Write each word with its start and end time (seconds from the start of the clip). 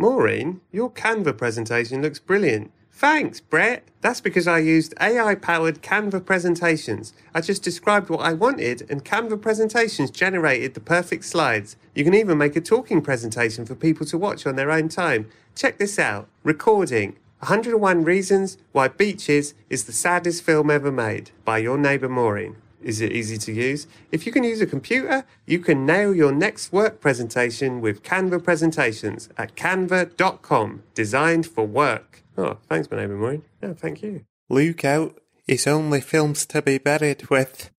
Maureen, 0.00 0.60
your 0.70 0.90
Canva 0.90 1.36
presentation 1.36 2.00
looks 2.00 2.20
brilliant. 2.20 2.70
Thanks, 2.92 3.40
Brett. 3.40 3.82
That's 4.00 4.20
because 4.20 4.46
I 4.46 4.58
used 4.60 4.94
AI 5.00 5.34
powered 5.34 5.82
Canva 5.82 6.24
presentations. 6.24 7.12
I 7.34 7.40
just 7.40 7.64
described 7.64 8.08
what 8.08 8.20
I 8.20 8.32
wanted, 8.32 8.88
and 8.88 9.04
Canva 9.04 9.42
presentations 9.42 10.12
generated 10.12 10.74
the 10.74 10.80
perfect 10.80 11.24
slides. 11.24 11.74
You 11.96 12.04
can 12.04 12.14
even 12.14 12.38
make 12.38 12.54
a 12.54 12.60
talking 12.60 13.02
presentation 13.02 13.66
for 13.66 13.74
people 13.74 14.06
to 14.06 14.16
watch 14.16 14.46
on 14.46 14.54
their 14.54 14.70
own 14.70 14.88
time. 14.88 15.28
Check 15.56 15.78
this 15.78 15.98
out 15.98 16.28
Recording 16.44 17.16
101 17.40 18.04
Reasons 18.04 18.56
Why 18.70 18.86
Beaches 18.86 19.54
is 19.68 19.84
the 19.84 19.92
Saddest 19.92 20.44
Film 20.44 20.70
Ever 20.70 20.92
Made 20.92 21.32
by 21.44 21.58
your 21.58 21.76
neighbour 21.76 22.08
Maureen. 22.08 22.56
Is 22.82 23.00
it 23.00 23.12
easy 23.12 23.38
to 23.38 23.52
use? 23.52 23.86
If 24.12 24.26
you 24.26 24.32
can 24.32 24.44
use 24.44 24.60
a 24.60 24.66
computer, 24.66 25.24
you 25.46 25.58
can 25.58 25.84
nail 25.84 26.14
your 26.14 26.32
next 26.32 26.72
work 26.72 27.00
presentation 27.00 27.80
with 27.80 28.02
Canva 28.02 28.42
presentations 28.44 29.28
at 29.36 29.56
canva.com, 29.56 30.82
designed 30.94 31.46
for 31.46 31.66
work. 31.66 32.22
Oh, 32.36 32.58
thanks, 32.68 32.90
my 32.90 32.98
neighbour 32.98 33.16
Maureen. 33.16 33.42
No, 33.60 33.74
thank 33.74 34.02
you. 34.02 34.24
Look 34.48 34.84
out, 34.84 35.18
it's 35.46 35.66
only 35.66 36.00
films 36.00 36.46
to 36.46 36.62
be 36.62 36.78
buried 36.78 37.28
with. 37.28 37.70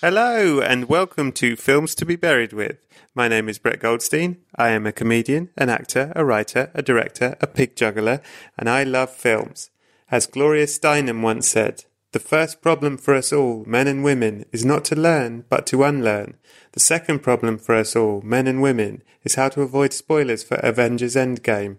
Hello, 0.00 0.60
and 0.60 0.88
welcome 0.88 1.32
to 1.32 1.56
Films 1.56 1.96
to 1.96 2.06
be 2.06 2.14
Buried 2.14 2.52
with. 2.52 2.76
My 3.16 3.26
name 3.26 3.48
is 3.48 3.58
Brett 3.58 3.80
Goldstein. 3.80 4.36
I 4.54 4.68
am 4.68 4.86
a 4.86 4.92
comedian, 4.92 5.50
an 5.56 5.70
actor, 5.70 6.12
a 6.14 6.24
writer, 6.24 6.70
a 6.72 6.82
director, 6.82 7.36
a 7.40 7.48
pig 7.48 7.74
juggler, 7.74 8.20
and 8.56 8.70
I 8.70 8.84
love 8.84 9.10
films. 9.10 9.70
As 10.08 10.28
Gloria 10.28 10.66
Steinem 10.66 11.20
once 11.20 11.48
said, 11.48 11.84
the 12.12 12.20
first 12.20 12.62
problem 12.62 12.96
for 12.96 13.12
us 13.12 13.32
all, 13.32 13.64
men 13.66 13.88
and 13.88 14.04
women, 14.04 14.44
is 14.52 14.64
not 14.64 14.84
to 14.84 14.94
learn, 14.94 15.44
but 15.48 15.66
to 15.66 15.82
unlearn. 15.82 16.36
The 16.74 16.80
second 16.80 17.24
problem 17.24 17.58
for 17.58 17.74
us 17.74 17.96
all, 17.96 18.22
men 18.22 18.46
and 18.46 18.62
women, 18.62 19.02
is 19.24 19.34
how 19.34 19.48
to 19.48 19.62
avoid 19.62 19.92
spoilers 19.92 20.44
for 20.44 20.58
Avengers 20.58 21.16
Endgame. 21.16 21.78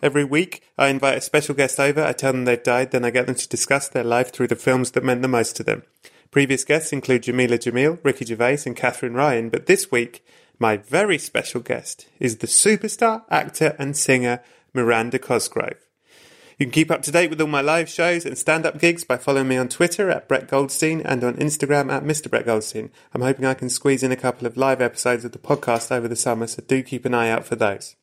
Every 0.00 0.22
week, 0.22 0.62
I 0.78 0.86
invite 0.86 1.18
a 1.18 1.20
special 1.20 1.56
guest 1.56 1.80
over, 1.80 2.04
I 2.04 2.12
tell 2.12 2.30
them 2.30 2.44
they've 2.44 2.62
died, 2.62 2.92
then 2.92 3.04
I 3.04 3.10
get 3.10 3.26
them 3.26 3.34
to 3.34 3.48
discuss 3.48 3.88
their 3.88 4.04
life 4.04 4.32
through 4.32 4.46
the 4.46 4.54
films 4.54 4.92
that 4.92 5.02
meant 5.02 5.22
the 5.22 5.26
most 5.26 5.56
to 5.56 5.64
them. 5.64 5.82
Previous 6.30 6.62
guests 6.62 6.92
include 6.92 7.24
Jamila 7.24 7.58
Jamil, 7.58 7.98
Ricky 8.04 8.24
Gervais, 8.24 8.60
and 8.64 8.76
Katherine 8.76 9.14
Ryan, 9.14 9.48
but 9.48 9.66
this 9.66 9.90
week, 9.90 10.24
my 10.60 10.76
very 10.76 11.18
special 11.18 11.60
guest 11.60 12.06
is 12.20 12.36
the 12.36 12.46
superstar, 12.46 13.24
actor, 13.30 13.74
and 13.80 13.96
singer 13.96 14.40
Miranda 14.72 15.18
Cosgrove. 15.18 15.88
You 16.56 16.66
can 16.66 16.72
keep 16.72 16.90
up 16.90 17.02
to 17.02 17.10
date 17.10 17.30
with 17.30 17.40
all 17.40 17.48
my 17.48 17.62
live 17.62 17.88
shows 17.88 18.24
and 18.24 18.38
stand 18.38 18.64
up 18.64 18.78
gigs 18.78 19.02
by 19.02 19.16
following 19.16 19.48
me 19.48 19.56
on 19.56 19.68
Twitter 19.68 20.08
at 20.08 20.28
Brett 20.28 20.46
Goldstein 20.46 21.00
and 21.00 21.24
on 21.24 21.34
Instagram 21.34 21.90
at 21.90 22.04
Mr. 22.04 22.30
Brett 22.30 22.46
Goldstein. 22.46 22.90
I'm 23.12 23.22
hoping 23.22 23.46
I 23.46 23.54
can 23.54 23.70
squeeze 23.70 24.02
in 24.04 24.12
a 24.12 24.16
couple 24.16 24.46
of 24.46 24.56
live 24.56 24.80
episodes 24.80 25.24
of 25.24 25.32
the 25.32 25.38
podcast 25.38 25.90
over 25.90 26.06
the 26.06 26.14
summer, 26.14 26.46
so 26.46 26.62
do 26.64 26.82
keep 26.84 27.04
an 27.06 27.14
eye 27.14 27.30
out 27.30 27.44
for 27.44 27.56
those. 27.56 27.96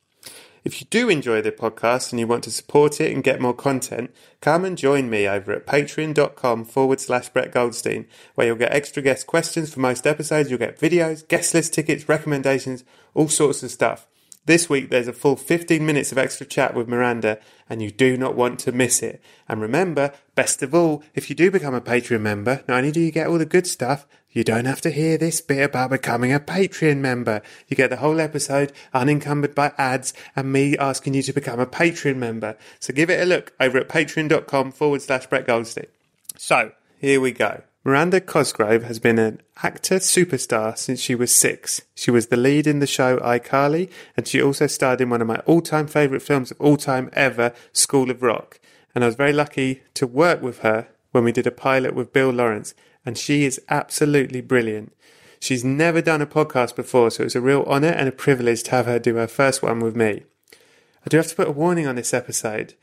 If 0.64 0.80
you 0.80 0.86
do 0.90 1.08
enjoy 1.08 1.42
the 1.42 1.52
podcast 1.52 2.10
and 2.10 2.18
you 2.18 2.26
want 2.26 2.44
to 2.44 2.50
support 2.50 3.00
it 3.00 3.12
and 3.12 3.22
get 3.22 3.40
more 3.40 3.54
content, 3.54 4.14
come 4.40 4.64
and 4.64 4.76
join 4.76 5.08
me 5.08 5.28
over 5.28 5.52
at 5.52 5.66
patreon.com 5.66 6.64
forward 6.64 7.00
slash 7.00 7.28
Brett 7.28 7.52
Goldstein, 7.52 8.06
where 8.34 8.48
you'll 8.48 8.56
get 8.56 8.72
extra 8.72 9.02
guest 9.02 9.26
questions 9.26 9.72
for 9.72 9.80
most 9.80 10.06
episodes, 10.06 10.50
you'll 10.50 10.58
get 10.58 10.78
videos, 10.78 11.26
guest 11.28 11.54
list 11.54 11.74
tickets, 11.74 12.08
recommendations, 12.08 12.84
all 13.14 13.28
sorts 13.28 13.62
of 13.62 13.70
stuff. 13.70 14.06
This 14.48 14.70
week 14.70 14.88
there's 14.88 15.08
a 15.08 15.12
full 15.12 15.36
15 15.36 15.84
minutes 15.84 16.10
of 16.10 16.16
extra 16.16 16.46
chat 16.46 16.74
with 16.74 16.88
Miranda, 16.88 17.38
and 17.68 17.82
you 17.82 17.90
do 17.90 18.16
not 18.16 18.34
want 18.34 18.58
to 18.60 18.72
miss 18.72 19.02
it. 19.02 19.22
And 19.46 19.60
remember, 19.60 20.14
best 20.34 20.62
of 20.62 20.74
all, 20.74 21.02
if 21.14 21.28
you 21.28 21.36
do 21.36 21.50
become 21.50 21.74
a 21.74 21.82
Patreon 21.82 22.22
member, 22.22 22.64
not 22.66 22.78
only 22.78 22.90
do 22.90 23.00
you 23.00 23.12
get 23.12 23.26
all 23.26 23.36
the 23.36 23.44
good 23.44 23.66
stuff, 23.66 24.06
you 24.38 24.44
don't 24.44 24.66
have 24.66 24.80
to 24.82 24.92
hear 24.92 25.18
this 25.18 25.40
bit 25.40 25.64
about 25.64 25.90
becoming 25.90 26.32
a 26.32 26.38
Patreon 26.38 26.98
member. 26.98 27.42
You 27.66 27.76
get 27.76 27.90
the 27.90 27.96
whole 27.96 28.20
episode 28.20 28.72
unencumbered 28.94 29.52
by 29.52 29.72
ads 29.76 30.14
and 30.36 30.52
me 30.52 30.78
asking 30.78 31.14
you 31.14 31.22
to 31.22 31.32
become 31.32 31.58
a 31.58 31.66
Patreon 31.66 32.18
member. 32.18 32.56
So 32.78 32.94
give 32.94 33.10
it 33.10 33.20
a 33.20 33.24
look 33.24 33.52
over 33.58 33.78
at 33.78 33.88
patreon.com 33.88 34.70
forward 34.70 35.02
slash 35.02 35.26
Brett 35.26 35.44
Goldstein. 35.44 35.88
So, 36.36 36.70
here 37.00 37.20
we 37.20 37.32
go. 37.32 37.62
Miranda 37.82 38.20
Cosgrove 38.20 38.84
has 38.84 39.00
been 39.00 39.18
an 39.18 39.42
actor 39.64 39.96
superstar 39.96 40.78
since 40.78 41.00
she 41.00 41.16
was 41.16 41.34
six. 41.34 41.82
She 41.96 42.12
was 42.12 42.28
the 42.28 42.36
lead 42.36 42.68
in 42.68 42.78
the 42.78 42.86
show 42.86 43.16
iCarly, 43.16 43.90
and 44.16 44.28
she 44.28 44.40
also 44.40 44.68
starred 44.68 45.00
in 45.00 45.10
one 45.10 45.20
of 45.20 45.26
my 45.26 45.40
all 45.46 45.62
time 45.62 45.88
favourite 45.88 46.22
films 46.22 46.52
of 46.52 46.60
all 46.60 46.76
time 46.76 47.10
ever, 47.12 47.52
School 47.72 48.08
of 48.08 48.22
Rock. 48.22 48.60
And 48.94 49.02
I 49.02 49.08
was 49.08 49.16
very 49.16 49.32
lucky 49.32 49.82
to 49.94 50.06
work 50.06 50.40
with 50.42 50.60
her 50.60 50.86
when 51.10 51.24
we 51.24 51.32
did 51.32 51.48
a 51.48 51.50
pilot 51.50 51.92
with 51.92 52.12
Bill 52.12 52.30
Lawrence, 52.30 52.72
and 53.08 53.16
she 53.16 53.46
is 53.46 53.58
absolutely 53.70 54.42
brilliant. 54.42 54.92
She's 55.40 55.64
never 55.64 56.02
done 56.02 56.20
a 56.20 56.26
podcast 56.26 56.76
before, 56.76 57.10
so 57.10 57.22
it 57.22 57.24
was 57.24 57.36
a 57.36 57.40
real 57.40 57.62
honour 57.62 57.88
and 57.88 58.06
a 58.06 58.12
privilege 58.12 58.62
to 58.64 58.72
have 58.72 58.84
her 58.84 58.98
do 58.98 59.14
her 59.14 59.26
first 59.26 59.62
one 59.62 59.80
with 59.80 59.96
me. 59.96 60.24
I 60.52 61.08
do 61.08 61.16
have 61.16 61.28
to 61.28 61.34
put 61.34 61.48
a 61.48 61.52
warning 61.52 61.86
on 61.86 61.96
this 61.96 62.12
episode. 62.12 62.74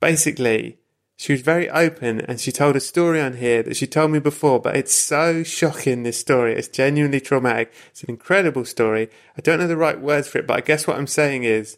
Basically, 0.00 0.78
she 1.18 1.34
was 1.34 1.42
very 1.42 1.68
open 1.68 2.22
and 2.22 2.40
she 2.40 2.52
told 2.52 2.74
a 2.74 2.80
story 2.80 3.20
on 3.20 3.36
here 3.36 3.62
that 3.64 3.76
she 3.76 3.86
told 3.86 4.12
me 4.12 4.18
before, 4.18 4.60
but 4.60 4.76
it's 4.76 4.94
so 4.94 5.42
shocking, 5.42 6.04
this 6.04 6.18
story. 6.18 6.54
It's 6.54 6.68
genuinely 6.68 7.20
traumatic. 7.20 7.70
It's 7.90 8.02
an 8.02 8.08
incredible 8.08 8.64
story. 8.64 9.10
I 9.36 9.42
don't 9.42 9.58
know 9.58 9.68
the 9.68 9.76
right 9.76 10.00
words 10.00 10.26
for 10.26 10.38
it, 10.38 10.46
but 10.46 10.56
I 10.56 10.62
guess 10.62 10.86
what 10.86 10.96
I'm 10.96 11.06
saying 11.06 11.44
is 11.44 11.76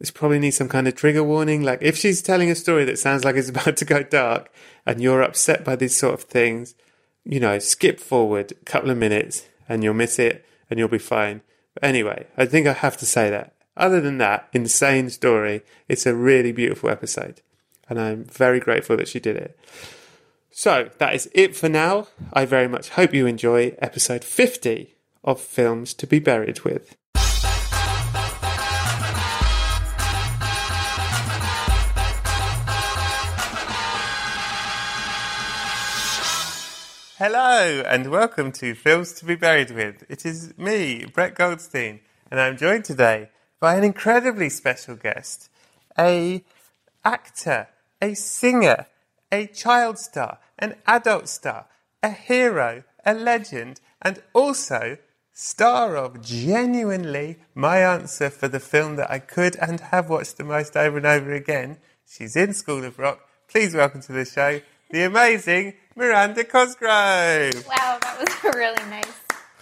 this 0.00 0.10
probably 0.10 0.40
needs 0.40 0.56
some 0.56 0.68
kind 0.68 0.88
of 0.88 0.96
trigger 0.96 1.22
warning. 1.22 1.62
Like 1.62 1.78
if 1.80 1.96
she's 1.96 2.22
telling 2.22 2.50
a 2.50 2.56
story 2.56 2.84
that 2.86 2.98
sounds 2.98 3.24
like 3.24 3.36
it's 3.36 3.48
about 3.50 3.76
to 3.76 3.84
go 3.84 4.02
dark 4.02 4.52
and 4.84 5.00
you're 5.00 5.22
upset 5.22 5.64
by 5.64 5.76
these 5.76 5.96
sort 5.96 6.14
of 6.14 6.22
things, 6.22 6.74
you 7.28 7.40
know, 7.40 7.58
skip 7.58 7.98
forward 7.98 8.52
a 8.52 8.64
couple 8.64 8.90
of 8.90 8.96
minutes 8.96 9.46
and 9.68 9.82
you'll 9.82 9.94
miss 9.94 10.18
it 10.18 10.44
and 10.70 10.78
you'll 10.78 10.88
be 10.88 10.98
fine. 10.98 11.42
But 11.74 11.84
anyway, 11.84 12.26
I 12.36 12.46
think 12.46 12.66
I 12.66 12.72
have 12.72 12.96
to 12.98 13.06
say 13.06 13.28
that. 13.30 13.52
Other 13.76 14.00
than 14.00 14.18
that, 14.18 14.48
insane 14.52 15.10
story. 15.10 15.62
It's 15.88 16.06
a 16.06 16.14
really 16.14 16.52
beautiful 16.52 16.88
episode 16.88 17.42
and 17.88 18.00
I'm 18.00 18.24
very 18.24 18.60
grateful 18.60 18.96
that 18.96 19.08
she 19.08 19.20
did 19.20 19.36
it. 19.36 19.58
So 20.50 20.90
that 20.98 21.14
is 21.14 21.28
it 21.34 21.54
for 21.54 21.68
now. 21.68 22.08
I 22.32 22.46
very 22.46 22.68
much 22.68 22.90
hope 22.90 23.12
you 23.12 23.26
enjoy 23.26 23.76
episode 23.78 24.24
50 24.24 24.94
of 25.22 25.40
Films 25.40 25.92
to 25.94 26.06
be 26.06 26.18
Buried 26.18 26.60
with. 26.60 26.96
Hello 37.18 37.82
and 37.86 38.10
welcome 38.10 38.52
to 38.52 38.74
Films 38.74 39.14
to 39.14 39.24
be 39.24 39.36
Buried 39.36 39.70
with. 39.70 40.04
It 40.06 40.26
is 40.26 40.52
me, 40.58 41.06
Brett 41.06 41.34
Goldstein, 41.34 42.00
and 42.30 42.38
I'm 42.38 42.58
joined 42.58 42.84
today 42.84 43.30
by 43.58 43.76
an 43.76 43.84
incredibly 43.84 44.50
special 44.50 44.96
guest, 44.96 45.48
a 45.98 46.44
actor, 47.06 47.68
a 48.02 48.12
singer, 48.12 48.88
a 49.32 49.46
child 49.46 49.98
star, 49.98 50.40
an 50.58 50.74
adult 50.86 51.30
star, 51.30 51.68
a 52.02 52.10
hero, 52.10 52.84
a 53.06 53.14
legend, 53.14 53.80
and 54.02 54.22
also 54.34 54.98
star 55.32 55.96
of 55.96 56.20
genuinely 56.20 57.38
my 57.54 57.78
answer 57.78 58.28
for 58.28 58.48
the 58.48 58.60
film 58.60 58.96
that 58.96 59.10
I 59.10 59.20
could 59.20 59.56
and 59.56 59.80
have 59.80 60.10
watched 60.10 60.36
the 60.36 60.44
most 60.44 60.76
over 60.76 60.98
and 60.98 61.06
over 61.06 61.32
again. 61.32 61.78
She's 62.06 62.36
in 62.36 62.52
School 62.52 62.84
of 62.84 62.98
Rock. 62.98 63.26
Please 63.48 63.74
welcome 63.74 64.02
to 64.02 64.12
the 64.12 64.26
show 64.26 64.60
the 64.90 65.02
amazing 65.02 65.74
Miranda 65.96 66.44
Cosgrove. 66.44 67.66
Wow, 67.66 67.98
that 68.02 68.16
was 68.20 68.54
a 68.54 68.56
really 68.56 68.90
nice 68.90 69.06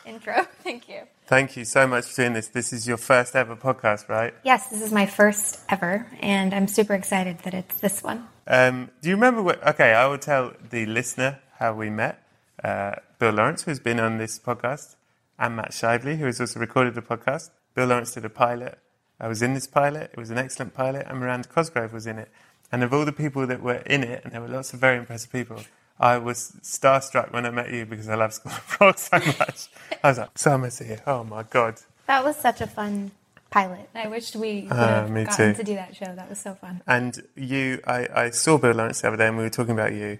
intro. 0.04 0.44
Thank 0.64 0.88
you. 0.88 1.02
Thank 1.26 1.56
you 1.56 1.64
so 1.64 1.86
much 1.86 2.06
for 2.06 2.22
doing 2.22 2.32
this. 2.32 2.48
This 2.48 2.72
is 2.72 2.88
your 2.88 2.96
first 2.96 3.36
ever 3.36 3.54
podcast, 3.54 4.08
right? 4.08 4.34
Yes, 4.42 4.66
this 4.66 4.82
is 4.82 4.92
my 4.92 5.06
first 5.06 5.60
ever, 5.68 6.08
and 6.20 6.52
I'm 6.52 6.66
super 6.66 6.92
excited 6.92 7.38
that 7.44 7.54
it's 7.54 7.80
this 7.80 8.02
one. 8.02 8.26
Um, 8.48 8.90
do 9.00 9.10
you 9.10 9.14
remember 9.14 9.42
what? 9.42 9.64
Okay, 9.64 9.94
I 9.94 10.06
will 10.06 10.18
tell 10.18 10.52
the 10.70 10.86
listener 10.86 11.38
how 11.60 11.72
we 11.72 11.88
met. 11.88 12.26
Uh, 12.62 12.96
Bill 13.20 13.32
Lawrence, 13.32 13.62
who's 13.62 13.78
been 13.78 14.00
on 14.00 14.18
this 14.18 14.40
podcast, 14.40 14.96
and 15.38 15.54
Matt 15.54 15.70
Shively, 15.70 16.18
who 16.18 16.26
has 16.26 16.40
also 16.40 16.58
recorded 16.58 16.94
the 16.96 17.02
podcast. 17.02 17.50
Bill 17.76 17.86
Lawrence 17.86 18.12
did 18.12 18.24
a 18.24 18.28
pilot. 18.28 18.80
I 19.20 19.28
was 19.28 19.40
in 19.40 19.54
this 19.54 19.68
pilot. 19.68 20.10
It 20.12 20.18
was 20.18 20.30
an 20.30 20.38
excellent 20.38 20.74
pilot, 20.74 21.06
and 21.08 21.20
Miranda 21.20 21.48
Cosgrove 21.48 21.92
was 21.92 22.08
in 22.08 22.18
it. 22.18 22.28
And 22.72 22.82
of 22.82 22.92
all 22.92 23.04
the 23.04 23.12
people 23.12 23.46
that 23.46 23.62
were 23.62 23.82
in 23.86 24.02
it, 24.02 24.24
and 24.24 24.32
there 24.32 24.40
were 24.40 24.48
lots 24.48 24.74
of 24.74 24.80
very 24.80 24.98
impressive 24.98 25.30
people, 25.30 25.60
I 25.98 26.18
was 26.18 26.52
starstruck 26.62 27.32
when 27.32 27.46
I 27.46 27.50
met 27.50 27.72
you 27.72 27.86
because 27.86 28.08
I 28.08 28.14
love 28.16 28.32
School 28.34 28.52
of 28.56 28.76
Rock 28.80 28.98
so 28.98 29.18
much. 29.18 29.68
I 30.02 30.08
was 30.08 30.18
like, 30.18 30.36
Summer's 30.36 30.78
here. 30.78 31.00
Oh 31.06 31.24
my 31.24 31.44
God. 31.44 31.76
That 32.06 32.24
was 32.24 32.36
such 32.36 32.60
a 32.60 32.66
fun 32.66 33.12
pilot. 33.50 33.88
I 33.94 34.08
wished 34.08 34.34
we 34.36 34.62
would 34.62 34.72
Ah, 34.72 34.76
have 35.02 35.10
me 35.10 35.24
gotten 35.24 35.52
too. 35.54 35.58
to 35.58 35.64
do 35.64 35.74
that 35.76 35.94
show. 35.96 36.12
That 36.14 36.28
was 36.28 36.38
so 36.40 36.54
fun. 36.54 36.82
And 36.86 37.22
you, 37.36 37.80
I, 37.86 38.08
I 38.14 38.30
saw 38.30 38.58
Bill 38.58 38.72
Lawrence 38.74 39.00
the 39.02 39.08
other 39.08 39.16
day 39.16 39.28
and 39.28 39.36
we 39.36 39.44
were 39.44 39.50
talking 39.50 39.72
about 39.74 39.92
you. 39.92 40.18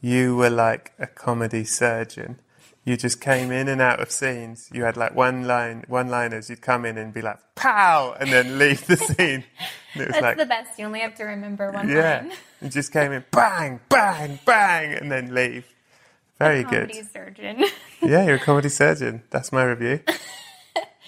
You 0.00 0.36
were 0.36 0.50
like 0.50 0.92
a 0.98 1.06
comedy 1.06 1.64
surgeon. 1.64 2.38
You 2.84 2.98
just 2.98 3.20
came 3.20 3.50
in 3.50 3.68
and 3.68 3.80
out 3.80 4.00
of 4.00 4.10
scenes. 4.10 4.68
You 4.72 4.84
had 4.84 4.96
like 4.98 5.14
one 5.14 5.46
line, 5.46 5.84
one 5.88 6.08
liners. 6.08 6.50
You'd 6.50 6.60
come 6.60 6.84
in 6.84 6.98
and 6.98 7.14
be 7.14 7.22
like, 7.22 7.38
pow, 7.54 8.14
and 8.20 8.30
then 8.30 8.58
leave 8.58 8.86
the 8.86 8.98
scene. 8.98 9.44
And 9.94 10.02
it 10.02 10.08
was 10.08 10.08
That's 10.08 10.22
like, 10.22 10.36
the 10.36 10.44
best. 10.44 10.78
You 10.78 10.84
only 10.84 11.00
have 11.00 11.14
to 11.14 11.24
remember 11.24 11.70
one 11.70 11.88
yeah. 11.88 12.20
line. 12.20 12.32
You 12.60 12.68
just 12.68 12.92
came 12.92 13.12
in, 13.12 13.24
bang, 13.30 13.80
bang, 13.88 14.38
bang, 14.44 14.92
and 14.98 15.10
then 15.10 15.34
leave. 15.34 15.64
Very 16.38 16.62
good. 16.62 16.90
Comedy 16.90 17.02
surgeon. 17.02 17.64
Yeah, 18.02 18.26
you're 18.26 18.34
a 18.34 18.38
comedy 18.38 18.68
surgeon. 18.68 19.22
That's 19.30 19.50
my 19.50 19.64
review. 19.64 20.00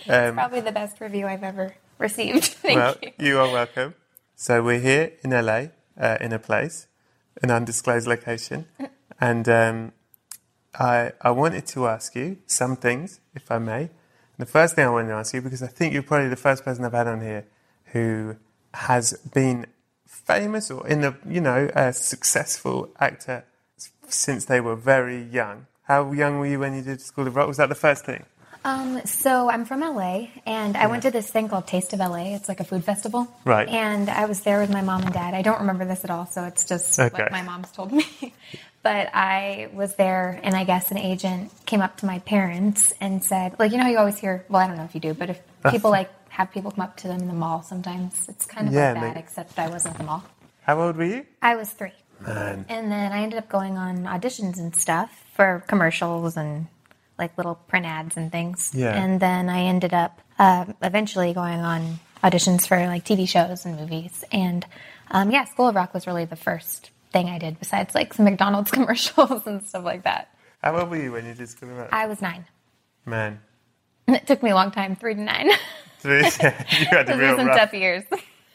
Um, 0.09 0.35
Probably 0.35 0.61
the 0.61 0.71
best 0.71 1.01
review 1.01 1.27
I've 1.27 1.43
ever 1.43 1.75
received. 1.99 2.45
Thank 2.63 2.77
well, 2.77 2.95
you. 3.03 3.11
you 3.19 3.39
are 3.41 3.51
welcome. 3.51 3.97
So 4.37 4.63
we're 4.63 4.79
here 4.79 5.15
in 5.25 5.31
LA, 5.31 5.69
uh, 5.99 6.19
in 6.21 6.33
a 6.33 6.39
place, 6.39 6.87
an 7.43 7.51
undisclosed 7.51 8.07
location, 8.07 8.67
and 9.21 9.49
um, 9.49 9.93
I 10.79 11.13
I 11.21 11.31
wanted 11.31 11.67
to 11.69 11.87
ask 11.89 12.15
you 12.15 12.39
some 12.47 12.77
things, 12.77 13.21
if 13.35 13.51
I 13.51 13.59
may. 13.59 13.91
The 14.39 14.47
first 14.47 14.75
thing 14.75 14.85
I 14.87 14.91
wanted 14.91 15.09
to 15.09 15.15
ask 15.15 15.33
you, 15.35 15.41
because 15.41 15.63
I 15.63 15.67
think 15.69 15.95
you're 15.95 16.03
probably 16.03 16.29
the 16.29 16.37
first 16.37 16.65
person 16.65 16.85
I've 16.85 16.93
had 16.93 17.07
on 17.07 17.21
here 17.23 17.45
who 17.93 18.37
has 18.75 19.15
been 19.33 19.67
famous 20.07 20.71
or 20.71 20.87
in 20.87 21.01
the 21.01 21.15
you 21.27 21.41
know 21.41 21.71
a 21.75 21.93
successful 21.93 22.91
actor 23.01 23.45
since 24.09 24.45
they 24.45 24.61
were 24.61 24.77
very 24.77 25.23
young. 25.23 25.67
How 25.85 26.13
young 26.13 26.39
were 26.39 26.47
you 26.47 26.59
when 26.61 26.75
you 26.75 26.83
did 26.83 27.01
School 27.01 27.27
of 27.27 27.37
Rock? 27.37 27.49
Was 27.49 27.57
that 27.59 27.69
the 27.69 27.75
first 27.75 28.05
thing? 28.05 28.25
Um, 28.65 29.01
so 29.07 29.49
I'm 29.49 29.65
from 29.65 29.79
LA, 29.81 30.27
and 30.45 30.77
I 30.77 30.89
went 30.89 31.05
to 31.05 31.13
this 31.13 31.31
thing 31.31 31.49
called 31.49 31.69
Taste 31.69 31.93
of 31.93 32.01
LA. 32.01 32.35
It's 32.35 32.49
like 32.49 32.59
a 32.59 32.65
food 32.65 32.83
festival, 32.85 33.29
Right. 33.45 33.69
And 33.69 34.11
I 34.11 34.25
was 34.25 34.41
there 34.41 34.61
with 34.61 34.71
my 34.71 34.81
mom 34.83 35.03
and 35.05 35.13
dad. 35.13 35.35
I 35.35 35.43
don't 35.43 35.61
remember 35.61 35.85
this 35.85 36.03
at 36.03 36.11
all, 36.11 36.27
so 36.27 36.43
it's 36.45 36.65
just 36.65 36.99
Okay. 36.99 37.23
what 37.23 37.31
my 37.31 37.43
mom's 37.43 37.71
told 37.71 37.93
me. 37.93 38.05
but 38.87 39.11
I 39.13 39.69
was 39.73 39.97
there, 39.97 40.39
and 40.45 40.55
I 40.55 40.63
guess 40.63 40.93
an 40.93 40.99
agent 40.99 41.51
came 41.67 41.81
up 41.81 41.97
to 41.97 42.07
my 42.07 42.21
parents 42.21 42.93
and 43.01 43.25
said, 43.25 43.57
like, 43.59 43.73
you 43.73 43.79
know, 43.79 43.87
you 43.89 43.99
always 43.99 44.17
hear. 44.17 44.45
Well, 44.49 44.63
I 44.63 44.69
don't 44.69 44.77
know 44.77 44.85
if 44.85 44.95
you 44.95 45.01
do, 45.01 45.13
but 45.13 45.29
if 45.29 45.41
people 45.73 45.91
like 45.91 46.09
have 46.29 46.53
people 46.53 46.71
come 46.71 46.83
up 46.85 46.97
to 46.99 47.09
them 47.09 47.21
in 47.21 47.27
the 47.27 47.35
mall, 47.35 47.63
sometimes 47.63 48.29
it's 48.29 48.47
kind 48.47 48.69
of 48.69 48.73
Yeah, 48.75 48.93
like 48.93 48.95
that. 48.95 49.09
maybe. 49.09 49.19
Except 49.19 49.59
I 49.59 49.69
wasn't 49.69 49.95
at 49.95 49.99
the 49.99 50.05
mall. 50.05 50.23
How 50.63 50.81
old 50.81 50.95
were 50.97 51.05
you? 51.05 51.27
I 51.43 51.57
was 51.57 51.71
three. 51.73 51.91
Man. 52.21 52.65
And 52.69 52.93
then 52.93 53.11
I 53.11 53.23
ended 53.25 53.41
up 53.41 53.49
going 53.49 53.77
on 53.77 54.05
auditions 54.05 54.57
and 54.59 54.73
stuff 54.77 55.25
for 55.35 55.65
commercials 55.67 56.37
and 56.37 56.69
like 57.19 57.37
little 57.37 57.57
print 57.57 57.87
ads 57.87 58.17
and 58.17 58.31
things. 58.31 58.71
Yeah. 58.73 58.95
And 59.03 59.19
then 59.19 59.49
I 59.49 59.63
ended 59.63 59.95
up 59.95 60.21
uh, 60.39 60.67
eventually 60.81 61.33
going 61.35 61.59
on 61.59 61.99
auditions 62.23 62.69
for 62.69 62.77
like 62.87 63.05
TV 63.05 63.29
shows 63.29 63.67
and 63.67 63.75
movies. 63.81 64.23
And 64.31 64.65
um, 65.11 65.33
yeah, 65.33 65.45
School 65.45 65.67
of 65.67 65.75
Rock 65.75 65.93
was 65.93 66.07
really 66.07 66.25
the 66.25 66.37
first 66.37 66.91
thing 67.13 67.29
I 67.29 67.39
did 67.39 67.59
besides 67.59 67.95
like 67.95 68.15
some 68.15 68.25
McDonald's 68.25 68.71
commercials 68.73 69.47
and 69.47 69.65
stuff 69.65 69.85
like 69.85 70.05
that. 70.05 70.29
How 70.63 70.77
old 70.79 70.91
were 70.91 70.97
you 71.03 71.13
when 71.13 71.27
you 71.27 71.35
did 71.35 71.49
School 71.49 71.71
of 71.71 71.77
Rock? 71.79 71.89
I 71.93 72.07
was 72.07 72.21
nine. 72.21 72.45
Man. 73.05 73.41
And 74.07 74.17
it 74.17 74.27
took 74.27 74.43
me 74.43 74.51
a 74.51 74.55
long 74.55 74.71
time, 74.71 74.97
three 74.97 75.15
to 75.15 75.21
nine. 75.21 75.51
Three 76.01 76.19
you 76.19 76.87
had 76.91 77.07
the 77.07 77.17
real 77.19 77.37
some 77.37 77.47
rough, 77.47 77.57
tough 77.57 77.73
years. 77.75 78.05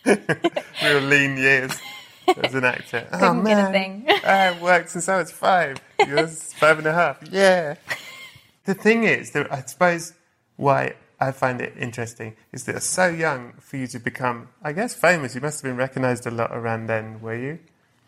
real 0.06 1.00
lean 1.02 1.36
years 1.36 1.72
as 2.42 2.54
an 2.54 2.64
actor. 2.64 3.06
oh 3.12 3.18
Couldn't 3.18 3.44
get 3.44 3.60
a 3.60 3.72
man, 3.72 3.72
thing. 3.72 4.06
I 4.24 4.58
worked 4.62 4.92
since 4.92 5.10
I 5.10 5.18
was 5.18 5.32
five. 5.32 5.82
You 6.00 6.06
Yours 6.18 6.54
five 6.54 6.78
and 6.78 6.88
a 6.88 6.94
half. 6.94 7.20
Yeah. 7.30 7.76
The 8.66 8.76
thing 8.76 9.04
is, 9.06 9.32
that 9.32 9.52
I 9.52 9.62
suppose 9.64 10.14
why 10.56 10.94
I 11.20 11.32
find 11.32 11.60
it 11.62 11.74
interesting 11.78 12.36
is 12.54 12.66
that 12.66 12.82
so 12.84 13.08
young 13.08 13.54
for 13.60 13.78
you 13.78 13.88
to 13.88 14.00
become, 14.00 14.50
I 14.64 14.72
guess, 14.72 14.94
famous. 14.96 15.36
You 15.36 15.42
must 15.42 15.62
have 15.62 15.70
been 15.70 15.78
recognised 15.78 16.26
a 16.28 16.32
lot 16.32 16.52
around 16.52 16.88
then, 16.88 17.22
were 17.22 17.36
you? 17.36 17.60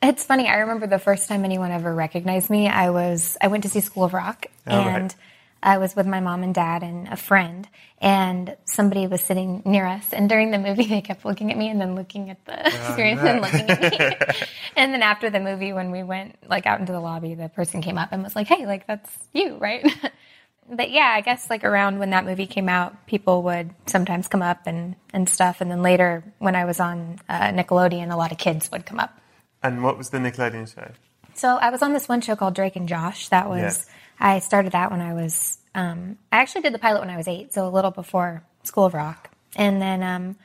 It's 0.03 0.25
funny. 0.25 0.49
I 0.49 0.57
remember 0.57 0.85
the 0.85 0.99
first 0.99 1.29
time 1.29 1.45
anyone 1.45 1.71
ever 1.71 1.93
recognized 1.95 2.49
me. 2.49 2.67
I 2.67 2.89
was 2.89 3.37
I 3.41 3.47
went 3.47 3.63
to 3.63 3.69
see 3.69 3.79
School 3.79 4.03
of 4.03 4.13
Rock, 4.13 4.47
Oh, 4.67 4.77
right. 4.77 5.01
and 5.01 5.15
I 5.63 5.77
was 5.77 5.95
with 5.95 6.05
my 6.05 6.19
mom 6.19 6.43
and 6.43 6.53
dad 6.53 6.83
and 6.83 7.07
a 7.07 7.15
friend, 7.15 7.65
and 8.01 8.57
somebody 8.65 9.07
was 9.07 9.21
sitting 9.21 9.61
near 9.63 9.85
us. 9.85 10.11
And 10.11 10.27
during 10.27 10.51
the 10.51 10.59
movie, 10.59 10.85
they 10.87 10.99
kept 10.99 11.23
looking 11.23 11.51
at 11.51 11.57
me 11.57 11.69
and 11.69 11.79
then 11.79 11.95
looking 11.95 12.29
at 12.29 12.43
the 12.43 12.69
screen 12.91 13.17
and 13.17 13.41
looking 13.41 13.69
at 13.69 13.81
me. 13.81 14.45
and 14.75 14.93
then 14.93 15.01
after 15.01 15.29
the 15.29 15.39
movie, 15.39 15.71
when 15.71 15.89
we 15.89 16.03
went 16.03 16.35
like 16.49 16.65
out 16.65 16.81
into 16.81 16.91
the 16.91 16.99
lobby, 16.99 17.33
the 17.35 17.47
person 17.47 17.81
came 17.81 17.97
up 17.97 18.09
and 18.11 18.23
was 18.23 18.35
like, 18.35 18.47
"Hey, 18.47 18.65
like 18.65 18.85
that's 18.85 19.09
you, 19.31 19.55
right?" 19.55 19.85
but 20.69 20.91
yeah, 20.91 21.13
I 21.15 21.21
guess 21.21 21.49
like 21.49 21.63
around 21.63 21.99
when 21.99 22.09
that 22.09 22.25
movie 22.25 22.45
came 22.45 22.67
out, 22.67 23.07
people 23.07 23.43
would 23.43 23.73
sometimes 23.85 24.27
come 24.27 24.41
up 24.41 24.67
and 24.67 24.97
and 25.13 25.29
stuff. 25.29 25.61
And 25.61 25.71
then 25.71 25.81
later, 25.81 26.25
when 26.39 26.57
I 26.57 26.65
was 26.65 26.81
on 26.81 27.19
uh, 27.29 27.51
Nickelodeon, 27.51 28.11
a 28.11 28.17
lot 28.17 28.33
of 28.33 28.37
kids 28.37 28.69
would 28.69 28.85
come 28.85 28.99
up. 28.99 29.17
And 29.63 29.83
what 29.83 29.97
was 29.97 30.09
the 30.09 30.17
Nickelodeon 30.17 30.73
show? 30.73 30.91
So 31.35 31.55
I 31.55 31.69
was 31.71 31.81
on 31.81 31.93
this 31.93 32.07
one 32.07 32.21
show 32.21 32.35
called 32.35 32.53
Drake 32.53 32.75
and 32.75 32.87
Josh. 32.87 33.29
That 33.29 33.49
was 33.49 33.61
Yes. 33.61 33.85
I 34.19 34.39
started 34.39 34.73
that 34.73 34.91
when 34.91 35.01
I 35.01 35.13
was 35.13 35.57
um, 35.75 36.17
I 36.31 36.37
actually 36.37 36.61
did 36.61 36.73
the 36.73 36.79
pilot 36.79 36.99
when 37.01 37.09
I 37.09 37.17
was 37.17 37.27
eight, 37.27 37.53
so 37.53 37.67
a 37.67 37.69
little 37.69 37.91
before 37.91 38.43
School 38.63 38.85
of 38.85 38.93
Rock, 38.93 39.31
and 39.55 39.81
then 39.81 40.03
um, 40.03 40.35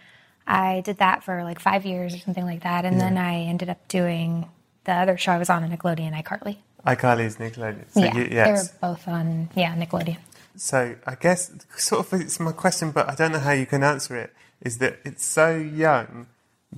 I 0.46 0.80
did 0.80 0.98
that 0.98 1.22
for 1.22 1.44
like 1.44 1.60
five 1.60 1.84
years 1.84 2.14
or 2.14 2.18
something 2.18 2.44
like 2.44 2.62
that, 2.62 2.84
and 2.84 2.98
then 3.00 3.18
I 3.18 3.42
ended 3.42 3.68
up 3.68 3.86
doing 3.88 4.48
the 4.84 4.92
other 4.92 5.18
show 5.18 5.32
I 5.32 5.38
was 5.38 5.50
on, 5.50 5.62
on 5.62 5.70
Nickelodeon, 5.70 6.14
iCarly. 6.22 6.56
iCarly's 6.86 7.36
Nickelodeon. 7.36 7.92
So 7.92 8.00
yeah, 8.00 8.16
you, 8.16 8.28
they 8.28 8.52
were 8.52 8.62
both 8.80 9.06
on 9.06 9.50
yeah 9.54 9.76
Nickelodeon. 9.76 10.16
So 10.56 10.96
I 11.06 11.14
guess 11.14 11.52
sort 11.76 12.10
of 12.10 12.20
it's 12.20 12.40
my 12.40 12.52
question, 12.52 12.90
but 12.90 13.08
I 13.10 13.14
don't 13.14 13.32
know 13.32 13.38
how 13.38 13.52
you 13.52 13.66
can 13.66 13.82
answer 13.84 14.16
it. 14.16 14.32
Is 14.62 14.78
that 14.78 14.98
it's 15.04 15.24
so 15.24 15.54
young 15.54 16.26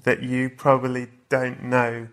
that 0.02 0.22
you 0.22 0.50
probably 0.50 1.08
don't 1.28 1.62
know 1.62 2.08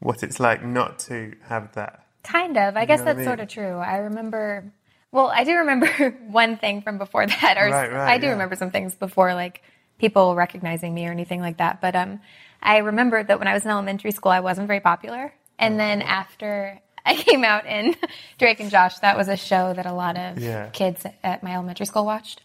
what 0.00 0.22
it's 0.22 0.38
like 0.40 0.64
not 0.64 0.98
to 1.00 1.34
have 1.44 1.72
that. 1.74 2.04
Kind 2.22 2.56
of. 2.56 2.76
I 2.76 2.84
guess 2.86 3.00
know 3.00 3.04
what 3.06 3.10
I 3.10 3.12
that's 3.14 3.18
mean? 3.18 3.26
sort 3.26 3.40
of 3.40 3.48
true. 3.48 3.76
I 3.78 3.96
remember. 3.98 4.64
Well, 5.12 5.28
I 5.28 5.44
do 5.44 5.52
remember 5.58 5.86
one 6.28 6.56
thing 6.56 6.82
from 6.82 6.98
before 6.98 7.26
that, 7.26 7.56
or 7.58 7.66
Right, 7.70 7.92
right, 7.92 8.08
I 8.14 8.18
do 8.18 8.26
yeah. 8.26 8.32
remember 8.32 8.56
some 8.56 8.70
things 8.70 8.94
before, 8.94 9.34
like 9.34 9.62
people 9.98 10.34
recognizing 10.34 10.92
me 10.94 11.06
or 11.06 11.10
anything 11.12 11.40
like 11.40 11.58
that. 11.58 11.80
But 11.80 11.94
um, 11.94 12.20
I 12.62 12.78
remember 12.78 13.22
that 13.22 13.38
when 13.38 13.46
I 13.46 13.54
was 13.54 13.64
in 13.64 13.70
elementary 13.70 14.10
school, 14.10 14.32
I 14.32 14.40
wasn't 14.40 14.66
very 14.66 14.80
popular, 14.80 15.32
and 15.58 15.78
then 15.78 16.02
Oh. 16.02 16.06
after 16.06 16.80
I 17.06 17.14
came 17.16 17.44
out 17.44 17.66
in 17.66 17.94
Drake 18.38 18.60
and 18.60 18.70
Josh, 18.70 18.98
that 19.00 19.16
was 19.16 19.28
a 19.28 19.36
show 19.36 19.74
that 19.74 19.84
a 19.86 19.92
lot 19.92 20.16
of 20.16 20.38
Yeah. 20.38 20.70
kids 20.70 21.04
at 21.22 21.42
my 21.42 21.54
elementary 21.54 21.86
school 21.86 22.04
watched, 22.06 22.40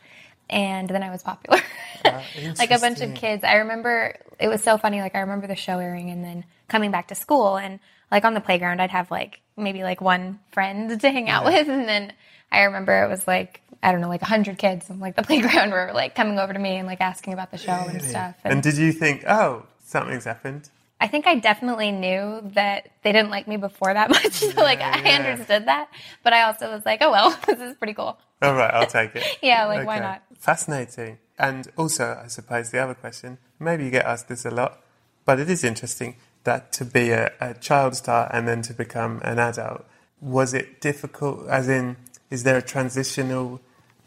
and 0.50 0.88
then 0.88 1.03
I 1.03 1.10
was 1.10 1.24
popular. 1.24 1.60
Uh, 2.03 2.22
like 2.58 2.72
a 2.72 2.79
bunch 2.79 3.01
of 3.01 3.13
kids. 3.13 3.44
I 3.44 3.56
remember 3.56 4.15
it 4.39 4.48
was 4.48 4.63
so 4.63 4.77
funny. 4.77 5.01
Like 5.01 5.15
I 5.15 5.20
remember 5.20 5.48
the 5.48 5.56
show 5.56 5.79
airing 5.79 6.10
and 6.10 6.24
then 6.24 6.46
coming 6.68 6.91
back 6.91 7.10
to 7.10 7.15
school 7.15 7.58
and 7.58 7.79
like 8.12 8.25
on 8.25 8.34
the 8.34 8.41
playground, 8.41 8.82
I'd 8.82 8.91
have 8.91 9.12
like 9.12 9.41
maybe 9.56 9.84
like 9.84 10.01
one 10.01 10.39
friend 10.51 11.00
to 11.01 11.10
hang 11.10 11.29
out 11.29 11.46
with, 11.46 11.68
and 11.68 11.88
then 11.88 12.13
I 12.51 12.63
remember 12.63 13.03
it 13.03 13.10
was 13.10 13.27
like 13.27 13.62
I 13.82 13.91
don't 13.91 14.01
know, 14.01 14.10
like 14.10 14.22
a 14.22 14.25
hundred 14.25 14.58
kids 14.58 14.89
on 14.89 15.00
like 15.00 15.15
the 15.15 15.24
playground 15.29 15.72
were 15.72 15.91
like 15.94 16.15
coming 16.15 16.39
over 16.39 16.51
to 16.51 16.60
me 16.60 16.77
and 16.77 16.88
like 16.88 17.01
asking 17.01 17.34
about 17.34 17.51
the 17.51 17.58
show 17.58 17.72
and 17.72 18.01
stuff. 18.01 18.36
And, 18.44 18.53
And 18.53 18.63
did 18.63 18.77
you 18.77 18.91
think, 18.91 19.24
oh, 19.27 19.65
something's 19.86 20.25
happened? 20.25 20.70
I 21.01 21.08
think 21.08 21.27
I 21.27 21.36
definitely 21.36 21.91
knew 21.91 22.41
that 22.56 22.89
they 23.03 23.12
didn't 23.13 23.29
like 23.29 23.48
me 23.48 23.58
before 23.58 23.94
that 23.94 24.10
much. 24.18 24.34
so 24.34 24.62
like 24.62 24.82
I 24.82 25.01
yeah. 25.01 25.15
understood 25.18 25.65
that, 25.68 25.89
but 26.24 26.34
I 26.34 26.44
also 26.44 26.70
was 26.72 26.86
like, 26.86 27.01
oh 27.01 27.12
well, 27.12 27.38
this 27.48 27.60
is 27.60 27.75
pretty 27.77 27.94
cool. 27.94 28.18
All 28.41 28.53
right, 28.53 28.74
I'll 28.74 28.88
take 28.88 29.15
it. 29.15 29.25
Yeah, 29.41 29.65
like, 29.65 29.86
why 29.86 30.00
not? 30.00 30.24
Fascinating. 30.38 31.18
And 31.38 31.68
also, 31.77 32.20
I 32.24 32.27
suppose 32.27 32.72
the 32.72 32.79
other 32.79 32.94
question, 32.94 33.38
maybe 33.60 33.86
you 33.86 33.91
get 33.91 34.06
asked 34.06 34.27
this 34.27 34.46
a 34.46 34.51
lot, 34.51 34.82
but 35.25 35.39
it 35.39 35.50
is 35.50 35.63
interesting 35.63 36.15
that 36.44 36.72
to 36.74 36.86
be 36.86 37.12
a, 37.12 37.32
a 37.39 37.53
child 37.53 37.96
star 37.96 38.29
and 38.34 38.48
then 38.48 38.62
to 38.63 38.74
become 38.74 39.22
an 39.24 39.39
adult, 39.39 39.86
was 40.22 40.53
it 40.53 40.82
difficult? 40.82 41.48
As 41.48 41.70
in, 41.70 41.98
is 42.29 42.44
there 42.44 42.58
a 42.58 42.62
transitional 42.62 43.62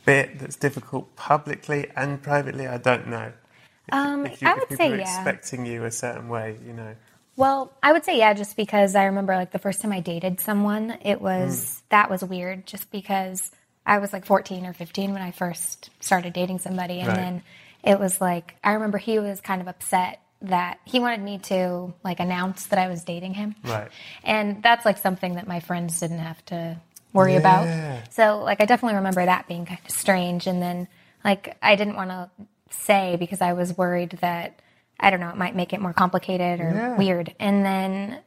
bit 0.04 0.38
that's 0.38 0.56
difficult 0.56 1.14
publicly 1.16 1.90
and 1.96 2.22
privately? 2.22 2.66
I 2.66 2.78
don't 2.78 3.08
know. 3.08 3.32
Um, 3.90 4.26
If, 4.26 4.42
you, 4.42 4.48
I 4.48 4.54
would 4.54 4.68
people 4.68 4.76
say 4.76 4.90
yeah. 4.98 5.00
expecting 5.02 5.66
you 5.66 5.84
a 5.84 5.90
certain 5.90 6.28
way, 6.28 6.56
you 6.66 6.72
know. 6.72 6.94
Well, 7.36 7.72
I 7.82 7.92
would 7.92 8.04
say 8.04 8.18
yeah, 8.18 8.34
just 8.34 8.56
because 8.56 8.94
I 8.94 9.04
remember 9.04 9.34
like 9.34 9.50
the 9.52 9.58
first 9.58 9.80
time 9.80 9.92
I 9.92 10.00
dated 10.00 10.38
someone, 10.40 10.98
it 11.02 11.20
was 11.20 11.82
that 11.88 12.10
was 12.10 12.22
weird 12.22 12.66
just 12.66 12.90
because 12.90 13.50
I 13.86 13.98
was 13.98 14.12
like 14.12 14.26
14 14.26 14.66
or 14.66 14.72
15 14.72 15.12
when 15.12 15.22
I 15.22 15.30
first 15.32 15.90
started 16.00 16.32
dating 16.34 16.58
somebody 16.60 17.00
and 17.00 17.08
Right. 17.08 17.16
then 17.16 17.42
it 17.82 17.98
was 17.98 18.20
like 18.20 18.54
I 18.62 18.72
remember 18.72 18.98
he 18.98 19.18
was 19.18 19.40
kind 19.40 19.60
of 19.60 19.66
upset 19.68 20.20
that 20.42 20.78
he 20.84 21.00
wanted 21.00 21.20
me 21.22 21.38
to 21.38 21.94
like 22.04 22.20
announce 22.20 22.66
that 22.66 22.78
I 22.78 22.88
was 22.88 23.02
dating 23.02 23.34
him. 23.34 23.54
Right. 23.64 23.88
And 24.24 24.62
that's 24.62 24.84
like 24.84 24.98
something 24.98 25.34
that 25.36 25.46
my 25.46 25.60
friends 25.60 26.00
didn't 26.00 26.18
have 26.18 26.44
to 26.46 26.76
worry 27.12 27.32
Yeah. 27.32 27.38
about. 27.38 28.12
So 28.12 28.42
like 28.42 28.60
I 28.60 28.66
definitely 28.66 28.96
remember 28.96 29.24
that 29.24 29.48
being 29.48 29.64
kind 29.66 29.80
of 29.84 29.90
strange 29.90 30.46
and 30.46 30.60
then 30.60 30.86
like 31.24 31.56
I 31.62 31.76
didn't 31.76 31.96
want 31.96 32.10
to 32.10 32.30
say 32.72 33.16
because 33.18 33.40
I 33.40 33.52
was 33.52 33.76
worried 33.76 34.18
that 34.20 34.60
I 34.98 35.10
don't 35.10 35.20
know, 35.20 35.30
it 35.30 35.36
might 35.36 35.56
make 35.56 35.72
it 35.72 35.80
more 35.80 35.92
complicated 35.92 36.60
or 36.60 36.70
Yeah. 36.74 36.96
weird. 36.96 37.34
And 37.40 37.64
then 37.64 38.20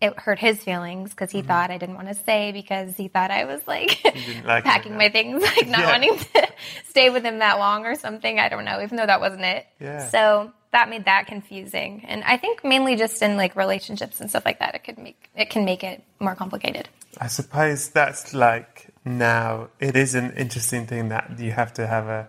it 0.00 0.18
hurt 0.18 0.38
his 0.38 0.62
feelings 0.62 1.10
because 1.10 1.30
he 1.30 1.40
mm-hmm. 1.40 1.48
thought 1.48 1.70
I 1.70 1.76
didn't 1.78 1.96
want 1.96 2.08
to 2.08 2.14
say 2.14 2.52
because 2.52 2.96
he 2.96 3.08
thought 3.08 3.30
I 3.30 3.44
was 3.44 3.60
like 3.66 4.00
like 4.44 4.64
packing 4.72 4.96
my 4.96 5.08
things, 5.08 5.42
like 5.42 5.68
not 5.68 5.80
Yeah. 5.80 5.90
wanting 5.90 6.18
to 6.18 6.48
stay 6.88 7.10
with 7.10 7.24
him 7.24 7.40
that 7.40 7.58
long 7.58 7.84
or 7.84 7.94
something. 7.94 8.38
I 8.38 8.48
don't 8.48 8.64
know, 8.64 8.80
even 8.82 8.96
though 8.96 9.06
that 9.06 9.20
wasn't 9.20 9.44
it. 9.44 9.66
Yeah. 9.80 10.08
So 10.08 10.52
that 10.72 10.88
made 10.88 11.04
that 11.06 11.26
confusing. 11.26 12.04
And 12.06 12.22
I 12.24 12.36
think 12.36 12.64
mainly 12.64 12.96
just 12.96 13.20
in 13.22 13.36
like 13.36 13.56
relationships 13.56 14.20
and 14.20 14.30
stuff 14.30 14.44
like 14.44 14.60
that, 14.60 14.74
it 14.74 14.84
could 14.84 14.98
make 14.98 15.28
it 15.36 15.50
can 15.50 15.64
make 15.64 15.82
it 15.84 16.02
more 16.20 16.34
complicated. 16.34 16.88
I 17.20 17.26
suppose 17.26 17.88
that's 17.88 18.32
like 18.32 18.86
now 19.04 19.68
it 19.80 19.96
is 19.96 20.14
an 20.14 20.32
interesting 20.36 20.86
thing 20.86 21.08
that 21.08 21.38
you 21.38 21.50
have 21.50 21.74
to 21.74 21.86
have 21.86 22.06
a 22.06 22.28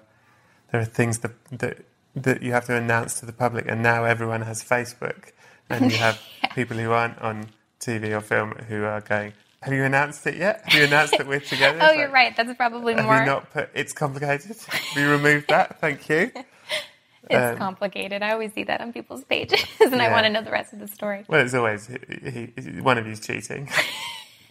there 0.72 0.82
are 0.82 0.86
things 0.86 1.20
that 1.20 1.32
that 1.52 1.78
that 2.16 2.42
you 2.44 2.52
have 2.52 2.66
to 2.66 2.76
announce 2.76 3.20
to 3.20 3.26
the 3.26 3.34
public 3.34 3.66
and 3.68 3.82
now 3.82 4.04
everyone 4.04 4.42
has 4.42 4.64
Facebook 4.64 5.32
and 5.70 5.92
you 5.92 5.98
have 5.98 6.20
people 6.56 6.78
who 6.78 6.92
aren't 6.92 7.18
on 7.20 7.48
TV 7.80 8.12
or 8.12 8.22
film 8.22 8.52
who 8.68 8.84
are 8.84 9.02
going 9.02 9.34
have 9.62 9.74
you 9.74 9.84
announced 9.84 10.26
it 10.26 10.38
yet? 10.38 10.62
Have 10.66 10.74
you 10.74 10.88
announced 10.88 11.18
that 11.18 11.28
we're 11.28 11.40
together? 11.40 11.78
Oh, 11.82 11.88
It's 11.88 11.96
you're 11.96 12.06
like, 12.08 12.14
right. 12.14 12.36
That's 12.36 12.54
probably 12.56 12.96
Have 12.96 13.06
more. 13.06 13.20
you 13.20 13.26
not 13.26 13.52
put 13.52 13.70
it's 13.76 13.94
complicated? 13.94 14.58
we 14.96 15.04
removed 15.04 15.50
that? 15.50 15.80
Thank 15.80 16.10
you. 16.10 16.32
it's 17.30 17.52
um, 17.52 17.58
complicated. 17.58 18.24
I 18.24 18.32
always 18.32 18.54
see 18.54 18.64
that 18.64 18.82
on 18.82 18.92
people's 18.92 19.24
pages, 19.24 19.64
and 19.80 20.02
I 20.02 20.10
want 20.12 20.26
to 20.26 20.32
know 20.32 20.42
the 20.42 20.52
rest 20.52 20.74
of 20.74 20.80
the 20.80 20.88
story. 20.88 21.26
Well, 21.28 21.42
it's 21.46 21.54
always 21.54 21.88
he, 21.88 22.52
he, 22.60 22.82
one 22.82 22.98
of 22.98 23.06
you's 23.06 23.20
cheating. 23.20 23.70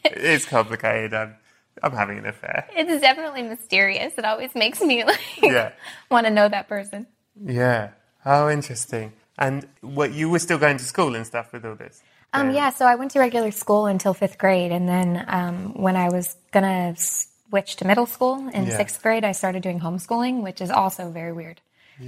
it's 0.04 0.46
complicated. 0.46 1.12
I'm, 1.12 1.34
I'm 1.82 1.92
having 1.92 2.18
an 2.18 2.26
affair. 2.26 2.68
It's 2.76 3.00
definitely 3.00 3.42
mysterious. 3.42 4.12
It 4.18 4.24
always 4.24 4.54
makes 4.54 4.80
me 4.80 5.04
like 5.12 5.20
Yeah. 5.42 5.72
want 6.10 6.26
to 6.26 6.30
know 6.32 6.48
that 6.48 6.68
person. 6.68 7.06
Yeah. 7.42 7.90
Oh, 8.24 8.50
interesting. 8.50 9.12
And 9.38 9.66
what 9.80 10.12
you 10.12 10.28
were 10.28 10.38
still 10.38 10.58
going 10.58 10.76
to 10.78 10.84
school 10.84 11.14
and 11.14 11.26
stuff 11.26 11.52
with 11.52 11.64
all 11.64 11.74
this? 11.74 12.02
Um, 12.32 12.50
yeah, 12.50 12.70
so 12.70 12.84
I 12.86 12.94
went 12.96 13.10
to 13.12 13.18
regular 13.18 13.50
school 13.50 13.86
until 13.86 14.14
fifth 14.14 14.38
grade, 14.38 14.70
and 14.70 14.88
then 14.88 15.24
um, 15.26 15.72
when 15.74 15.96
I 15.96 16.10
was 16.10 16.36
gonna 16.52 16.94
switch 16.96 17.74
to 17.76 17.86
middle 17.86 18.06
school 18.06 18.48
in 18.54 18.66
Yeah. 18.66 18.76
sixth 18.76 19.02
grade, 19.02 19.24
I 19.24 19.32
started 19.32 19.62
doing 19.64 19.80
homeschooling, 19.80 20.42
which 20.42 20.60
is 20.60 20.70
also 20.70 21.10
very 21.10 21.32
weird. 21.32 21.60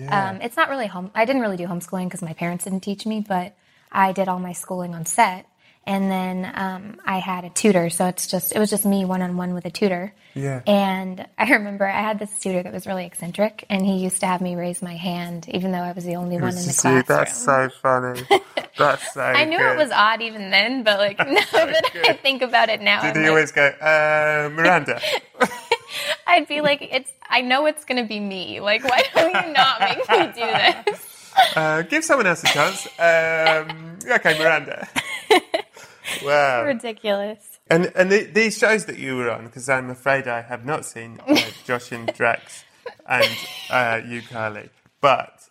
Um, 0.08 0.40
it's 0.40 0.56
not 0.56 0.68
really 0.70 0.86
home. 0.86 1.10
I 1.14 1.24
didn't 1.24 1.42
really 1.42 1.56
do 1.56 1.66
homeschooling 1.66 2.04
because 2.04 2.22
my 2.22 2.32
parents 2.34 2.64
didn't 2.64 2.80
teach 2.80 3.04
me, 3.04 3.20
but 3.26 3.54
I 3.90 4.12
did 4.12 4.28
all 4.28 4.38
my 4.38 4.52
schooling 4.52 4.94
on 4.94 5.04
set, 5.06 5.44
and 5.84 6.10
then 6.10 6.52
um, 6.54 7.00
I 7.04 7.18
had 7.18 7.44
a 7.44 7.50
tutor. 7.50 7.90
So 7.90 8.06
it's 8.06 8.26
just 8.26 8.54
it 8.54 8.58
was 8.58 8.70
just 8.70 8.84
me 8.84 9.04
one 9.04 9.20
on 9.22 9.36
one 9.36 9.54
with 9.54 9.64
a 9.64 9.70
tutor. 9.70 10.14
Yeah. 10.34 10.62
And 10.66 11.26
I 11.36 11.50
remember 11.50 11.86
I 11.86 12.00
had 12.00 12.18
this 12.18 12.38
tutor 12.40 12.62
that 12.62 12.72
was 12.72 12.86
really 12.86 13.04
eccentric, 13.04 13.64
and 13.68 13.84
he 13.84 13.98
used 13.98 14.20
to 14.20 14.26
have 14.26 14.40
me 14.40 14.54
raise 14.54 14.80
my 14.80 14.96
hand, 14.96 15.48
even 15.48 15.72
though 15.72 15.78
I 15.78 15.92
was 15.92 16.04
the 16.04 16.16
only 16.16 16.36
one 16.36 16.50
in 16.50 16.66
the 16.66 16.72
classroom. 16.72 17.04
That's 17.06 17.36
so 17.36 17.68
funny. 17.80 18.22
That's 18.78 19.12
so 19.12 19.20
I 19.20 19.44
knew 19.44 19.58
good. 19.58 19.72
it 19.72 19.76
was 19.76 19.90
odd 19.90 20.22
even 20.22 20.50
then, 20.50 20.82
but 20.84 20.98
like 20.98 21.18
now 21.26 21.26
that 21.26 21.90
I 22.08 22.12
think 22.14 22.42
about 22.42 22.68
it 22.68 22.80
now, 22.80 23.02
Did 23.02 23.10
I'm 23.10 23.14
he 23.16 23.20
like, 23.22 23.30
always 23.30 23.52
go, 23.52 23.66
uh, 23.66 24.50
Miranda? 24.52 25.00
I'd 26.26 26.48
be 26.48 26.60
like, 26.60 26.80
it's. 26.90 27.10
I 27.28 27.40
know 27.42 27.66
it's 27.66 27.84
gonna 27.84 28.06
be 28.06 28.20
me. 28.20 28.60
Like, 28.60 28.84
why 28.84 29.02
don't 29.14 29.46
you 29.46 29.52
not 29.52 29.80
make 29.80 30.08
me 30.08 30.26
do 30.32 30.86
this? 30.90 31.32
uh, 31.56 31.82
give 31.82 32.04
someone 32.04 32.26
else 32.26 32.42
a 32.44 32.46
chance. 32.46 32.86
Um, 32.98 33.98
okay, 34.10 34.38
Miranda. 34.38 34.88
Wow. 36.24 36.64
Ridiculous. 36.64 37.60
And 37.68 37.92
and 37.94 38.10
the, 38.10 38.24
these 38.24 38.58
shows 38.58 38.84
that 38.86 38.98
you 38.98 39.16
were 39.16 39.30
on, 39.30 39.46
because 39.46 39.68
I'm 39.68 39.90
afraid 39.90 40.28
I 40.28 40.42
have 40.42 40.64
not 40.64 40.84
seen 40.84 41.20
uh, 41.26 41.40
Josh 41.64 41.92
and 41.92 42.12
Drax 42.14 42.64
and 43.08 43.28
uh, 43.70 44.00
you, 44.06 44.22
Carly, 44.22 44.70
but 45.00 45.48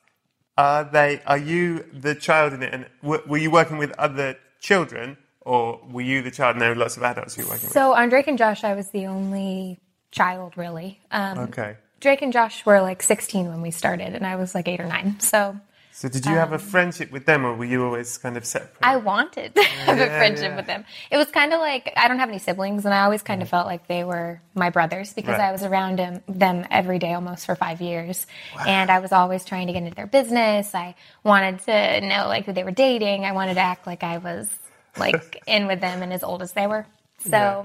are 0.57 0.83
they? 0.83 1.21
Are 1.25 1.37
you 1.37 1.85
the 1.93 2.15
child 2.15 2.53
in 2.53 2.63
it? 2.63 2.73
And 2.73 2.85
w- 3.01 3.23
were 3.25 3.37
you 3.37 3.51
working 3.51 3.77
with 3.77 3.91
other 3.97 4.37
children, 4.59 5.17
or 5.41 5.79
were 5.89 6.01
you 6.01 6.21
the 6.21 6.31
child? 6.31 6.55
And 6.55 6.61
there 6.61 6.69
were 6.69 6.75
lots 6.75 6.97
of 6.97 7.03
adults 7.03 7.37
you 7.37 7.43
were 7.45 7.51
working 7.51 7.67
with? 7.67 7.73
So 7.73 7.93
on 7.93 8.09
Drake 8.09 8.27
and 8.27 8.37
Josh, 8.37 8.63
I 8.63 8.73
was 8.75 8.89
the 8.89 9.07
only 9.07 9.79
child 10.11 10.57
really. 10.57 10.99
Um. 11.11 11.39
Okay. 11.39 11.77
Drake 11.99 12.23
and 12.23 12.33
Josh 12.33 12.65
were 12.65 12.81
like 12.81 13.03
16 13.03 13.47
when 13.47 13.61
we 13.61 13.69
started, 13.69 14.15
and 14.15 14.25
I 14.25 14.35
was 14.35 14.55
like 14.55 14.67
eight 14.67 14.79
or 14.79 14.87
nine. 14.87 15.19
So 15.19 15.59
So 16.01 16.09
did 16.09 16.25
you 16.25 16.31
have 16.31 16.51
a 16.51 16.55
um, 16.55 16.59
friendship 16.59 17.11
with 17.11 17.27
them, 17.27 17.45
or 17.45 17.53
were 17.53 17.63
you 17.63 17.85
always 17.85 18.17
kind 18.17 18.35
of 18.35 18.43
separate? 18.43 18.73
I 18.81 18.97
wanted 18.97 19.53
to 19.53 19.63
have 19.63 19.99
a 19.99 20.07
friendship 20.07 20.49
yeah. 20.49 20.55
with 20.55 20.65
them. 20.65 20.83
It 21.11 21.17
was 21.17 21.27
kind 21.27 21.53
of 21.53 21.59
like 21.59 21.93
I 21.95 22.07
don't 22.07 22.17
have 22.17 22.27
any 22.27 22.39
siblings, 22.39 22.85
and 22.85 22.93
I 22.95 23.03
always 23.03 23.21
kind 23.21 23.43
of 23.43 23.49
mm-hmm. 23.49 23.57
felt 23.57 23.67
like 23.67 23.85
they 23.85 24.03
were 24.03 24.41
my 24.55 24.71
brothers 24.71 25.13
because 25.13 25.37
Right. 25.37 25.49
I 25.49 25.51
was 25.51 25.61
around 25.61 25.99
them, 25.99 26.23
them 26.27 26.65
every 26.71 26.97
day 26.97 27.13
almost 27.13 27.45
for 27.45 27.53
five 27.53 27.81
years, 27.81 28.25
and 28.65 28.89
I 28.89 28.97
was 28.97 29.11
always 29.11 29.45
trying 29.45 29.67
to 29.67 29.73
get 29.73 29.83
into 29.83 29.93
their 29.93 30.07
business. 30.07 30.73
I 30.73 30.95
wanted 31.23 31.59
to 31.65 32.01
know 32.01 32.27
like 32.27 32.45
who 32.47 32.53
they 32.53 32.63
were 32.63 32.71
dating. 32.71 33.25
I 33.25 33.33
wanted 33.33 33.53
to 33.53 33.61
act 33.61 33.85
like 33.85 34.01
I 34.01 34.17
was 34.17 34.49
like 34.97 35.43
in 35.45 35.67
with 35.67 35.81
them 35.81 36.01
and 36.01 36.11
as 36.11 36.23
old 36.23 36.41
as 36.41 36.53
they 36.53 36.65
were. 36.65 36.87
So. 37.19 37.29
Yeah. 37.29 37.63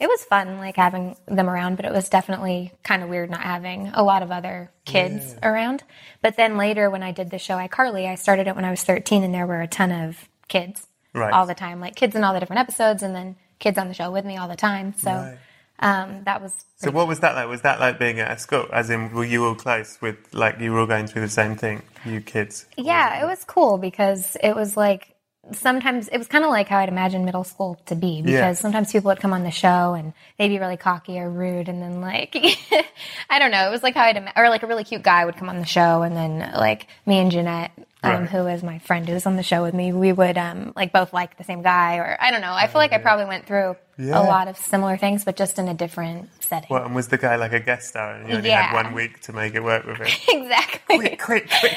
It 0.00 0.08
was 0.08 0.22
fun, 0.24 0.58
like 0.58 0.76
having 0.76 1.16
them 1.26 1.50
around, 1.50 1.76
but 1.76 1.84
it 1.84 1.92
was 1.92 2.08
definitely 2.08 2.72
kind 2.84 3.02
of 3.02 3.08
weird 3.08 3.30
not 3.30 3.40
having 3.40 3.88
a 3.94 4.02
lot 4.04 4.22
of 4.22 4.30
other 4.30 4.70
kids 4.84 5.34
around. 5.42 5.82
But 6.22 6.36
then 6.36 6.56
later, 6.56 6.88
when 6.88 7.02
I 7.02 7.10
did 7.10 7.30
the 7.30 7.38
show 7.38 7.56
iCarly, 7.56 8.06
I 8.06 8.14
started 8.14 8.46
it 8.46 8.54
when 8.54 8.64
I 8.64 8.70
was 8.70 8.82
13, 8.84 9.24
and 9.24 9.34
there 9.34 9.46
were 9.46 9.60
a 9.60 9.66
ton 9.66 9.90
of 9.90 10.28
kids 10.46 10.86
Right. 11.14 11.32
all 11.34 11.46
the 11.46 11.54
time, 11.54 11.80
like 11.80 11.96
kids 11.96 12.14
in 12.14 12.22
all 12.22 12.32
the 12.32 12.38
different 12.40 12.60
episodes, 12.60 13.02
and 13.02 13.14
then 13.14 13.34
kids 13.58 13.76
on 13.76 13.88
the 13.88 13.94
show 13.94 14.10
with 14.12 14.24
me 14.24 14.36
all 14.36 14.46
the 14.46 14.54
time. 14.56 14.94
So 14.96 15.10
Right. 15.10 15.38
um, 15.80 16.22
that 16.24 16.40
was 16.42 16.52
So 16.76 16.92
what 16.92 17.08
was 17.08 17.18
that 17.20 17.34
like? 17.34 17.48
Was 17.48 17.62
that 17.62 17.80
like 17.80 17.98
being 17.98 18.20
at 18.20 18.30
a 18.30 18.38
school? 18.38 18.66
As 18.72 18.90
in, 18.90 19.12
were 19.12 19.24
you 19.24 19.44
all 19.46 19.56
close 19.56 19.98
with 20.00 20.16
like 20.32 20.60
you 20.60 20.70
were 20.72 20.78
all 20.80 20.86
going 20.86 21.08
through 21.08 21.22
the 21.22 21.28
same 21.28 21.56
thing, 21.56 21.82
you 22.04 22.20
kids? 22.20 22.66
yeah, 22.76 23.20
it 23.20 23.26
was 23.26 23.42
cool 23.44 23.78
because 23.78 24.36
it 24.44 24.54
was 24.54 24.76
like 24.76 25.16
sometimes 25.52 26.08
it 26.08 26.18
was 26.18 26.26
kind 26.26 26.44
of 26.44 26.50
like 26.50 26.68
how 26.68 26.78
I'd 26.78 26.88
imagine 26.88 27.24
middle 27.24 27.44
school 27.44 27.78
to 27.86 27.94
be 27.94 28.22
because 28.22 28.32
Yeah. 28.32 28.52
sometimes 28.54 28.92
people 28.92 29.08
would 29.08 29.20
come 29.20 29.32
on 29.32 29.42
the 29.44 29.50
show 29.50 29.94
and 29.94 30.12
they'd 30.38 30.48
be 30.48 30.58
really 30.58 30.76
cocky 30.76 31.18
or 31.18 31.30
rude 31.30 31.68
and 31.68 31.80
then 31.82 32.00
like 32.00 32.34
I 33.30 33.38
don't 33.38 33.50
know 33.50 33.66
it 33.66 33.70
was 33.70 33.82
like 33.82 33.94
how 33.94 34.04
I'd 34.04 34.16
ima- 34.16 34.32
or 34.36 34.48
like 34.48 34.62
a 34.62 34.66
really 34.66 34.84
cute 34.84 35.02
guy 35.02 35.24
would 35.24 35.36
come 35.36 35.48
on 35.48 35.58
the 35.58 35.66
show 35.66 36.02
and 36.02 36.16
then 36.16 36.38
like 36.54 36.86
me 37.06 37.18
and 37.18 37.30
Jennette 37.30 37.72
um, 38.02 38.12
Right. 38.12 38.28
who 38.30 38.46
is 38.46 38.62
my 38.62 38.78
friend 38.78 39.08
who's 39.08 39.26
on 39.26 39.36
the 39.36 39.42
show 39.42 39.62
with 39.62 39.74
me 39.74 39.92
we 39.92 40.12
would 40.12 40.38
um, 40.38 40.72
like 40.76 40.92
both 40.92 41.12
like 41.12 41.36
the 41.36 41.44
same 41.44 41.62
guy 41.62 41.96
or 41.96 42.16
I 42.20 42.30
don't 42.30 42.40
know 42.40 42.52
I 42.52 42.66
feel 42.68 42.78
like 42.80 42.92
I 42.92 42.98
probably 42.98 43.24
went 43.26 43.46
through 43.46 43.76
Yeah. 43.96 44.20
a 44.20 44.22
lot 44.22 44.48
of 44.48 44.56
similar 44.56 44.96
things 44.96 45.24
but 45.24 45.36
just 45.36 45.58
in 45.58 45.66
a 45.68 45.74
different 45.74 46.28
setting 46.40 46.68
What, 46.68 46.84
and 46.84 46.94
was 46.94 47.08
the 47.08 47.18
guy 47.18 47.36
like 47.36 47.52
a 47.52 47.60
guest 47.60 47.88
star 47.88 48.12
and 48.14 48.28
you 48.28 48.36
only 48.36 48.48
Yeah. 48.50 48.62
had 48.62 48.84
one 48.84 48.94
week 48.94 49.20
to 49.22 49.32
make 49.32 49.54
it 49.54 49.64
work 49.64 49.84
with 49.86 49.96
him? 49.98 50.06
exactly 50.42 50.98
quick, 50.98 51.20
quick, 51.20 51.50
quick. 51.60 51.74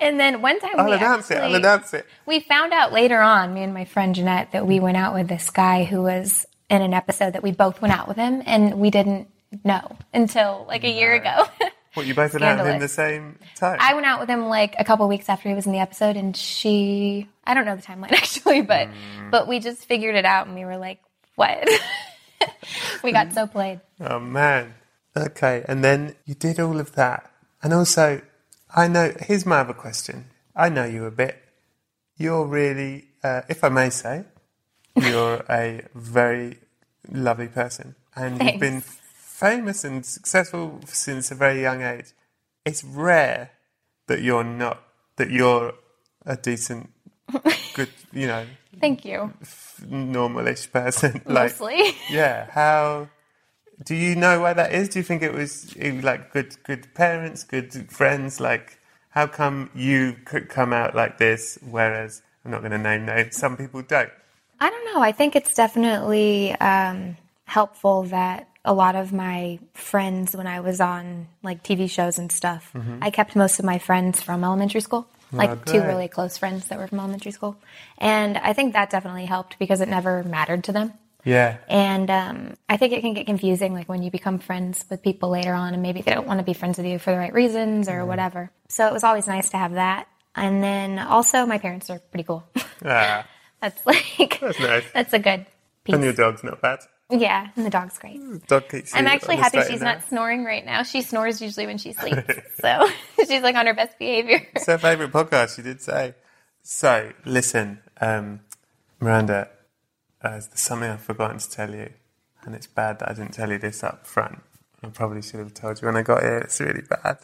And 0.00 0.18
then 0.18 0.42
one 0.42 0.58
time 0.60 0.72
I'll 0.78 0.86
we 0.86 0.92
announce 0.92 1.30
it, 1.30 1.36
I'll 1.38 1.44
actually- 1.44 2.00
it. 2.00 2.06
We 2.26 2.40
found 2.40 2.72
out 2.72 2.92
later 2.92 3.20
on, 3.20 3.54
me 3.54 3.62
and 3.62 3.72
my 3.72 3.84
friend 3.84 4.14
Jennette, 4.14 4.52
that 4.52 4.66
we 4.66 4.80
went 4.80 4.96
out 4.96 5.14
with 5.14 5.28
this 5.28 5.50
guy 5.50 5.84
who 5.84 6.02
was 6.02 6.46
in 6.68 6.82
an 6.82 6.92
episode 6.94 7.34
that 7.34 7.42
we 7.42 7.52
both 7.52 7.80
went 7.80 7.94
out 7.94 8.08
with 8.08 8.16
him, 8.16 8.42
and 8.46 8.80
we 8.80 8.90
didn't 8.90 9.28
know 9.62 9.96
until 10.12 10.64
like 10.66 10.82
a 10.84 10.90
year 10.90 11.14
ago. 11.14 11.44
What, 11.94 12.06
you 12.06 12.14
both 12.14 12.32
went 12.32 12.42
out 12.42 12.58
with 12.58 12.66
him 12.74 12.80
the 12.80 12.88
same 12.88 13.38
time? 13.54 13.78
I 13.80 13.94
went 13.94 14.04
out 14.04 14.18
with 14.18 14.28
him 14.28 14.46
like 14.46 14.74
a 14.80 14.84
couple 14.84 15.06
weeks 15.06 15.28
after 15.28 15.48
he 15.48 15.54
was 15.54 15.64
in 15.66 15.70
the 15.70 15.78
episode, 15.78 16.16
and 16.16 16.36
she, 16.36 17.28
I 17.44 17.54
don't 17.54 17.64
know 17.66 17.76
the 17.76 17.82
timeline 17.82 18.10
actually, 18.20 18.62
but 18.62 18.88
Mm. 18.88 19.30
but 19.30 19.46
we 19.46 19.60
just 19.60 19.84
figured 19.84 20.16
it 20.16 20.24
out, 20.24 20.48
and 20.48 20.56
we 20.56 20.64
were 20.64 20.76
like, 20.76 20.98
what? 21.36 21.68
we 23.04 23.12
got 23.12 23.32
so 23.32 23.46
played. 23.46 23.80
Oh 24.00 24.18
man. 24.18 24.74
Okay, 25.16 25.64
and 25.68 25.84
then 25.84 26.16
you 26.24 26.34
did 26.34 26.58
all 26.58 26.80
of 26.80 26.96
that. 26.96 27.30
And 27.62 27.72
also, 27.72 28.20
I 28.74 28.88
know, 28.88 29.12
here's 29.20 29.46
my 29.46 29.58
other 29.60 29.72
question. 29.72 30.26
I 30.56 30.68
know 30.68 30.84
you 30.84 31.04
a 31.04 31.10
bit. 31.10 31.40
You're 32.16 32.44
really, 32.46 33.06
uh, 33.22 33.42
if 33.48 33.62
I 33.64 33.68
may 33.68 33.90
say, 33.90 34.24
you're 34.96 35.44
a 35.48 35.82
very 35.94 36.58
lovely 37.10 37.48
person. 37.48 37.94
And 38.16 38.42
you've 38.42 38.60
been 38.60 38.80
famous 38.80 39.84
and 39.84 40.04
successful 40.04 40.80
since 40.86 41.30
a 41.30 41.34
very 41.34 41.60
young 41.62 41.82
age. 41.82 42.06
It's 42.64 42.82
rare 42.84 43.50
that 44.06 44.22
you're 44.22 44.44
not, 44.44 44.82
that 45.16 45.30
you're 45.30 45.74
a 46.26 46.36
decent, 46.36 46.90
good, 47.74 47.90
you 48.12 48.26
know, 48.26 48.46
Thank 48.80 49.04
you. 49.04 49.32
normalish 49.82 50.70
person. 50.72 51.22
like, 51.26 51.52
Mostly. 51.60 51.96
yeah. 52.10 52.46
How 52.50 53.08
do 53.84 53.94
you 53.94 54.16
know 54.16 54.40
why 54.40 54.52
that 54.52 54.72
is? 54.72 54.88
Do 54.88 54.98
you 54.98 55.02
think 55.02 55.22
it 55.22 55.32
was 55.32 55.74
eh, 55.78 56.00
like 56.02 56.32
good, 56.32 56.56
good 56.64 56.92
parents, 56.94 57.44
good 57.44 57.90
friends? 57.90 58.40
Like, 58.40 58.78
how 59.10 59.26
come 59.26 59.70
you 59.74 60.16
could 60.24 60.48
come 60.48 60.72
out 60.72 60.94
like 60.94 61.18
this, 61.18 61.58
whereas 61.70 62.22
I'm 62.44 62.50
not 62.50 62.60
going 62.60 62.72
to 62.72 62.78
name 62.78 63.06
names. 63.06 63.36
Some 63.36 63.56
people 63.56 63.82
don't. 63.82 64.10
I 64.60 64.70
don't 64.70 64.94
know. 64.94 65.00
I 65.00 65.12
think 65.12 65.36
it's 65.36 65.54
definitely 65.54 66.52
um, 66.52 67.16
helpful 67.44 68.04
that 68.04 68.48
a 68.64 68.72
lot 68.72 68.96
of 68.96 69.12
my 69.12 69.58
friends, 69.74 70.34
when 70.34 70.46
I 70.46 70.60
was 70.60 70.80
on 70.80 71.28
like 71.42 71.62
TV 71.62 71.88
shows 71.90 72.18
and 72.18 72.32
stuff, 72.32 72.72
I 73.02 73.10
kept 73.10 73.36
most 73.36 73.58
of 73.58 73.64
my 73.64 73.78
friends 73.78 74.22
from 74.22 74.42
elementary 74.42 74.80
school, 74.80 75.06
like 75.32 75.66
two 75.66 75.82
really 75.82 76.08
close 76.08 76.38
friends 76.38 76.68
that 76.68 76.78
were 76.78 76.86
from 76.86 77.00
elementary 77.00 77.32
school, 77.32 77.56
and 77.98 78.38
I 78.38 78.54
think 78.54 78.72
that 78.72 78.88
definitely 78.88 79.26
helped 79.26 79.58
because 79.58 79.82
it 79.82 79.88
never 79.88 80.22
mattered 80.22 80.64
to 80.64 80.72
them. 80.72 80.94
Yeah. 81.24 81.56
And 81.68 82.10
um, 82.10 82.54
I 82.68 82.76
think 82.76 82.92
it 82.92 83.00
can 83.00 83.14
get 83.14 83.26
confusing, 83.26 83.72
like 83.72 83.88
when 83.88 84.02
you 84.02 84.10
become 84.10 84.38
friends 84.38 84.84
with 84.90 85.02
people 85.02 85.30
later 85.30 85.54
on, 85.54 85.72
and 85.72 85.82
maybe 85.82 86.02
they 86.02 86.12
don't 86.12 86.26
want 86.26 86.38
to 86.40 86.44
be 86.44 86.52
friends 86.52 86.76
with 86.78 86.86
you 86.86 86.98
for 86.98 87.12
the 87.12 87.18
right 87.18 87.32
reasons 87.32 87.88
or 87.88 88.04
whatever. 88.04 88.50
So 88.68 88.86
it 88.86 88.92
was 88.92 89.04
always 89.04 89.26
nice 89.26 89.50
to 89.50 89.56
have 89.56 89.72
that. 89.72 90.06
And 90.36 90.62
then 90.62 90.98
also, 90.98 91.46
my 91.46 91.58
parents 91.58 91.88
are 91.90 91.98
pretty 91.98 92.24
cool. 92.24 92.44
Ah, 92.86 93.26
that's 93.62 93.86
like, 93.86 94.38
that's 94.40 94.60
nice. 94.60 94.84
that's 94.92 95.12
a 95.14 95.18
good 95.18 95.46
piece. 95.84 95.94
And 95.94 96.04
your 96.04 96.12
dog's 96.12 96.44
not 96.44 96.60
bad. 96.60 96.80
Yeah, 97.08 97.48
and 97.56 97.64
the 97.64 97.70
dog's 97.70 97.96
great. 97.96 98.20
Dog 98.46 98.68
keeps 98.68 98.94
I'm 98.94 99.06
actually 99.06 99.36
happy 99.36 99.60
she's 99.62 99.80
narrow. 99.80 99.94
not 99.94 100.08
snoring 100.08 100.44
right 100.44 100.64
now. 100.66 100.82
She 100.82 101.00
snores 101.00 101.40
usually 101.40 101.66
when 101.66 101.78
she 101.78 101.92
sleeps. 102.00 102.20
so 102.60 102.86
she's 103.26 103.40
like 103.42 103.54
on 103.56 103.66
her 103.66 103.72
best 103.72 103.98
behavior. 103.98 104.46
It's 104.54 104.66
her 104.66 104.76
favourite 104.76 105.12
podcast, 105.12 105.56
she 105.56 105.62
did 105.62 105.80
say. 105.80 106.14
So, 106.62 107.12
listen, 107.24 107.80
um, 108.02 108.40
Miranda, 109.00 109.48
there's 110.30 110.48
something 110.54 110.88
I've 110.90 111.00
forgotten 111.02 111.38
to 111.38 111.50
tell 111.50 111.74
you, 111.74 111.90
and 112.44 112.54
it's 112.54 112.66
bad 112.66 112.98
that 113.00 113.10
I 113.10 113.12
didn't 113.14 113.32
tell 113.34 113.50
you 113.50 113.58
this 113.58 113.82
up 113.84 114.06
front. 114.06 114.42
I 114.82 114.88
probably 114.88 115.22
should 115.22 115.40
have 115.40 115.54
told 115.54 115.80
you 115.80 115.86
when 115.86 115.96
I 115.96 116.02
got 116.02 116.22
here. 116.22 116.38
It's 116.38 116.60
really 116.60 116.82
bad. 116.82 117.18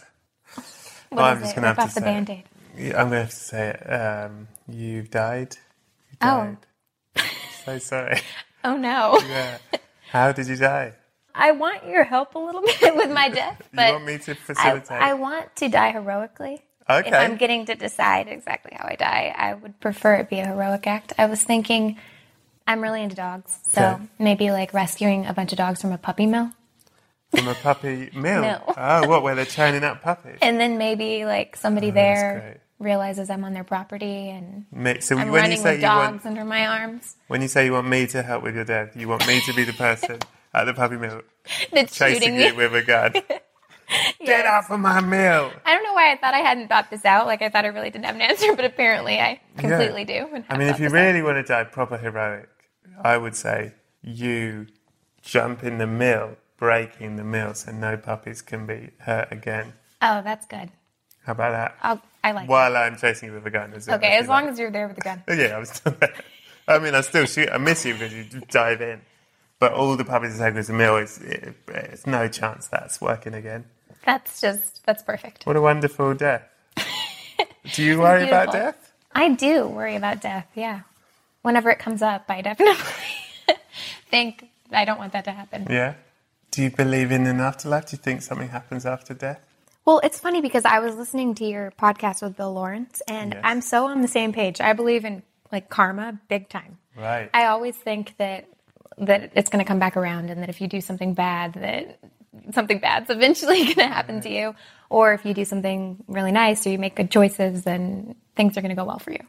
What 0.54 0.64
Well, 1.12 1.24
I'm 1.26 1.40
just 1.40 1.52
it? 1.52 1.54
gonna 1.56 1.66
have 1.74 1.78
to 1.78 1.84
the 1.86 1.90
say 1.90 2.00
it. 2.00 2.04
band 2.04 2.30
aid. 2.30 2.44
Yeah, 2.76 3.00
I'm 3.02 3.08
going 3.08 3.12
to 3.12 3.18
have 3.22 3.30
to 3.30 3.36
say 3.36 3.68
it. 3.70 3.92
Um, 3.92 4.46
you've 4.68 5.10
died. 5.10 5.56
You 6.12 6.16
Oh. 6.22 6.56
so 7.64 7.78
sorry. 7.78 8.20
Oh 8.62 8.76
no. 8.76 9.18
Yeah. 9.26 9.56
How 10.10 10.32
did 10.32 10.46
you 10.46 10.54
die? 10.56 10.92
I 11.34 11.52
want 11.52 11.86
your 11.86 12.04
help 12.04 12.34
a 12.34 12.38
little 12.38 12.60
bit 12.80 12.94
with 12.94 13.10
my 13.10 13.28
death, 13.30 13.60
but 13.72 13.86
you 13.88 13.92
want 13.94 14.04
me 14.04 14.18
to 14.18 14.32
I, 14.32 14.34
facilitate? 14.34 14.90
I 15.02 15.14
want 15.14 15.56
to 15.56 15.68
die 15.70 15.90
heroically. 15.92 16.60
Okay. 16.88 17.08
If 17.08 17.14
I'm 17.14 17.36
getting 17.36 17.64
to 17.66 17.74
decide 17.74 18.28
exactly 18.28 18.72
how 18.76 18.86
I 18.86 18.96
die, 18.96 19.34
I 19.36 19.54
would 19.54 19.80
prefer 19.80 20.14
it 20.16 20.28
be 20.28 20.40
a 20.40 20.46
heroic 20.46 20.86
act. 20.86 21.14
I 21.16 21.24
was 21.26 21.42
thinking 21.42 21.96
I'm 22.70 22.80
really 22.80 23.02
into 23.02 23.16
dogs, 23.16 23.58
so 23.68 23.82
Okay. 23.82 24.02
maybe 24.18 24.50
like 24.52 24.72
rescuing 24.72 25.26
a 25.26 25.32
bunch 25.34 25.52
of 25.52 25.58
dogs 25.58 25.80
from 25.82 25.92
a 25.92 25.98
puppy 25.98 26.26
mill. 26.26 26.50
From 27.34 27.48
a 27.48 27.54
puppy 27.54 28.10
mill? 28.14 28.42
No. 28.42 28.74
Oh, 28.76 29.08
what, 29.08 29.22
where 29.22 29.34
they're 29.34 29.44
churning 29.44 29.82
out 29.84 30.02
puppies? 30.02 30.38
And 30.40 30.60
then 30.60 30.78
maybe 30.78 31.24
like 31.24 31.56
somebody 31.56 31.88
Oh, 31.90 31.94
there 31.94 32.60
realizes 32.78 33.28
I'm 33.28 33.44
on 33.44 33.52
their 33.54 33.64
property 33.64 34.30
and 34.30 34.66
Mate, 34.72 35.02
so 35.04 35.16
I'm 35.18 35.28
when 35.30 35.34
you 35.34 35.40
running 35.40 35.56
say 35.58 35.72
with 35.74 35.82
you 35.82 35.88
want 35.88 36.12
dogs 36.14 36.26
under 36.26 36.44
my 36.44 36.66
arms 36.66 37.16
When 37.28 37.42
you 37.42 37.48
say 37.48 37.64
you 37.66 37.72
want 37.72 37.88
me 37.88 38.06
to 38.06 38.22
help 38.22 38.42
with 38.42 38.54
your 38.54 38.64
death, 38.64 38.96
you 38.96 39.08
want 39.08 39.26
me 39.26 39.40
to 39.40 39.52
be 39.52 39.64
the 39.64 39.72
person 39.74 40.18
at 40.54 40.64
the 40.64 40.72
puppy 40.74 40.96
mill 40.96 41.22
that's 41.72 41.94
chasing 41.96 42.36
you 42.36 42.54
with 42.54 42.74
a 42.74 42.82
gun. 42.82 43.12
Get 44.20 44.44
Yes. 44.44 44.46
off 44.46 44.70
of 44.70 44.78
my 44.78 45.00
mill! 45.00 45.50
I 45.64 45.74
don't 45.74 45.82
know 45.82 45.94
why 45.94 46.12
I 46.12 46.16
thought 46.16 46.32
I 46.32 46.38
hadn't 46.38 46.68
thought 46.68 46.90
this 46.90 47.04
out. 47.04 47.26
Like 47.26 47.42
I 47.42 47.48
thought 47.48 47.64
I 47.64 47.68
really 47.68 47.90
didn't 47.90 48.04
have 48.04 48.14
an 48.14 48.20
answer, 48.20 48.54
but 48.54 48.64
apparently 48.64 49.18
I 49.18 49.40
completely 49.58 50.04
do. 50.04 50.28
I 50.48 50.56
mean, 50.56 50.68
if 50.68 50.78
you 50.78 50.84
this 50.84 50.92
out. 50.94 51.00
really 51.06 51.22
want 51.22 51.36
to 51.38 51.42
die 51.42 51.64
proper 51.64 51.96
heroic, 51.98 52.48
I 53.04 53.16
would 53.16 53.34
say 53.34 53.74
you 54.02 54.66
jump 55.22 55.62
in 55.62 55.78
the 55.78 55.86
mill, 55.86 56.36
breaking 56.56 57.16
the 57.16 57.24
mill 57.24 57.54
so 57.54 57.72
no 57.72 57.96
puppies 57.96 58.42
can 58.42 58.66
be 58.66 58.90
hurt 58.98 59.28
again. 59.30 59.72
Oh, 60.02 60.22
that's 60.22 60.46
good. 60.46 60.70
How 61.24 61.32
about 61.32 61.52
that? 61.52 61.76
I'll, 61.82 62.02
I 62.24 62.32
like. 62.32 62.48
While 62.48 62.76
I'm 62.76 62.96
chasing 62.96 63.28
you 63.28 63.34
with 63.34 63.46
a 63.46 63.50
gun. 63.50 63.72
As 63.74 63.86
well. 63.86 63.96
Okay, 63.96 64.16
as 64.16 64.28
long 64.28 64.44
like. 64.44 64.52
as 64.52 64.58
you're 64.58 64.70
there 64.70 64.86
with 64.86 64.96
the 64.96 65.02
gun. 65.02 65.22
Yeah, 65.28 65.56
I 65.56 65.58
was 65.58 65.70
still 65.70 65.94
there. 66.00 66.14
I 66.66 66.78
mean, 66.78 66.94
I 66.94 67.00
still 67.02 67.26
shoot. 67.26 67.48
I 67.50 67.58
miss 67.58 67.84
you 67.84 67.94
because 67.94 68.12
you 68.14 68.24
dive 68.50 68.80
in. 68.80 69.00
But 69.58 69.74
all 69.74 69.96
the 69.96 70.04
puppies 70.04 70.40
are 70.40 70.46
taken 70.46 70.58
as 70.58 70.70
a 70.70 70.72
mill. 70.72 70.96
It's, 70.96 71.18
it, 71.18 71.54
it's 71.68 72.06
no 72.06 72.28
chance 72.28 72.68
that's 72.68 73.00
working 73.00 73.34
again. 73.34 73.66
That's 74.06 74.40
just 74.40 74.84
that's 74.86 75.02
perfect. 75.02 75.44
What 75.44 75.56
a 75.56 75.60
wonderful 75.60 76.14
death. 76.14 76.42
Do 77.74 77.82
you 77.82 77.98
worry 77.98 78.26
about 78.26 78.52
death? 78.52 78.92
I 79.12 79.30
do 79.30 79.66
worry 79.66 79.96
about 79.96 80.20
death. 80.22 80.46
Yeah, 80.54 80.80
whenever 81.42 81.70
it 81.70 81.78
comes 81.78 82.02
up, 82.02 82.24
I 82.28 82.42
definitely 82.42 82.82
think 84.10 84.48
I 84.72 84.84
don't 84.84 84.98
want 84.98 85.12
that 85.12 85.24
to 85.24 85.32
happen. 85.32 85.66
Yeah. 85.70 85.94
Do 86.50 86.62
you 86.62 86.70
believe 86.70 87.12
in 87.12 87.26
an 87.26 87.40
afterlife? 87.40 87.86
Do 87.90 87.96
you 87.96 88.02
think 88.02 88.22
something 88.22 88.48
happens 88.48 88.84
after 88.84 89.14
death? 89.14 89.40
Well, 89.84 90.00
it's 90.02 90.20
funny 90.20 90.40
because 90.40 90.64
I 90.64 90.80
was 90.80 90.94
listening 90.96 91.34
to 91.36 91.44
your 91.44 91.72
podcast 91.72 92.22
with 92.22 92.36
Bill 92.36 92.52
Lawrence, 92.52 93.00
and 93.08 93.32
Yes. 93.34 93.42
I'm 93.44 93.60
so 93.60 93.86
on 93.86 94.02
the 94.02 94.08
same 94.08 94.32
page. 94.32 94.60
I 94.60 94.72
believe 94.72 95.04
in 95.04 95.22
like 95.50 95.68
karma, 95.68 96.20
big 96.28 96.48
time. 96.48 96.78
Right. 96.96 97.30
I 97.32 97.46
always 97.46 97.76
think 97.76 98.16
that 98.18 98.46
that 98.98 99.32
it's 99.34 99.48
going 99.48 99.64
to 99.64 99.68
come 99.68 99.78
back 99.78 99.96
around, 99.96 100.28
and 100.30 100.42
that 100.42 100.48
if 100.50 100.60
you 100.60 100.68
do 100.68 100.80
something 100.80 101.14
bad, 101.14 101.54
that 101.54 101.98
something 102.52 102.78
bad's 102.78 103.08
eventually 103.10 103.64
going 103.64 103.76
to 103.76 103.86
happen 103.88 104.20
to 104.20 104.28
you. 104.28 104.54
Or 104.90 105.14
if 105.14 105.24
you 105.24 105.32
do 105.34 105.44
something 105.44 106.04
really 106.08 106.32
nice, 106.32 106.66
or 106.66 106.70
you 106.70 106.78
make 106.78 106.96
good 106.96 107.10
choices, 107.10 107.62
then 107.64 108.16
things 108.36 108.58
are 108.58 108.60
going 108.60 108.70
to 108.70 108.76
go 108.76 108.84
well 108.84 108.98
for 108.98 109.12
you. 109.12 109.20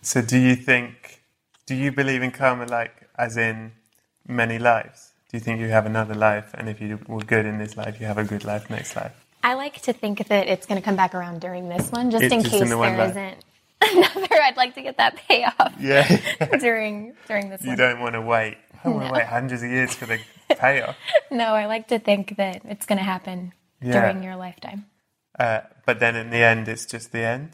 So 0.00 0.22
do 0.22 0.38
you 0.38 0.54
think, 0.56 1.20
do 1.66 1.74
you 1.74 1.92
believe 1.92 2.22
in 2.22 2.30
karma 2.30 2.66
like 2.66 3.08
as 3.18 3.36
in 3.36 3.72
many 4.26 4.58
lives? 4.58 5.12
Do 5.30 5.36
you 5.36 5.40
think 5.40 5.60
you 5.60 5.68
have 5.68 5.86
another 5.86 6.14
life 6.14 6.50
and 6.54 6.68
if 6.68 6.80
you 6.80 6.98
were 7.08 7.20
good 7.22 7.46
in 7.46 7.58
this 7.58 7.76
life, 7.76 8.00
you 8.00 8.06
have 8.06 8.18
a 8.18 8.24
good 8.24 8.44
life 8.44 8.70
next 8.70 8.94
life? 8.96 9.12
I 9.42 9.54
like 9.54 9.80
to 9.82 9.92
think 9.92 10.26
that 10.28 10.48
it's 10.48 10.66
going 10.66 10.80
to 10.80 10.84
come 10.84 10.96
back 10.96 11.14
around 11.14 11.40
during 11.40 11.68
this 11.68 11.90
one, 11.90 12.10
just 12.10 12.24
It's 12.24 12.32
in 12.34 12.40
just 12.42 12.52
case 12.52 12.62
in 12.62 12.68
the 12.68 12.76
there 12.76 13.10
isn't 13.10 13.44
another. 13.82 14.42
I'd 14.42 14.56
like 14.56 14.74
to 14.76 14.82
get 14.82 14.96
that 14.96 15.16
payoff 15.16 15.74
Yeah. 15.80 16.06
during 16.60 17.14
during 17.26 17.50
this 17.50 17.62
you 17.62 17.68
one. 17.68 17.78
don't 17.78 18.00
want 18.00 18.14
to 18.14 18.20
wait. 18.22 18.56
I 18.84 18.88
want 18.88 19.06
to 19.08 19.12
wait 19.12 19.26
hundreds 19.26 19.62
of 19.62 19.70
years 19.70 19.94
for 19.94 20.06
the 20.06 20.20
payoff. 20.50 20.96
No, 21.30 21.54
I 21.54 21.66
like 21.66 21.88
to 21.88 21.98
think 21.98 22.36
that 22.36 22.62
it's 22.64 22.86
going 22.86 22.98
to 22.98 23.04
happen 23.04 23.52
Yeah. 23.82 23.92
during 24.00 24.22
your 24.22 24.36
lifetime. 24.36 24.86
Uh, 25.38 25.60
but 25.84 25.98
then 25.98 26.14
in 26.16 26.30
the 26.30 26.38
end, 26.38 26.68
it's 26.68 26.86
just 26.86 27.10
the 27.12 27.18
end. 27.20 27.50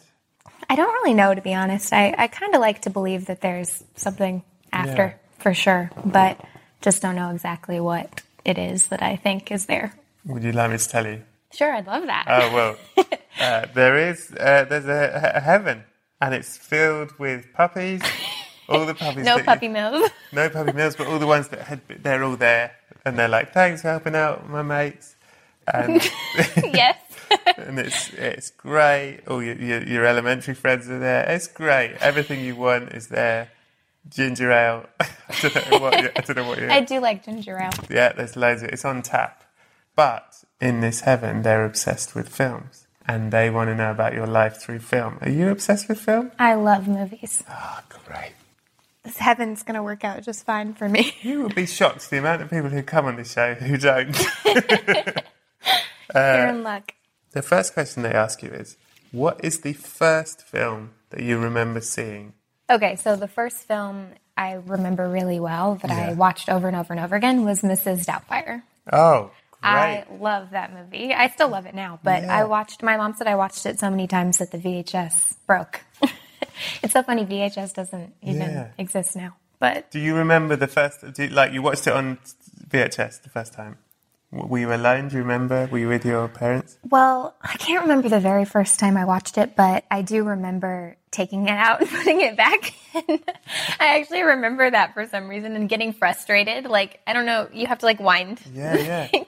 I 0.68 0.74
don't 0.76 0.92
really 0.92 1.14
know, 1.14 1.34
to 1.34 1.40
be 1.40 1.54
honest. 1.54 1.92
I, 1.92 2.14
I 2.16 2.26
kind 2.28 2.54
of 2.54 2.60
like 2.60 2.82
to 2.82 2.90
believe 2.90 3.26
that 3.26 3.40
there's 3.40 3.82
something 3.96 4.42
after 4.72 5.04
Yeah. 5.16 5.38
for 5.42 5.54
sure, 5.54 5.90
but 6.04 6.40
just 6.80 7.02
don't 7.02 7.14
know 7.16 7.30
exactly 7.30 7.80
what 7.80 8.22
it 8.44 8.58
is 8.58 8.88
that 8.88 9.02
I 9.02 9.16
think 9.16 9.50
is 9.52 9.66
there. 9.66 9.94
Would 10.24 10.42
you 10.44 10.52
like 10.52 10.70
me 10.70 10.78
to 10.78 10.88
tell 10.88 11.06
you? 11.06 11.22
Sure, 11.52 11.72
I'd 11.74 11.86
love 11.86 12.06
that. 12.06 12.24
Oh 12.28 12.54
well, 12.54 12.76
uh, 13.40 13.66
there 13.74 14.10
is. 14.10 14.32
Uh, 14.32 14.64
there's 14.68 14.86
a, 14.86 15.32
a 15.36 15.40
heaven, 15.40 15.84
and 16.20 16.32
it's 16.34 16.56
filled 16.56 17.12
with 17.18 17.52
puppies. 17.52 18.00
All 18.68 18.86
the 18.86 18.94
puppies. 18.94 19.24
no 19.26 19.34
that 19.36 19.38
you- 19.38 19.44
puppy 19.44 19.68
mills. 19.68 20.10
no 20.32 20.48
puppy 20.48 20.72
mills, 20.72 20.96
but 20.96 21.06
all 21.08 21.18
the 21.18 21.26
ones 21.26 21.48
that 21.48 21.60
had, 21.60 21.80
they're 22.02 22.24
all 22.24 22.36
there, 22.36 22.72
and 23.04 23.18
they're 23.18 23.28
like, 23.28 23.52
"Thanks 23.52 23.82
for 23.82 23.88
helping 23.88 24.14
out 24.14 24.48
my 24.48 24.62
mates," 24.62 25.14
and 25.72 26.00
yes. 26.72 26.96
And 27.56 27.78
it's 27.78 28.12
it's 28.14 28.50
great. 28.50 29.20
All 29.28 29.42
your, 29.42 29.56
your 29.56 29.82
your 29.82 30.06
elementary 30.06 30.54
friends 30.54 30.88
are 30.88 30.98
there. 30.98 31.28
It's 31.28 31.46
great. 31.48 31.96
Everything 32.00 32.44
you 32.44 32.56
want 32.56 32.92
is 32.92 33.08
there. 33.08 33.50
Ginger 34.08 34.50
ale. 34.50 34.86
I 35.00 35.06
don't 35.40 35.70
know 35.70 35.78
what. 35.78 36.02
You, 36.02 36.10
I 36.16 36.20
don't 36.20 36.36
know 36.36 36.48
what 36.48 36.60
you. 36.60 36.68
I 36.68 36.80
do 36.80 36.98
like 37.00 37.24
ginger 37.24 37.58
ale. 37.58 37.70
Yeah, 37.88 38.12
there's 38.12 38.36
loads 38.36 38.62
of 38.62 38.68
it. 38.68 38.74
It's 38.74 38.84
on 38.84 39.02
tap. 39.02 39.44
But 39.94 40.44
in 40.60 40.80
this 40.80 41.00
heaven, 41.00 41.42
they're 41.42 41.64
obsessed 41.64 42.14
with 42.14 42.28
films. 42.28 42.86
And 43.06 43.32
they 43.32 43.50
want 43.50 43.68
to 43.68 43.74
know 43.74 43.90
about 43.90 44.14
your 44.14 44.26
life 44.26 44.56
through 44.56 44.78
film. 44.78 45.18
Are 45.20 45.28
you 45.28 45.48
obsessed 45.48 45.88
with 45.88 46.00
film? 46.00 46.30
I 46.38 46.54
love 46.54 46.86
movies. 46.86 47.42
Oh, 47.50 47.80
great. 48.06 48.32
This 49.02 49.16
heaven's 49.16 49.64
going 49.64 49.74
to 49.74 49.82
work 49.82 50.04
out 50.04 50.22
just 50.22 50.46
fine 50.46 50.74
for 50.74 50.88
me. 50.88 51.16
You 51.22 51.42
would 51.42 51.54
be 51.54 51.66
shocked 51.66 52.08
the 52.10 52.18
amount 52.18 52.42
of 52.42 52.50
people 52.50 52.70
who 52.70 52.82
come 52.82 53.06
on 53.06 53.16
this 53.16 53.32
show 53.32 53.54
who 53.54 53.76
don't. 53.76 54.16
You're 56.14 56.46
in 56.48 56.62
luck. 56.62 56.94
The 57.32 57.42
first 57.42 57.74
question 57.74 58.02
they 58.02 58.12
ask 58.12 58.42
you 58.42 58.50
is 58.50 58.76
What 59.10 59.44
is 59.44 59.60
the 59.60 59.72
first 59.72 60.42
film 60.42 60.90
that 61.10 61.20
you 61.22 61.38
remember 61.38 61.80
seeing? 61.80 62.34
Okay, 62.70 62.96
so 62.96 63.16
the 63.16 63.28
first 63.28 63.58
film 63.68 64.08
I 64.36 64.54
remember 64.54 65.08
really 65.08 65.40
well 65.40 65.74
that 65.76 65.90
I 65.90 66.12
watched 66.14 66.48
over 66.48 66.66
and 66.68 66.76
over 66.76 66.92
and 66.92 67.02
over 67.02 67.16
again 67.16 67.44
was 67.44 67.60
Mrs. 67.60 68.06
Doubtfire. 68.06 68.62
Oh, 68.90 69.30
I 69.62 70.04
love 70.18 70.50
that 70.50 70.72
movie. 70.72 71.12
I 71.14 71.28
still 71.28 71.48
love 71.48 71.66
it 71.66 71.74
now, 71.74 72.00
but 72.02 72.22
Yeah. 72.22 72.34
I 72.40 72.44
watched. 72.44 72.82
My 72.82 72.96
mom 72.96 73.14
said 73.14 73.26
I 73.28 73.36
watched 73.36 73.64
it 73.66 73.78
so 73.78 73.90
many 73.90 74.06
times 74.08 74.38
that 74.38 74.50
the 74.50 74.58
VHS 74.58 75.36
broke. 75.46 75.82
it's 76.82 76.94
so 76.94 77.02
funny. 77.02 77.24
VHS 77.24 77.74
doesn't 77.74 78.14
even 78.22 78.50
Yeah. 78.52 78.68
exist 78.78 79.14
now. 79.16 79.36
But 79.60 79.90
Do 79.92 80.00
you 80.00 80.16
remember 80.16 80.56
the 80.56 80.66
first, 80.66 81.12
do 81.14 81.22
you, 81.24 81.28
like 81.28 81.52
you 81.52 81.62
watched 81.62 81.86
it 81.86 81.92
on 81.92 82.18
VHS 82.68 83.22
the 83.22 83.28
first 83.28 83.52
time? 83.52 83.78
W- 84.32 84.50
Were 84.50 84.58
you 84.58 84.72
alone? 84.74 85.08
Do 85.08 85.16
you 85.16 85.22
remember? 85.22 85.68
Were 85.70 85.78
you 85.78 85.88
with 85.88 86.04
your 86.04 86.26
parents? 86.28 86.78
well, 86.88 87.34
I 87.42 87.56
can't 87.58 87.82
remember 87.82 88.08
the 88.08 88.20
very 88.20 88.44
first 88.44 88.78
time 88.80 88.96
I 88.96 89.04
watched 89.04 89.38
it, 89.38 89.54
but 89.56 89.84
I 89.90 90.02
do 90.02 90.24
remember 90.24 90.96
taking 91.10 91.46
it 91.48 91.50
out 91.52 91.80
and 91.82 91.90
putting 91.98 92.20
it 92.22 92.36
back 92.36 92.72
in. 92.94 93.20
I 93.78 93.98
actually 94.00 94.22
remember 94.22 94.70
that 94.70 94.94
for 94.94 95.06
some 95.06 95.28
reason 95.28 95.54
and 95.56 95.68
getting 95.68 95.92
frustrated. 95.92 96.64
Like 96.64 97.00
I 97.06 97.12
don't 97.12 97.26
know, 97.26 97.48
you 97.52 97.66
have 97.66 97.78
to 97.80 97.86
like 97.86 98.00
wind. 98.00 98.40
Yeah, 98.52 98.76
yeah. 98.78 99.06
things. 99.08 99.26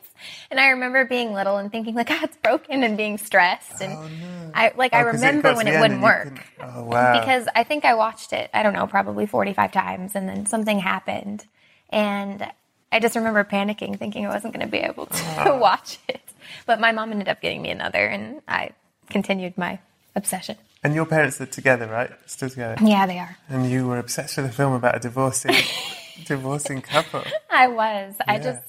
And 0.50 0.58
I 0.58 0.68
remember 0.68 1.04
being 1.04 1.32
little 1.34 1.58
and 1.58 1.70
thinking 1.70 1.94
like, 1.94 2.10
"Ah, 2.10 2.20
it's 2.22 2.36
broken," 2.38 2.82
and 2.82 2.96
being 2.96 3.18
stressed. 3.18 3.82
And 3.82 3.92
Oh, 3.92 4.08
no. 4.08 4.50
I 4.54 4.72
like 4.76 4.94
I 4.94 5.02
Oh, 5.02 5.08
it 5.08 5.12
remember 5.14 5.54
when 5.54 5.68
it 5.68 5.78
wouldn't 5.80 6.02
work. 6.02 6.46
Oh, 6.62 6.84
wow. 6.84 7.20
because 7.20 7.46
I 7.54 7.64
think 7.64 7.84
I 7.84 7.94
watched 7.94 8.32
it, 8.32 8.48
I 8.54 8.62
don't 8.62 8.72
know, 8.72 8.86
probably 8.86 9.26
45 9.26 9.70
times, 9.72 10.14
and 10.14 10.26
then 10.28 10.46
something 10.46 10.78
happened. 10.78 11.44
And 11.90 12.50
I 12.94 13.00
just 13.00 13.16
remember 13.16 13.42
panicking, 13.44 13.98
thinking 13.98 14.24
I 14.24 14.28
wasn't 14.28 14.54
going 14.54 14.64
to 14.66 14.70
be 14.70 14.78
able 14.78 15.06
to 15.06 15.22
Ah. 15.38 15.56
watch 15.68 15.98
it. 16.08 16.22
But 16.66 16.80
my 16.80 16.92
mom 16.92 17.10
ended 17.12 17.28
up 17.28 17.40
getting 17.42 17.60
me 17.60 17.70
another, 17.70 18.06
and 18.06 18.40
I 18.48 18.70
continued 19.10 19.58
my 19.58 19.80
obsession. 20.14 20.56
And 20.82 20.94
your 20.94 21.06
parents 21.06 21.40
are 21.40 21.46
together, 21.46 21.86
right? 21.86 22.10
Still 22.26 22.50
together. 22.50 22.76
Yeah, 22.82 23.06
they 23.06 23.18
are. 23.18 23.36
And 23.48 23.68
you 23.70 23.88
were 23.88 23.98
obsessed 23.98 24.36
with 24.36 24.46
a 24.46 24.52
film 24.52 24.72
about 24.74 24.94
a 24.96 25.00
divorcing, 25.00 25.56
divorcing 26.26 26.82
couple. 26.82 27.22
I 27.50 27.68
was. 27.68 28.14
I 28.28 28.38
just, 28.38 28.62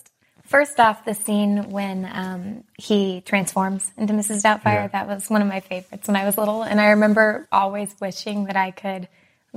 First 0.46 0.80
off, 0.80 1.06
the 1.06 1.16
scene 1.16 1.72
when 1.72 2.08
um, 2.12 2.64
he 2.78 3.22
transforms 3.22 3.92
into 3.98 4.14
Mrs. 4.14 4.44
Doubtfire, 4.44 4.64
Yeah. 4.64 4.88
that 4.90 5.08
was 5.08 5.28
one 5.30 5.42
of 5.42 5.48
my 5.48 5.60
favorites 5.60 6.08
when 6.08 6.16
I 6.16 6.24
was 6.26 6.38
little. 6.38 6.62
And 6.64 6.80
I 6.80 6.90
remember 6.92 7.48
always 7.52 7.94
wishing 8.00 8.46
that 8.46 8.56
I 8.56 8.70
could 8.72 9.08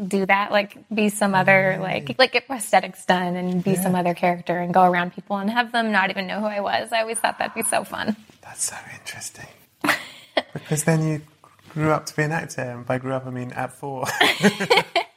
do 0.06 0.26
that, 0.26 0.52
like 0.52 0.76
be 0.92 1.08
some 1.08 1.34
other, 1.34 1.78
like, 1.80 2.16
like 2.18 2.32
get 2.32 2.46
prosthetics 2.46 3.06
done 3.06 3.36
and 3.36 3.64
be 3.64 3.74
some 3.74 3.94
other 3.94 4.14
character 4.14 4.58
and 4.58 4.72
go 4.72 4.84
around 4.84 5.14
people 5.14 5.36
and 5.36 5.50
have 5.50 5.72
them 5.72 5.90
not 5.90 6.10
even 6.10 6.26
know 6.26 6.40
who 6.40 6.46
I 6.46 6.60
was. 6.60 6.92
I 6.92 7.00
always 7.00 7.18
thought 7.18 7.38
that'd 7.38 7.54
be 7.54 7.62
so 7.62 7.84
fun. 7.84 8.16
That's 8.42 8.64
so 8.64 8.76
interesting. 8.94 9.48
because 10.52 10.84
then 10.84 11.06
you 11.06 11.22
grew 11.70 11.90
up 11.90 12.06
to 12.06 12.16
be 12.16 12.22
an 12.22 12.32
actor, 12.32 12.62
and 12.62 12.86
by 12.86 12.98
grew 12.98 13.12
up 13.12 13.26
I 13.26 13.30
mean 13.30 13.52
at 13.52 13.72
four. 13.72 14.06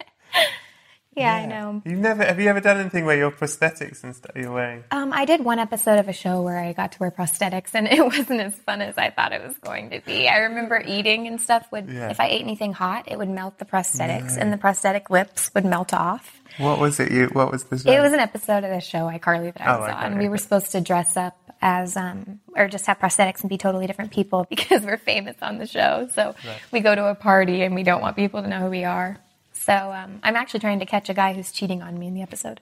Yeah, 1.15 1.34
I 1.36 1.45
know. 1.45 1.82
You've 1.86 2.00
never 2.00 2.24
have 2.24 2.39
you 2.39 2.47
ever 2.50 2.62
done 2.62 2.80
anything 2.80 3.06
where 3.06 3.17
your 3.17 3.32
prosthetics 3.32 4.02
and 4.04 4.15
stuff 4.15 4.32
you're 4.36 4.52
wearing? 4.52 4.86
Um, 4.91 5.12
I 5.12 5.26
did 5.26 5.43
one 5.43 5.60
episode 5.60 6.00
of 6.00 6.08
a 6.08 6.13
show 6.13 6.41
where 6.41 6.58
I 6.58 6.71
got 6.71 6.93
to 6.93 7.00
wear 7.00 7.12
prosthetics, 7.12 7.71
and 7.74 7.86
it 7.91 8.04
wasn't 8.06 8.39
as 8.39 8.56
fun 8.56 8.82
as 8.82 8.97
I 8.97 9.10
thought 9.10 9.34
it 9.34 9.43
was 9.45 9.58
going 9.58 9.89
to 9.89 10.00
be. 10.06 10.30
I 10.30 10.38
remember 10.38 10.82
eating 10.86 11.28
and 11.28 11.39
stuff 11.41 11.67
would, 11.71 11.89
Yeah. 11.89 12.10
if 12.12 12.19
I 12.21 12.28
ate 12.28 12.41
anything 12.41 12.71
hot, 12.71 13.12
it 13.12 13.17
would 13.17 13.28
melt 13.30 13.60
the 13.60 13.65
prosthetics, 13.65 14.38
and 14.38 14.54
the 14.54 14.58
prosthetic 14.58 15.10
lips 15.10 15.52
would 15.54 15.65
melt 15.65 15.93
off. 15.93 16.39
What 16.58 16.80
was 16.80 17.00
it? 17.02 17.12
You 17.12 17.28
what 17.34 17.52
was 17.52 17.65
the 17.65 17.78
show? 17.78 17.91
It 17.91 18.00
was 18.00 18.13
an 18.13 18.19
episode 18.19 18.63
of 18.63 18.69
the 18.71 18.80
show 18.82 19.00
iCarly 19.10 19.54
that 19.54 19.62
I 19.67 19.76
Oh, 19.76 19.80
was 19.82 19.89
on. 19.91 20.13
iCarly, 20.13 20.19
We 20.19 20.30
were 20.30 20.38
supposed 20.38 20.71
to 20.71 20.80
dress 20.82 21.17
up 21.17 21.38
as, 21.62 21.95
um, 21.97 22.39
or 22.56 22.67
just 22.69 22.86
have 22.88 23.00
prosthetics 23.00 23.41
and 23.41 23.50
be 23.50 23.58
totally 23.58 23.86
different 23.86 24.12
people 24.12 24.45
because 24.50 24.84
we're 24.84 24.97
famous 24.97 25.36
on 25.41 25.58
the 25.58 25.67
show. 25.67 26.08
So 26.13 26.36
we 26.71 26.80
go 26.80 26.95
to 26.95 27.06
a 27.08 27.15
party 27.15 27.63
and 27.63 27.76
we 27.76 27.84
don't 27.84 28.02
want 28.02 28.15
people 28.15 28.41
to 28.41 28.47
know 28.47 28.60
who 28.62 28.69
we 28.69 28.86
are. 28.86 29.17
So 29.65 29.74
um, 29.74 30.19
I'm 30.24 30.36
actually 30.36 30.62
trying 30.62 30.80
to 30.80 30.88
catch 30.88 31.10
a 31.10 31.13
guy 31.13 31.34
who's 31.34 31.52
cheating 31.52 31.84
on 31.84 31.97
me 31.97 32.08
in 32.08 32.15
the 32.15 32.24
episode. 32.24 32.60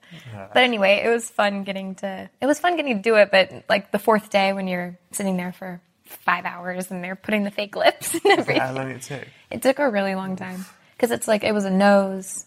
But 0.54 0.64
anyway, 0.64 1.02
it 1.04 1.08
was 1.08 1.30
fun 1.30 1.64
getting 1.64 1.96
to. 1.96 2.30
It 2.42 2.46
was 2.46 2.60
fun 2.60 2.76
getting 2.76 2.98
to 2.98 3.02
do 3.02 3.16
it. 3.16 3.32
But 3.32 3.64
like 3.70 3.92
the 3.92 4.00
fourth 4.00 4.30
day 4.30 4.52
when 4.52 4.68
you're 4.68 4.98
sitting 5.12 5.38
there 5.38 5.54
for 5.54 5.82
five 6.04 6.44
hours 6.44 6.92
and 6.92 7.02
they're 7.02 7.16
putting 7.16 7.44
the 7.46 7.52
fake 7.52 7.76
lips 7.78 8.14
and 8.26 8.26
everything. 8.26 8.62
How 8.62 8.74
long 8.74 8.90
it 8.90 9.02
took? 9.02 9.26
It 9.50 9.62
took 9.62 9.80
a 9.80 9.90
really 9.90 10.16
long 10.16 10.36
time 10.36 10.66
because 10.96 11.12
it's 11.12 11.28
like 11.28 11.44
it 11.46 11.54
was 11.54 11.64
a 11.64 11.72
nose, 11.72 12.46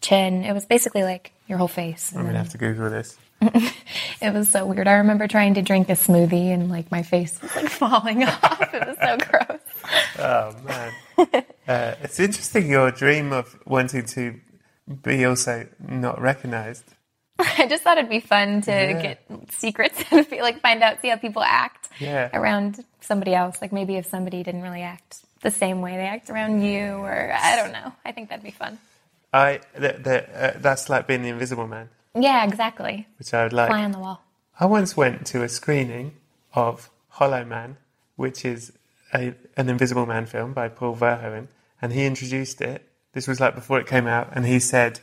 chin. 0.00 0.44
It 0.44 0.52
was 0.52 0.64
basically 0.64 1.02
like 1.02 1.32
your 1.48 1.58
whole 1.58 1.68
face. 1.68 2.12
I'm 2.14 2.24
gonna 2.24 2.38
have 2.38 2.50
to 2.50 2.58
Google 2.58 2.90
this. 2.90 3.16
it 4.20 4.32
was 4.34 4.50
so 4.50 4.66
weird. 4.66 4.88
I 4.88 4.94
remember 4.94 5.28
trying 5.28 5.54
to 5.54 5.62
drink 5.62 5.88
a 5.88 5.92
smoothie 5.92 6.52
and 6.52 6.68
like 6.70 6.90
my 6.90 7.02
face 7.02 7.40
was 7.40 7.54
like 7.54 7.68
falling 7.68 8.24
off. 8.24 8.74
It 8.74 8.86
was 8.86 8.96
so 9.00 9.16
gross. 9.18 9.60
Oh 10.18 10.54
man, 10.64 11.44
uh, 11.68 11.94
it's 12.02 12.18
interesting 12.20 12.68
your 12.68 12.90
dream 12.90 13.32
of 13.32 13.56
wanting 13.66 14.04
to 14.06 14.34
be 15.02 15.24
also 15.24 15.66
not 15.86 16.20
recognised. 16.20 16.84
I 17.38 17.66
just 17.68 17.84
thought 17.84 17.98
it'd 17.98 18.10
be 18.10 18.20
fun 18.20 18.62
to 18.62 18.70
Yeah. 18.72 19.00
get 19.02 19.24
secrets 19.52 20.02
and 20.10 20.26
feel 20.26 20.42
like 20.42 20.60
find 20.60 20.82
out, 20.82 21.00
see 21.00 21.08
how 21.08 21.16
people 21.16 21.42
act 21.42 21.88
Yeah. 22.00 22.30
around 22.32 22.84
somebody 23.00 23.34
else. 23.34 23.62
Like 23.62 23.72
maybe 23.72 23.96
if 23.96 24.06
somebody 24.06 24.42
didn't 24.42 24.62
really 24.62 24.82
act 24.82 25.18
the 25.42 25.50
same 25.52 25.80
way 25.80 25.96
they 25.96 26.06
act 26.06 26.30
around 26.30 26.62
you, 26.62 26.94
or 26.96 27.32
I 27.32 27.54
don't 27.54 27.70
know. 27.72 27.92
I 28.04 28.10
think 28.10 28.28
that'd 28.30 28.42
be 28.44 28.50
fun. 28.50 28.78
I 29.32 29.60
the, 29.74 29.92
the, 29.92 30.44
uh, 30.56 30.58
that's 30.58 30.88
like 30.88 31.06
being 31.06 31.22
the 31.22 31.28
Invisible 31.28 31.68
Man, 31.68 31.88
Yeah, 32.14 32.44
exactly. 32.44 33.06
which 33.18 33.32
I 33.34 33.44
would 33.44 33.52
like. 33.52 33.68
Fly 33.68 33.84
on 33.84 33.92
the 33.92 33.98
wall. 33.98 34.22
I 34.58 34.66
once 34.66 34.96
went 34.96 35.26
to 35.28 35.42
a 35.42 35.48
screening 35.48 36.16
of 36.54 36.90
Hollow 37.08 37.44
Man, 37.44 37.76
which 38.16 38.44
is 38.44 38.72
a, 39.14 39.34
an 39.56 39.68
Invisible 39.68 40.06
Man 40.06 40.26
film 40.26 40.52
by 40.52 40.68
Paul 40.68 40.96
Verhoeven, 40.96 41.48
and 41.80 41.92
he 41.92 42.04
introduced 42.06 42.60
it. 42.60 42.88
This 43.12 43.28
was 43.28 43.40
like 43.40 43.54
before 43.54 43.78
it 43.78 43.86
came 43.86 44.06
out, 44.06 44.30
and 44.32 44.46
he 44.46 44.58
said, 44.58 45.00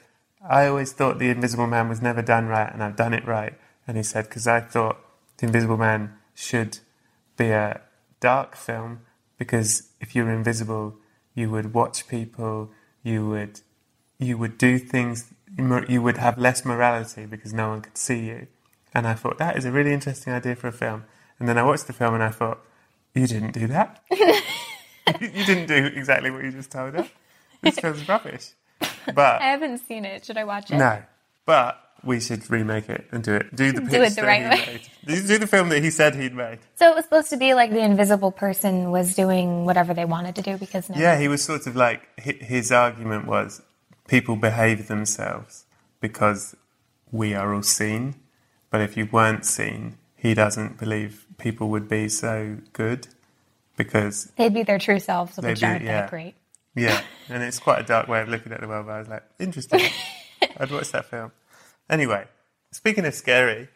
I 0.48 0.68
always 0.68 0.92
thought 0.92 1.20
The 1.20 1.30
Invisible 1.30 1.68
Man 1.68 1.90
was 1.90 2.02
never 2.02 2.22
done 2.22 2.48
right, 2.48 2.72
and 2.72 2.84
I've 2.84 2.96
done 2.96 3.14
it 3.14 3.26
right. 3.26 3.54
And 3.88 3.98
he 3.98 4.04
said, 4.04 4.26
because 4.26 4.48
I 4.48 4.60
thought 4.60 5.00
The 5.38 5.48
Invisible 5.48 5.78
Man 5.78 6.14
should 6.34 6.80
be 7.38 7.50
a 7.50 7.82
dark 8.20 8.56
film, 8.56 9.02
because 9.38 9.90
if 10.00 10.16
you 10.16 10.24
were 10.24 10.32
invisible, 10.32 10.98
you 11.34 11.50
would 11.50 11.74
watch 11.74 12.08
people, 12.08 12.72
you 13.04 13.28
would 13.28 13.62
you 14.18 14.38
would 14.38 14.58
do 14.58 14.80
things, 14.80 15.34
you 15.58 16.02
would 16.02 16.18
have 16.18 16.38
less 16.38 16.66
morality 16.66 17.26
because 17.26 17.54
no 17.54 17.70
one 17.70 17.82
could 17.82 17.98
see 17.98 18.26
you. 18.26 18.48
And 18.94 19.08
I 19.08 19.14
thought, 19.14 19.38
that 19.38 19.58
is 19.58 19.66
a 19.66 19.72
really 19.72 19.94
interesting 19.94 20.34
idea 20.34 20.56
for 20.56 20.68
a 20.68 20.72
film. 20.72 21.04
And 21.40 21.48
then 21.50 21.58
I 21.58 21.64
watched 21.64 21.88
the 21.88 21.94
film 21.94 22.14
and 22.14 22.24
I 22.24 22.30
thought, 22.30 22.60
you 23.14 23.28
didn't 23.28 23.52
do 23.52 23.68
that. 23.68 24.02
you 25.22 25.46
didn't 25.46 25.68
do 25.68 25.86
exactly 25.86 26.32
what 26.32 26.44
you 26.44 26.52
just 26.52 26.72
told 26.72 26.96
us. 26.96 27.08
This 27.62 27.80
film's 27.80 28.08
rubbish. 28.08 28.52
But, 29.14 29.20
I 29.42 29.46
haven't 29.52 29.80
seen 29.80 30.06
it. 30.06 30.26
Should 30.26 30.38
I 30.38 30.44
watch 30.44 30.72
it? 30.72 30.78
no. 30.78 31.02
But 31.46 31.80
we 32.04 32.20
should 32.20 32.50
remake 32.50 32.90
it 32.90 33.08
and 33.12 33.24
do 33.24 33.36
it. 33.36 33.56
Do 33.56 33.72
the 33.72 33.82
Do 33.82 34.02
it 34.02 34.16
the 34.16 34.24
right 34.24 34.50
way. 34.50 34.66
made. 34.66 34.82
Do 35.06 35.28
do 35.28 35.38
the 35.38 35.48
film 35.48 35.70
that 35.70 35.84
he 35.84 35.92
said 35.92 36.16
he'd 36.16 36.34
made. 36.34 36.60
So 36.76 36.90
it 36.90 36.96
was 36.96 37.06
supposed 37.06 37.30
to 37.32 37.38
be 37.38 37.54
like 37.54 37.72
the 37.72 37.84
invisible 37.84 38.32
person 38.32 38.90
was 38.92 39.16
doing 39.16 39.66
whatever 39.66 39.94
they 39.94 40.06
wanted 40.06 40.36
to 40.36 40.42
do 40.42 40.58
because 40.58 40.90
no 40.90 40.98
Yeah, 40.98 41.20
he 41.20 41.28
was 41.28 41.44
sort 41.44 41.68
of 41.68 41.76
like 41.76 42.08
his 42.20 42.72
argument 42.72 43.28
was 43.28 43.62
people 44.08 44.36
behave 44.36 44.88
themselves 44.88 45.66
because 46.00 46.56
we 47.12 47.34
are 47.34 47.54
all 47.54 47.64
seen, 47.64 48.16
but 48.70 48.82
if 48.82 48.98
you 48.98 49.08
weren't 49.12 49.46
seen, 49.46 49.98
he 50.16 50.34
doesn't 50.34 50.78
believe 50.78 51.26
people 51.38 51.70
would 51.70 51.88
be 51.88 52.10
so 52.10 52.58
good 52.74 53.08
because 53.78 54.32
they'd 54.38 54.54
be 54.54 54.64
their 54.64 54.80
true 54.80 55.00
selves, 55.00 55.38
which 55.38 55.60
be- 55.60 55.66
aren't 55.66 55.84
yeah. 55.84 56.02
that 56.02 56.10
great. 56.10 56.36
yeah, 56.76 57.02
and 57.30 57.44
it's 57.44 57.60
quite 57.60 57.80
a 57.80 57.84
dark 57.84 58.08
way 58.08 58.22
of 58.22 58.30
looking 58.30 58.52
at 58.52 58.62
the 58.62 58.68
world. 58.68 58.86
But 58.88 58.94
I 58.94 59.00
was 59.00 59.08
like, 59.08 59.24
interesting. 59.40 59.82
I'd 60.58 60.72
watch 60.72 60.92
that 60.92 61.06
film. 61.06 61.32
Anyway, 61.90 62.26
speaking 62.72 63.06
of 63.06 63.14
scary, 63.14 63.70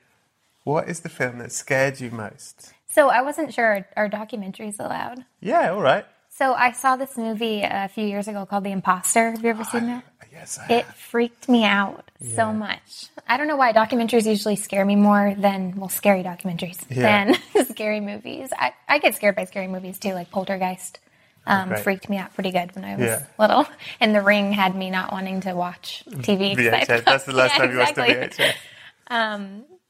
what 0.63 0.87
is 0.87 1.01
the 1.01 1.09
film 1.09 1.39
that 1.39 1.51
scared 1.51 1.99
you 1.99 2.11
most? 2.11 2.73
So 2.87 3.09
I 3.09 3.21
wasn't 3.21 3.53
sure 3.53 3.85
are 3.95 4.09
documentaries 4.09 4.79
allowed. 4.79 5.25
Yeah, 5.39 5.71
all 5.71 5.81
right. 5.81 6.05
So 6.29 6.53
I 6.53 6.71
saw 6.71 6.95
this 6.95 7.17
movie 7.17 7.61
a 7.63 7.89
few 7.89 8.05
years 8.05 8.27
ago 8.27 8.45
called 8.45 8.63
The 8.63 8.71
Imposter. 8.71 9.31
Have 9.31 9.43
you 9.43 9.49
ever 9.49 9.63
seen 9.63 9.87
that? 9.87 10.03
Yes, 10.39 10.60
It 10.69 10.86
freaked 10.93 11.49
me 11.49 11.65
out 11.65 12.10
so 12.36 12.54
much. 12.54 13.06
I 13.28 13.38
don't 13.38 13.47
know 13.47 13.56
why 13.58 13.73
documentaries 13.73 14.25
usually 14.25 14.56
scare 14.56 14.86
me 14.86 14.95
more 14.95 15.36
than 15.38 15.75
well, 15.75 15.89
scary 15.89 16.23
documentaries 16.23 16.80
Yeah. 16.89 17.34
than 17.54 17.65
scary 17.67 17.99
movies. 17.99 18.49
I, 18.58 18.73
I 18.88 18.99
get 18.99 19.15
scared 19.15 19.36
by 19.36 19.45
scary 19.45 19.67
movies 19.67 19.99
too, 19.99 20.13
like 20.13 20.32
Poltergeist. 20.32 20.99
Um, 21.47 21.69
Right. 21.71 21.84
freaked 21.84 22.10
me 22.10 22.17
out 22.17 22.34
pretty 22.36 22.52
good 22.52 22.75
when 22.75 22.86
I 22.86 22.95
was 22.95 23.06
Yeah. 23.06 23.25
little, 23.39 23.65
and 23.99 24.13
The 24.13 24.21
Ring 24.21 24.52
had 24.52 24.75
me 24.75 24.89
not 24.91 25.12
wanting 25.12 25.41
to 25.41 25.54
watch 25.54 26.04
TV. 26.08 26.56
VHS. 26.56 27.06
That's 27.06 27.25
the 27.25 27.34
last 27.34 27.54
Yeah, 27.54 27.58
time 27.58 27.71
you 27.71 27.78
watched 27.80 27.91
exactly. 27.97 28.13
the 28.13 28.43
VHS. 28.43 28.56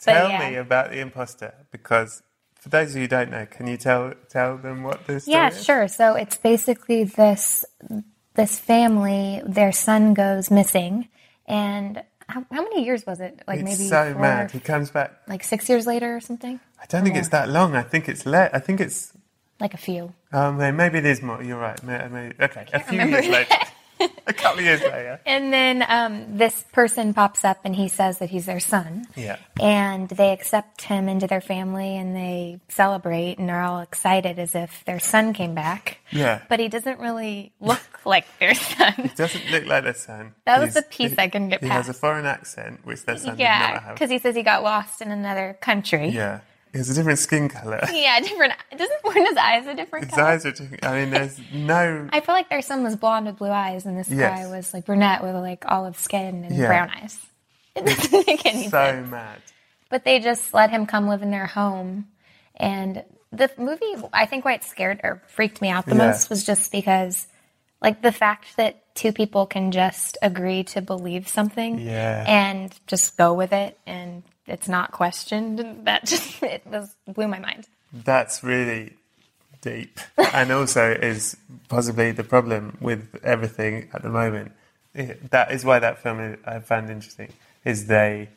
But 0.06 0.14
Tell 0.14 0.30
yeah. 0.30 0.50
me 0.50 0.56
about 0.56 0.92
the 0.92 1.00
imposter 1.00 1.54
because 1.72 2.24
for 2.56 2.70
those 2.70 2.92
of 2.92 2.96
you 2.98 3.02
who 3.04 3.08
don't 3.08 3.32
know, 3.32 3.46
can 3.46 3.68
you 3.68 3.78
tell 3.78 4.14
tell 4.30 4.58
them 4.58 4.84
what 4.84 5.06
this 5.06 5.28
Yeah, 5.28 5.50
is? 5.50 5.66
sure. 5.66 5.88
So 5.88 6.16
it's 6.16 6.38
basically 6.38 7.04
this 7.04 7.66
this 8.39 8.58
family. 8.58 9.41
Their 9.45 9.71
son 9.71 10.13
goes 10.13 10.49
missing, 10.49 11.08
and 11.47 12.02
how, 12.34 12.45
how 12.56 12.62
many 12.67 12.86
years 12.86 13.06
was 13.06 13.19
it? 13.19 13.34
Like 13.47 13.60
It's 13.60 13.69
maybe 13.71 13.89
so 13.89 14.13
four, 14.13 14.21
mad. 14.21 14.52
He 14.52 14.60
comes 14.60 14.89
back. 14.91 15.10
like 15.28 15.43
six 15.43 15.67
years 15.69 15.86
later 15.86 16.15
or 16.17 16.21
something. 16.21 16.60
I 16.82 16.86
don't 16.88 17.04
think 17.04 17.17
it's 17.17 17.30
that 17.38 17.49
long. 17.49 17.75
I 17.75 17.84
think 17.91 18.08
it's 18.08 18.25
le- 18.25 18.49
I 18.54 18.60
think 18.60 18.80
it's 18.80 19.12
Like 19.60 19.73
a 19.73 19.78
few. 19.89 20.13
um, 20.32 20.58
maybe 20.82 20.97
it 20.99 21.06
is 21.06 21.21
more. 21.21 21.43
You're 21.43 21.60
right. 21.60 21.82
May- 21.84 22.08
may- 22.15 22.34
okay, 22.47 22.65
a 22.73 22.80
few 22.80 22.97
remember 22.99 23.19
years 23.21 23.34
later, 23.38 23.56
couple 24.41 24.62
years 24.62 24.82
later. 24.82 25.19
And 25.25 25.52
then 25.54 25.84
um, 25.88 26.38
this 26.38 26.63
person 26.71 27.13
pops 27.13 27.43
up 27.45 27.60
and 27.65 27.75
he 27.75 27.88
says 27.88 28.19
that 28.19 28.30
he's 28.30 28.45
their 28.45 28.60
son. 28.60 29.06
Yeah. 29.15 29.38
And 29.60 30.08
they 30.10 30.32
accept 30.32 30.82
him 30.84 31.08
into 31.10 31.28
their 31.28 31.41
family 31.41 31.97
and 31.97 32.15
they 32.15 32.60
celebrate 32.69 33.38
and 33.39 33.49
are 33.52 33.62
all 33.62 33.80
excited 33.82 34.39
as 34.39 34.56
if 34.56 34.84
their 34.86 34.99
son 34.99 35.34
came 35.34 35.54
back. 35.56 35.99
Yeah. 36.12 36.41
But 36.49 36.60
he 36.60 36.67
doesn't 36.69 36.99
really 36.99 37.52
look 37.60 37.82
like 38.06 38.25
their 38.39 38.54
son. 38.56 38.93
He 38.97 39.08
Doesn't 39.10 39.52
look 39.52 39.65
like 39.65 39.84
their 39.84 39.93
son. 39.93 40.34
That 40.45 40.60
was 40.60 40.73
He's- 40.73 40.84
the 40.86 40.89
piece 40.89 41.15
I 41.17 41.28
couldn't 41.28 41.49
get 41.49 41.62
past. 41.62 41.69
He 41.71 41.75
has 41.75 41.89
a 41.89 41.93
foreign 41.93 42.25
accent, 42.25 42.80
which 42.86 43.04
their 43.06 43.17
son 43.17 43.36
did 43.38 43.39
not 43.39 43.39
Yeah, 43.39 43.93
because 43.93 44.10
he 44.10 44.19
says 44.19 44.36
he 44.36 44.43
got 44.43 44.63
lost 44.63 45.02
in 45.02 45.12
another 45.12 45.58
country. 45.62 46.10
Yeah, 46.10 46.39
has 46.78 46.90
a 46.90 46.94
different 46.94 47.20
skin 47.20 47.50
color. 47.50 47.82
Yeah, 47.92 48.20
different. 48.20 48.54
Doesn't 48.76 49.04
one 49.04 49.16
his 49.26 49.38
eyes 49.38 49.66
a 49.68 49.74
different 49.76 50.06
His 50.06 50.14
color? 50.16 50.28
eyes 50.28 50.46
are. 50.46 50.52
different. 50.52 50.86
I 50.86 51.00
mean, 51.00 51.10
there's 51.10 51.40
no. 51.52 52.08
I 52.14 52.20
feel 52.20 52.36
like 52.36 52.50
their 52.50 52.62
son 52.62 52.84
was 52.84 52.96
blonde 52.96 53.26
with 53.26 53.38
blue 53.38 53.50
eyes, 53.50 53.86
and 53.86 53.98
this 53.98 54.10
Yes. 54.10 54.40
guy 54.40 54.48
was 54.48 54.74
like 54.74 54.86
brunette 54.86 55.24
with 55.24 55.36
like 55.36 55.64
olive 55.68 55.98
skin 55.98 56.44
and 56.44 56.56
Yeah. 56.56 56.68
brown 56.68 56.90
eyes. 56.90 57.18
It 57.76 57.86
doesn't 57.86 58.28
make 58.28 58.46
any 58.46 58.64
So 58.64 58.70
sense. 58.70 59.10
mad. 59.12 59.40
But 59.90 60.04
they 60.04 60.20
just 60.20 60.54
let 60.54 60.70
him 60.70 60.86
come 60.86 61.08
live 61.08 61.22
in 61.22 61.32
their 61.32 61.46
home, 61.48 62.08
and 62.56 63.04
the 63.32 63.50
movie, 63.58 63.96
I 64.12 64.26
think, 64.26 64.44
why 64.46 64.54
it 64.54 64.64
scared 64.64 65.00
or 65.04 65.22
freaked 65.28 65.62
me 65.62 65.70
out 65.70 65.86
the 65.86 65.92
Yeah. 65.96 66.08
most 66.08 66.30
was 66.30 66.44
just 66.46 66.72
because, 66.72 67.28
like, 67.82 68.02
the 68.02 68.12
fact 68.12 68.58
that 68.58 68.94
two 68.96 69.14
people 69.14 69.46
can 69.46 69.72
just 69.72 70.18
agree 70.22 70.64
to 70.66 70.82
believe 70.82 71.28
something 71.28 71.80
Yeah. 71.80 72.26
and 72.28 72.78
just 72.88 73.18
go 73.18 73.34
with 73.34 73.54
it, 73.54 73.78
and 73.86 74.24
it's 74.50 74.68
not 74.68 74.92
questioned. 74.92 75.86
That 75.86 76.06
just 76.06 76.42
it 76.56 76.66
was 76.66 76.96
blew 77.08 77.28
my 77.28 77.40
mind. 77.40 77.68
That's 77.94 78.44
really 78.44 78.94
deep, 79.62 80.00
and 80.18 80.52
also 80.52 80.92
is 80.92 81.38
possibly 81.68 82.12
the 82.12 82.24
problem 82.24 82.78
with 82.80 83.20
everything 83.24 83.90
at 83.94 84.02
the 84.02 84.10
moment. 84.10 84.52
That 84.94 85.52
is 85.52 85.64
why 85.64 85.80
that 85.80 86.02
film 86.02 86.38
I 86.46 86.60
found 86.60 86.90
interesting. 86.90 87.32
Is 87.66 87.88
they 87.88 88.30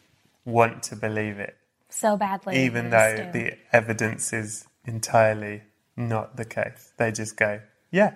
want 0.44 0.82
to 0.84 0.96
believe 0.96 1.38
it, 1.38 1.56
so 1.88 2.16
badly. 2.16 2.64
even 2.64 2.90
though 2.90 3.16
do. 3.16 3.38
the 3.38 3.58
evidence 3.72 4.32
is 4.32 4.66
entirely 4.84 5.62
not 5.96 6.36
the 6.36 6.44
case. 6.44 6.92
They 6.96 7.12
just 7.12 7.36
go, 7.36 7.60
yeah, 7.90 8.14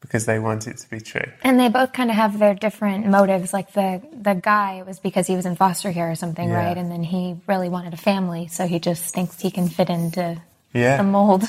because 0.00 0.26
they 0.26 0.38
want 0.38 0.66
it 0.66 0.78
to 0.78 0.90
be 0.90 1.00
true. 1.00 1.30
And 1.42 1.58
they 1.58 1.68
both 1.68 1.92
kind 1.92 2.10
of 2.10 2.16
have 2.16 2.38
their 2.38 2.54
different 2.54 3.06
motives. 3.06 3.52
Like 3.52 3.72
the 3.72 4.00
the 4.12 4.34
guy, 4.34 4.74
it 4.78 4.86
was 4.86 5.00
because 5.00 5.26
he 5.26 5.36
was 5.36 5.46
in 5.46 5.56
foster 5.56 5.92
care 5.92 6.10
or 6.10 6.14
something, 6.14 6.48
Yeah. 6.48 6.66
right? 6.66 6.76
And 6.76 6.90
then 6.90 7.02
he 7.02 7.36
really 7.46 7.68
wanted 7.68 7.94
a 7.94 7.98
family, 7.98 8.46
so 8.48 8.66
he 8.66 8.78
just 8.78 9.14
thinks 9.14 9.40
he 9.40 9.50
can 9.50 9.68
fit 9.68 9.90
into 9.90 10.40
Yeah. 10.72 10.96
the 10.98 11.02
mold. 11.04 11.44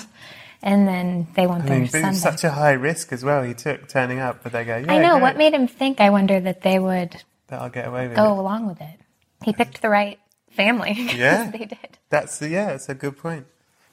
And 0.61 0.85
then 0.87 1.27
they 1.35 1.47
want 1.47 1.63
I 1.63 1.67
their 1.67 1.77
mean, 1.79 1.85
but 1.91 1.97
it 1.99 2.01
son 2.01 2.09
was 2.09 2.21
such 2.21 2.43
a 2.43 2.49
high 2.49 2.73
risk 2.73 3.13
as 3.13 3.23
well. 3.23 3.43
He 3.43 3.53
took 3.53 3.87
turning 3.87 4.19
up, 4.19 4.43
but 4.43 4.51
they 4.51 4.65
go, 4.65 4.75
yeah, 4.75 4.91
I 4.91 4.97
know 4.99 5.11
great, 5.13 5.21
what 5.21 5.37
made 5.37 5.53
him 5.53 5.67
think. 5.69 6.01
I 6.01 6.09
wonder 6.09 6.39
that 6.41 6.61
they 6.63 6.79
would 6.79 7.15
that 7.47 7.61
I'll 7.61 7.69
get 7.69 7.87
away 7.87 8.07
with 8.09 8.17
go 8.17 8.25
it. 8.33 8.39
along 8.39 8.67
with 8.67 8.81
it. 8.81 8.99
He 9.43 9.53
picked 9.53 9.81
the 9.81 9.89
right 9.89 10.19
family. 10.51 10.93
Yeah. 11.15 11.49
they 11.49 11.65
did. 11.65 11.97
That's 12.09 12.41
yeah, 12.41 12.67
that's 12.71 12.89
a 12.89 12.93
good 12.95 13.17
point. 13.17 13.45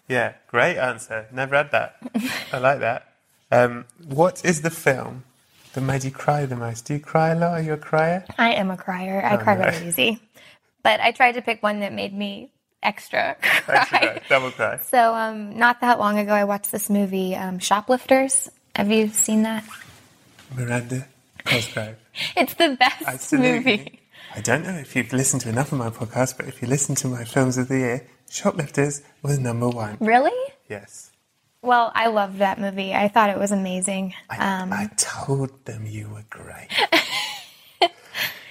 Yeah, 0.09 0.33
great 0.49 0.77
answer. 0.77 1.27
Never 1.33 1.57
had 1.57 1.71
that. 1.73 1.97
I 2.53 2.59
like 2.59 2.81
that. 2.81 3.13
Um, 3.51 3.85
what 4.07 4.45
is 4.45 4.63
the 4.63 4.71
film 4.71 5.25
that 5.75 5.81
made 5.81 6.05
you 6.05 6.11
cry 6.11 6.47
the 6.47 6.57
most? 6.57 6.87
Do 6.87 6.95
you 6.95 7.01
cry 7.01 7.31
a 7.31 7.35
lot? 7.39 7.53
Are 7.53 7.63
you 7.63 7.73
a 7.75 7.77
crier? 7.77 8.25
I 8.39 8.53
am 8.55 8.71
a 8.71 8.77
crier. 8.77 9.23
I 9.25 9.35
Oh, 9.37 9.39
cry 9.39 9.55
no. 9.57 9.65
really 9.67 9.89
easy, 9.89 10.21
but 10.83 11.01
I 11.01 11.13
tried 11.13 11.33
to 11.33 11.43
pick 11.43 11.63
one 11.63 11.81
that 11.81 11.93
made 11.93 12.13
me 12.13 12.51
extra 12.83 13.37
cry. 13.43 13.75
Actually, 13.77 14.21
double 14.29 14.51
cry. 14.51 14.79
So, 14.79 15.15
um, 15.15 15.59
not 15.59 15.81
that 15.81 15.99
long 15.99 16.19
ago, 16.19 16.33
I 16.33 16.45
watched 16.45 16.73
this 16.73 16.91
movie, 16.91 17.35
um, 17.37 17.59
Shoplifters. 17.59 18.49
Have 18.75 18.91
you 18.91 19.09
seen 19.09 19.43
that? 19.43 19.65
Miranda 20.55 21.07
Cosgrove. 21.45 21.97
It's 22.37 22.55
the 22.55 22.77
best 22.81 23.03
Absolutely. 23.07 23.77
movie. 23.77 24.01
I 24.35 24.41
don't 24.41 24.63
know 24.65 24.75
if 24.77 24.97
you've 24.97 25.13
listened 25.13 25.43
to 25.43 25.49
enough 25.51 25.71
of 25.73 25.79
my 25.79 25.91
podcast, 25.91 26.37
but 26.39 26.47
if 26.47 26.63
you 26.63 26.69
listen 26.69 26.95
to 26.97 27.09
my 27.09 27.25
films 27.25 27.59
of 27.59 27.69
the 27.69 27.77
year, 27.79 28.07
Shoplifters 28.31 29.03
was 29.23 29.39
number 29.39 29.69
one. 29.69 29.99
Really? 30.01 30.33
Yes. 30.69 31.11
Well, 31.63 31.91
I 31.95 32.09
loved 32.09 32.39
that 32.39 32.61
movie. 32.61 32.95
I 32.95 33.09
thought 33.09 33.31
it 33.31 33.39
was 33.39 33.51
amazing. 33.53 34.15
I, 34.31 34.63
Um, 34.63 34.73
I 34.73 34.89
told 34.97 35.65
them 35.65 35.87
you 35.87 36.09
were 36.09 36.25
great. 36.31 36.69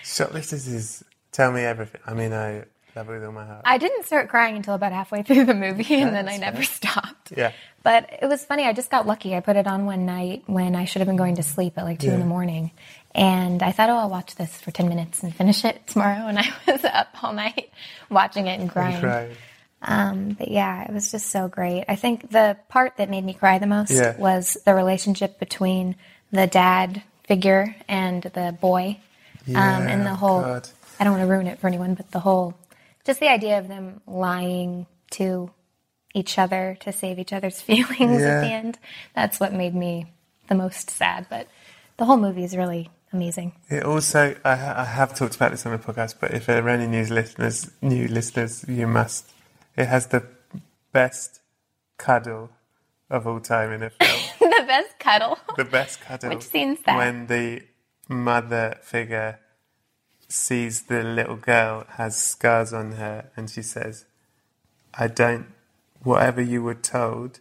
Shoplifters 0.04 0.68
is 0.68 1.04
tell 1.32 1.52
me 1.52 1.62
everything. 1.62 2.02
I 2.06 2.14
mean, 2.14 2.34
I 2.34 2.64
love 2.96 3.10
it 3.10 3.14
with 3.14 3.26
all 3.26 3.32
my 3.32 3.46
heart. 3.46 3.62
I 3.66 3.78
didn't 3.78 4.06
start 4.06 4.30
crying 4.30 4.56
until 4.56 4.74
about 4.74 4.92
halfway 4.92 5.24
through 5.24 5.46
the 5.46 5.54
movie, 5.54 5.96
and 6.02 6.14
then 6.16 6.28
I 6.30 6.38
never 6.38 6.64
stopped. 6.64 7.34
Yeah. 7.36 7.52
But 7.84 8.10
it 8.22 8.26
was 8.28 8.44
funny. 8.46 8.64
I 8.66 8.74
just 8.74 8.90
got 8.90 9.06
lucky. 9.06 9.36
I 9.36 9.42
put 9.42 9.56
it 9.58 9.68
on 9.68 9.86
one 9.86 10.06
night 10.06 10.44
when 10.48 10.76
I 10.76 10.86
should 10.86 11.02
have 11.02 11.08
been 11.08 11.18
going 11.18 11.36
to 11.36 11.44
sleep 11.44 11.78
at 11.78 11.84
like 11.84 12.00
two 12.00 12.10
in 12.12 12.20
the 12.20 12.26
morning. 12.26 12.72
And 13.14 13.62
I 13.64 13.72
thought, 13.72 13.90
oh, 13.90 13.96
I'll 13.96 14.10
watch 14.10 14.36
this 14.36 14.60
for 14.60 14.72
10 14.72 14.90
minutes 14.90 15.24
and 15.24 15.34
finish 15.34 15.64
it 15.64 15.86
tomorrow. 15.88 16.26
And 16.28 16.40
I 16.40 16.48
was 16.68 16.84
up 16.84 17.10
all 17.24 17.32
night 17.34 17.72
watching 18.10 18.48
it 18.48 18.60
and 18.60 18.70
crying. 18.70 19.02
Um, 19.88 20.30
but 20.38 20.50
yeah, 20.50 20.84
it 20.84 20.92
was 20.94 21.12
just 21.12 21.28
so 21.28 21.48
great. 21.48 21.86
I 21.88 21.96
think 21.96 22.32
the 22.32 22.58
part 22.70 22.98
that 22.98 23.10
made 23.10 23.24
me 23.24 23.34
cry 23.34 23.60
the 23.60 23.68
most 23.68 23.92
Yeah. 23.92 24.18
was 24.18 24.58
the 24.66 24.74
relationship 24.74 25.40
between 25.40 25.96
the 26.32 26.48
dad 26.48 27.04
figure 27.28 27.76
and 27.88 28.24
the 28.24 28.58
boy. 28.60 28.98
um, 29.50 29.56
and 29.88 30.06
the 30.06 30.16
whole, 30.16 30.42
God. 30.42 30.68
I 31.00 31.04
don't 31.04 31.14
want 31.14 31.24
to 31.24 31.32
ruin 31.32 31.46
it 31.48 31.60
for 31.60 31.68
anyone, 31.68 31.94
but 31.94 32.10
the 32.10 32.20
whole, 32.20 32.56
just 33.06 33.20
the 33.20 33.30
idea 33.30 33.60
of 33.60 33.68
them 33.68 34.02
lying 34.08 34.88
to 35.12 35.52
each 36.16 36.40
other 36.40 36.78
to 36.80 36.92
save 36.92 37.20
each 37.20 37.32
other's 37.32 37.62
feelings 37.70 38.22
Yeah. 38.22 38.38
at 38.38 38.42
the 38.42 38.48
end. 38.48 38.80
That's 39.14 39.40
what 39.40 39.54
made 39.54 39.76
me 39.76 40.08
the 40.48 40.56
most 40.56 40.90
sad. 40.90 41.28
But 41.30 41.48
the 41.98 42.06
whole 42.06 42.18
movie 42.18 42.44
is 42.44 42.58
really 42.58 42.90
amazing. 43.14 43.52
It 43.70 43.84
also, 43.84 44.36
I, 44.44 44.52
I 44.82 44.84
have 44.86 45.14
talked 45.14 45.36
about 45.36 45.52
this 45.52 45.64
on 45.68 45.74
the 45.74 45.78
podcast, 45.78 46.16
but 46.20 46.34
if 46.34 46.48
there 46.48 46.66
are 46.66 46.70
any 46.70 46.88
news 46.88 47.12
listeners, 47.12 47.70
new 47.84 48.08
listeners, 48.08 48.66
you 48.68 48.88
must. 48.88 49.32
It 49.78 49.86
has 49.88 50.08
the 50.08 50.26
best 50.92 51.42
cuddle 51.98 52.50
of 53.10 53.28
all 53.28 53.40
time 53.40 53.72
in 53.72 53.84
a 53.84 53.90
film. 54.02 54.20
the 54.40 54.64
best 54.68 54.98
cuddle. 55.00 55.38
the 55.58 55.66
best 55.66 56.02
cuddle. 56.02 56.30
Which 56.30 56.44
scene's 56.44 56.80
that? 56.86 56.98
When 56.98 57.28
the 57.28 57.64
mother 58.08 58.78
figure 58.82 59.40
sees 60.28 60.84
the 60.84 61.04
little 61.04 61.36
girl 61.36 61.86
has 61.92 62.16
scars 62.18 62.74
on 62.74 62.94
her, 62.94 63.30
and 63.36 63.50
she 63.50 63.62
says, 63.62 64.06
"I 64.94 65.08
don't. 65.08 65.48
Whatever 66.04 66.42
you 66.42 66.64
were 66.64 66.76
told." 66.76 67.40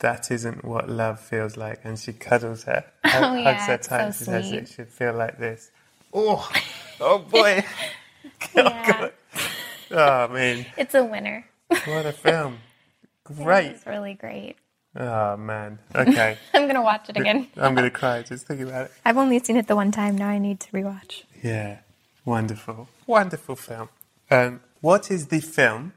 That 0.00 0.30
isn't 0.30 0.62
what 0.62 0.90
love 0.90 1.20
feels 1.20 1.56
like, 1.56 1.80
and 1.82 1.98
she 1.98 2.12
cuddles 2.12 2.64
her, 2.64 2.84
Oh, 3.04 3.10
hugs 3.10 3.42
yeah, 3.44 3.66
her 3.68 3.78
tight. 3.78 4.10
so 4.12 4.18
she 4.18 4.24
says 4.24 4.52
it 4.52 4.68
should 4.68 4.88
feel 4.90 5.14
like 5.14 5.38
this. 5.38 5.70
Oh, 6.12 6.46
oh 7.00 7.18
boy! 7.20 7.64
oh, 8.56 8.62
yeah, 8.62 9.08
Oh 9.90 10.28
man, 10.28 10.66
it's 10.76 10.94
a 10.94 11.02
winner. 11.02 11.46
What 11.68 12.06
a 12.06 12.12
film! 12.12 12.58
Great. 13.24 13.72
It's 13.72 13.86
really 13.86 14.14
great. 14.14 14.56
Oh 14.98 15.36
man. 15.36 15.78
Okay, 15.94 16.38
I'm 16.54 16.66
gonna 16.66 16.82
watch 16.82 17.08
it 17.10 17.16
again. 17.16 17.48
I'm 17.56 17.74
gonna 17.74 17.90
cry 17.90 18.22
just 18.22 18.46
thinking 18.46 18.68
about 18.68 18.86
it. 18.86 18.92
I've 19.04 19.16
only 19.18 19.38
seen 19.40 19.56
it 19.56 19.66
the 19.66 19.76
one 19.76 19.90
time. 19.90 20.16
Now 20.16 20.28
I 20.28 20.38
need 20.38 20.60
to 20.60 20.70
rewatch. 20.72 21.24
Yeah, 21.42 21.78
wonderful, 22.24 22.88
wonderful 23.06 23.56
film. 23.56 23.88
Um, 24.30 24.60
what 24.80 25.10
is 25.10 25.26
the 25.26 25.40
film 25.40 25.92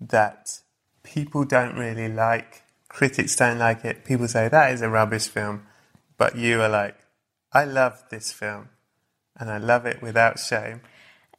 that 0.00 0.60
people 1.02 1.44
don't 1.44 1.76
really 1.76 2.08
like? 2.08 2.62
Critics 2.88 3.36
don't 3.36 3.58
like 3.58 3.84
it. 3.84 4.04
People 4.04 4.28
say 4.28 4.48
that 4.48 4.72
is 4.72 4.82
a 4.82 4.88
rubbish 4.88 5.28
film, 5.28 5.66
but 6.18 6.36
you 6.36 6.60
are 6.62 6.68
like, 6.68 6.96
I 7.52 7.64
love 7.64 8.02
this 8.10 8.32
film, 8.32 8.70
and 9.38 9.50
I 9.50 9.58
love 9.58 9.86
it 9.86 10.02
without 10.02 10.38
shame. 10.38 10.80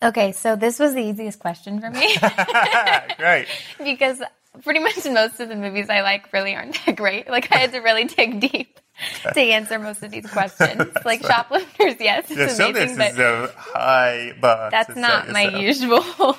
Okay, 0.01 0.31
so 0.31 0.55
this 0.55 0.77
was 0.79 0.93
the 0.93 1.01
easiest 1.01 1.39
question 1.39 1.81
for 1.81 1.89
me 1.89 2.15
Great. 3.17 3.47
because 3.83 4.21
pretty 4.63 4.79
much 4.79 5.03
most 5.05 5.39
of 5.39 5.49
the 5.49 5.55
movies 5.55 5.89
I 5.89 6.01
like 6.01 6.31
really 6.33 6.55
aren't 6.55 6.79
that 6.85 6.95
great. 6.95 7.29
Like 7.29 7.51
I 7.51 7.57
had 7.57 7.71
to 7.71 7.79
really 7.79 8.05
dig 8.05 8.39
deep 8.39 8.79
to 9.33 9.39
answer 9.39 9.79
most 9.79 10.03
of 10.03 10.11
these 10.11 10.29
questions. 10.29 10.83
Like 11.05 11.25
shoplifters, 11.25 11.95
yes, 11.99 12.29
it's 12.29 12.37
Yeah, 12.39 12.47
so 12.47 12.71
this 12.71 12.91
amazing, 12.91 12.97
but 12.97 13.11
is 13.11 13.19
a 13.19 13.53
high 13.55 14.33
bar. 14.39 14.69
that's 14.71 14.95
not 14.95 15.29
my 15.29 15.57
usual 15.57 16.37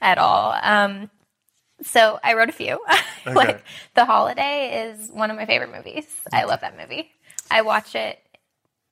at 0.00 0.18
all. 0.18 0.54
Um, 0.62 1.10
so 1.82 2.18
I 2.22 2.34
wrote 2.34 2.50
a 2.50 2.52
few. 2.52 2.78
like 3.26 3.64
The 3.94 4.04
Holiday 4.04 4.90
is 4.90 5.10
one 5.10 5.30
of 5.30 5.36
my 5.36 5.46
favorite 5.46 5.72
movies. 5.72 6.06
I 6.32 6.44
love 6.44 6.60
that 6.60 6.76
movie. 6.76 7.10
I 7.50 7.62
watch 7.62 7.94
it 7.94 8.18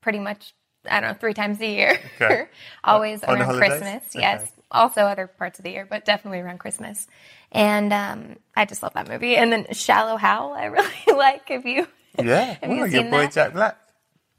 pretty 0.00 0.18
much. 0.18 0.54
I 0.90 1.00
don't 1.00 1.10
know 1.12 1.16
three 1.18 1.34
times 1.34 1.60
a 1.60 1.66
year. 1.66 1.98
Okay. 2.20 2.46
Always 2.84 3.22
On 3.24 3.38
around? 3.40 3.56
Christmas. 3.58 4.02
Yes. 4.14 4.42
Okay. 4.42 4.50
Also 4.70 5.02
other 5.02 5.26
parts 5.26 5.58
of 5.58 5.64
the 5.64 5.70
year, 5.70 5.86
but 5.88 6.04
definitely 6.04 6.40
around 6.40 6.58
Christmas. 6.58 7.06
And 7.52 7.92
um, 7.92 8.36
I 8.56 8.64
just 8.66 8.82
love 8.82 8.94
that 8.94 9.08
movie. 9.08 9.36
And 9.36 9.50
then 9.52 9.66
Shallow 9.72 10.16
Hal, 10.16 10.52
I 10.52 10.64
really 10.76 10.90
like. 11.16 11.50
If 11.50 11.64
you 11.64 11.86
Yeah, 12.22 12.56
Have 12.62 12.70
you 12.70 12.82
oh, 12.82 12.84
your 12.84 13.04
boy 13.04 13.10
that? 13.22 13.32
Jack 13.32 13.52
Black. 13.54 13.78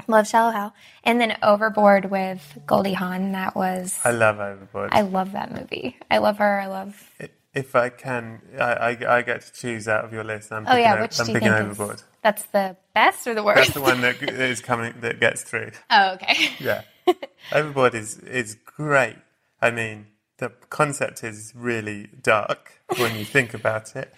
love 0.08 0.28
Shallow 0.28 0.52
Hal, 0.52 0.74
and 1.04 1.20
then 1.20 1.38
Overboard 1.42 2.06
with 2.12 2.58
Goldie 2.68 2.94
Hawn, 2.94 3.32
that 3.34 3.56
was. 3.56 4.00
I 4.04 4.12
love 4.12 4.40
Overboard. 4.40 4.90
I 4.92 5.02
love 5.02 5.32
that 5.34 5.52
movie. 5.52 5.98
I 6.12 6.20
love 6.20 6.38
her. 6.38 6.60
I 6.60 6.68
love. 6.68 7.12
If 7.54 7.76
I 7.76 7.90
can, 7.90 8.42
I, 8.60 8.64
I, 8.74 9.18
I 9.18 9.22
get 9.24 9.42
to 9.42 9.52
choose 9.54 9.88
out 9.88 10.06
of 10.06 10.14
your 10.14 10.24
list. 10.24 10.52
I'm 10.52 10.68
Oh 10.68 10.78
picking, 10.78 10.82
yeah, 10.82 11.02
which 11.02 11.20
I'm 11.20 11.26
do 11.26 11.32
you 11.32 11.40
picking 11.40 11.52
think 11.54 11.62
Overboard. 11.72 11.96
is 11.96 12.04
that's 12.22 12.44
the 12.48 12.78
best 13.00 13.28
or 13.28 13.34
the 13.34 13.44
worst? 13.44 13.58
That's 13.58 13.74
the 13.74 13.82
one 13.82 14.02
that 14.02 14.22
is 14.22 14.62
coming 14.62 14.94
that 15.02 15.20
gets 15.20 15.42
through. 15.44 15.72
oh, 15.90 16.14
okay. 16.16 16.36
Yeah, 16.60 16.82
Overboard 17.52 17.96
is 17.96 18.18
is 18.20 18.56
great. 18.78 19.18
I 19.62 19.72
mean, 19.72 20.08
the 20.38 20.50
concept 20.70 21.24
is 21.24 21.54
really 21.56 22.08
dark 22.22 22.62
when 22.98 23.16
you 23.16 23.26
think 23.26 23.54
about 23.54 23.96
it. 23.96 24.14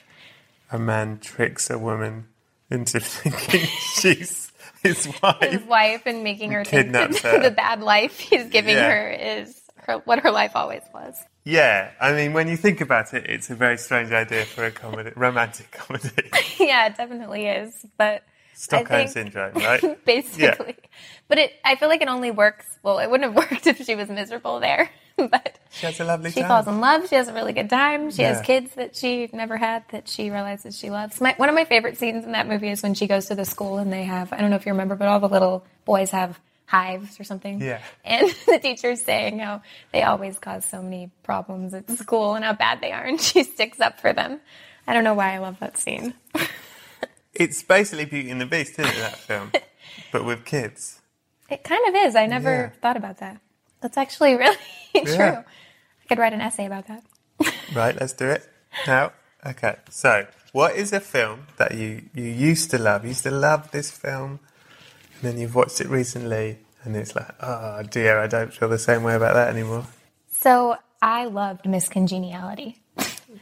A 0.71 0.79
man 0.79 1.19
tricks 1.19 1.69
a 1.69 1.77
woman 1.77 2.27
into 2.69 2.99
thinking 3.15 3.67
she's 3.99 4.51
his 4.83 5.07
wife. 5.21 5.41
His 5.41 5.63
wife. 5.63 6.03
and 6.05 6.23
making 6.23 6.51
her 6.51 6.63
think 6.63 6.93
that 6.93 7.15
her. 7.19 7.39
the 7.41 7.51
bad 7.51 7.81
life 7.81 8.19
he's 8.19 8.45
giving 8.49 8.75
Yeah. 8.77 8.89
her 8.89 9.09
is 9.11 9.61
her, 9.85 9.97
what 10.05 10.19
her 10.19 10.31
life 10.31 10.51
always 10.55 10.81
was. 10.93 11.15
Yeah, 11.43 11.91
I 11.99 12.13
mean, 12.13 12.33
when 12.33 12.47
you 12.47 12.55
think 12.55 12.81
about 12.81 13.13
it, 13.13 13.25
it's 13.27 13.49
a 13.49 13.55
very 13.55 13.77
strange 13.77 14.11
idea 14.11 14.45
for 14.45 14.63
a 14.63 14.71
comedy, 14.71 15.11
romantic 15.15 15.71
comedy. 15.71 16.09
yeah, 16.59 16.87
it 16.87 16.95
definitely 16.97 17.47
is. 17.47 17.73
But 17.97 18.23
Stockholm 18.53 19.07
syndrome, 19.07 19.53
right? 19.55 20.05
basically, 20.05 20.75
but 21.27 21.37
it 21.37 21.53
I 21.65 21.75
feel 21.75 21.89
like 21.89 22.01
it 22.01 22.07
only 22.07 22.31
works. 22.31 22.65
Well, 22.83 22.99
it 22.99 23.09
wouldn't 23.09 23.33
have 23.33 23.49
worked 23.51 23.67
if 23.67 23.83
she 23.85 23.95
was 23.95 24.09
miserable 24.09 24.59
there. 24.59 24.89
but 25.17 25.59
She 25.71 25.85
has 25.85 25.99
a 25.99 26.05
lovely 26.05 26.31
she 26.31 26.39
time. 26.41 26.47
falls 26.49 26.67
in 26.67 26.79
love. 26.79 27.07
She 27.09 27.15
has 27.15 27.27
a 27.27 27.33
really 27.33 27.53
good 27.53 27.69
time. 27.69 28.11
She 28.11 28.21
Yeah. 28.21 28.33
has 28.35 28.41
kids 28.45 28.73
that 28.75 28.95
she 28.95 29.29
never 29.33 29.57
had 29.57 29.83
that 29.91 30.07
she 30.07 30.29
realizes 30.31 30.77
she 30.79 30.89
loves. 30.89 31.19
My, 31.21 31.33
one 31.37 31.49
of 31.49 31.53
my 31.55 31.65
favorite 31.65 31.97
scenes 31.97 32.23
in 32.25 32.31
that 32.31 32.47
movie 32.47 32.69
is 32.69 32.81
when 32.81 32.93
she 32.93 33.07
goes 33.07 33.25
to 33.27 33.35
the 33.35 33.45
school 33.45 33.77
and 33.77 33.91
they 33.91 34.03
have 34.03 34.31
I 34.33 34.37
don't 34.37 34.49
know 34.49 34.55
if 34.55 34.65
you 34.65 34.71
remember, 34.71 34.95
but 34.95 35.07
all 35.07 35.19
the 35.19 35.27
little 35.29 35.65
boys 35.85 36.11
have 36.11 36.39
hives 36.65 37.19
or 37.19 37.23
something. 37.25 37.61
Yeah. 37.61 37.81
And 38.05 38.29
the 38.47 38.57
teacher's 38.59 39.01
saying 39.01 39.39
how 39.39 39.61
they 39.91 40.03
always 40.03 40.39
cause 40.39 40.65
so 40.65 40.81
many 40.81 41.11
problems 41.23 41.73
at 41.73 41.89
school 41.91 42.35
and 42.35 42.45
how 42.45 42.53
bad 42.53 42.79
they 42.81 42.91
are, 42.93 43.03
and 43.03 43.19
she 43.19 43.43
sticks 43.43 43.79
up 43.81 43.99
for 43.99 44.13
them. 44.13 44.39
I 44.87 44.93
don't 44.93 45.03
know 45.03 45.13
why 45.13 45.33
I 45.33 45.39
love 45.39 45.59
that 45.59 45.77
scene. 45.77 46.13
It's 47.33 47.63
basically 47.63 48.05
Beauty 48.05 48.29
and 48.29 48.41
the 48.41 48.45
Beast, 48.45 48.73
isn't 48.79 48.85
it, 48.85 48.97
that 48.99 49.17
film? 49.17 49.51
but 50.11 50.25
with 50.25 50.45
kids. 50.45 50.99
It 51.49 51.63
kind 51.63 51.87
of 51.87 51.95
is. 51.95 52.15
I 52.15 52.25
never 52.25 52.51
Yeah. 52.51 52.69
thought 52.81 52.97
about 52.97 53.17
that. 53.17 53.39
That's 53.81 53.97
actually 53.97 54.35
really 54.43 54.57
true. 54.93 55.05
Yeah. 55.15 55.43
I 56.03 56.07
could 56.07 56.17
write 56.19 56.33
an 56.33 56.41
essay 56.41 56.65
about 56.65 56.87
that. 56.87 57.03
Right, 57.73 57.95
let's 57.99 58.13
do 58.13 58.25
it. 58.29 58.47
Now, 58.85 59.13
okay. 59.45 59.77
So, 59.89 60.27
what 60.51 60.75
is 60.75 60.91
a 60.91 60.99
film 60.99 61.47
that 61.57 61.73
you 61.73 62.03
you 62.13 62.25
used 62.25 62.69
to 62.71 62.77
love? 62.77 63.03
You 63.03 63.09
used 63.09 63.23
to 63.23 63.31
love 63.31 63.71
this 63.71 63.89
film, 63.89 64.39
and 65.15 65.21
then 65.23 65.37
you've 65.39 65.55
watched 65.55 65.79
it 65.79 65.87
recently, 65.87 66.57
and 66.83 66.97
it's 66.97 67.15
like, 67.15 67.29
oh 67.41 67.81
dear, 67.83 68.19
I 68.19 68.27
don't 68.27 68.53
feel 68.53 68.67
the 68.67 68.77
same 68.77 69.03
way 69.03 69.15
about 69.15 69.35
that 69.35 69.47
anymore. 69.49 69.85
So 70.31 70.75
I 71.01 71.25
loved 71.25 71.65
Miss 71.65 71.87
Congeniality 71.87 72.80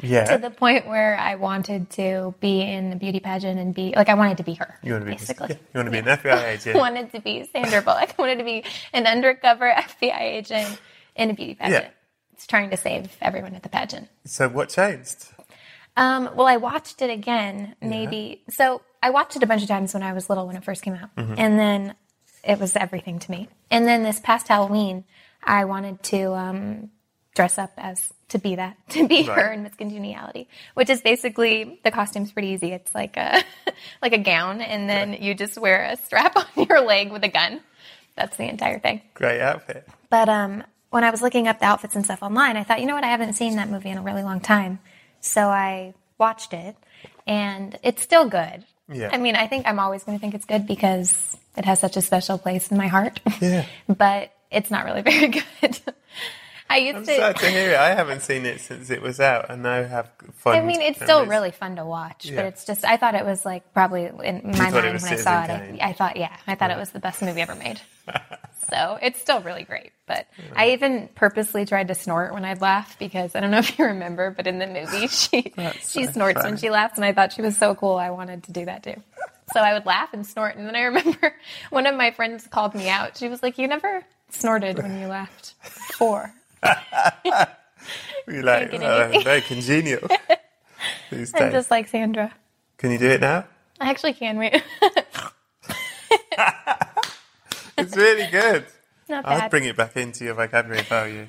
Yeah. 0.02 0.26
to 0.26 0.38
the 0.38 0.50
point 0.50 0.88
where 0.88 1.18
I 1.18 1.36
wanted 1.36 1.90
to 1.92 2.34
be 2.40 2.62
in 2.62 2.94
a 2.94 2.96
beauty 2.96 3.20
pageant 3.20 3.60
and 3.60 3.74
be 3.74 3.94
like 3.96 4.10
I 4.10 4.14
wanted 4.14 4.38
to 4.38 4.44
be 4.44 4.54
her. 4.56 4.80
you 4.84 4.94
want 4.94 5.04
to 5.06 5.12
be 5.12 5.18
basically. 5.18 5.48
yeah, 5.50 5.56
you 5.74 5.78
want 5.80 5.88
to 5.88 5.92
be 5.92 5.98
an 5.98 6.06
FBI 6.18 6.44
agent. 6.54 6.76
I 6.76 6.80
wanted 6.80 7.12
to 7.12 7.22
be 7.22 7.50
Sandra 7.52 7.82
Bullock. 7.82 8.16
I 8.18 8.22
wanted 8.22 8.38
to 8.38 8.44
be 8.44 8.64
an 8.94 9.06
undercover 9.08 9.72
FBI 9.72 10.20
agent 10.22 10.80
in 11.16 11.30
a 11.30 11.34
beauty 11.34 11.56
pageant. 11.56 11.84
Yeah. 11.86 11.90
It's 12.34 12.48
trying 12.48 12.70
to 12.70 12.78
save 12.78 13.16
everyone 13.22 13.54
at 13.56 13.64
the 13.64 13.70
pageant. 13.70 14.08
So 14.26 14.48
what 14.48 14.70
changed? 14.70 15.28
Um, 15.98 16.30
well, 16.36 16.48
I 16.48 16.56
watched 16.56 17.02
it 17.02 17.10
again, 17.10 17.76
maybe. 17.82 18.44
So 18.50 18.82
I 19.04 19.10
watched 19.10 19.36
it 19.36 19.44
a 19.44 19.48
bunch 19.48 19.62
of 19.62 19.68
times 19.68 19.94
when 19.94 20.04
I 20.04 20.14
was 20.14 20.30
little 20.30 20.48
when 20.48 20.56
it 20.56 20.64
first 20.64 20.82
came 20.82 20.94
out. 20.94 21.14
Mm-hmm. 21.18 21.34
And 21.38 21.60
then 21.60 21.96
it 22.44 22.58
was 22.58 22.78
everything 22.78 23.20
to 23.20 23.32
me. 23.32 23.50
And 23.70 23.86
then 23.86 24.04
this 24.04 24.22
past 24.22 24.48
Halloween, 24.48 25.04
I 25.44 25.66
wanted 25.66 26.02
to 26.04 26.34
um, 26.34 26.92
dress 27.40 27.58
up 27.58 27.72
as 27.78 28.12
to 28.28 28.38
be 28.38 28.56
that, 28.58 28.76
to 28.90 29.08
be 29.08 29.24
her 29.24 29.34
Right. 29.34 29.54
in 29.54 29.64
Miss 29.64 29.74
Congeniality, 29.76 30.50
which 30.74 30.90
is 30.90 31.02
basically 31.02 31.80
the 31.86 31.92
costume's 31.92 32.34
pretty 32.34 32.50
easy. 32.50 32.74
It's 32.74 32.94
like 32.94 33.16
a 33.16 33.42
like 34.02 34.12
a 34.12 34.18
gown, 34.18 34.60
and 34.62 34.90
then 34.90 35.14
you 35.14 35.34
just 35.34 35.58
wear 35.58 35.86
a 35.86 35.96
strap 35.96 36.36
on 36.58 36.66
your 36.68 36.82
leg 36.82 37.12
with 37.14 37.24
a 37.24 37.30
gun. 37.30 37.62
That's 38.18 38.36
the 38.36 38.44
entire 38.50 38.80
thing. 38.80 39.02
Great 39.14 39.40
outfit. 39.40 39.88
But 40.10 40.28
um, 40.28 40.64
when 40.90 41.06
I 41.06 41.12
was 41.12 41.22
looking 41.22 41.48
up 41.48 41.60
the 41.60 41.66
outfits 41.66 41.96
and 41.96 42.04
stuff 42.04 42.22
online, 42.22 42.58
I 42.58 42.64
thought, 42.64 42.82
you 42.82 42.88
know 42.88 42.96
what, 42.96 43.06
I 43.06 43.08
haven't 43.08 43.34
seen 43.36 43.56
that 43.56 43.70
movie 43.70 43.90
in 43.90 43.98
a 43.98 44.02
really 44.02 44.24
long 44.24 44.42
time. 44.42 44.80
So 45.22 45.48
I 45.48 45.94
watched 46.18 46.54
it, 46.54 46.76
and 47.26 47.80
it's 47.84 48.02
still 48.02 48.28
good. 48.28 48.66
Yeah. 48.92 49.12
I 49.14 49.18
mean, 49.18 49.38
I 49.38 49.48
think 49.48 49.66
I'm 49.66 49.80
always 49.80 50.04
going 50.04 50.18
to 50.18 50.22
think 50.22 50.34
it's 50.34 50.46
good 50.46 50.68
because 50.68 51.38
it 51.56 51.64
has 51.64 51.80
such 51.80 51.96
a 51.96 52.02
special 52.02 52.38
place 52.38 52.70
in 52.72 52.78
my 52.78 52.88
heart. 52.88 53.22
Yeah. 53.40 53.66
but 53.88 54.34
it's 54.52 54.70
not 54.72 54.84
really 54.84 55.02
very 55.04 55.28
good. 55.30 55.80
I 56.72 56.78
used 56.78 56.98
I'm 56.98 57.06
to. 57.06 57.16
sad 57.16 57.36
to 57.38 57.50
hear 57.50 57.72
it. 57.72 57.78
I 57.78 57.96
haven't 57.96 58.22
seen 58.22 58.46
it 58.46 58.62
since 58.62 58.90
it 58.92 59.02
was 59.02 59.20
out, 59.20 59.50
and 59.50 59.68
I 59.68 59.84
have 59.84 60.12
fun. 60.36 60.56
I 60.56 60.62
mean, 60.62 60.82
it's 60.82 61.02
still 61.02 61.26
really 61.26 61.52
fun 61.52 61.78
to 61.78 61.86
watch, 61.86 62.26
Yeah. 62.26 62.36
but 62.38 62.46
it's 62.46 62.64
just, 62.66 62.86
I 62.86 62.98
thought 62.98 63.16
it 63.16 63.26
was 63.26 63.44
like 63.46 63.74
probably 63.74 64.06
in 64.06 64.42
my 64.44 64.70
mind 64.70 64.76
when 64.76 64.86
I 64.86 65.16
saw 65.16 65.44
it, 65.46 65.50
I, 65.50 65.78
I 65.82 65.94
thought, 65.94 66.16
yeah, 66.18 66.36
I 66.46 66.54
thought 66.56 66.70
it 66.72 66.78
was 66.78 66.92
the 66.92 67.00
best 67.00 67.22
movie 67.24 67.42
ever 67.42 67.56
made. 67.56 67.82
so 68.72 68.98
it's 69.02 69.20
still 69.20 69.42
really 69.42 69.64
great. 69.64 69.92
But 70.06 70.28
I 70.56 70.72
even 70.72 71.10
purposely 71.16 71.66
tried 71.66 71.88
to 71.88 71.96
snort 71.96 72.34
when 72.34 72.46
I'd 72.46 72.62
laugh 72.62 72.98
because 73.00 73.36
I 73.36 73.40
don't 73.40 73.52
know 73.52 73.60
if 73.60 73.78
you 73.80 73.86
remember, 73.94 74.30
but 74.32 74.46
in 74.48 74.60
the 74.60 74.68
movie, 74.68 75.08
she, 75.08 75.52
she 75.82 76.06
so 76.06 76.12
snorts 76.12 76.42
funny. 76.42 76.52
when 76.52 76.58
she 76.60 76.70
laughs, 76.70 76.98
and 76.98 77.06
I 77.06 77.14
thought 77.14 77.34
she 77.34 77.42
was 77.42 77.58
so 77.58 77.74
cool. 77.76 77.96
I 77.96 78.12
wanted 78.12 78.44
to 78.44 78.52
do 78.52 78.66
that 78.66 78.84
too. 78.84 78.96
So 79.54 79.60
I 79.60 79.74
would 79.74 79.88
laugh 79.88 80.14
and 80.14 80.26
snort. 80.26 80.56
And 80.56 80.68
then 80.68 80.76
I 80.76 80.82
remember 80.84 81.34
one 81.72 81.88
of 81.88 81.96
my 81.96 82.12
friends 82.12 82.46
called 82.46 82.76
me 82.76 82.88
out. 82.90 83.18
She 83.18 83.28
was 83.28 83.42
like, 83.42 83.58
You 83.58 83.68
never 83.68 84.04
snorted 84.30 84.78
when 84.78 85.00
you 85.00 85.08
laughed 85.08 85.56
before. 85.64 86.32
You're 88.28 88.44
like, 88.44 88.74
oh, 88.74 89.22
very 89.24 89.42
congenial 89.42 90.08
these 91.12 91.34
I'm 91.34 91.52
just 91.52 91.72
like 91.72 91.88
Sandra. 91.88 92.34
Can 92.78 92.92
you 92.92 92.98
do 92.98 93.10
it 93.10 93.22
now? 93.22 93.46
I 93.80 93.90
actually 93.90 94.14
can 94.14 94.38
wait. 94.38 94.62
It's 97.78 97.96
really 97.96 98.28
good. 98.30 98.66
Not 99.08 99.26
I'll 99.26 99.50
bring 99.50 99.64
it 99.64 99.76
back 99.76 99.96
into 99.96 100.26
your 100.26 100.34
vocabulary 100.34 100.82
if 100.82 100.92
I 100.92 101.08
you. 101.08 101.26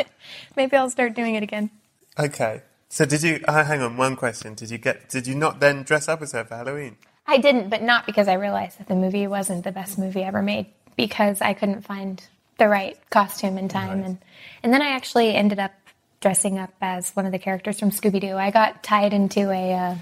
Maybe 0.56 0.76
I'll 0.76 0.90
start 0.90 1.14
doing 1.14 1.34
it 1.34 1.42
again. 1.42 1.70
Okay. 2.18 2.62
So 2.88 3.04
did 3.04 3.22
you? 3.22 3.40
Uh, 3.46 3.64
hang 3.64 3.80
on. 3.80 3.96
One 3.96 4.16
question. 4.16 4.54
Did 4.54 4.70
you 4.70 4.78
get? 4.78 5.08
Did 5.08 5.26
you 5.26 5.34
not 5.34 5.60
then 5.60 5.84
dress 5.84 6.08
up 6.08 6.20
as 6.22 6.32
her 6.32 6.44
for 6.44 6.56
Halloween? 6.56 6.96
I 7.26 7.38
didn't, 7.38 7.68
but 7.68 7.82
not 7.82 8.04
because 8.04 8.26
I 8.26 8.34
realized 8.34 8.78
that 8.80 8.88
the 8.88 8.96
movie 8.96 9.26
wasn't 9.26 9.64
the 9.64 9.70
best 9.70 9.96
movie 9.96 10.22
ever 10.22 10.42
made 10.42 10.66
because 10.96 11.40
I 11.40 11.54
couldn't 11.54 11.82
find 11.82 12.22
the 12.60 12.68
right 12.68 12.96
costume 13.10 13.58
in 13.58 13.68
time 13.68 14.04
and 14.04 14.18
and 14.62 14.72
then 14.72 14.82
I 14.82 14.90
actually 14.90 15.34
ended 15.34 15.58
up 15.58 15.72
dressing 16.20 16.58
up 16.58 16.72
as 16.82 17.10
one 17.12 17.24
of 17.24 17.32
the 17.32 17.38
characters 17.38 17.80
from 17.80 17.90
Scooby 17.90 18.20
Doo. 18.20 18.36
I 18.36 18.50
got 18.50 18.82
tied 18.82 19.14
into 19.14 19.50
a 19.50 19.72
uh, 19.72 19.94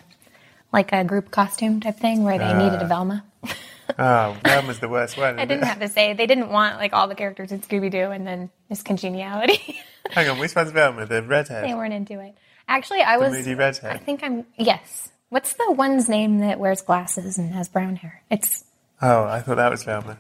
like 0.73 0.93
a 0.93 1.05
group 1.05 1.31
costume 1.31 1.81
type 1.81 1.99
thing 1.99 2.25
where 2.25 2.37
they 2.37 2.53
needed 2.53 2.83
a 2.83 2.87
Velma. 2.87 3.25
Oh, 3.99 4.37
was 4.67 4.81
the 4.81 4.89
worst 4.89 5.17
one. 5.17 5.39
I 5.41 5.45
didn't 5.45 5.65
have 5.65 5.81
to 5.81 5.89
say 5.89 6.13
they 6.13 6.27
didn't 6.27 6.51
want 6.51 6.77
like 6.77 6.93
all 6.93 7.09
the 7.09 7.15
characters 7.15 7.53
in 7.53 7.61
Scooby 7.61 7.91
Doo 7.91 8.11
and 8.11 8.27
then 8.27 8.51
Miss 8.69 8.83
Congeniality. 8.83 9.81
Hang 10.11 10.29
on. 10.29 10.39
Which 10.39 10.55
one's 10.55 10.73
Velma? 10.73 11.07
The 11.07 11.23
redhead. 11.23 11.65
they 11.65 11.75
weren't 11.75 11.95
into 11.95 12.21
it. 12.21 12.35
Actually, 12.67 13.01
I 13.01 13.17
was. 13.17 13.33
moody 13.33 13.55
redhead. 13.55 13.95
I 13.95 13.99
think 13.99 14.23
I'm. 14.23 14.45
Yes. 14.59 15.11
What's 15.31 15.55
the 15.55 15.73
one's 15.73 16.09
name 16.09 16.39
that 16.41 16.59
wears 16.59 16.83
glasses 16.83 17.39
and 17.39 17.53
has 17.55 17.69
brown 17.69 17.97
hair? 17.97 18.23
It's 18.31 18.65
Oh, 19.01 19.25
I 19.25 19.41
thought 19.41 19.57
that 19.57 19.71
was 19.71 19.85
Velma. 19.85 20.19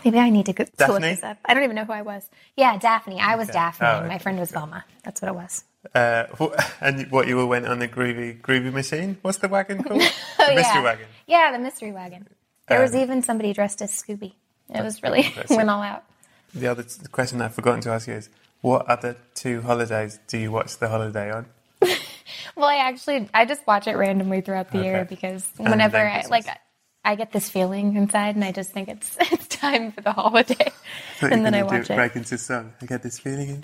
Maybe 0.04 0.18
I 0.18 0.30
need 0.30 0.46
to, 0.46 0.52
go, 0.52 0.64
to 0.64 0.86
look 0.92 1.02
this 1.02 1.22
up. 1.22 1.38
I 1.44 1.54
don't 1.54 1.64
even 1.64 1.76
know 1.76 1.84
who 1.84 1.92
I 1.92 2.02
was. 2.02 2.28
Yeah, 2.56 2.76
Daphne. 2.78 3.20
I 3.20 3.36
was 3.36 3.48
Daphne. 3.48 3.86
Oh, 3.86 3.98
and 4.00 4.08
my 4.08 4.18
friend 4.18 4.38
was 4.38 4.50
Velma. 4.50 4.84
That's 5.04 5.20
what 5.22 5.28
it 5.28 5.34
was. 5.34 5.64
Uh, 5.94 6.24
and 6.80 7.10
what 7.10 7.26
you 7.28 7.38
all 7.40 7.46
went 7.46 7.66
on 7.66 7.78
the 7.78 7.88
groovy 7.88 8.40
groovy 8.40 8.72
machine? 8.72 9.18
What's 9.22 9.38
the 9.38 9.48
wagon 9.48 9.82
called? 9.82 10.02
Oh, 10.38 10.46
the 10.48 10.54
mystery 10.54 10.76
yeah. 10.76 10.82
wagon. 10.82 11.06
Yeah, 11.26 11.52
the 11.52 11.58
mystery 11.58 11.92
wagon. 11.92 12.26
There 12.68 12.80
was 12.80 12.94
Um, 12.94 13.00
even 13.00 13.22
somebody 13.22 13.52
dressed 13.52 13.80
as 13.82 13.90
Scooby. 13.90 14.32
It 14.68 14.82
was 14.82 15.02
really 15.02 15.32
went 15.50 15.70
all 15.70 15.82
out. 15.82 16.04
The 16.54 16.66
other 16.68 16.82
t- 16.82 17.06
question 17.10 17.40
I've 17.40 17.54
forgotten 17.54 17.80
to 17.82 17.90
ask 17.90 18.06
you 18.08 18.14
is, 18.14 18.28
what 18.60 18.86
other 18.86 19.16
two 19.34 19.62
holidays 19.62 20.18
do 20.26 20.38
you 20.38 20.50
watch 20.52 20.78
the 20.78 20.88
holiday 20.88 21.30
on? 21.32 21.46
Well, 22.56 22.66
I 22.68 22.76
actually 22.76 23.28
I 23.34 23.44
just 23.44 23.66
watch 23.66 23.86
it 23.86 23.96
randomly 23.96 24.40
throughout 24.40 24.70
the 24.70 24.82
year 24.82 25.04
because 25.04 25.46
whenever 25.56 25.98
I 25.98 26.24
like 26.30 26.46
I 27.06 27.14
get 27.14 27.32
this 27.32 27.48
feeling 27.48 27.96
inside 27.96 28.34
and 28.34 28.44
I 28.44 28.52
just 28.52 28.72
think 28.72 28.88
it's 28.88 29.16
it's 29.20 29.46
time 29.48 29.92
for 29.92 30.00
the 30.00 30.12
holiday. 30.12 30.72
And 31.22 31.44
then 31.44 31.54
I 31.54 31.60
gonna 31.60 31.70
do 31.70 31.76
watch 31.78 31.90
it. 31.90 31.96
Break 31.96 32.16
into 32.16 32.36
song. 32.36 32.72
I 32.82 32.86
get 32.86 33.02
this 33.02 33.18
feeling 33.18 33.62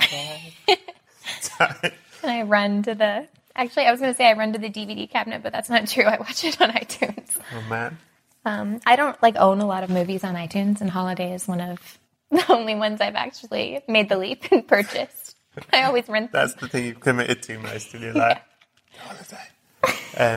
inside. 0.69 1.93
And 2.25 2.31
I 2.31 2.43
run 2.43 2.85
to 2.85 2.95
the 2.95 3.27
Actually, 3.55 3.87
I 3.87 3.91
was 3.91 4.01
going 4.01 4.13
to 4.13 4.17
say 4.17 4.29
I 4.29 4.33
run 4.33 4.53
to 4.53 4.59
the 4.59 4.71
DVD 4.71 5.09
cabinet, 5.11 5.43
but 5.43 5.53
that's 5.53 5.69
not 5.69 5.87
true. 5.87 6.05
I 6.05 6.19
watch 6.19 6.45
it 6.45 6.61
on 6.61 6.71
iTunes. 6.83 7.39
oh 7.55 7.69
man. 7.69 7.99
Um, 8.45 8.81
I 8.87 8.97
don't 8.97 9.21
like 9.23 9.37
own 9.37 9.61
a 9.61 9.67
lot 9.67 9.85
of 9.85 9.91
movies 9.91 10.25
on 10.25 10.35
iTunes, 10.35 10.81
and 10.81 10.91
Holiday 10.91 11.33
is 11.33 11.47
one 11.47 11.61
of 11.61 11.99
the 12.31 12.45
only 12.51 12.75
ones 12.75 13.01
I've 13.01 13.15
actually 13.15 13.83
made 13.87 14.09
the 14.09 14.17
leap 14.17 14.51
and 14.51 14.67
purchased. 14.67 15.37
I 15.73 15.83
always 15.83 16.09
rent 16.09 16.33
them. 16.33 16.41
That's 16.41 16.55
the 16.55 16.69
thing 16.69 16.87
you've 16.87 17.01
committed 17.01 17.43
to 17.43 17.59
most 17.59 17.95
in 17.95 18.03
your 18.03 18.15
life. 18.15 18.41
Holiday. 18.97 20.37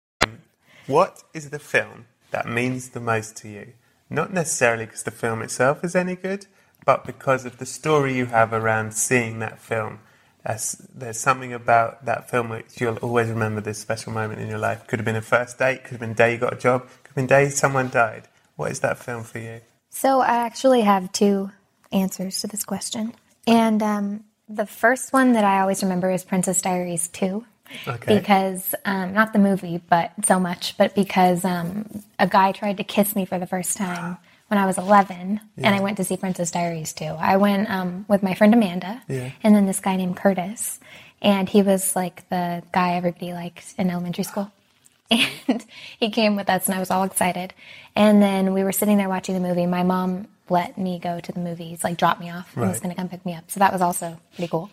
What 0.91 1.23
is 1.33 1.51
the 1.51 1.59
film 1.59 2.05
that 2.31 2.49
means 2.49 2.89
the 2.89 2.99
most 2.99 3.37
to 3.37 3.47
you? 3.47 3.73
Not 4.09 4.33
necessarily 4.33 4.85
because 4.85 5.03
the 5.03 5.11
film 5.11 5.41
itself 5.41 5.85
is 5.85 5.95
any 5.95 6.17
good, 6.17 6.47
but 6.85 7.05
because 7.05 7.45
of 7.45 7.59
the 7.59 7.65
story 7.65 8.17
you 8.17 8.25
have 8.25 8.51
around 8.51 8.93
seeing 8.93 9.39
that 9.39 9.57
film. 9.57 9.99
As 10.43 10.85
there's 10.93 11.17
something 11.17 11.53
about 11.53 12.03
that 12.03 12.29
film 12.29 12.49
which 12.49 12.81
you'll 12.81 12.97
always 12.97 13.29
remember 13.29 13.61
this 13.61 13.77
special 13.77 14.11
moment 14.11 14.41
in 14.41 14.49
your 14.49 14.57
life. 14.57 14.85
Could 14.87 14.99
have 14.99 15.05
been 15.05 15.15
a 15.15 15.21
first 15.21 15.57
date, 15.57 15.85
could 15.85 15.91
have 15.91 16.01
been 16.01 16.13
day 16.13 16.33
you 16.33 16.37
got 16.37 16.53
a 16.53 16.57
job, 16.57 16.81
could 16.81 17.09
have 17.09 17.15
been 17.15 17.27
day 17.27 17.47
someone 17.47 17.89
died. 17.89 18.27
What 18.57 18.71
is 18.71 18.81
that 18.81 18.97
film 18.97 19.23
for 19.23 19.39
you? 19.39 19.61
So 19.91 20.19
I 20.19 20.39
actually 20.45 20.81
have 20.81 21.13
two 21.13 21.51
answers 21.93 22.41
to 22.41 22.47
this 22.47 22.65
question. 22.65 23.13
And 23.47 23.81
um, 23.81 24.25
the 24.49 24.65
first 24.65 25.13
one 25.13 25.31
that 25.33 25.45
I 25.45 25.61
always 25.61 25.83
remember 25.83 26.11
is 26.11 26.25
Princess 26.25 26.61
Diaries 26.61 27.07
2. 27.07 27.45
Okay. 27.87 28.19
Because, 28.19 28.75
um, 28.85 29.13
not 29.13 29.33
the 29.33 29.39
movie, 29.39 29.81
but 29.89 30.11
so 30.25 30.39
much, 30.39 30.77
but 30.77 30.93
because 30.95 31.43
um, 31.45 32.03
a 32.19 32.27
guy 32.27 32.51
tried 32.51 32.77
to 32.77 32.83
kiss 32.83 33.15
me 33.15 33.25
for 33.25 33.39
the 33.39 33.47
first 33.47 33.77
time 33.77 34.17
when 34.47 34.57
I 34.57 34.65
was 34.65 34.77
11, 34.77 35.39
and 35.57 35.75
I 35.75 35.79
went 35.79 35.97
to 35.97 36.03
see 36.03 36.17
Princess 36.17 36.51
Diaries 36.51 36.93
too. 36.93 37.05
I 37.05 37.37
went 37.37 37.69
um, 37.69 38.05
with 38.07 38.21
my 38.23 38.33
friend 38.35 38.53
Amanda, 38.53 39.01
Yeah. 39.07 39.31
and 39.43 39.55
then 39.55 39.65
this 39.65 39.79
guy 39.79 39.95
named 39.95 40.17
Curtis. 40.17 40.79
And 41.21 41.47
he 41.47 41.61
was 41.61 41.95
like 41.95 42.27
the 42.29 42.63
guy 42.71 42.95
everybody 42.95 43.31
liked 43.33 43.75
in 43.77 43.89
elementary 43.89 44.23
school. 44.23 44.51
And 45.47 45.65
he 45.99 46.09
came 46.09 46.35
with 46.35 46.49
us, 46.49 46.67
and 46.67 46.75
I 46.75 46.79
was 46.79 46.89
all 46.89 47.03
excited. 47.03 47.53
And 47.95 48.21
then 48.21 48.53
we 48.53 48.63
were 48.63 48.71
sitting 48.71 48.97
there 48.97 49.09
watching 49.09 49.35
the 49.35 49.41
movie. 49.41 49.65
My 49.65 49.83
mom 49.83 50.27
let 50.49 50.77
me 50.77 50.99
go 50.99 51.19
to 51.19 51.31
the 51.31 51.39
movies, 51.39 51.83
like 51.83 51.97
drop 51.97 52.19
me 52.19 52.29
off, 52.29 52.55
and 52.55 52.67
was 52.69 52.79
going 52.79 52.93
to 52.95 52.99
come 52.99 53.09
pick 53.09 53.25
me 53.25 53.33
up. 53.35 53.51
So 53.51 53.59
that 53.59 53.71
was 53.73 53.81
also 53.81 54.19
pretty 54.35 54.49
cool. 54.49 54.69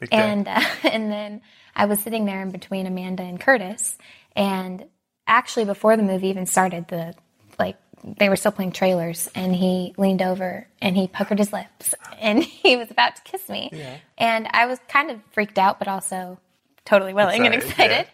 Big. 0.00 0.10
And 0.12 0.46
uh, 0.46 0.60
and 0.84 1.10
then 1.10 1.40
I 1.78 1.86
was 1.86 2.00
sitting 2.00 2.26
there 2.26 2.42
in 2.42 2.50
between 2.50 2.86
Amanda 2.86 3.22
and 3.22 3.40
Curtis, 3.40 3.96
and 4.36 4.84
actually 5.26 5.64
before 5.64 5.96
the 5.96 6.02
movie 6.02 6.28
even 6.28 6.44
started, 6.44 6.88
the 6.88 7.14
like 7.58 7.76
they 8.04 8.28
were 8.28 8.36
still 8.36 8.52
playing 8.52 8.72
trailers, 8.72 9.30
and 9.34 9.54
he 9.54 9.94
leaned 9.96 10.20
over 10.22 10.66
and 10.82 10.96
he 10.96 11.06
puckered 11.08 11.38
his 11.38 11.52
lips, 11.52 11.94
and 12.20 12.42
he 12.42 12.76
was 12.76 12.90
about 12.90 13.16
to 13.16 13.22
kiss 13.22 13.48
me, 13.48 13.70
and 14.18 14.46
I 14.50 14.66
was 14.66 14.78
kind 14.88 15.10
of 15.10 15.20
freaked 15.30 15.58
out, 15.58 15.78
but 15.78 15.88
also 15.88 16.38
totally 16.84 17.14
willing 17.14 17.46
and 17.46 17.54
Excited, 17.54 17.70
excited. 17.72 17.96
yeah. 18.06 18.10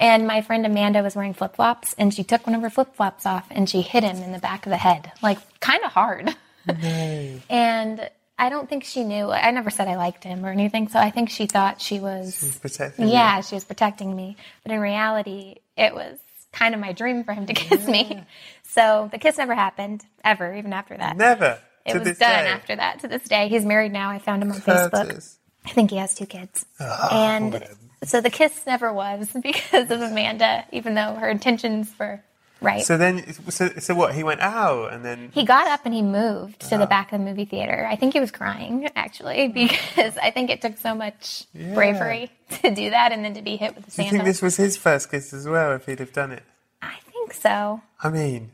And 0.00 0.26
my 0.28 0.42
friend 0.42 0.64
Amanda 0.64 1.02
was 1.02 1.16
wearing 1.16 1.34
flip 1.34 1.56
flops, 1.56 1.92
and 1.98 2.14
she 2.14 2.22
took 2.22 2.46
one 2.46 2.54
of 2.54 2.62
her 2.62 2.70
flip 2.70 2.94
flops 2.94 3.26
off 3.26 3.46
and 3.50 3.68
she 3.68 3.80
hit 3.82 4.04
him 4.04 4.18
in 4.22 4.30
the 4.30 4.38
back 4.38 4.64
of 4.64 4.70
the 4.70 4.76
head, 4.76 5.10
like 5.22 5.38
kind 5.58 5.82
of 5.84 5.90
hard. 5.90 6.36
and 7.50 8.08
I 8.38 8.48
don't 8.50 8.68
think 8.68 8.84
she 8.84 9.02
knew. 9.04 9.30
I 9.30 9.50
never 9.50 9.68
said 9.70 9.88
I 9.88 9.96
liked 9.96 10.22
him 10.22 10.46
or 10.46 10.50
anything, 10.50 10.88
so 10.88 10.98
I 10.98 11.10
think 11.10 11.28
she 11.30 11.46
thought 11.46 11.80
she 11.80 11.98
was. 11.98 12.58
protecting 12.62 13.06
you. 13.08 13.12
yeah, 13.12 13.40
she 13.40 13.56
was 13.56 13.64
protecting 13.64 14.14
me. 14.14 14.36
But 14.62 14.72
in 14.72 14.80
reality, 14.80 15.56
it 15.76 15.92
was 15.94 16.18
kind 16.52 16.74
of 16.74 16.80
my 16.80 16.92
dream 16.92 17.24
for 17.24 17.32
him 17.34 17.46
to 17.46 17.52
kiss 17.54 17.86
me. 17.86 18.22
So 18.62 19.08
the 19.10 19.18
kiss 19.18 19.38
never 19.38 19.54
happened, 19.54 20.04
ever, 20.24 20.54
even 20.54 20.72
after 20.72 20.96
that. 20.96 21.16
Never. 21.16 21.58
It 21.84 21.92
to 21.94 21.98
was 21.98 22.08
this 22.08 22.18
done 22.18 22.44
day. 22.44 22.50
after 22.50 22.76
that 22.76 23.00
to 23.00 23.08
this 23.08 23.24
day. 23.24 23.48
He's 23.48 23.64
married 23.64 23.92
now. 23.92 24.10
I 24.10 24.18
found 24.18 24.42
him 24.42 24.52
on 24.52 24.58
Facebook. 24.60 25.36
I 25.64 25.70
think 25.70 25.90
he 25.90 25.96
has 25.96 26.14
two 26.14 26.26
kids. 26.26 26.64
Ah, 26.78 27.08
and 27.32 27.66
so 28.04 28.20
the 28.20 28.30
kiss 28.30 28.64
never 28.66 28.92
was 28.92 29.28
because 29.42 29.90
of 29.90 30.00
Amanda, 30.00 30.64
even 30.70 30.94
though 30.94 31.14
her 31.14 31.28
intentions 31.28 31.90
were 31.98 32.22
right. 32.60 32.84
So 32.84 32.96
then, 32.96 33.32
so, 33.50 33.68
so 33.78 33.94
what? 33.94 34.14
He 34.14 34.22
went 34.22 34.40
out 34.40 34.92
and 34.92 35.04
then. 35.04 35.30
he 35.32 35.44
got 35.44 35.66
up 35.68 35.80
and 35.84 35.94
he 35.94 36.02
moved 36.02 36.60
to 36.60 36.70
the 36.70 36.76
uh-huh. 36.76 36.86
back 36.86 37.12
of 37.12 37.20
the 37.20 37.24
movie 37.24 37.44
theater. 37.44 37.86
I 37.88 37.96
think 37.96 38.12
he 38.12 38.20
was 38.20 38.30
crying, 38.30 38.88
actually, 38.96 39.48
because 39.54 40.16
I 40.18 40.30
think 40.30 40.50
it 40.50 40.60
took 40.60 40.78
so 40.78 40.94
much 40.94 41.44
bravery 41.54 42.30
to 42.62 42.74
do 42.74 42.90
that 42.90 43.12
and 43.12 43.24
then 43.24 43.34
to 43.34 43.42
be 43.42 43.56
hit 43.56 43.74
with 43.74 43.86
the 43.86 43.90
Do 43.90 44.02
you 44.04 44.10
think 44.10 44.24
this 44.24 44.42
was 44.42 44.56
his 44.56 44.76
first 44.76 45.10
kiss 45.10 45.32
as 45.32 45.46
well? 45.46 45.72
If 45.72 45.86
he'd 45.86 46.00
have 46.00 46.12
done 46.12 46.32
it, 46.32 46.42
I 46.82 46.96
think 47.12 47.32
so. 47.32 47.82
I 48.02 48.10
mean, 48.10 48.52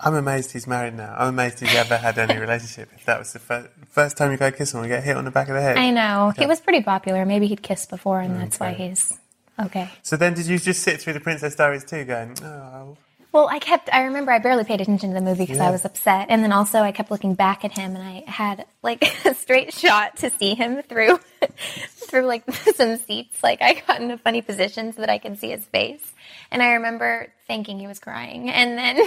I'm 0.00 0.14
amazed 0.14 0.52
he's 0.52 0.66
married 0.66 0.94
now. 0.94 1.14
I'm 1.18 1.28
amazed 1.30 1.58
he's 1.60 1.74
ever 1.74 1.96
had 1.96 2.18
any 2.18 2.38
relationship. 2.38 2.90
If 2.94 3.04
that 3.06 3.18
was 3.18 3.32
the 3.32 3.40
first, 3.40 3.68
first 3.88 4.16
time 4.16 4.30
you 4.30 4.36
go 4.36 4.50
kiss 4.52 4.70
someone, 4.70 4.88
you 4.88 4.94
get 4.94 5.02
hit 5.02 5.16
on 5.16 5.24
the 5.24 5.32
back 5.32 5.48
of 5.48 5.54
the 5.54 5.60
head. 5.60 5.76
I 5.76 5.90
know. 5.90 6.32
He 6.38 6.46
was 6.46 6.60
pretty 6.60 6.82
popular. 6.82 7.26
Maybe 7.26 7.48
he'd 7.48 7.62
kissed 7.62 7.90
before, 7.90 8.20
and 8.20 8.40
that's 8.40 8.60
why 8.60 8.74
he's 8.74 9.18
okay. 9.58 9.90
So 10.02 10.16
then, 10.16 10.34
did 10.34 10.46
you 10.46 10.58
just 10.58 10.82
sit 10.82 11.00
through 11.00 11.14
the 11.14 11.20
Princess 11.20 11.56
Diaries 11.56 11.84
too, 11.84 12.04
going, 12.04 12.36
oh, 12.44 12.96
Well, 13.30 13.46
I 13.48 13.58
kept, 13.58 13.88
I 13.92 14.04
remember 14.04 14.32
I 14.32 14.38
barely 14.38 14.64
paid 14.64 14.80
attention 14.80 15.10
to 15.10 15.14
the 15.14 15.20
movie 15.20 15.42
because 15.44 15.58
Yeah. 15.58 15.68
I 15.68 15.70
was 15.70 15.84
upset. 15.84 16.26
And 16.30 16.42
then 16.42 16.50
also 16.52 16.78
I 16.80 16.92
kept 16.92 17.10
looking 17.10 17.34
back 17.34 17.64
at 17.64 17.72
him 17.72 17.94
and 17.94 18.02
I 18.02 18.24
had 18.26 18.64
like 18.82 19.02
a 19.26 19.34
straight 19.34 19.74
shot 19.74 20.16
to 20.18 20.30
see 20.30 20.54
him 20.54 20.82
through, 20.82 21.18
through 21.88 22.26
like 22.26 22.50
some 22.74 22.96
seats. 22.96 23.42
Like 23.42 23.60
I 23.60 23.82
got 23.86 24.00
in 24.00 24.10
a 24.10 24.18
funny 24.18 24.40
position 24.42 24.92
so 24.92 25.00
that 25.02 25.10
I 25.10 25.18
could 25.18 25.38
see 25.38 25.50
his 25.50 25.64
face. 25.66 26.12
And 26.50 26.62
I 26.62 26.72
remember 26.74 27.28
thinking 27.46 27.78
he 27.78 27.86
was 27.86 27.98
crying. 27.98 28.48
And 28.50 28.78
then 28.78 29.00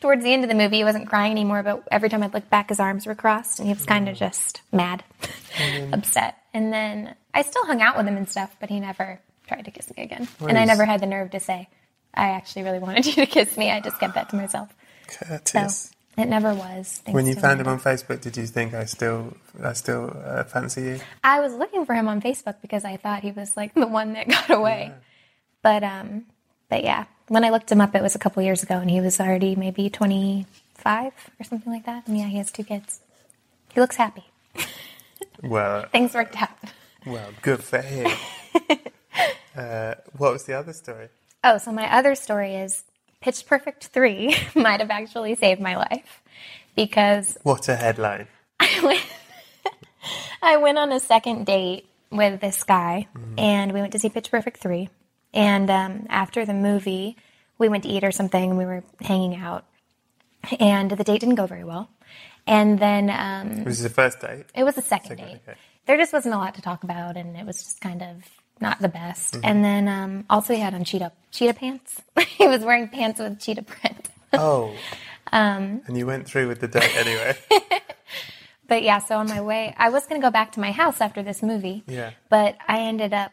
towards 0.00 0.24
the 0.24 0.32
end 0.32 0.42
of 0.42 0.48
the 0.48 0.54
movie, 0.56 0.78
he 0.78 0.84
wasn't 0.84 1.08
crying 1.08 1.30
anymore, 1.32 1.62
but 1.62 1.86
every 1.92 2.08
time 2.08 2.22
I'd 2.22 2.34
look 2.34 2.50
back, 2.50 2.68
his 2.70 2.80
arms 2.80 3.06
were 3.06 3.14
crossed 3.14 3.58
and 3.60 3.68
he 3.68 3.74
was 3.74 3.84
kind 3.86 4.08
of 4.08 4.16
just 4.16 4.60
mad, 4.72 5.04
upset. 5.92 6.36
And 6.52 6.72
then 6.72 7.14
I 7.32 7.42
still 7.42 7.64
hung 7.64 7.80
out 7.82 7.96
with 7.96 8.06
him 8.06 8.16
and 8.16 8.28
stuff, 8.28 8.54
but 8.60 8.70
he 8.70 8.80
never 8.80 9.20
tried 9.46 9.64
to 9.66 9.70
kiss 9.70 9.92
me 9.96 10.02
again. 10.02 10.26
and 10.40 10.58
I 10.58 10.64
never 10.64 10.84
had 10.84 11.00
the 11.00 11.06
nerve 11.06 11.30
to 11.32 11.40
say, 11.40 11.68
I 12.14 12.30
actually 12.30 12.62
really 12.62 12.78
wanted 12.78 13.06
you 13.10 13.12
to 13.14 13.26
kiss 13.26 13.56
me. 13.56 13.70
I 13.70 13.80
just 13.80 13.98
kept 14.00 14.14
that 14.14 14.28
to 14.30 14.36
myself. 14.36 14.74
So 15.10 15.26
Curtis. 15.26 15.92
it 16.16 16.26
never 16.28 16.54
was. 16.54 17.02
When 17.06 17.26
you 17.26 17.34
found 17.34 17.60
him 17.60 17.68
on 17.68 17.78
Facebook, 17.80 18.20
did 18.20 18.36
you 18.36 18.46
think 18.46 18.72
I 18.74 18.84
still, 18.86 19.36
I 19.62 19.72
still 19.74 20.16
uh, 20.24 20.44
fancy 20.44 20.82
you? 20.82 21.00
I 21.22 21.40
was 21.40 21.54
looking 21.54 21.84
for 21.84 21.94
him 21.94 22.08
on 22.08 22.20
Facebook 22.22 22.56
because 22.62 22.84
I 22.84 22.96
thought 22.96 23.22
he 23.22 23.32
was 23.32 23.56
like 23.56 23.74
the 23.74 23.86
one 23.86 24.12
that 24.14 24.28
got 24.36 24.50
away. 24.50 24.92
But 25.62 25.82
um, 25.82 26.26
but 26.68 26.84
yeah, 26.84 27.04
when 27.28 27.44
I 27.44 27.50
looked 27.50 27.70
him 27.70 27.80
up, 27.80 27.94
it 27.94 28.02
was 28.02 28.14
a 28.14 28.18
couple 28.18 28.42
years 28.42 28.62
ago, 28.62 28.76
and 28.76 28.90
he 28.90 29.00
was 29.00 29.18
already 29.20 29.56
maybe 29.56 29.88
twenty 29.90 30.46
five 30.74 31.12
or 31.40 31.44
something 31.44 31.72
like 31.72 31.86
that. 31.86 32.06
And 32.06 32.18
yeah, 32.18 32.26
he 32.26 32.38
has 32.38 32.50
two 32.50 32.64
kids. 32.64 33.00
He 33.72 33.80
looks 33.80 33.96
happy. 33.96 34.24
Well, 35.42 35.84
Things 35.90 36.14
worked 36.14 36.40
out. 36.40 36.56
well, 37.06 37.28
good 37.42 37.62
for 37.62 37.80
him. 37.80 38.10
uh, 39.56 39.94
what 40.16 40.32
was 40.32 40.44
the 40.44 40.54
other 40.54 40.72
story? 40.72 41.08
Oh, 41.46 41.58
so 41.58 41.70
my 41.72 41.94
other 41.94 42.14
story 42.14 42.54
is 42.56 42.84
Pitch 43.20 43.46
Perfect 43.46 43.84
3 43.88 44.34
might 44.54 44.80
have 44.80 44.90
actually 44.90 45.34
saved 45.34 45.60
my 45.60 45.76
life 45.76 46.22
because 46.74 47.36
What 47.42 47.68
a 47.68 47.76
headline! 47.76 48.28
I 48.60 48.80
went, 48.82 49.02
I 50.42 50.56
went 50.56 50.78
on 50.78 50.90
a 50.90 51.00
second 51.00 51.44
date 51.46 51.86
with 52.10 52.40
this 52.40 52.62
guy 52.64 53.08
and 53.36 53.72
we 53.72 53.80
went 53.80 53.92
to 53.92 53.98
see 53.98 54.08
Pitch 54.08 54.30
Perfect 54.30 54.58
3. 54.60 54.88
And 55.34 55.68
um, 55.70 56.06
after 56.08 56.46
the 56.46 56.54
movie, 56.54 57.16
we 57.58 57.68
went 57.68 57.82
to 57.84 57.88
eat 57.90 58.04
or 58.04 58.12
something 58.12 58.50
and 58.50 58.58
we 58.58 58.64
were 58.64 58.82
hanging 59.00 59.34
out. 59.36 59.64
And 60.60 60.90
the 60.90 61.04
date 61.04 61.20
didn't 61.20 61.34
go 61.36 61.46
very 61.46 61.64
well. 61.64 61.88
And 62.46 62.78
then 62.78 63.10
um, 63.10 63.64
Was 63.64 63.80
this 63.82 63.88
the 63.90 63.94
first 63.94 64.20
date? 64.20 64.46
it 64.54 64.64
was 64.64 64.76
a 64.78 64.82
second, 64.82 65.08
Second, 65.18 65.26
date. 65.26 65.40
okay. 65.48 65.58
There 65.86 65.96
just 65.98 66.12
wasn't 66.12 66.34
a 66.34 66.38
lot 66.38 66.54
to 66.54 66.62
talk 66.62 66.84
about, 66.84 67.16
and 67.16 67.36
it 67.36 67.44
was 67.44 67.62
just 67.62 67.80
kind 67.80 68.02
of 68.02 68.22
not 68.60 68.80
the 68.80 68.88
best. 68.88 69.34
Mm-hmm. 69.34 69.44
And 69.44 69.64
then 69.64 69.88
um, 69.88 70.24
also 70.30 70.54
he 70.54 70.60
had 70.60 70.74
on 70.74 70.84
cheetah 70.84 71.12
cheetah 71.30 71.54
pants. 71.54 72.00
he 72.28 72.46
was 72.46 72.62
wearing 72.62 72.88
pants 72.88 73.20
with 73.20 73.40
cheetah 73.40 73.62
print. 73.62 74.10
Oh. 74.36 74.74
Um, 75.30 75.82
and 75.86 75.96
you 75.96 76.06
went 76.06 76.26
through 76.26 76.48
with 76.48 76.58
the 76.58 76.66
date 76.66 76.90
anyway. 76.96 77.36
But 78.66 78.82
yeah, 78.82 78.98
so 78.98 79.18
on 79.18 79.28
my 79.28 79.40
way, 79.40 79.74
I 79.76 79.90
was 79.90 80.06
going 80.06 80.20
to 80.20 80.26
go 80.26 80.30
back 80.30 80.52
to 80.52 80.60
my 80.60 80.72
house 80.72 81.00
after 81.00 81.22
this 81.22 81.42
movie. 81.42 81.84
Yeah. 81.86 82.12
But 82.30 82.56
I 82.66 82.80
ended 82.80 83.12
up 83.12 83.32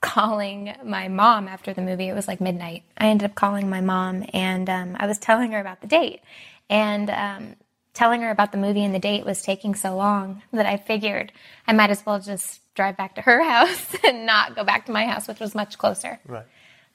calling 0.00 0.74
my 0.84 1.08
mom 1.08 1.48
after 1.48 1.72
the 1.72 1.82
movie. 1.82 2.08
It 2.08 2.14
was 2.14 2.28
like 2.28 2.40
midnight. 2.40 2.84
I 2.98 3.08
ended 3.08 3.30
up 3.30 3.34
calling 3.34 3.70
my 3.70 3.80
mom 3.80 4.24
and 4.32 4.68
um, 4.68 4.96
I 4.98 5.06
was 5.06 5.18
telling 5.18 5.52
her 5.52 5.60
about 5.60 5.80
the 5.80 5.86
date. 5.86 6.20
And 6.68 7.10
um, 7.10 7.56
telling 7.94 8.20
her 8.22 8.30
about 8.30 8.52
the 8.52 8.58
movie 8.58 8.84
and 8.84 8.94
the 8.94 8.98
date 8.98 9.24
was 9.24 9.42
taking 9.42 9.74
so 9.74 9.96
long 9.96 10.42
that 10.52 10.66
I 10.66 10.76
figured 10.76 11.32
I 11.66 11.72
might 11.72 11.90
as 11.90 12.04
well 12.04 12.20
just 12.20 12.60
drive 12.76 12.96
back 12.96 13.16
to 13.16 13.22
her 13.22 13.42
house 13.50 13.96
and 14.04 14.26
not 14.26 14.54
go 14.54 14.64
back 14.64 14.86
to 14.86 14.92
my 14.92 15.06
house, 15.06 15.26
which 15.26 15.40
was 15.40 15.54
much 15.54 15.78
closer. 15.78 16.20
right. 16.26 16.46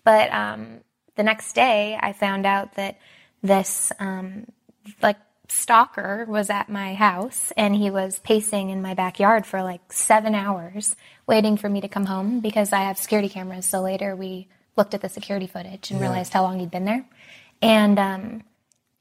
But 0.03 0.31
um, 0.31 0.79
the 1.15 1.23
next 1.23 1.53
day, 1.53 1.97
I 1.99 2.13
found 2.13 2.45
out 2.45 2.75
that 2.75 2.97
this 3.43 3.91
um, 3.99 4.47
like 5.01 5.17
stalker 5.47 6.25
was 6.27 6.49
at 6.49 6.69
my 6.69 6.93
house 6.93 7.51
and 7.57 7.75
he 7.75 7.91
was 7.91 8.19
pacing 8.19 8.69
in 8.69 8.81
my 8.81 8.93
backyard 8.93 9.45
for 9.45 9.61
like 9.61 9.91
seven 9.91 10.33
hours, 10.33 10.95
waiting 11.27 11.57
for 11.57 11.69
me 11.69 11.81
to 11.81 11.87
come 11.87 12.05
home 12.05 12.39
because 12.39 12.71
I 12.71 12.83
have 12.83 12.97
security 12.97 13.29
cameras. 13.29 13.65
So 13.65 13.81
later 13.81 14.15
we 14.15 14.47
looked 14.77 14.93
at 14.93 15.01
the 15.01 15.09
security 15.09 15.47
footage 15.47 15.91
and 15.91 15.99
realized 15.99 16.31
how 16.33 16.43
long 16.43 16.59
he'd 16.59 16.71
been 16.71 16.85
there, 16.85 17.05
and 17.61 17.99
um, 17.99 18.43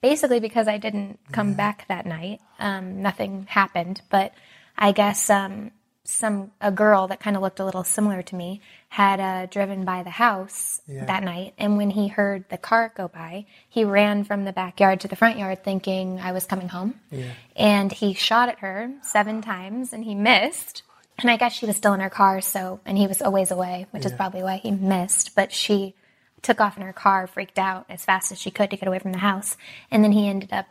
basically 0.03 0.41
because 0.41 0.67
I 0.67 0.79
didn't 0.79 1.21
come 1.33 1.55
back 1.55 1.87
that 1.89 2.07
night, 2.07 2.41
um, 2.59 3.03
nothing 3.03 3.47
happened. 3.49 4.03
But 4.11 4.35
I 4.77 4.93
guess 4.93 5.31
um, 5.31 5.71
some 6.05 6.51
a 6.61 6.73
girl 6.73 7.09
that 7.09 7.21
kind 7.21 7.37
of 7.37 7.43
looked 7.43 7.61
a 7.61 7.65
little 7.65 7.85
similar 7.85 8.23
to 8.23 8.35
me 8.35 8.61
had 8.89 9.21
uh, 9.21 9.47
driven 9.47 9.85
by 9.85 10.03
the 10.03 10.11
house 10.11 10.81
that 11.07 11.23
night, 11.23 11.55
and 11.59 11.77
when 11.77 11.91
he 11.91 12.09
heard 12.09 12.45
the 12.49 12.59
car 12.59 12.93
go 12.97 13.07
by, 13.09 13.47
he 13.69 13.85
ran 13.85 14.25
from 14.25 14.45
the 14.45 14.53
backyard 14.53 15.01
to 15.01 15.09
the 15.09 15.15
front 15.17 15.39
yard, 15.39 15.63
thinking 15.63 16.19
I 16.19 16.33
was 16.33 16.45
coming 16.47 16.69
home. 16.69 16.99
yeah. 17.11 17.31
And 17.55 17.93
he 17.93 18.15
shot 18.15 18.49
at 18.49 18.59
her 18.61 18.91
seven 19.03 19.43
times, 19.43 19.93
and 19.93 20.05
he 20.05 20.15
missed. 20.15 20.83
And 21.19 21.31
I 21.31 21.37
guess 21.37 21.53
she 21.53 21.67
was 21.67 21.77
still 21.77 21.93
in 21.93 22.01
her 22.01 22.11
car, 22.11 22.41
so 22.41 22.81
and 22.87 22.97
he 22.97 23.07
was 23.07 23.21
a 23.21 23.31
ways 23.31 23.51
away, 23.51 23.87
which 23.91 24.07
is 24.07 24.13
probably 24.13 24.43
why 24.43 24.57
he 24.57 24.71
missed. 24.71 25.35
But 25.35 25.53
she 25.53 25.95
took 26.43 26.61
off 26.63 26.79
in 26.79 26.83
her 26.83 26.95
car, 26.95 27.27
freaked 27.27 27.59
out 27.59 27.85
as 27.91 28.05
fast 28.05 28.33
as 28.33 28.41
she 28.41 28.51
could 28.51 28.71
to 28.71 28.77
get 28.77 28.89
away 28.89 28.99
from 28.99 29.13
the 29.13 29.19
house, 29.19 29.57
and 29.91 30.03
then 30.03 30.13
he 30.13 30.27
ended 30.29 30.53
up 30.53 30.67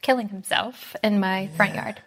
killing 0.00 0.30
himself 0.30 0.96
in 1.04 1.20
my 1.20 1.48
front 1.56 1.74
yard. 1.74 2.00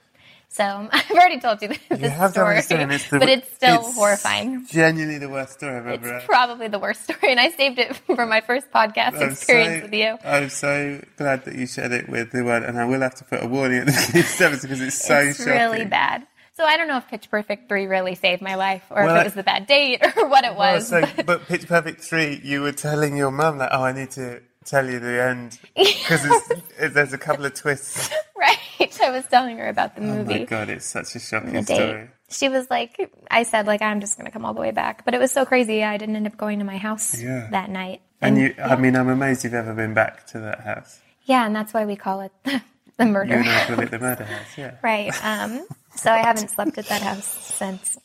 So 0.53 0.63
I've 0.91 1.09
already 1.11 1.39
told 1.39 1.61
you 1.63 1.67
this 1.89 1.99
You 2.01 2.09
have 2.09 2.31
story, 2.31 2.55
me 2.55 2.61
the 2.61 2.63
story, 2.63 2.83
it's 2.95 3.09
the- 3.09 3.19
but 3.19 3.29
it's 3.29 3.53
still 3.55 3.81
it's 3.87 3.95
horrifying. 3.95 4.65
Genuinely 4.67 5.17
the 5.17 5.29
worst 5.29 5.53
story 5.53 5.75
I've 5.77 5.87
ever 5.87 5.93
It's 5.95 6.05
heard. 6.07 6.23
probably 6.25 6.67
the 6.67 6.79
worst 6.79 7.03
story, 7.09 7.31
and 7.31 7.39
I 7.39 7.49
saved 7.49 7.79
it 7.79 7.95
for 7.95 8.25
my 8.27 8.41
first 8.41 8.69
podcast 8.71 9.15
I'm 9.21 9.31
experience 9.31 9.79
so, 9.79 9.81
with 9.85 9.93
you. 9.93 10.17
I'm 10.23 10.49
so 10.49 11.01
glad 11.17 11.45
that 11.45 11.55
you 11.55 11.65
shared 11.67 11.91
it 11.91 12.07
with 12.07 12.31
the 12.31 12.43
world, 12.43 12.63
and 12.63 12.77
I 12.79 12.85
will 12.85 13.01
have 13.01 13.15
to 13.15 13.23
put 13.23 13.43
a 13.43 13.47
warning 13.47 13.79
at 13.79 13.85
the 13.87 13.91
beginning 13.93 14.21
episode 14.27 14.61
because 14.61 14.81
it's 14.81 15.03
so 15.03 15.17
it's 15.17 15.37
shocking. 15.39 15.53
really 15.53 15.85
bad. 15.85 16.27
So 16.55 16.63
I 16.63 16.77
don't 16.77 16.87
know 16.87 16.97
if 16.97 17.07
Pitch 17.07 17.31
Perfect 17.31 17.67
3 17.67 17.87
really 17.87 18.13
saved 18.13 18.43
my 18.43 18.53
life, 18.53 18.83
or 18.91 19.05
Well, 19.05 19.15
if 19.15 19.21
it 19.21 19.25
was 19.25 19.33
the 19.33 19.41
bad 19.41 19.65
date, 19.65 20.05
or 20.15 20.27
what 20.29 20.45
it 20.45 20.55
Well, 20.55 20.75
was. 20.75 20.87
so, 20.87 21.01
but 21.25 21.47
Pitch 21.47 21.67
Perfect 21.67 22.01
3, 22.01 22.41
you 22.43 22.61
were 22.61 22.71
telling 22.71 23.17
your 23.17 23.31
mum, 23.31 23.57
like, 23.57 23.69
oh, 23.71 23.81
I 23.83 23.91
need 23.91 24.11
to 24.11 24.39
tell 24.65 24.89
you 24.89 24.99
the 24.99 25.21
end. 25.23 25.59
Because 25.75 26.93
there's 26.93 27.13
a 27.13 27.17
couple 27.17 27.45
of 27.45 27.53
twists. 27.53 28.09
right. 28.35 28.57
I 29.01 29.09
was 29.09 29.25
telling 29.25 29.57
her 29.57 29.67
about 29.69 29.95
the 29.95 30.01
movie. 30.01 30.35
Oh 30.35 30.39
my 30.39 30.45
god, 30.45 30.69
it's 30.69 30.85
such 30.85 31.15
a 31.15 31.19
shocking 31.19 31.63
story. 31.63 32.09
She 32.29 32.49
was 32.49 32.69
like, 32.69 33.11
I 33.29 33.43
said, 33.43 33.67
like, 33.67 33.81
I'm 33.81 33.99
just 34.01 34.17
going 34.17 34.25
to 34.25 34.31
come 34.31 34.43
all 34.45 34.53
the 34.53 34.61
way 34.61 34.71
back. 34.71 35.05
But 35.05 35.13
it 35.13 35.19
was 35.19 35.31
so 35.31 35.45
crazy, 35.45 35.83
I 35.83 35.97
didn't 35.97 36.15
end 36.15 36.25
up 36.27 36.35
going 36.37 36.59
to 36.59 36.65
my 36.65 36.77
house 36.77 37.19
Yeah. 37.21 37.47
that 37.51 37.69
night. 37.69 38.01
And 38.21 38.37
you, 38.37 38.53
yeah. 38.57 38.67
I 38.69 38.75
mean, 38.75 38.95
I'm 38.95 39.09
amazed 39.09 39.43
you've 39.43 39.53
ever 39.53 39.73
been 39.73 39.93
back 39.93 40.25
to 40.27 40.39
that 40.39 40.61
house. 40.61 40.99
Yeah, 41.25 41.45
and 41.45 41.55
that's 41.55 41.73
why 41.73 41.85
we 41.85 41.95
call 41.95 42.21
it 42.21 42.31
the, 42.43 42.61
the 42.97 43.05
murder 43.05 43.35
You 43.37 43.43
house. 43.43 43.67
call 43.67 43.79
it 43.81 43.91
the 43.91 43.99
murder 43.99 44.23
house, 44.25 44.57
yeah. 44.57 44.75
Right. 44.81 45.11
Um, 45.23 45.65
so 45.95 46.11
I 46.11 46.17
haven't 46.19 46.49
slept 46.49 46.77
at 46.77 46.87
that 46.87 47.01
house 47.01 47.27
since. 47.27 47.97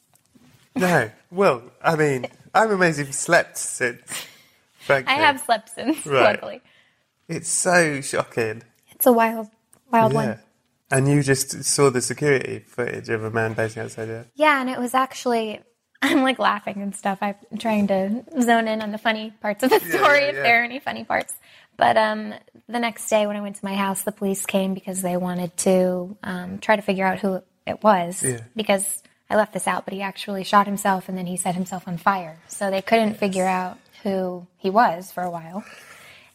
No, 0.77 1.11
well, 1.31 1.63
I 1.83 1.97
mean, 1.97 2.27
I'm 2.55 2.71
amazed 2.71 2.99
you've 2.99 3.15
slept 3.15 3.57
since. 3.59 4.01
Frankly. 4.89 5.15
I 5.15 5.17
have 5.19 5.41
slept 5.41 5.71
since, 5.71 6.05
Right. 6.07 6.33
luckily. 6.33 6.61
It's 7.29 7.49
so 7.49 8.01
shocking. 8.01 8.63
It's 8.93 9.07
a 9.07 9.13
wild, 9.13 9.49
wild 9.93 10.13
Yeah. 10.13 10.19
one. 10.19 10.39
And 10.91 11.07
you 11.07 11.23
just 11.23 11.65
saw 11.65 11.91
the 11.91 12.01
security 12.01 12.61
footage 12.61 13.09
of 13.11 13.23
a 13.23 13.31
man 13.31 13.55
pacing 13.55 13.83
outside 13.83 14.07
there. 14.07 14.27
Yeah, 14.35 14.61
and 14.61 14.71
it 14.71 14.79
was 14.79 14.95
actually, 14.95 15.61
I'm 16.03 16.23
like 16.23 16.39
laughing 16.39 16.81
and 16.83 16.97
stuff. 16.97 17.19
I'm 17.21 17.35
trying 17.59 17.87
to 17.89 18.25
zone 18.41 18.67
in 18.69 18.81
on 18.83 18.91
the 18.93 18.99
funny 18.99 19.33
parts 19.43 19.63
of 19.63 19.71
the 19.71 19.81
story, 19.91 20.21
yeah, 20.21 20.29
if 20.29 20.35
yeah. 20.37 20.43
there 20.43 20.61
are 20.63 20.65
any 20.65 20.79
funny 20.81 21.05
parts. 21.05 21.35
But 21.77 21.97
um, 21.97 22.35
the 22.69 22.79
next 22.81 23.09
day 23.09 23.27
when 23.27 23.37
I 23.37 23.41
went 23.41 23.57
to 23.57 23.65
my 23.65 23.75
house, 23.77 24.03
the 24.03 24.11
police 24.13 24.47
came 24.47 24.75
because 24.75 25.01
they 25.03 25.17
wanted 25.17 25.57
to 25.59 26.17
um, 26.25 26.59
try 26.59 26.75
to 26.77 26.83
figure 26.83 27.07
out 27.07 27.19
who 27.21 27.41
it 27.67 27.83
was. 27.85 28.23
Yeah. 28.23 28.41
Because 28.57 29.03
I 29.31 29.37
left 29.37 29.53
this 29.53 29.69
out, 29.69 29.85
but 29.85 29.93
he 29.95 30.01
actually 30.03 30.43
shot 30.43 30.67
himself 30.67 31.09
and 31.11 31.17
then 31.19 31.27
he 31.27 31.37
set 31.37 31.55
himself 31.55 31.87
on 31.87 31.99
fire. 31.99 32.41
So 32.49 32.71
they 32.71 32.81
couldn't 32.83 33.15
figure 33.19 33.47
out 33.47 33.79
who 34.03 34.47
he 34.59 34.71
was 34.71 35.11
for 35.13 35.23
a 35.23 35.31
while. 35.31 35.65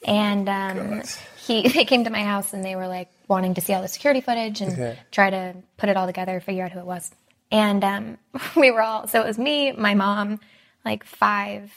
And 0.06 0.50
um, 0.50 1.02
he, 1.38 1.68
they 1.70 1.86
came 1.86 2.04
to 2.04 2.10
my 2.10 2.24
house 2.24 2.54
and 2.54 2.64
they 2.64 2.76
were 2.76 2.88
like 2.88 3.10
wanting 3.28 3.54
to 3.56 3.62
see 3.62 3.74
all 3.74 3.82
the 3.82 3.88
security 3.88 4.22
footage 4.22 4.62
and 4.62 4.74
Okay. 4.74 5.00
try 5.12 5.30
to 5.30 5.56
put 5.78 5.90
it 5.90 5.98
all 5.98 6.06
together, 6.08 6.40
figure 6.40 6.66
out 6.66 6.72
who 6.72 6.80
it 6.80 6.86
was. 6.86 7.12
And 7.52 7.84
um, 7.84 8.18
we 8.56 8.72
were 8.72 8.82
all, 8.82 9.08
so 9.08 9.22
it 9.22 9.28
was 9.28 9.38
me, 9.38 9.72
my 9.72 9.94
mom, 9.94 10.40
like 10.84 11.04
five 11.06 11.72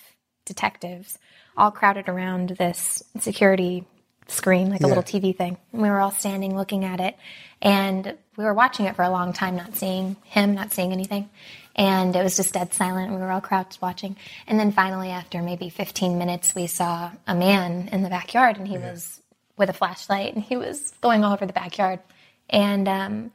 detectives, 0.45 1.19
all 1.57 1.71
crowded 1.71 2.09
around 2.09 2.51
this 2.51 3.03
security 3.21 3.85
screen, 4.29 4.71
like 4.71 4.83
a 4.83 4.87
little 4.89 5.03
TV 5.05 5.37
thing. 5.37 5.57
And 5.73 5.83
we 5.83 5.89
were 5.89 6.01
all 6.01 6.11
standing 6.11 6.57
looking 6.57 6.85
at 6.85 7.01
it. 7.01 7.17
And 7.63 8.17
we 8.37 8.45
were 8.45 8.55
watching 8.55 8.87
it 8.87 8.97
for 8.97 9.03
a 9.03 9.11
long 9.11 9.33
time, 9.33 9.57
not 9.57 9.77
seeing 9.77 10.17
him, 10.25 10.55
not 10.55 10.73
seeing 10.73 10.93
anything. 10.93 11.31
And 11.79 12.17
it 12.17 12.23
was 12.23 12.37
just 12.37 12.55
dead 12.55 12.73
silent. 12.73 13.13
We 13.13 13.19
were 13.19 13.31
all 13.31 13.43
crouched 13.43 13.83
watching. 13.83 14.17
And 14.47 14.59
then 14.59 14.73
finally, 14.73 15.11
after 15.11 15.43
maybe 15.43 15.69
15 15.69 16.17
minutes, 16.17 16.55
we 16.55 16.67
saw 16.67 17.11
a 17.27 17.35
man 17.35 17.91
in 17.93 18.03
the 18.03 18.09
backyard 18.09 18.57
and 18.57 18.67
he 18.67 18.79
was 18.79 19.21
with 19.59 19.69
a 19.69 19.75
flashlight 19.75 20.35
and 20.35 20.43
he 20.43 20.57
was 20.57 20.93
going 21.03 21.23
all 21.23 21.35
over 21.35 21.45
the 21.45 21.53
backyard. 21.53 22.01
And 22.49 22.89
um, 22.89 23.31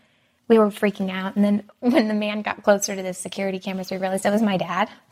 we 0.48 0.58
were 0.58 0.70
freaking 0.70 1.12
out. 1.12 1.36
And 1.36 1.46
then 1.46 1.64
when 1.80 2.08
the 2.08 2.16
man 2.16 2.42
got 2.42 2.64
closer 2.64 2.96
to 2.96 3.02
the 3.04 3.14
security 3.14 3.60
cameras, 3.60 3.92
we 3.92 3.98
realized 3.98 4.26
it 4.26 4.32
was 4.32 4.42
my 4.42 4.58
dad. 4.58 4.90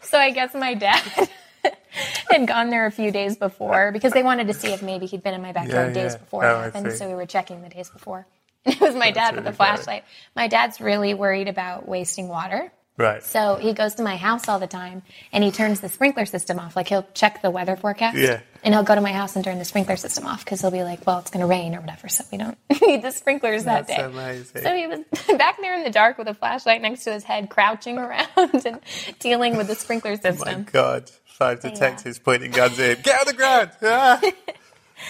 so 0.00 0.18
I 0.18 0.30
guess 0.30 0.54
my 0.54 0.72
dad 0.72 1.28
had 2.30 2.46
gone 2.46 2.70
there 2.70 2.86
a 2.86 2.90
few 2.90 3.10
days 3.10 3.36
before 3.36 3.92
because 3.92 4.12
they 4.12 4.22
wanted 4.22 4.46
to 4.46 4.54
see 4.54 4.72
if 4.72 4.82
maybe 4.82 5.04
he'd 5.04 5.22
been 5.22 5.34
in 5.34 5.42
my 5.42 5.52
backyard 5.52 5.94
Yeah, 5.94 6.02
days 6.02 6.12
yeah. 6.12 6.18
before 6.18 6.44
Oh, 6.46 6.60
it 6.62 6.72
happened. 6.74 6.94
So 6.94 7.08
we 7.08 7.14
were 7.14 7.26
checking 7.26 7.60
the 7.62 7.68
days 7.68 7.90
before. 7.90 8.26
It 8.66 8.80
was 8.80 8.94
my 8.94 9.10
dad 9.10 9.34
with 9.34 9.44
really 9.44 9.50
the 9.50 9.56
flashlight. 9.56 10.04
My 10.36 10.46
dad's 10.46 10.80
really 10.80 11.14
worried 11.14 11.48
about 11.48 11.88
wasting 11.88 12.28
water. 12.28 12.72
Right. 12.96 13.22
So 13.22 13.56
he 13.56 13.72
goes 13.72 13.94
to 13.96 14.02
my 14.02 14.16
house 14.16 14.48
all 14.48 14.58
the 14.58 14.66
time 14.66 15.02
and 15.32 15.42
he 15.42 15.50
turns 15.50 15.80
the 15.80 15.88
sprinkler 15.88 16.26
system 16.26 16.58
off. 16.60 16.76
Like 16.76 16.88
he'll 16.88 17.06
check 17.14 17.42
the 17.42 17.50
weather 17.50 17.74
forecast. 17.74 18.18
Yeah. 18.18 18.40
And 18.62 18.74
he'll 18.74 18.84
go 18.84 18.94
to 18.94 19.00
my 19.00 19.12
house 19.12 19.34
and 19.34 19.44
turn 19.44 19.58
the 19.58 19.64
sprinkler 19.64 19.96
system 19.96 20.26
off 20.26 20.44
because 20.44 20.60
he'll 20.60 20.70
be 20.70 20.84
like, 20.84 21.04
well, 21.06 21.18
it's 21.18 21.30
going 21.30 21.40
to 21.40 21.46
rain 21.46 21.74
or 21.74 21.80
whatever. 21.80 22.08
So 22.08 22.22
we 22.30 22.38
don't 22.38 22.56
need 22.82 23.02
the 23.02 23.10
sprinklers 23.10 23.64
that 23.64 23.88
day. 23.88 23.96
amazing. 23.96 24.62
So 24.62 24.76
he 24.76 24.86
was 24.86 25.00
back 25.38 25.60
there 25.60 25.74
in 25.76 25.82
the 25.82 25.90
dark 25.90 26.18
with 26.18 26.28
a 26.28 26.34
flashlight 26.34 26.82
next 26.82 27.04
to 27.04 27.12
his 27.12 27.24
head, 27.24 27.48
crouching 27.50 27.98
around 27.98 28.28
and 28.66 28.78
dealing 29.18 29.56
with 29.56 29.66
the 29.66 29.74
sprinkler 29.74 30.14
system. 30.16 30.48
Oh 30.48 30.58
my 30.58 30.62
god. 30.70 31.10
Five 31.24 31.60
detectives 31.60 32.18
pointing 32.20 32.52
guns 32.52 32.78
in. 32.78 33.00
Get 33.00 33.18
on 33.18 33.26
the 33.26 33.32
ground! 33.32 33.70
Ah! 33.82 34.20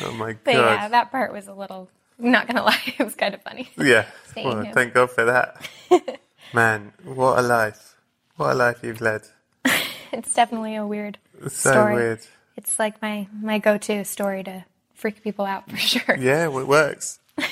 Oh 0.00 0.12
my 0.12 0.32
God. 0.32 0.40
But 0.44 0.55
yeah, 0.55 0.88
that 0.88 1.11
part 1.11 1.32
was 1.32 1.48
a 1.48 1.53
little, 1.53 1.90
not 2.22 2.48
to 2.48 2.62
lie, 2.62 2.94
it 2.98 3.02
was 3.04 3.14
kind 3.14 3.34
of 3.34 3.42
funny. 3.42 3.70
Yeah. 3.76 4.06
Well, 4.36 4.64
thank 4.72 4.94
God 4.94 5.10
for 5.10 5.24
that. 5.24 5.68
Man, 6.54 6.92
what 7.04 7.38
a 7.38 7.42
life. 7.42 7.96
What 8.36 8.52
a 8.52 8.54
life 8.54 8.80
you've 8.82 9.00
led. 9.00 9.22
It's 10.14 10.34
definitely 10.34 10.76
a 10.76 10.86
weird 10.86 11.16
so 11.40 11.48
story. 11.48 11.94
weird. 11.94 12.20
It's 12.54 12.78
like 12.78 13.00
my, 13.00 13.28
my 13.32 13.58
go 13.58 13.78
to 13.78 14.04
story 14.04 14.44
to 14.44 14.66
freak 14.92 15.22
people 15.24 15.46
out 15.46 15.70
for 15.70 15.78
sure. 15.78 16.18
Yeah, 16.18 16.48
well, 16.48 16.58
it 16.58 16.68
works. 16.68 17.18
It 17.38 17.48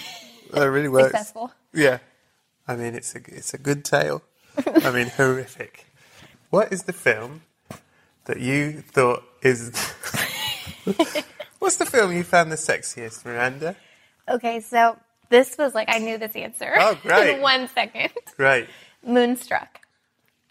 really 0.52 0.90
works. 0.90 1.06
Successful. 1.06 1.52
Yeah. 1.72 2.00
I 2.68 2.76
mean, 2.76 2.94
it's 2.94 3.14
a, 3.14 3.20
it's 3.28 3.54
a 3.54 3.58
good 3.58 3.82
tale. 3.82 4.22
I 4.84 4.90
mean, 4.90 5.06
horrific. 5.06 5.86
What 6.50 6.70
is 6.70 6.82
the 6.82 6.92
film 6.92 7.40
that 8.30 8.40
you 8.40 8.80
thought 8.80 9.24
is. 9.42 9.70
What's 11.58 11.76
the 11.76 11.86
film 11.86 12.12
you 12.12 12.22
found 12.22 12.52
the 12.52 12.56
sexiest, 12.56 13.24
Miranda? 13.24 13.76
Okay, 14.28 14.60
so 14.60 14.96
this 15.28 15.56
was 15.58 15.74
like, 15.74 15.88
I 15.90 15.98
knew 15.98 16.18
this 16.18 16.34
answer 16.36 16.74
Oh, 16.78 16.98
great. 17.02 17.36
in 17.36 17.40
one 17.42 17.68
second. 17.68 18.10
Great. 18.36 18.68
Moonstruck. 19.04 19.80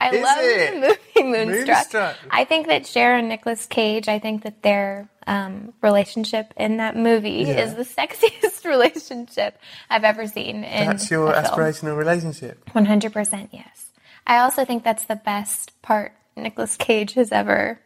I 0.01 0.11
Is 0.11 0.23
love 0.23 0.37
it? 0.39 0.73
the 0.73 0.79
movie 1.23 1.29
Moonstruck. 1.37 1.67
Moonstruck. 1.67 2.15
I 2.31 2.45
think 2.45 2.67
that 2.67 2.85
Cher 2.85 3.15
and 3.17 3.27
Nicolas 3.27 3.65
Cage, 3.65 4.07
I 4.07 4.17
think 4.19 4.43
that 4.43 4.63
their 4.63 5.09
um, 5.27 5.73
relationship 5.81 6.53
in 6.55 6.77
that 6.77 6.95
movie 6.95 7.43
Yeah. 7.45 7.59
is 7.65 7.75
the 7.75 7.83
sexiest 7.83 8.63
relationship 8.65 9.57
I've 9.89 10.05
ever 10.05 10.25
seen. 10.25 10.63
In 10.63 10.87
That's 10.87 11.11
your 11.11 11.31
a 11.33 11.43
film. 11.43 11.45
aspirational 11.53 11.97
relationship. 11.97 12.63
100% 12.69 13.49
yes. 13.51 13.91
I 14.25 14.37
also 14.39 14.63
think 14.63 14.83
that's 14.85 15.03
the 15.03 15.17
best 15.17 15.79
part 15.81 16.13
Nicolas 16.37 16.77
Cage 16.77 17.13
has 17.15 17.31
ever 17.33 17.79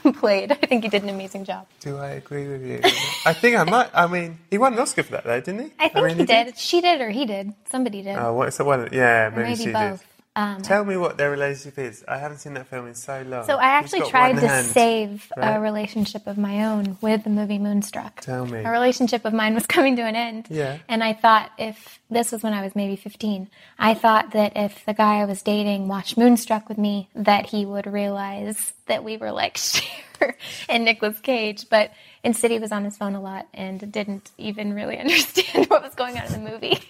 played. 0.20 0.52
I 0.52 0.54
think 0.54 0.84
he 0.84 0.90
did 0.90 1.02
an 1.02 1.08
amazing 1.08 1.44
job. 1.44 1.66
Do 1.80 1.98
I 1.98 2.10
agree 2.10 2.48
with 2.48 2.64
you? 2.64 2.80
I 3.24 3.32
think 3.32 3.56
I 3.56 3.64
might. 3.64 3.90
I 3.94 4.06
mean, 4.06 4.38
he 4.50 4.58
won 4.58 4.72
an 4.74 4.78
Oscar 4.78 5.02
for 5.02 5.12
that, 5.12 5.24
though, 5.24 5.40
didn't 5.40 5.60
he? 5.60 5.72
I 5.78 5.88
think 5.88 6.06
mean, 6.06 6.16
he 6.18 6.24
did. 6.26 6.58
She 6.58 6.80
did, 6.80 7.00
or 7.00 7.10
he 7.10 7.26
did. 7.26 7.52
Somebody 7.70 8.02
did. 8.02 8.16
Oh, 8.16 8.34
what's 8.34 8.56
the 8.56 8.64
one? 8.64 8.88
Yeah, 8.92 9.30
maybe, 9.30 9.42
maybe 9.50 9.64
she 9.64 9.72
both. 9.72 10.00
did. 10.00 10.08
Um, 10.36 10.60
Tell 10.60 10.84
me 10.84 10.98
what 10.98 11.16
their 11.16 11.30
relationship 11.30 11.78
is. 11.78 12.04
I 12.06 12.18
haven't 12.18 12.38
seen 12.38 12.52
that 12.54 12.66
film 12.66 12.86
in 12.86 12.94
so 12.94 13.22
long. 13.22 13.46
So 13.46 13.56
I 13.56 13.68
actually 13.68 14.02
tried 14.10 14.34
to 14.34 14.46
hand. 14.46 14.66
save 14.66 15.32
right? 15.34 15.56
a 15.56 15.60
relationship 15.60 16.26
of 16.26 16.36
my 16.36 16.66
own 16.66 16.98
with 17.00 17.24
the 17.24 17.30
movie 17.30 17.58
Moonstruck. 17.58 18.20
Tell 18.20 18.44
me. 18.44 18.58
A 18.58 18.70
relationship 18.70 19.24
of 19.24 19.32
mine 19.32 19.54
was 19.54 19.66
coming 19.66 19.96
to 19.96 20.02
an 20.02 20.14
end. 20.14 20.48
Yeah. 20.50 20.76
And 20.88 21.02
I 21.02 21.14
thought 21.14 21.52
if 21.56 21.98
this 22.10 22.32
was 22.32 22.42
when 22.42 22.52
I 22.52 22.62
was 22.62 22.76
maybe 22.76 22.96
15, 22.96 23.48
I 23.78 23.94
thought 23.94 24.32
that 24.32 24.52
if 24.56 24.84
the 24.84 24.92
guy 24.92 25.20
I 25.20 25.24
was 25.24 25.40
dating 25.40 25.88
watched 25.88 26.18
Moonstruck 26.18 26.68
with 26.68 26.76
me, 26.76 27.08
that 27.14 27.46
he 27.46 27.64
would 27.64 27.86
realize 27.86 28.74
that 28.88 29.04
we 29.04 29.16
were 29.16 29.32
like 29.32 29.56
Cher 29.56 30.36
and 30.68 30.84
Nicolas 30.84 31.18
Cage. 31.20 31.64
But 31.70 31.92
instead, 32.26 32.50
he 32.50 32.58
was 32.58 32.72
on 32.72 32.84
his 32.84 32.98
phone 32.98 33.14
a 33.14 33.20
lot 33.20 33.46
and 33.54 33.90
didn't 33.90 34.30
even 34.36 34.74
really 34.74 34.98
understand 35.04 35.70
what 35.70 35.82
was 35.82 35.94
going 35.94 36.18
on 36.18 36.26
in 36.26 36.44
the 36.44 36.50
movie. 36.50 36.80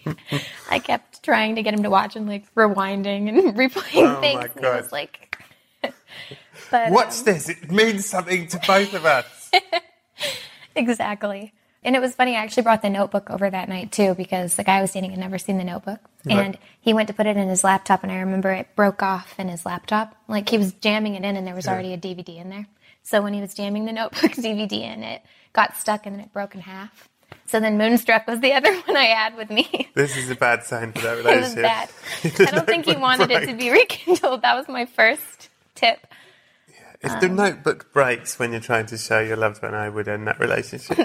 I 0.71 0.81
kept 0.81 1.23
trying 1.23 1.55
to 1.55 1.63
get 1.63 1.75
him 1.75 1.85
to 1.85 1.91
watch 1.91 2.17
and 2.17 2.27
like 2.27 2.53
rewinding 2.55 3.29
and 3.29 3.55
replaying 3.57 4.17
Oh 4.17 4.21
things. 4.21 4.35
my 4.41 4.43
and 4.47 4.53
he 4.55 4.67
was 4.67 4.83
God. 4.89 4.93
like, 4.93 5.39
but 6.71 6.91
What's 6.91 7.21
um, 7.21 7.25
this? 7.27 7.49
It 7.49 7.71
means 7.71 8.07
something 8.07 8.49
to 8.49 8.61
both 8.67 8.95
of 8.95 9.05
us. 9.05 9.51
Exactly. 10.75 11.53
And 11.85 11.95
it 11.95 12.01
was 12.01 12.17
funny, 12.17 12.35
I 12.35 12.43
actually 12.43 12.65
brought 12.65 12.83
the 12.83 12.91
notebook 12.91 13.31
over 13.31 13.49
that 13.49 13.69
night 13.69 13.93
too 13.93 14.15
because 14.15 14.57
the 14.57 14.65
guy 14.65 14.79
I 14.79 14.81
was 14.83 14.93
dating 14.93 15.11
had 15.11 15.21
never 15.21 15.39
seen 15.39 15.57
the 15.57 15.63
notebook. 15.65 16.01
And 16.29 16.59
he 16.81 16.93
went 16.93 17.07
to 17.07 17.15
put 17.15 17.27
it 17.27 17.37
in 17.37 17.49
his 17.49 17.63
laptop, 17.63 18.03
and 18.03 18.11
I 18.11 18.17
remember 18.17 18.51
it 18.51 18.67
broke 18.75 19.01
off 19.05 19.39
in 19.39 19.49
his 19.49 19.65
laptop. 19.65 20.17
Like 20.27 20.49
he 20.49 20.59
was 20.59 20.73
jamming 20.73 21.15
it 21.15 21.23
in, 21.25 21.37
and 21.37 21.47
there 21.47 21.55
was 21.55 21.69
already 21.69 21.93
a 21.93 21.99
DVD 21.99 22.41
in 22.41 22.51
there. 22.51 22.67
So 23.07 23.23
when 23.23 23.33
he 23.35 23.41
was 23.41 23.55
jamming 23.55 23.85
the 23.85 23.93
notebook 23.93 24.33
DVD 24.33 24.73
in, 24.73 25.05
it 25.05 25.23
got 25.53 25.77
stuck 25.77 26.07
and 26.07 26.17
then 26.17 26.25
it 26.25 26.33
broke 26.33 26.57
in 26.57 26.61
half. 26.61 27.09
So 27.47 27.61
then 27.61 27.79
Moonstruck 27.79 28.27
was 28.27 28.41
the 28.41 28.53
other 28.59 28.75
one 28.81 28.97
I 28.97 29.05
had 29.05 29.37
with 29.37 29.49
me. 29.49 29.89
This 29.95 30.17
is 30.17 30.29
a 30.29 30.35
bad 30.35 30.65
sign 30.65 30.93
for 30.93 31.03
that 31.03 31.19
it 31.19 31.25
was 31.25 31.55
relationship. 31.55 31.63
bad. 31.63 31.89
I 32.49 32.51
don't 32.57 32.67
think 32.67 32.87
he 32.87 32.97
wanted 32.97 33.31
it 33.31 33.47
to 33.47 33.55
be 33.55 33.71
rekindled. 33.71 34.43
That 34.43 34.57
was 34.57 34.67
my 34.69 34.87
first 34.87 35.51
tip. 35.77 36.05
If 37.01 37.13
Um, 37.13 37.21
the 37.21 37.29
notebook 37.29 37.93
breaks 37.93 38.39
when 38.41 38.51
you're 38.51 38.61
trying 38.61 38.87
to 38.87 38.99
show 38.99 39.21
your 39.21 39.37
loved 39.37 39.63
one, 39.63 39.75
I 39.75 39.89
would 39.89 40.09
end 40.09 40.27
that 40.27 40.41
relationship. 40.41 40.99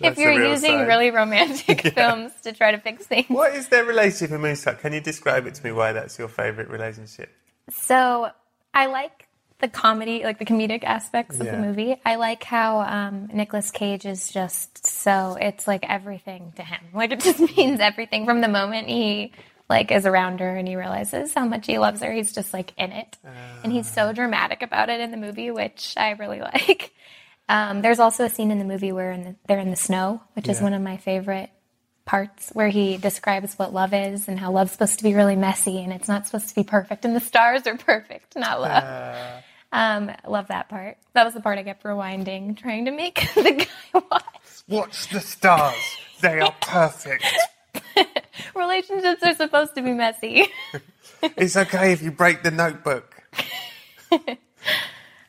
if 0.00 0.18
you're 0.18 0.32
using 0.32 0.72
side. 0.72 0.86
really 0.88 1.10
romantic 1.10 1.94
films 1.94 2.32
to 2.42 2.52
try 2.52 2.72
to 2.72 2.78
fix 2.78 3.06
things. 3.06 3.26
What 3.28 3.54
is 3.54 3.68
their 3.68 3.84
relationship 3.84 4.34
in 4.34 4.42
Moonstruck? 4.42 4.80
Can 4.80 4.92
you 4.92 5.00
describe 5.00 5.46
it 5.46 5.54
to 5.54 5.64
me 5.64 5.72
why 5.72 5.92
that's 5.92 6.18
your 6.18 6.28
favourite 6.28 6.68
relationship? 6.68 7.30
So 7.70 8.28
I 8.74 8.86
like 8.86 9.27
the 9.60 9.68
comedy, 9.68 10.22
like 10.22 10.38
the 10.38 10.44
comedic 10.44 10.84
aspects 10.84 11.40
of 11.40 11.46
the 11.46 11.56
movie. 11.56 11.96
I 12.04 12.16
like 12.16 12.44
how 12.44 12.80
um, 12.80 13.28
Nicolas 13.32 13.70
Cage 13.70 14.06
is 14.06 14.30
just 14.30 14.86
so 14.86 15.36
it's 15.40 15.66
like 15.66 15.84
everything 15.88 16.52
to 16.56 16.62
him. 16.62 16.78
Like 16.94 17.12
it 17.12 17.20
just 17.20 17.40
means 17.56 17.80
everything 17.80 18.24
from 18.24 18.40
the 18.40 18.48
moment 18.48 18.88
he 18.88 19.32
like 19.68 19.90
is 19.92 20.06
around 20.06 20.40
her 20.40 20.56
and 20.56 20.66
he 20.66 20.74
realizes 20.76 21.34
how 21.34 21.44
much 21.44 21.66
he 21.66 21.78
loves 21.78 22.02
her. 22.02 22.12
He's 22.12 22.32
just 22.32 22.52
like 22.52 22.72
in 22.76 22.92
it, 22.92 23.16
and 23.62 23.72
he's 23.72 23.90
so 23.90 24.12
dramatic 24.12 24.62
about 24.62 24.88
it 24.88 25.00
in 25.00 25.10
the 25.10 25.16
movie, 25.16 25.50
which 25.50 25.94
I 25.96 26.10
really 26.12 26.40
like. 26.52 26.92
Um, 27.48 27.82
there's 27.82 27.98
also 27.98 28.24
a 28.24 28.28
scene 28.28 28.50
in 28.50 28.58
the 28.58 28.64
movie 28.64 28.92
where 28.92 29.10
in 29.10 29.22
the, 29.24 29.34
they're 29.46 29.58
in 29.58 29.70
the 29.70 29.76
snow, 29.76 30.20
which 30.34 30.48
is 30.48 30.60
one 30.60 30.74
of 30.74 30.82
my 30.82 30.98
favorite 30.98 31.50
parts 32.04 32.50
where 32.54 32.68
he 32.68 32.96
describes 32.96 33.54
what 33.58 33.72
love 33.74 33.92
is 33.92 34.28
and 34.28 34.40
how 34.40 34.50
love's 34.50 34.72
supposed 34.72 34.96
to 34.98 35.04
be 35.04 35.14
really 35.14 35.36
messy 35.36 35.82
and 35.82 35.92
it's 35.92 36.08
not 36.08 36.24
supposed 36.26 36.48
to 36.48 36.54
be 36.54 36.64
perfect 36.64 37.04
and 37.04 37.14
the 37.14 37.20
stars 37.20 37.66
are 37.66 37.76
perfect, 37.78 38.34
not 38.34 38.60
love. 38.60 39.44
Um, 39.72 40.10
I 40.10 40.28
love 40.28 40.48
that 40.48 40.68
part. 40.68 40.96
That 41.12 41.24
was 41.24 41.34
the 41.34 41.40
part 41.40 41.58
I 41.58 41.62
kept 41.62 41.82
rewinding, 41.84 42.56
trying 42.56 42.86
to 42.86 42.90
make 42.90 43.28
the 43.34 43.66
guy 43.66 44.00
watch. 44.10 44.24
Watch 44.68 45.08
the 45.08 45.20
stars. 45.20 45.74
They 46.20 46.40
are 46.40 46.54
perfect. 46.60 47.24
Relationships 48.54 49.22
are 49.22 49.34
supposed 49.34 49.74
to 49.74 49.82
be 49.82 49.92
messy. 49.92 50.46
It's 51.36 51.56
okay 51.56 51.90
if 51.92 52.00
you 52.00 52.12
break 52.12 52.44
the 52.44 52.52
notebook. 52.52 53.24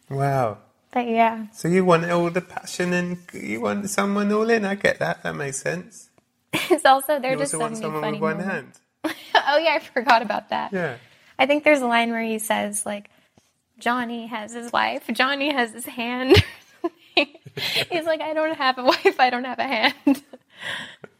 wow. 0.09 0.59
But 0.91 1.07
yeah, 1.07 1.47
So 1.51 1.67
you 1.67 1.83
want 1.85 2.09
all 2.11 2.29
the 2.29 2.41
passion 2.41 2.93
and 2.93 3.17
you 3.33 3.61
want 3.61 3.89
someone 3.89 4.31
all 4.31 4.49
in. 4.49 4.65
I 4.65 4.75
get 4.75 4.99
that. 4.99 5.23
That 5.23 5.35
makes 5.35 5.57
sense. 5.61 6.09
it's 6.53 6.85
also 6.85 7.19
there 7.19 7.31
You 7.33 7.37
just 7.39 7.53
also 7.53 7.57
so 7.57 7.59
want 7.59 7.71
many 7.73 7.81
someone 7.81 8.01
funny 8.01 8.13
with 8.13 8.21
one 8.21 8.39
hand. 8.39 8.71
Oh 9.03 9.57
yeah, 9.57 9.73
I 9.75 9.79
forgot 9.79 10.21
about 10.21 10.49
that. 10.49 10.73
Yeah. 10.73 10.97
I 11.39 11.45
think 11.45 11.63
there's 11.63 11.81
a 11.81 11.87
line 11.87 12.11
where 12.11 12.23
he 12.23 12.37
says 12.39 12.85
like, 12.85 13.09
Johnny 13.79 14.27
has 14.27 14.53
his 14.53 14.71
wife, 14.71 15.03
Johnny 15.11 15.51
has 15.51 15.71
his 15.71 15.85
hand. 15.85 16.43
He's 17.15 18.05
like, 18.05 18.21
I 18.21 18.33
don't 18.33 18.55
have 18.55 18.77
a 18.77 18.83
wife, 18.83 19.19
I 19.19 19.29
don't 19.29 19.45
have 19.45 19.59
a 19.59 19.67
hand. 19.67 19.95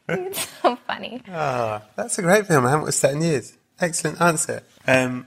it's 0.10 0.48
so 0.62 0.76
funny. 0.76 1.22
Ah, 1.30 1.84
that's 1.96 2.18
a 2.20 2.22
great 2.22 2.48
film. 2.48 2.66
I 2.66 2.72
haven't 2.72 2.86
watched 2.86 3.02
that 3.02 3.14
in 3.14 3.22
years. 3.22 3.58
Excellent 3.80 4.22
answer. 4.22 4.64
Um, 4.88 5.26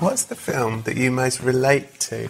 what's 0.00 0.24
the 0.24 0.36
film 0.36 0.82
that 0.82 0.96
you 0.96 1.10
most 1.10 1.40
relate 1.40 2.00
to? 2.00 2.28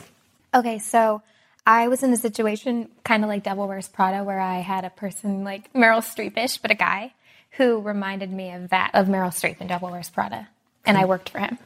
Okay, 0.54 0.78
so 0.78 1.22
I 1.66 1.88
was 1.88 2.02
in 2.02 2.12
a 2.12 2.16
situation 2.16 2.88
kind 3.04 3.22
of 3.22 3.28
like 3.28 3.44
Devil 3.44 3.68
Wears 3.68 3.88
Prada, 3.88 4.24
where 4.24 4.40
I 4.40 4.58
had 4.58 4.84
a 4.84 4.90
person 4.90 5.44
like 5.44 5.72
Meryl 5.72 6.00
Streepish, 6.00 6.60
but 6.60 6.70
a 6.70 6.74
guy 6.74 7.14
who 7.52 7.80
reminded 7.80 8.32
me 8.32 8.52
of 8.52 8.70
that 8.70 8.90
of 8.94 9.06
Meryl 9.06 9.30
Streep 9.30 9.60
in 9.60 9.66
Devil 9.66 9.90
Wears 9.90 10.10
Prada, 10.10 10.48
and 10.84 10.96
I 10.96 11.04
worked 11.04 11.28
for 11.28 11.38
him. 11.38 11.58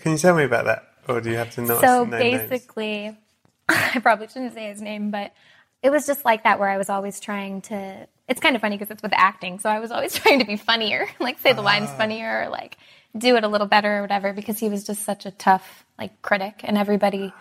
Can 0.00 0.12
you 0.12 0.18
tell 0.18 0.36
me 0.36 0.44
about 0.44 0.64
that? 0.66 0.93
Or 1.08 1.20
do 1.20 1.30
you 1.30 1.36
have 1.36 1.50
to 1.52 1.62
not 1.62 1.80
So 1.80 2.04
names? 2.04 2.50
basically, 2.50 3.16
I 3.68 3.98
probably 4.00 4.28
shouldn't 4.28 4.54
say 4.54 4.68
his 4.68 4.80
name, 4.80 5.10
but 5.10 5.32
it 5.82 5.90
was 5.90 6.06
just 6.06 6.24
like 6.24 6.44
that, 6.44 6.58
where 6.58 6.68
I 6.68 6.78
was 6.78 6.88
always 6.88 7.20
trying 7.20 7.62
to. 7.62 8.06
It's 8.26 8.40
kind 8.40 8.56
of 8.56 8.62
funny 8.62 8.76
because 8.76 8.90
it's 8.90 9.02
with 9.02 9.12
acting, 9.14 9.58
so 9.58 9.68
I 9.68 9.80
was 9.80 9.90
always 9.90 10.14
trying 10.18 10.38
to 10.40 10.46
be 10.46 10.56
funnier, 10.56 11.08
like 11.20 11.38
say 11.38 11.52
the 11.52 11.62
lines 11.62 11.90
Ah. 11.92 11.96
funnier, 11.98 12.44
or 12.44 12.48
like 12.48 12.78
do 13.16 13.36
it 13.36 13.44
a 13.44 13.48
little 13.48 13.66
better 13.66 13.98
or 13.98 14.00
whatever, 14.02 14.32
because 14.32 14.58
he 14.58 14.68
was 14.68 14.84
just 14.84 15.02
such 15.02 15.26
a 15.26 15.30
tough 15.30 15.84
like 15.98 16.20
critic, 16.22 16.60
and 16.64 16.78
everybody 16.78 17.32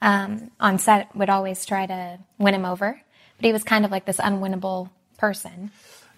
um, 0.00 0.50
on 0.60 0.78
set 0.78 1.14
would 1.16 1.28
always 1.28 1.66
try 1.66 1.86
to 1.86 2.18
win 2.38 2.54
him 2.54 2.64
over, 2.64 3.00
but 3.36 3.44
he 3.44 3.52
was 3.52 3.64
kind 3.64 3.84
of 3.84 3.90
like 3.90 4.04
this 4.06 4.18
unwinnable 4.18 4.90
person. 5.18 5.70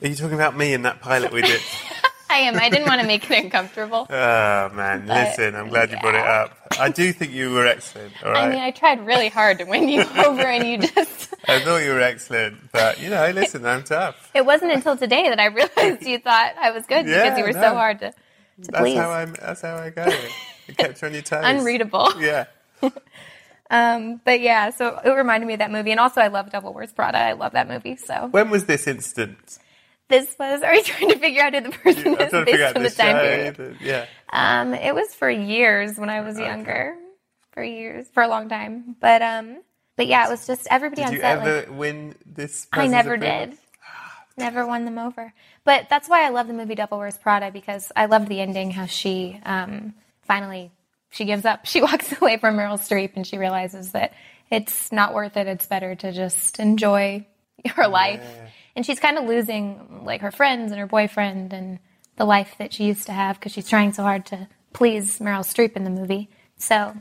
Are 0.03 0.09
you 0.09 0.15
talking 0.15 0.35
about 0.35 0.57
me 0.57 0.73
in 0.75 0.83
that 0.83 1.01
pilot 1.01 1.33
we 1.33 1.41
did? 1.43 1.61
I 2.31 2.39
am. 2.39 2.57
I 2.59 2.71
didn't 2.71 2.87
want 2.87 3.01
to 3.01 3.07
make 3.07 3.29
it 3.31 3.45
uncomfortable. 3.45 4.07
oh, 4.11 4.69
man. 4.71 5.07
Listen, 5.07 5.55
I'm 5.57 5.69
glad 5.69 5.91
you 5.91 5.99
brought 5.99 6.15
it 6.15 6.25
up. 6.27 6.57
I 6.79 6.89
do 6.91 7.13
think 7.13 7.33
you 7.33 7.51
were 7.51 7.67
excellent. 7.67 8.13
All 8.25 8.33
right. 8.33 8.45
I 8.45 8.49
mean, 8.49 8.61
I 8.61 8.71
tried 8.71 9.05
really 9.05 9.29
hard 9.29 9.59
to 9.59 9.65
win 9.65 9.89
you 9.89 10.03
over, 10.25 10.43
and 10.43 10.67
you 10.67 10.89
just. 10.89 11.35
I 11.49 11.59
thought 11.61 11.79
you 11.83 11.91
were 11.91 12.01
excellent. 12.01 12.71
But, 12.73 13.01
you 13.01 13.11
know, 13.11 13.29
listen, 13.31 13.67
I'm 13.67 13.83
tough. 13.83 14.31
It 14.35 14.47
wasn't 14.47 14.73
until 14.73 14.97
today 14.97 15.29
that 15.29 15.41
I 15.41 15.47
realized 15.47 16.07
you 16.07 16.19
thought 16.19 16.55
I 16.59 16.71
was 16.71 16.87
good 16.87 17.07
Yeah, 17.07 17.25
because 17.25 17.39
you 17.39 17.45
were 17.45 17.53
no. 17.53 17.61
so 17.61 17.75
hard 17.75 17.99
to, 18.01 18.11
to 18.11 18.17
That's 18.59 18.79
please. 18.79 18.97
how, 18.97 19.11
I'm, 19.11 19.35
that's 19.35 19.63
how 19.63 19.77
I 19.77 19.91
go. 19.91 20.07
It 20.69 20.77
kept 20.77 21.03
you 21.03 21.09
on 21.09 21.15
your 21.15 21.23
toes. 21.23 21.43
Unreadable. 21.45 22.13
Yeah. 22.21 22.47
Um, 23.71 24.21
but 24.25 24.41
yeah, 24.41 24.71
so 24.71 24.99
it 25.05 25.11
reminded 25.11 25.47
me 25.47 25.53
of 25.55 25.61
that 25.61 25.71
movie. 25.71 25.93
And 25.93 26.01
also, 26.01 26.21
I 26.21 26.27
love 26.27 26.51
Devil 26.51 26.73
Wears 26.73 26.93
Prada. 26.93 27.19
I 27.19 27.33
love 27.33 27.53
that 27.53 27.69
movie. 27.69 27.97
So 27.97 28.27
When 28.31 28.51
was 28.51 28.67
this 28.67 28.87
instance? 28.89 29.61
This 30.11 30.37
was, 30.39 30.63
are 30.63 30.75
you 30.75 30.83
trying 30.83 31.09
to 31.09 31.19
figure 31.19 31.43
out 31.43 31.55
who 31.55 31.63
the 31.63 31.71
person 31.71 32.15
I'm 32.15 32.21
is 32.21 32.31
trying 32.31 32.45
to 32.45 32.45
figure 32.45 32.67
based 32.67 32.77
on 32.77 32.83
the 32.83 32.91
time 32.91 33.17
period? 33.21 33.57
the- 33.57 33.77
yeah. 33.81 34.07
Um, 34.31 34.75
it 34.75 34.95
was 34.95 35.15
for 35.15 35.31
years 35.31 35.97
when 35.97 36.11
I 36.11 36.21
was 36.21 36.39
younger. 36.39 36.97
For 37.53 37.65
years, 37.65 38.07
for 38.13 38.23
a 38.23 38.29
long 38.29 38.49
time. 38.49 38.95
But 39.01 39.23
um, 39.23 39.63
but 39.97 40.07
yeah, 40.07 40.27
it 40.27 40.31
was 40.31 40.47
just 40.47 40.69
everybody 40.71 41.03
Did 41.03 41.09
on 41.09 41.15
you 41.15 41.21
set. 41.21 41.39
ever 41.39 41.57
like, 41.71 41.79
win 41.79 42.15
this? 42.25 42.67
I 42.73 42.87
never 42.87 43.17
did. 43.17 43.57
Never 44.37 44.67
won 44.67 44.85
them 44.85 44.99
over. 44.99 45.33
But 45.65 45.89
that's 45.91 46.09
why 46.09 46.25
I 46.25 46.31
love 46.31 46.47
the 46.47 46.55
movie 46.55 46.75
Devil 46.75 46.99
Wears 46.99 47.19
Prada 47.19 47.51
because 47.51 47.91
I 47.97 48.07
loved 48.07 48.29
the 48.29 48.41
ending. 48.41 48.71
How 48.71 48.87
she 48.87 49.41
um, 49.45 49.95
finally 50.23 50.71
she 51.11 51.25
gives 51.25 51.45
up. 51.45 51.67
She 51.67 51.83
walks 51.83 52.13
away 52.21 52.37
from 52.39 52.57
Meryl 52.57 52.79
Streep 52.79 53.13
and 53.17 53.27
she 53.27 53.37
realizes 53.37 53.93
that 53.93 54.15
it's 54.51 54.93
not 54.93 55.13
worth 55.13 55.37
it. 55.37 55.47
It's 55.47 55.67
better 55.67 55.95
to 55.97 56.13
just 56.13 56.59
enjoy 56.61 57.27
her 57.75 57.89
life. 57.89 58.25
And 58.81 58.87
she's 58.87 58.99
kind 58.99 59.19
of 59.19 59.25
losing 59.27 60.07
like 60.07 60.23
her 60.23 60.31
friends 60.31 60.73
and 60.73 60.81
her 60.81 60.87
boyfriend 60.87 61.53
and 61.53 61.81
the 62.17 62.25
life 62.25 62.55
that 62.57 62.73
she 62.73 62.85
used 62.85 63.05
to 63.09 63.13
have 63.13 63.39
because 63.39 63.53
she's 63.53 63.69
trying 63.69 63.93
so 63.93 64.03
hard 64.03 64.25
to 64.33 64.49
please 64.73 65.19
Meryl 65.19 65.45
Streep 65.45 65.77
in 65.77 65.85
the 65.85 65.91
movie. 65.91 66.31
So 66.57 66.97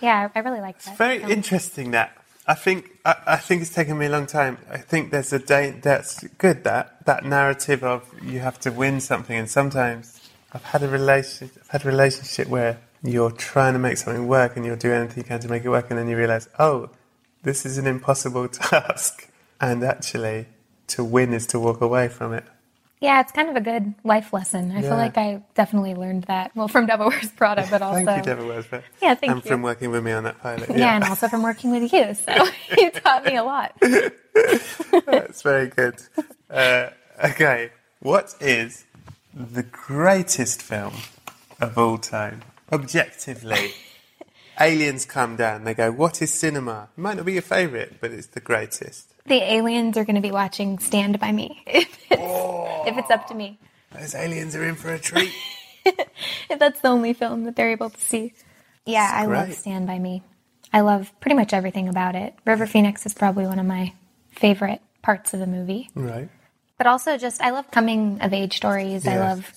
yeah, 0.00 0.28
I 0.32 0.38
I 0.38 0.42
really 0.42 0.60
like 0.60 0.80
that. 0.80 0.90
It's 0.90 0.96
very 0.96 1.18
film. 1.18 1.32
interesting. 1.32 1.90
That 1.90 2.16
I 2.46 2.54
think 2.54 2.92
I, 3.04 3.16
I 3.26 3.36
think 3.38 3.62
it's 3.62 3.74
taken 3.74 3.98
me 3.98 4.06
a 4.06 4.10
long 4.10 4.26
time. 4.26 4.58
I 4.70 4.76
think 4.76 5.10
there's 5.10 5.32
a 5.32 5.40
day 5.40 5.72
that's 5.82 6.22
good 6.38 6.62
that 6.62 7.04
that 7.06 7.24
narrative 7.24 7.82
of 7.82 8.08
you 8.22 8.38
have 8.38 8.60
to 8.60 8.70
win 8.70 9.00
something, 9.00 9.36
and 9.36 9.50
sometimes 9.50 10.20
I've 10.52 10.62
had 10.62 10.84
a 10.84 10.88
relation 10.88 11.50
I've 11.62 11.70
had 11.70 11.84
a 11.84 11.88
relationship 11.88 12.46
where 12.46 12.78
you're 13.02 13.32
trying 13.32 13.72
to 13.72 13.80
make 13.80 13.96
something 13.96 14.28
work 14.28 14.54
and 14.54 14.64
you'll 14.64 14.76
do 14.76 14.92
anything 14.92 15.24
you 15.24 15.24
can 15.24 15.40
to 15.40 15.48
make 15.48 15.64
it 15.64 15.68
work, 15.68 15.90
and 15.90 15.98
then 15.98 16.08
you 16.08 16.16
realise, 16.16 16.48
oh, 16.60 16.90
this 17.42 17.66
is 17.66 17.76
an 17.76 17.88
impossible 17.88 18.46
task, 18.70 19.28
and 19.60 19.82
actually 19.82 20.46
to 20.88 21.04
win 21.04 21.32
is 21.32 21.46
to 21.48 21.60
walk 21.60 21.80
away 21.80 22.08
from 22.08 22.32
it. 22.32 22.44
Yeah, 23.00 23.20
it's 23.20 23.30
kind 23.30 23.48
of 23.48 23.54
a 23.54 23.60
good 23.60 23.94
life 24.02 24.32
lesson. 24.32 24.72
I 24.72 24.76
Yeah. 24.80 24.88
feel 24.88 24.96
like 24.96 25.16
I 25.16 25.40
definitely 25.54 25.94
learned 25.94 26.24
that. 26.24 26.50
Well, 26.56 26.66
from 26.66 26.86
Devil 26.86 27.08
Wears 27.10 27.28
Prada, 27.30 27.64
but 27.70 27.80
also 27.80 28.04
Thank 28.04 28.26
you, 28.26 28.32
Devil 28.34 28.48
Wears 28.48 28.66
Prada. 28.66 28.84
Yeah, 29.00 29.14
thank 29.14 29.30
and 29.32 29.44
you. 29.44 29.48
from 29.48 29.62
working 29.62 29.90
with 29.92 30.02
me 30.02 30.10
on 30.10 30.24
that 30.24 30.40
pilot. 30.40 30.68
yeah. 30.70 30.96
and 30.96 31.04
also 31.04 31.28
from 31.28 31.42
working 31.44 31.70
with 31.70 31.92
you. 31.92 32.14
So 32.14 32.32
you 32.78 32.90
taught 32.90 33.24
me 33.24 33.36
a 33.36 33.44
lot. 33.44 33.72
That's 33.80 35.42
very 35.42 35.68
good. 35.68 35.94
Uh, 36.50 36.88
okay, 37.24 37.70
what 38.00 38.34
is 38.40 38.84
the 39.34 39.62
greatest 39.62 40.60
film 40.62 40.94
of 41.60 41.78
all 41.78 41.98
time? 41.98 42.40
Objectively, 42.72 43.72
aliens 44.60 45.04
come 45.06 45.36
down. 45.36 45.64
They 45.64 45.74
go, 45.74 45.90
"What 45.92 46.20
is 46.20 46.32
cinema?" 46.34 46.88
It 46.96 47.00
might 47.00 47.16
not 47.16 47.26
be 47.26 47.34
your 47.34 47.42
favourite, 47.42 48.00
but 48.00 48.10
it's 48.10 48.26
the 48.28 48.40
greatest. 48.40 49.12
The 49.28 49.42
aliens 49.42 49.96
are 49.96 50.04
going 50.04 50.16
to 50.16 50.22
be 50.22 50.32
watching 50.32 50.78
Stand 50.78 51.18
by 51.20 51.32
Me 51.32 51.62
if 51.66 51.98
it's, 52.10 52.88
if 52.88 52.98
it's 52.98 53.10
up 53.10 53.26
to 53.28 53.34
me. 53.34 53.58
Oh, 53.94 54.00
those 54.00 54.14
aliens 54.14 54.54
are 54.56 54.64
in 54.64 54.74
for 54.74 54.92
a 54.92 54.98
treat. 54.98 55.32
If 56.50 56.58
that's 56.58 56.80
the 56.80 56.88
only 56.88 57.14
film 57.14 57.44
that 57.44 57.56
they're 57.56 57.70
able 57.70 57.88
to 57.88 58.00
see. 58.00 58.34
Yeah, 58.84 59.10
I 59.10 59.24
love. 59.24 59.54
Stand 59.54 59.86
by 59.86 59.98
Me. 59.98 60.22
I 60.70 60.80
love 60.82 61.10
pretty 61.20 61.34
much 61.34 61.54
everything 61.54 61.88
about 61.88 62.14
it. 62.14 62.34
River 62.44 62.66
Phoenix 62.66 63.06
is 63.06 63.14
probably 63.14 63.46
one 63.46 63.58
of 63.58 63.64
my 63.64 63.94
favorite 64.32 64.82
parts 65.00 65.32
of 65.32 65.40
the 65.40 65.46
movie. 65.46 65.88
right. 65.94 66.28
but 66.76 66.86
also 66.86 67.16
just 67.16 67.40
I 67.40 67.50
love 67.50 67.70
coming 67.70 68.20
of 68.20 68.34
age 68.34 68.56
stories. 68.56 69.06
I 69.06 69.18
love 69.18 69.50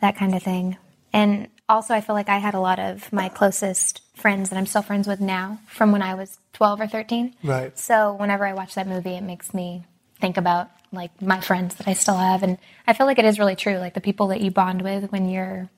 that 0.00 0.16
kind 0.16 0.34
of 0.34 0.42
thing. 0.42 0.76
And 1.14 1.48
also 1.70 1.94
I 1.94 2.02
feel 2.02 2.14
like 2.14 2.28
I 2.28 2.36
had 2.38 2.52
a 2.54 2.60
lot 2.60 2.78
of 2.78 3.10
my 3.12 3.30
closest 3.30 4.02
friends 4.18 4.50
that 4.50 4.56
I'm 4.58 4.66
still 4.66 4.82
friends 4.82 5.06
with 5.06 5.20
now 5.20 5.58
from 5.66 5.92
when 5.92 6.02
I 6.02 6.14
was 6.14 6.38
12 6.54 6.80
or 6.82 6.86
13. 6.86 7.34
Right. 7.44 7.78
So 7.78 8.14
whenever 8.14 8.44
I 8.46 8.52
watch 8.54 8.74
that 8.74 8.86
movie 8.86 9.14
it 9.14 9.22
makes 9.22 9.52
me 9.54 9.84
think 10.20 10.36
about 10.36 10.70
like 10.92 11.10
my 11.22 11.40
friends 11.40 11.74
that 11.76 11.86
I 11.88 11.92
still 11.94 12.16
have 12.16 12.42
and 12.42 12.58
I 12.86 12.92
feel 12.92 13.06
like 13.06 13.18
it 13.18 13.24
is 13.24 13.38
really 13.38 13.56
true 13.56 13.78
like 13.78 13.94
the 13.94 14.00
people 14.00 14.28
that 14.28 14.40
you 14.40 14.50
bond 14.50 14.82
with 14.82 15.10
when 15.12 15.28
you're 15.28 15.68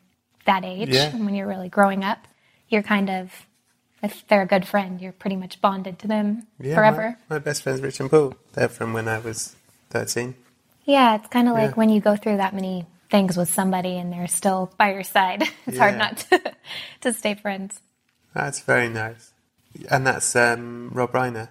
that 0.46 0.64
age 0.64 0.88
Yeah. 0.90 1.10
and 1.14 1.24
when 1.26 1.34
you're 1.34 1.46
really 1.48 1.68
growing 1.68 2.02
up 2.04 2.26
you're 2.68 2.82
kind 2.82 3.10
of 3.10 3.46
if 4.02 4.26
they're 4.28 4.42
a 4.42 4.46
good 4.46 4.66
friend 4.66 5.00
you're 5.00 5.12
pretty 5.12 5.36
much 5.36 5.60
bonded 5.60 5.98
to 5.98 6.08
them 6.08 6.46
Yeah, 6.58 6.74
forever. 6.74 7.18
My, 7.28 7.36
my 7.36 7.38
best 7.40 7.62
friend's 7.62 7.82
Rich 7.82 8.00
and 8.00 8.10
Paul. 8.10 8.34
They're 8.54 8.64
uh, 8.64 8.68
from 8.68 8.92
when 8.94 9.08
I 9.08 9.18
was 9.18 9.56
thirteen. 9.90 10.34
Yeah, 10.84 11.16
it's 11.16 11.28
kind 11.28 11.46
of 11.48 11.54
like 11.54 11.70
Yeah. 11.70 11.74
when 11.74 11.90
you 11.90 12.00
go 12.00 12.16
through 12.16 12.38
that 12.38 12.54
many 12.54 12.86
things 13.10 13.36
with 13.36 13.52
somebody 13.52 13.98
and 13.98 14.12
they're 14.12 14.26
still 14.28 14.72
by 14.78 14.92
your 14.92 15.02
side. 15.02 15.42
It's 15.66 15.76
hard 15.78 15.98
not 15.98 16.16
to, 16.30 16.40
to 17.02 17.12
stay 17.12 17.34
friends. 17.34 17.80
That's 18.34 18.60
very 18.60 18.88
nice. 18.88 19.32
And 19.90 20.06
that's 20.06 20.34
um, 20.36 20.90
Rob 20.92 21.12
Reiner, 21.12 21.48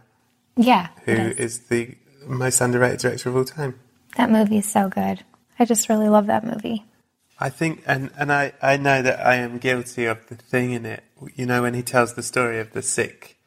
Yeah. 0.58 0.90
who 1.06 1.12
is 1.14 1.38
is. 1.38 1.60
the 1.68 1.96
most 2.28 2.60
underrated 2.62 3.00
director 3.00 3.30
of 3.30 3.36
all 3.38 3.46
time. 3.46 3.80
That 4.18 4.30
movie 4.30 4.58
is 4.58 4.70
so 4.70 4.90
good. 4.90 5.24
I 5.58 5.66
just 5.66 5.88
really 5.90 6.10
love 6.10 6.28
that 6.28 6.44
movie. 6.44 6.86
I 7.40 7.50
think, 7.50 7.84
and, 7.86 8.12
and 8.18 8.32
I, 8.34 8.52
I 8.62 8.76
know 8.76 9.02
that 9.02 9.26
I 9.26 9.36
am 9.36 9.58
guilty 9.60 10.06
of 10.06 10.28
the 10.28 10.36
thing 10.36 10.72
in 10.72 10.86
it. 10.86 11.04
You 11.36 11.46
know, 11.46 11.62
when 11.62 11.74
he 11.74 11.82
tells 11.82 12.14
the 12.16 12.24
story 12.24 12.60
of 12.60 12.74
the 12.74 12.82
sick, 12.82 13.38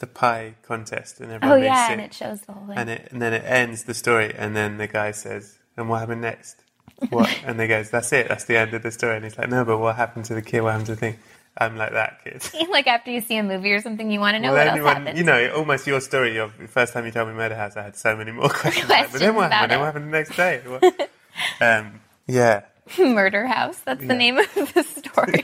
the 0.00 0.06
pie 0.08 0.54
contest, 0.62 1.20
and 1.20 1.30
everyone 1.30 1.56
Oh 1.58 1.60
being 1.60 1.72
yeah, 1.72 1.86
sick, 1.86 1.92
and 1.92 2.00
it 2.02 2.14
shows 2.14 2.40
the 2.42 2.52
whole 2.52 2.66
thing. 2.66 2.76
and 2.78 2.90
it, 2.90 3.08
and 3.12 3.22
then 3.22 3.32
it 3.32 3.44
ends 3.44 3.84
the 3.84 3.94
story, 3.94 4.34
and 4.36 4.56
then 4.56 4.78
the 4.78 4.88
guy 4.88 5.12
says, 5.12 5.58
"And 5.76 5.88
what 5.88 6.00
happened 6.00 6.22
next?" 6.22 6.56
What? 7.10 7.30
and 7.44 7.58
they 7.60 7.68
goes, 7.68 7.90
"That's 7.90 8.12
it. 8.12 8.28
That's 8.28 8.44
the 8.44 8.56
end 8.56 8.74
of 8.74 8.82
the 8.82 8.90
story." 8.90 9.14
And 9.16 9.24
he's 9.24 9.38
like, 9.38 9.48
"No, 9.48 9.64
but 9.64 9.78
what 9.78 9.94
happened 9.96 10.24
to 10.26 10.34
the 10.34 10.42
kid? 10.42 10.62
What 10.62 10.70
happened 10.72 10.86
to 10.86 10.94
the 10.94 11.00
thing?" 11.00 11.18
I'm 11.58 11.76
like 11.76 11.92
that 11.92 12.22
kid. 12.22 12.44
like 12.70 12.86
after 12.86 13.10
you 13.10 13.20
see 13.20 13.36
a 13.36 13.42
movie 13.42 13.72
or 13.72 13.80
something, 13.80 14.10
you 14.10 14.20
want 14.20 14.34
to 14.34 14.40
know 14.40 14.52
Well, 14.52 14.58
what 14.58 14.66
else 14.66 14.74
anyone, 14.76 14.96
happened. 14.96 15.18
you 15.18 15.24
know, 15.24 15.52
almost 15.56 15.86
your 15.86 16.00
story. 16.00 16.34
Your 16.34 16.50
the 16.58 16.68
first 16.68 16.92
time 16.92 17.06
you 17.06 17.12
told 17.12 17.28
me 17.28 17.34
Murder 17.34 17.54
House, 17.56 17.76
I 17.76 17.82
had 17.82 17.96
so 17.96 18.16
many 18.16 18.32
more 18.32 18.48
questions. 18.50 18.88
like, 18.88 19.10
but 19.12 19.20
then 19.20 19.34
Questions 19.34 19.36
what 19.36 19.52
happened? 19.52 19.70
Then 19.72 19.78
what 19.80 19.86
happened 19.86 20.06
the 20.06 20.10
next 20.18 20.36
day? 20.36 20.62
What? 20.66 21.10
um, 21.60 22.00
yeah, 22.26 22.62
Murder 22.98 23.46
House. 23.46 23.78
That's 23.80 24.06
the 24.06 24.14
name 24.14 24.38
of 24.38 24.52
the 24.54 24.82
story. 24.82 25.42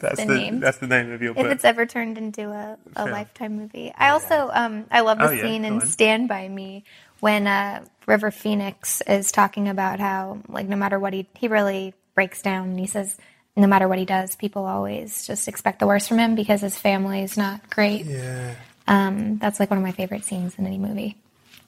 that's 0.00 0.20
the 0.20 0.26
the, 0.26 0.34
name. 0.34 0.60
that's 0.60 0.78
the 0.78 0.86
name 0.86 1.12
of 1.12 1.22
your 1.22 1.30
If 1.32 1.36
book. 1.36 1.46
it's 1.46 1.64
ever 1.64 1.86
turned 1.86 2.18
into 2.18 2.48
a, 2.50 2.76
a 2.96 3.02
Film. 3.02 3.10
lifetime 3.10 3.56
movie. 3.56 3.92
I 3.96 4.10
also 4.10 4.50
um 4.52 4.86
I 4.90 5.00
love 5.00 5.18
the 5.18 5.28
Oh, 5.28 5.36
scene 5.36 5.62
go 5.62 5.68
in 5.68 5.74
on. 5.74 5.80
Stand 5.86 6.28
By 6.28 6.48
Me 6.48 6.84
when 7.20 7.46
uh, 7.46 7.84
River 8.06 8.30
Phoenix 8.30 9.00
is 9.02 9.30
talking 9.32 9.68
about 9.68 10.00
how 10.00 10.38
like 10.48 10.66
no 10.68 10.76
matter 10.76 10.98
what 10.98 11.12
he 11.12 11.28
he 11.34 11.48
really 11.48 11.94
breaks 12.14 12.42
down 12.42 12.70
and 12.70 12.80
he 12.80 12.86
says 12.86 13.16
no 13.56 13.66
matter 13.66 13.88
what 13.88 13.98
he 13.98 14.04
does, 14.04 14.36
people 14.36 14.64
always 14.66 15.26
just 15.26 15.48
expect 15.48 15.80
the 15.80 15.86
worst 15.86 16.08
from 16.08 16.18
him 16.18 16.34
because 16.34 16.60
his 16.60 16.76
family 16.76 17.22
is 17.22 17.36
not 17.36 17.68
great. 17.70 18.04
yeah. 18.06 18.54
Um, 18.88 19.38
that's 19.38 19.58
like 19.58 19.70
one 19.70 19.78
of 19.78 19.82
my 19.82 19.92
favorite 19.92 20.24
scenes 20.24 20.54
in 20.58 20.66
any 20.66 20.78
movie. 20.78 21.16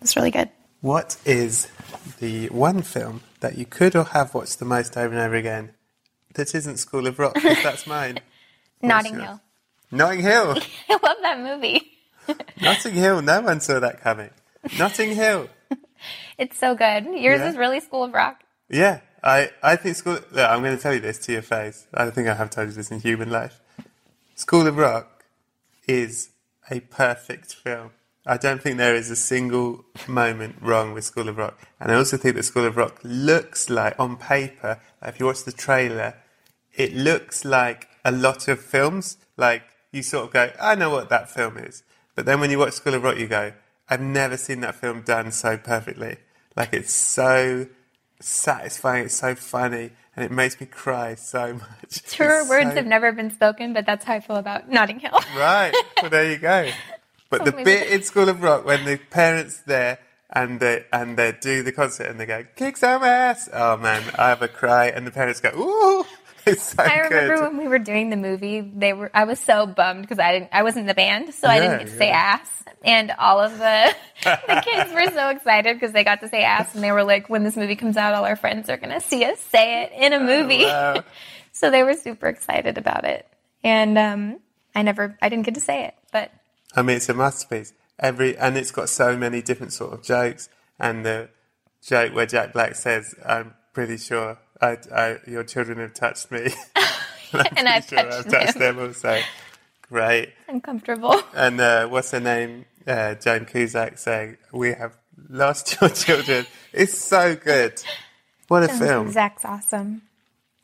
It's 0.00 0.14
really 0.16 0.30
good. 0.30 0.50
What 0.80 1.16
is 1.24 1.68
the 2.20 2.46
one 2.50 2.82
film 2.82 3.22
that 3.40 3.58
you 3.58 3.66
could 3.66 3.96
or 3.96 4.04
have 4.04 4.34
watched 4.34 4.58
the 4.60 4.64
most 4.64 4.96
over 4.96 5.12
and 5.12 5.22
over 5.22 5.34
again 5.34 5.72
that 6.34 6.54
isn't 6.54 6.76
School 6.76 7.06
of 7.08 7.18
Rock? 7.18 7.34
'Cause 7.34 7.62
that's 7.62 7.86
mine. 7.88 8.20
Notting 8.80 9.14
yours? 9.14 9.24
Hill. 9.24 9.40
Notting 9.90 10.20
Hill. 10.20 10.56
I 10.88 10.92
love 11.02 11.16
that 11.22 11.40
movie. 11.40 11.90
Notting 12.62 12.94
Hill. 12.94 13.22
No 13.22 13.40
one 13.40 13.60
saw 13.60 13.80
that 13.80 14.00
coming. 14.00 14.30
Notting 14.78 15.14
Hill. 15.16 15.48
It's 16.36 16.56
so 16.58 16.76
good. 16.76 17.06
Yours 17.06 17.40
Yeah. 17.40 17.48
is 17.48 17.56
really 17.56 17.80
School 17.80 18.04
of 18.04 18.12
Rock. 18.12 18.40
Yeah, 18.70 19.00
I, 19.22 19.50
I 19.62 19.76
think 19.76 19.96
School. 19.96 20.14
Look, 20.14 20.36
I'm 20.36 20.62
going 20.62 20.76
to 20.76 20.82
tell 20.82 20.94
you 20.94 21.00
this 21.00 21.18
to 21.20 21.32
your 21.32 21.42
face. 21.42 21.86
I 21.92 22.04
don't 22.04 22.14
think 22.14 22.28
I 22.28 22.34
have 22.34 22.50
told 22.50 22.68
you 22.68 22.74
this 22.74 22.90
in 22.90 23.00
human 23.00 23.30
life. 23.30 23.60
School 24.34 24.66
of 24.66 24.76
Rock 24.76 25.24
is 25.86 26.30
a 26.70 26.80
perfect 26.80 27.54
film. 27.54 27.90
I 28.24 28.36
don't 28.36 28.60
think 28.60 28.76
there 28.76 28.94
is 28.94 29.10
a 29.10 29.16
single 29.16 29.86
moment 30.06 30.56
wrong 30.60 30.92
with 30.92 31.04
School 31.04 31.28
of 31.28 31.38
Rock. 31.38 31.58
And 31.80 31.90
I 31.90 31.94
also 31.94 32.16
think 32.16 32.36
that 32.36 32.42
School 32.42 32.66
of 32.66 32.76
Rock 32.76 33.00
looks 33.02 33.70
like, 33.70 33.98
on 33.98 34.16
paper, 34.16 34.80
like 35.00 35.14
if 35.14 35.20
you 35.20 35.26
watch 35.26 35.44
the 35.44 35.52
trailer, 35.52 36.14
it 36.74 36.94
looks 36.94 37.44
like 37.44 37.88
a 38.04 38.12
lot 38.12 38.46
of 38.46 38.60
films. 38.60 39.16
Like 39.36 39.62
you 39.92 40.02
sort 40.02 40.26
of 40.26 40.32
go, 40.32 40.52
I 40.60 40.74
know 40.74 40.90
what 40.90 41.08
that 41.08 41.30
film 41.30 41.56
is. 41.56 41.82
But 42.14 42.26
then 42.26 42.38
when 42.38 42.50
you 42.50 42.58
watch 42.58 42.74
School 42.74 42.94
of 42.94 43.02
Rock, 43.02 43.16
you 43.16 43.28
go, 43.28 43.52
I've 43.88 44.00
never 44.00 44.36
seen 44.36 44.60
that 44.60 44.74
film 44.74 45.02
done 45.02 45.32
so 45.32 45.56
perfectly. 45.56 46.18
Like 46.54 46.74
it's 46.74 46.92
so 46.92 47.66
satisfying, 48.20 49.04
it's 49.06 49.14
so 49.16 49.34
funny, 49.34 49.90
and 50.16 50.24
it 50.24 50.30
makes 50.30 50.60
me 50.60 50.66
cry 50.66 51.14
so 51.14 51.54
much. 51.82 52.02
Truer 52.10 52.40
It's 52.40 52.48
words 52.50 52.70
so- 52.70 52.74
have 52.76 52.86
never 52.86 53.12
been 53.12 53.30
spoken, 53.30 53.72
but 53.72 53.86
that's 53.86 54.04
how 54.04 54.14
I 54.14 54.20
feel 54.20 54.36
about 54.36 54.68
Notting 54.68 54.98
Hill. 55.00 55.18
Right. 55.36 55.74
Well, 56.00 56.10
there 56.10 56.30
you 56.30 56.38
go. 56.38 56.70
But 57.30 57.44
the 57.44 57.52
bit 57.52 57.90
in 57.92 58.02
School 58.04 58.30
of 58.30 58.42
Rock 58.42 58.64
when 58.64 58.86
the 58.86 58.96
parents 58.96 59.58
there 59.66 59.98
and 60.30 60.60
they 60.60 60.86
and 60.90 61.18
they 61.18 61.32
do 61.38 61.62
the 61.62 61.72
concert 61.72 62.06
and 62.06 62.18
they 62.18 62.24
go 62.24 62.42
kick 62.56 62.78
some 62.78 63.02
ass. 63.04 63.50
Oh 63.52 63.76
man, 63.76 64.02
I 64.18 64.30
have 64.30 64.40
a 64.40 64.48
cry 64.48 64.86
and 64.86 65.06
the 65.06 65.10
parents 65.10 65.38
go 65.38 65.50
ooh. 65.54 66.06
It's 66.48 66.74
so 66.74 66.82
I 66.82 67.00
remember 67.00 67.36
good. 67.36 67.42
when 67.42 67.56
we 67.58 67.68
were 67.68 67.78
doing 67.78 68.10
the 68.10 68.16
movie, 68.16 68.60
they 68.60 68.92
were 68.92 69.10
I 69.14 69.24
was 69.24 69.38
so 69.38 69.66
bummed 69.66 70.02
because 70.02 70.18
I 70.18 70.32
didn't 70.32 70.48
I 70.52 70.62
wasn't 70.62 70.82
in 70.82 70.86
the 70.86 70.94
band, 70.94 71.34
so 71.34 71.48
I 71.48 71.60
didn't 71.60 71.78
get 71.78 71.88
to 71.88 71.96
say 71.96 72.10
ass. 72.10 72.48
And 72.84 73.10
all 73.18 73.40
of 73.40 73.58
the 73.58 73.94
the 74.24 74.62
kids 74.64 74.92
were 74.92 75.06
so 75.10 75.30
excited 75.30 75.76
because 75.78 75.92
they 75.92 76.04
got 76.04 76.20
to 76.20 76.28
say 76.28 76.42
ass 76.42 76.74
and 76.74 76.82
they 76.82 76.92
were 76.92 77.04
like, 77.04 77.28
when 77.28 77.44
this 77.44 77.56
movie 77.56 77.76
comes 77.76 77.96
out, 77.96 78.14
all 78.14 78.24
our 78.24 78.36
friends 78.36 78.68
are 78.68 78.76
gonna 78.76 79.00
see 79.00 79.24
us 79.24 79.40
say 79.40 79.84
it 79.84 79.92
in 79.92 80.12
a 80.12 80.20
movie. 80.20 80.64
Wow. 80.64 81.04
so 81.52 81.70
they 81.70 81.82
were 81.82 81.94
super 81.94 82.28
excited 82.28 82.78
about 82.78 83.04
it. 83.04 83.26
And 83.62 83.98
um 83.98 84.40
I 84.74 84.82
never 84.82 85.16
I 85.20 85.28
didn't 85.28 85.44
get 85.44 85.54
to 85.54 85.60
say 85.60 85.84
it, 85.84 85.94
but 86.12 86.30
I 86.74 86.82
mean, 86.82 86.96
it's 86.96 87.08
a 87.08 87.14
masterpiece. 87.14 87.72
Every 87.98 88.36
and 88.36 88.56
it's 88.56 88.70
got 88.70 88.88
so 88.88 89.16
many 89.16 89.42
different 89.42 89.72
sort 89.72 89.92
of 89.92 90.02
jokes. 90.02 90.48
And 90.78 91.04
the 91.04 91.30
joke 91.82 92.14
where 92.14 92.26
Jack 92.26 92.52
Black 92.52 92.76
says, 92.76 93.14
"I'm 93.26 93.54
pretty 93.72 93.96
sure 93.96 94.38
I, 94.60 94.76
I, 94.94 95.16
your 95.26 95.44
children 95.44 95.78
have 95.78 95.94
touched 95.94 96.30
me." 96.30 96.48
and 97.56 97.68
I've 97.68 97.84
sure 97.86 97.98
touched 97.98 98.12
I've 98.26 98.28
touched 98.32 98.58
them. 98.58 98.76
them 98.76 98.86
also. 98.88 99.20
Great. 99.82 100.32
Uncomfortable. 100.48 101.20
And 101.34 101.60
uh, 101.60 101.86
what's 101.88 102.10
her 102.12 102.20
name? 102.20 102.64
Uh, 102.86 103.14
Joan 103.14 103.44
Cusack 103.44 103.98
saying, 103.98 104.36
"We 104.52 104.70
have 104.72 104.96
lost 105.28 105.76
your 105.80 105.90
children." 105.90 106.46
It's 106.72 106.96
so 106.98 107.36
good. 107.36 107.82
What 108.48 108.62
a 108.62 108.68
film! 108.68 109.10
Zach's 109.12 109.44
awesome. 109.44 110.02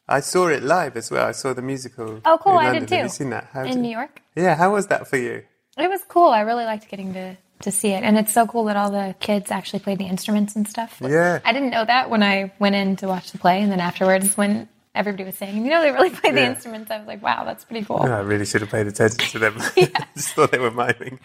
I 0.08 0.20
saw 0.20 0.48
it 0.48 0.62
live 0.62 0.96
as 0.96 1.10
well. 1.10 1.26
I 1.26 1.32
saw 1.32 1.52
the 1.54 1.62
musical. 1.62 2.20
Oh, 2.24 2.38
cool! 2.42 2.52
I 2.52 2.64
London. 2.64 2.82
did 2.82 2.88
too. 2.88 2.94
Have 2.96 3.04
you 3.06 3.10
seen 3.10 3.30
that? 3.30 3.48
How 3.52 3.62
in 3.64 3.72
did- 3.72 3.80
New 3.80 3.90
York. 3.90 4.22
Yeah. 4.34 4.54
How 4.54 4.72
was 4.72 4.86
that 4.88 5.06
for 5.08 5.16
you? 5.16 5.42
It 5.76 5.88
was 5.90 6.02
cool. 6.08 6.28
I 6.30 6.40
really 6.40 6.64
liked 6.64 6.88
getting 6.88 7.12
to, 7.14 7.36
to 7.64 7.70
see 7.72 7.90
it. 7.90 8.02
And 8.02 8.16
it's 8.16 8.32
so 8.32 8.46
cool 8.46 8.64
that 8.64 8.76
all 8.76 8.90
the 8.90 9.14
kids 9.20 9.50
actually 9.50 9.80
played 9.80 9.98
the 9.98 10.06
instruments 10.06 10.56
and 10.56 10.66
stuff. 10.68 10.98
Yeah. 11.00 11.40
I 11.44 11.52
didn't 11.52 11.70
know 11.70 11.84
that 11.84 12.08
when 12.10 12.22
I 12.22 12.52
went 12.58 12.74
in 12.74 12.96
to 12.96 13.08
watch 13.08 13.32
the 13.32 13.38
play. 13.38 13.60
And 13.60 13.70
then 13.70 13.80
afterwards, 13.80 14.36
when 14.36 14.68
everybody 14.94 15.24
was 15.24 15.34
saying, 15.34 15.64
you 15.64 15.70
know, 15.70 15.82
they 15.82 15.90
really 15.90 16.10
played 16.10 16.34
the 16.34 16.44
instruments, 16.44 16.90
I 16.90 16.98
was 16.98 17.06
like, 17.06 17.22
wow, 17.22 17.44
that's 17.44 17.64
pretty 17.64 17.84
cool. 17.84 18.00
I 18.00 18.20
really 18.20 18.46
should 18.46 18.60
have 18.60 18.70
paid 18.70 18.86
attention 18.86 19.18
to 19.32 19.38
them. 19.38 19.54
I 19.76 20.06
just 20.16 20.34
thought 20.34 20.52
they 20.52 20.58
were 20.58 20.70
miming. 20.70 21.18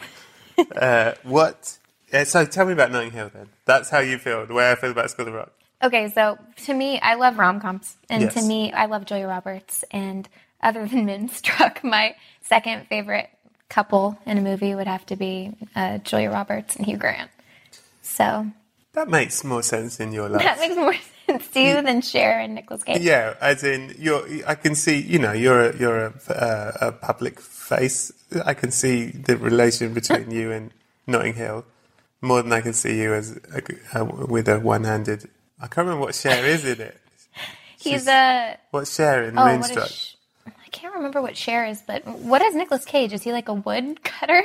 Uh, 0.76 1.14
what? 1.24 1.78
Yeah, 2.12 2.24
so 2.24 2.46
tell 2.46 2.66
me 2.66 2.74
about 2.74 2.92
Notting 2.92 3.12
Hill 3.12 3.30
then. 3.34 3.50
That's 3.66 3.90
how 3.90 4.00
you 4.00 4.18
feel. 4.18 4.46
The 4.46 4.54
way 4.54 4.72
I 4.72 4.76
feel 4.76 4.92
about 4.92 5.10
School 5.12 5.28
of 5.28 5.34
Rock. 5.34 5.52
Okay, 5.82 6.10
so 6.10 6.38
to 6.66 6.74
me, 6.74 7.00
I 7.00 7.14
love 7.16 7.38
rom 7.38 7.62
coms. 7.62 7.96
And 8.10 8.24
Yes. 8.24 8.34
to 8.34 8.42
me, 8.42 8.72
I 8.74 8.86
love 8.88 9.06
Julia 9.06 9.28
Roberts. 9.28 9.86
And 9.92 10.28
other 10.62 10.86
than 10.86 11.06
Moonstruck, 11.06 11.84
my 11.84 12.16
second 12.42 12.88
favorite 12.88 13.30
couple 13.70 14.17
in 14.26 14.38
a 14.38 14.41
movie 14.41 14.74
would 14.76 14.88
have 14.88 15.05
to 15.07 15.15
be 15.15 15.51
uh, 15.76 15.99
Julia 15.99 16.32
Roberts 16.32 16.76
and 16.76 16.86
Hugh 16.86 16.97
Grant. 16.97 17.30
So 18.01 18.47
That 18.93 19.07
makes 19.09 19.43
more 19.43 19.63
sense 19.63 19.99
in 19.99 20.11
your 20.11 20.28
life. 20.30 20.41
that 20.43 20.59
makes 20.59 20.76
more 20.76 20.93
sense 21.28 21.47
to 21.49 21.59
you 21.61 21.82
than 21.82 22.01
Cher 22.01 22.39
and 22.39 22.55
Nicolas 22.55 22.84
Cage. 22.84 23.01
Yeah, 23.01 23.36
as 23.39 23.63
in 23.63 23.95
you're. 23.99 24.26
I 24.47 24.55
can 24.55 24.74
see. 24.76 24.99
You 24.99 25.20
know, 25.20 25.32
you're 25.32 25.70
a 25.70 25.78
you're 25.78 26.05
a, 26.07 26.13
uh, 26.34 26.72
a 26.88 26.91
public 26.91 27.39
face. 27.39 28.11
I 28.45 28.53
can 28.55 28.72
see 28.72 29.07
the 29.11 29.38
relation 29.38 29.93
between 29.93 30.32
you 30.39 30.51
and 30.51 30.72
Notting 31.07 31.36
Hill 31.36 31.65
more 32.22 32.41
than 32.41 32.51
I 32.51 32.61
can 32.61 32.74
see 32.74 32.99
you 32.99 33.13
as 33.13 33.39
a, 33.53 33.61
uh, 34.01 34.05
with 34.05 34.49
a 34.49 34.59
one-handed. 34.59 35.30
I 35.61 35.67
can't 35.67 35.86
remember 35.88 36.01
what 36.05 36.15
Cher 36.15 36.43
is 36.45 36.65
in 36.65 36.82
it. 36.82 36.97
He's 37.80 38.07
a 38.07 38.57
What's 38.72 38.93
Cher 38.95 39.24
in 39.24 39.38
Oh, 39.38 39.43
what 39.43 39.53
Moonstruck? 39.53 39.89
I 40.72 40.78
can't 40.78 40.93
remember 40.93 41.20
what 41.22 41.36
Cher 41.36 41.65
is, 41.65 41.82
but 41.82 42.05
what 42.05 42.43
is 42.43 42.53
Nicolas 42.53 42.86
Cage? 42.86 43.11
Is 43.11 43.24
he 43.24 43.32
like 43.32 43.49
a 43.49 43.53
wood 43.55 44.03
cutter? 44.03 44.43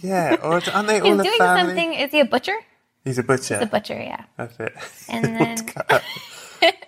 yeah, 0.00 0.36
or 0.42 0.62
aren't 0.72 0.88
they 0.88 1.00
all 1.00 1.10
He's 1.12 1.20
a 1.20 1.22
doing 1.24 1.38
family? 1.38 1.62
something. 1.74 1.92
Is 1.94 2.10
he 2.12 2.20
a 2.20 2.24
butcher? 2.24 2.56
He's 3.04 3.18
a 3.18 3.22
butcher. 3.22 3.58
The 3.58 3.66
butcher, 3.66 3.94
yeah. 4.00 4.24
That's 4.38 4.58
it. 4.58 4.72
And 5.08 5.24
then 5.38 5.56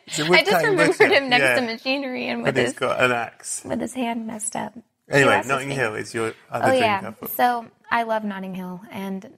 He's 0.06 0.20
a 0.20 0.32
I 0.32 0.42
just 0.42 0.64
remembered 0.64 0.96
butcher. 0.98 1.06
him 1.08 1.28
next 1.28 1.42
yeah. 1.42 1.54
to 1.56 1.60
machinery 1.62 2.28
and 2.28 2.38
with 2.42 2.48
And 2.48 2.56
he's 2.58 2.68
his 2.68 2.78
got 2.78 3.02
an 3.04 3.12
axe. 3.12 3.62
with 3.64 3.80
his 3.80 3.92
hand 3.92 4.26
messed 4.26 4.56
up. 4.56 4.72
Anyway, 5.10 5.42
Notting? 5.46 5.70
Hill 5.70 5.94
is 5.94 6.14
your 6.14 6.32
other 6.50 6.72
Oh 6.72 6.74
yeah. 6.74 7.00
couple. 7.02 7.28
So 7.28 7.66
I 7.90 8.02
love 8.04 8.24
Notting 8.24 8.54
Hill, 8.54 8.80
and 8.90 9.30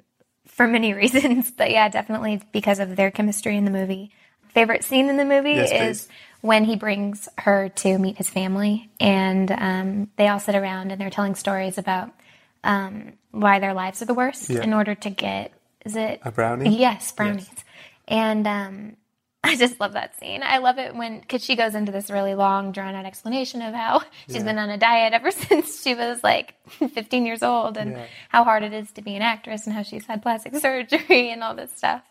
for 0.46 0.66
many 0.68 0.94
reasons, 0.94 1.50
but 1.50 1.70
yeah, 1.70 1.88
definitely 1.88 2.40
because 2.52 2.78
of 2.78 2.94
their 2.96 3.10
chemistry 3.10 3.56
in 3.56 3.64
the 3.64 3.70
movie. 3.72 4.10
Favorite 4.54 4.82
scene 4.84 5.08
in 5.08 5.16
the 5.16 5.24
movie 5.24 5.52
Yes, 5.52 5.70
is 5.70 6.06
please. 6.06 6.08
When 6.40 6.64
he 6.64 6.76
brings 6.76 7.28
her 7.38 7.68
to 7.68 7.98
meet 7.98 8.16
his 8.18 8.30
family, 8.30 8.90
and 8.98 9.50
um, 9.50 10.10
they 10.16 10.28
all 10.28 10.40
sit 10.40 10.54
around 10.54 10.90
and 10.90 11.00
they're 11.00 11.10
telling 11.10 11.34
stories 11.34 11.78
about 11.78 12.10
um, 12.64 13.12
why 13.30 13.58
their 13.58 13.74
lives 13.74 14.02
are 14.02 14.06
the 14.06 14.14
worst 14.14 14.50
Yeah. 14.50 14.62
in 14.62 14.72
order 14.74 14.94
to 14.94 15.10
get 15.10 15.52
is 15.84 15.96
it 15.96 16.20
A 16.24 16.30
brownie? 16.30 16.76
Yes, 16.76 17.10
brownies. 17.12 17.48
And 18.06 18.46
um, 18.46 18.96
I 19.44 19.56
just 19.56 19.80
love 19.80 19.94
that 19.94 20.18
scene. 20.20 20.42
I 20.42 20.58
love 20.58 20.78
it 20.78 20.94
when 20.94 21.20
because 21.20 21.42
she 21.42 21.56
goes 21.56 21.74
into 21.74 21.90
this 21.90 22.10
really 22.10 22.34
long, 22.34 22.72
drawn 22.72 22.94
out 22.94 23.06
explanation 23.06 23.62
of 23.62 23.72
how 23.74 24.02
she's 24.26 24.36
Yeah. 24.36 24.42
been 24.44 24.58
on 24.58 24.68
a 24.68 24.76
diet 24.76 25.14
ever 25.14 25.30
since 25.48 25.82
she 25.82 25.94
was 25.94 26.22
like 26.22 26.54
15 26.68 27.24
years 27.24 27.42
old, 27.42 27.78
and 27.78 27.92
Yeah. 27.92 28.04
how 28.28 28.44
hard 28.44 28.62
it 28.62 28.74
is 28.74 28.92
to 28.92 29.00
be 29.02 29.16
an 29.16 29.22
actress, 29.22 29.66
and 29.66 29.74
how 29.74 29.82
she's 29.82 30.04
had 30.04 30.20
plastic 30.20 30.54
surgery 30.56 31.30
and 31.32 31.42
all 31.42 31.54
this 31.54 31.72
stuff. 31.74 32.02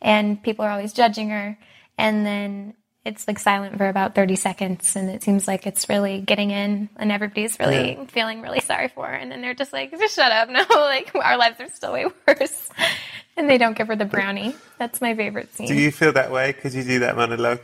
And 0.00 0.42
people 0.42 0.64
are 0.64 0.70
always 0.70 0.92
judging 0.92 1.30
her. 1.30 1.56
And 1.96 2.26
then 2.26 2.74
it's 3.04 3.26
like 3.26 3.38
silent 3.38 3.76
for 3.78 3.88
about 3.88 4.14
30 4.14 4.36
seconds 4.36 4.94
and 4.96 5.10
it 5.10 5.22
seems 5.22 5.48
like 5.48 5.66
it's 5.66 5.88
really 5.88 6.20
getting 6.20 6.50
in 6.52 6.88
and 6.96 7.10
everybody's 7.10 7.58
really 7.58 7.92
Yeah. 7.94 8.04
feeling 8.06 8.42
really 8.42 8.60
sorry 8.60 8.88
for 8.88 9.06
her 9.06 9.14
and 9.14 9.30
then 9.30 9.40
they're 9.42 9.54
just 9.54 9.72
like 9.72 9.90
just 9.90 10.14
shut 10.14 10.30
up 10.30 10.48
no 10.50 10.64
like 10.70 11.10
our 11.14 11.36
lives 11.36 11.60
are 11.60 11.68
still 11.70 11.92
way 11.94 12.06
worse 12.28 12.68
and 13.36 13.50
they 13.50 13.58
don't 13.58 13.76
give 13.76 13.88
her 13.88 13.96
the 13.96 14.04
brownie 14.04 14.54
that's 14.78 15.00
my 15.00 15.14
favorite 15.14 15.52
scene 15.54 15.66
Do 15.66 15.74
you 15.74 15.90
feel 15.90 16.12
that 16.12 16.30
way? 16.30 16.52
Could 16.52 16.74
you 16.74 16.84
do 16.84 17.00
that 17.00 17.16
monologue? 17.16 17.60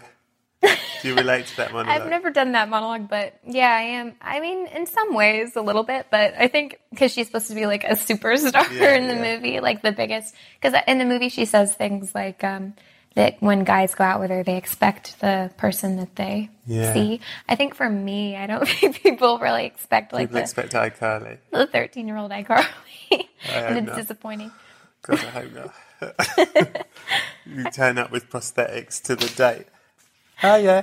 Do 0.61 1.07
you 1.09 1.15
relate 1.15 1.47
to 1.47 1.57
that 1.59 1.73
monologue? 1.73 2.01
I've 2.03 2.11
never 2.11 2.31
done 2.31 2.51
that 2.53 2.69
monologue, 2.69 3.09
but 3.09 3.39
yeah, 3.47 3.71
I 3.71 3.83
am. 3.83 4.15
I 4.21 4.41
mean, 4.41 4.67
in 4.67 4.87
some 4.87 5.15
ways, 5.15 5.55
a 5.55 5.61
little 5.61 5.85
bit, 5.85 6.09
but 6.11 6.35
I 6.37 6.49
think 6.49 6.81
because 6.91 7.13
she's 7.13 7.29
supposed 7.29 7.47
to 7.47 7.55
be 7.55 7.67
like 7.67 7.85
a 7.85 7.91
superstar 7.93 8.69
Yeah, 8.77 8.95
in 8.97 9.07
the 9.07 9.15
yeah. 9.15 9.37
movie, 9.37 9.61
like 9.61 9.83
the 9.83 9.93
biggest. 9.93 10.35
Because 10.61 10.77
in 10.89 10.99
the 10.99 11.05
movie, 11.05 11.29
she 11.29 11.45
says 11.45 11.73
things 11.77 12.13
like 12.17 12.43
um, 12.43 12.75
that 13.19 13.37
when 13.41 13.65
guys 13.65 13.95
go 13.97 14.05
out 14.05 14.21
with 14.21 14.31
her, 14.31 14.45
they 14.45 14.57
expect 14.57 15.19
the 15.21 15.51
person 15.57 15.97
that 15.97 16.15
they 16.15 16.51
Yeah. 16.67 16.95
see. 16.95 17.21
I 17.49 17.57
think 17.57 17.75
for 17.75 17.89
me, 17.91 18.37
I 18.37 18.47
don't 18.47 18.67
think 18.81 19.03
people 19.03 19.39
really 19.41 19.67
expect 19.67 20.13
like 20.13 20.29
People 20.29 20.35
the, 20.37 20.41
expect 20.43 20.73
iCarly. 20.73 21.39
the 21.51 21.67
13 21.67 22.07
year 22.07 22.17
old 22.17 22.31
iCarly. 22.31 23.27
and 23.53 23.79
it's 23.79 23.87
not. 23.89 23.97
disappointing. 23.97 24.53
God, 25.03 25.19
I 25.19 25.31
hope 25.41 25.53
not. 25.53 25.75
you 27.47 27.65
turn 27.71 27.99
up 27.99 28.11
with 28.13 28.31
prosthetics 28.31 29.03
to 29.03 29.17
the 29.17 29.29
date. 29.35 29.67
Oh 30.43 30.57
yeah, 30.57 30.83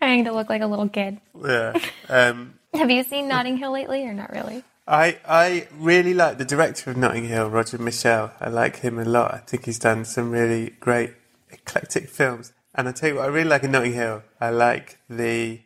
Trying 0.00 0.24
to 0.24 0.32
look 0.32 0.48
like 0.48 0.62
a 0.62 0.66
little 0.66 0.88
kid. 0.88 1.20
yeah. 1.44 1.74
Um, 2.08 2.54
Have 2.72 2.90
you 2.90 3.04
seen 3.04 3.28
Notting 3.28 3.56
Hill 3.58 3.72
lately 3.72 4.04
or 4.06 4.14
not 4.14 4.30
really? 4.32 4.64
I 4.88 5.18
I 5.28 5.68
really 5.78 6.14
like 6.14 6.38
the 6.38 6.44
director 6.44 6.90
of 6.90 6.96
Notting 6.96 7.24
Hill, 7.28 7.48
Roger 7.50 7.76
Michell. 7.78 8.32
I 8.40 8.48
like 8.48 8.76
him 8.80 8.98
a 8.98 9.04
lot. 9.04 9.34
I 9.34 9.38
think 9.38 9.64
he's 9.66 9.78
done 9.78 10.04
some 10.06 10.30
really 10.30 10.70
great 10.80 11.12
eclectic 11.54 12.08
films. 12.08 12.52
And 12.74 12.88
I 12.88 12.92
tell 12.92 13.08
you 13.10 13.14
what, 13.16 13.24
I 13.24 13.28
really 13.28 13.48
like 13.48 13.62
in 13.62 13.70
Notting 13.72 13.92
Hill. 13.94 14.22
I 14.40 14.50
like 14.50 14.98
the 15.08 15.60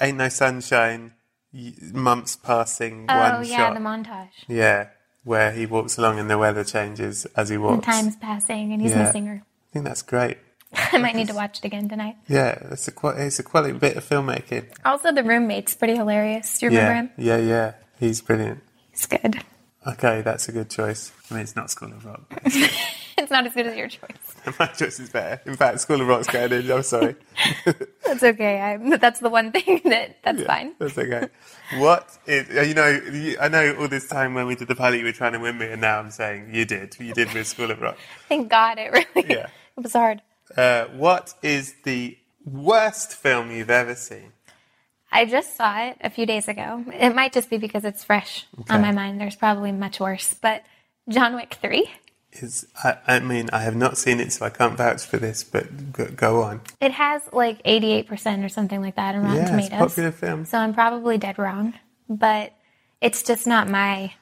Ain't 0.00 0.16
No 0.18 0.28
Sunshine, 0.28 1.14
months 1.92 2.36
passing 2.36 3.06
Oh, 3.08 3.18
one 3.18 3.44
yeah, 3.44 3.56
shot. 3.56 3.74
the 3.74 3.80
montage. 3.80 4.28
yeah, 4.46 4.88
where 5.24 5.50
he 5.52 5.66
walks 5.66 5.98
along 5.98 6.18
and 6.20 6.30
the 6.30 6.38
weather 6.38 6.62
changes 6.64 7.26
as 7.36 7.48
he 7.48 7.56
walks. 7.58 7.84
time's 7.84 8.16
passing 8.16 8.72
and 8.72 8.80
he's 8.80 8.92
Yeah. 8.92 9.02
missing 9.04 9.26
her. 9.26 9.42
I 9.42 9.72
think 9.72 9.84
that's 9.84 10.02
great. 10.02 10.38
I 10.92 10.98
might 10.98 11.16
need 11.16 11.28
to 11.28 11.34
watch 11.34 11.58
it 11.58 11.64
again 11.64 11.88
tonight. 11.88 12.16
Yeah, 12.28 12.58
it's 12.70 12.86
a 12.88 12.92
it's 13.26 13.38
a 13.38 13.42
quality 13.42 13.72
bit 13.72 13.96
of 13.96 14.04
filmmaking. 14.08 14.66
Also, 14.84 15.10
the 15.12 15.24
roommate's 15.24 15.74
pretty 15.74 15.96
hilarious. 15.96 16.58
Do 16.58 16.66
you 16.66 16.70
remember 16.70 16.92
Yeah, 17.20 17.36
him? 17.36 17.42
yeah, 17.48 17.54
yeah. 17.54 17.72
He's 17.98 18.20
brilliant. 18.20 18.62
He's 18.90 19.06
good. 19.06 19.42
Okay, 19.86 20.20
that's 20.22 20.48
a 20.48 20.52
good 20.52 20.68
choice. 20.70 21.10
I 21.30 21.34
mean, 21.34 21.42
it's 21.42 21.56
not 21.56 21.70
School 21.70 21.88
of 21.92 22.04
Rock. 22.04 22.20
It's 23.22 23.30
not 23.32 23.46
as 23.46 23.52
good 23.52 23.66
as 23.66 23.76
your 23.76 23.88
choice. 23.88 24.08
My 24.58 24.66
choice 24.66 25.00
is 25.00 25.10
better. 25.10 25.40
In 25.44 25.56
fact, 25.56 25.80
School 25.80 26.00
of 26.00 26.06
Rock's 26.06 26.28
going 26.28 26.52
in. 26.52 26.70
I'm 26.70 26.82
sorry. 26.84 27.16
That's 28.06 28.22
okay. 28.22 28.60
I, 28.60 28.96
that's 28.96 29.20
the 29.20 29.28
one 29.28 29.50
thing 29.52 29.80
that 29.84 30.16
that's 30.22 30.42
fine. 30.44 30.74
That's 30.78 30.96
okay. 30.96 31.28
What 31.76 32.16
is, 32.26 32.48
uh, 32.56 32.62
you 32.62 32.74
know, 32.74 33.36
I 33.40 33.48
know 33.48 33.76
all 33.80 33.88
this 33.88 34.08
time 34.08 34.34
when 34.34 34.46
we 34.46 34.54
did 34.54 34.68
the 34.68 34.74
pilot, 34.76 34.98
you 35.00 35.04
were 35.04 35.12
trying 35.12 35.32
to 35.32 35.40
win 35.40 35.58
me, 35.58 35.66
and 35.66 35.80
now 35.80 35.98
I'm 35.98 36.10
saying 36.10 36.54
you 36.54 36.64
did. 36.64 36.96
You 36.98 37.12
did 37.12 37.34
with 37.34 37.46
School 37.46 37.70
of 37.70 37.80
Rock. 37.80 37.98
Thank 38.28 38.48
God 38.48 38.78
it 38.78 38.92
really 38.92 39.28
Yeah. 39.28 39.48
it 39.76 39.82
was 39.82 39.92
hard. 39.92 40.22
Uh, 40.56 40.84
what 40.96 41.34
is 41.42 41.74
the 41.84 42.16
worst 42.44 43.12
film 43.14 43.50
you've 43.50 43.68
ever 43.70 43.94
seen? 43.94 44.32
I 45.12 45.24
just 45.26 45.56
saw 45.56 45.78
it 45.88 45.96
a 46.00 46.08
few 46.10 46.24
days 46.24 46.48
ago. 46.48 46.84
It 46.94 47.14
might 47.14 47.32
just 47.32 47.50
be 47.50 47.58
because 47.58 47.84
it's 47.84 48.04
fresh 48.04 48.46
on 48.70 48.80
my 48.80 48.92
mind. 48.92 49.20
There's 49.20 49.36
probably 49.36 49.72
much 49.72 50.00
worse. 50.00 50.34
But 50.34 50.62
John 51.08 51.34
Wick 51.34 51.58
3, 51.60 51.90
Is 52.32 52.66
I, 52.84 52.98
I 53.06 53.20
mean, 53.20 53.48
I 53.52 53.60
have 53.60 53.74
not 53.74 53.96
seen 53.96 54.20
it, 54.20 54.32
so 54.32 54.44
I 54.44 54.50
can't 54.50 54.76
vouch 54.76 55.02
for 55.04 55.16
this. 55.16 55.42
But 55.42 55.92
go, 55.92 56.06
go 56.06 56.42
on. 56.42 56.60
it 56.80 56.92
has 56.92 57.22
like 57.32 57.62
88% 57.64 58.44
or 58.44 58.48
something 58.50 58.80
like 58.82 58.96
that 58.96 59.14
on 59.14 59.22
Rotten 59.22 59.36
Yeah, 59.36 59.42
it's 59.42 59.50
a 59.50 59.52
Tomatoes. 59.70 59.78
popular 59.90 60.10
film. 60.12 60.44
So 60.44 60.58
I'm 60.58 60.74
probably 60.74 61.16
dead 61.18 61.38
wrong. 61.38 61.74
But 62.08 62.52
it's 63.00 63.22
just 63.22 63.46
not 63.46 63.68
my 63.68 64.12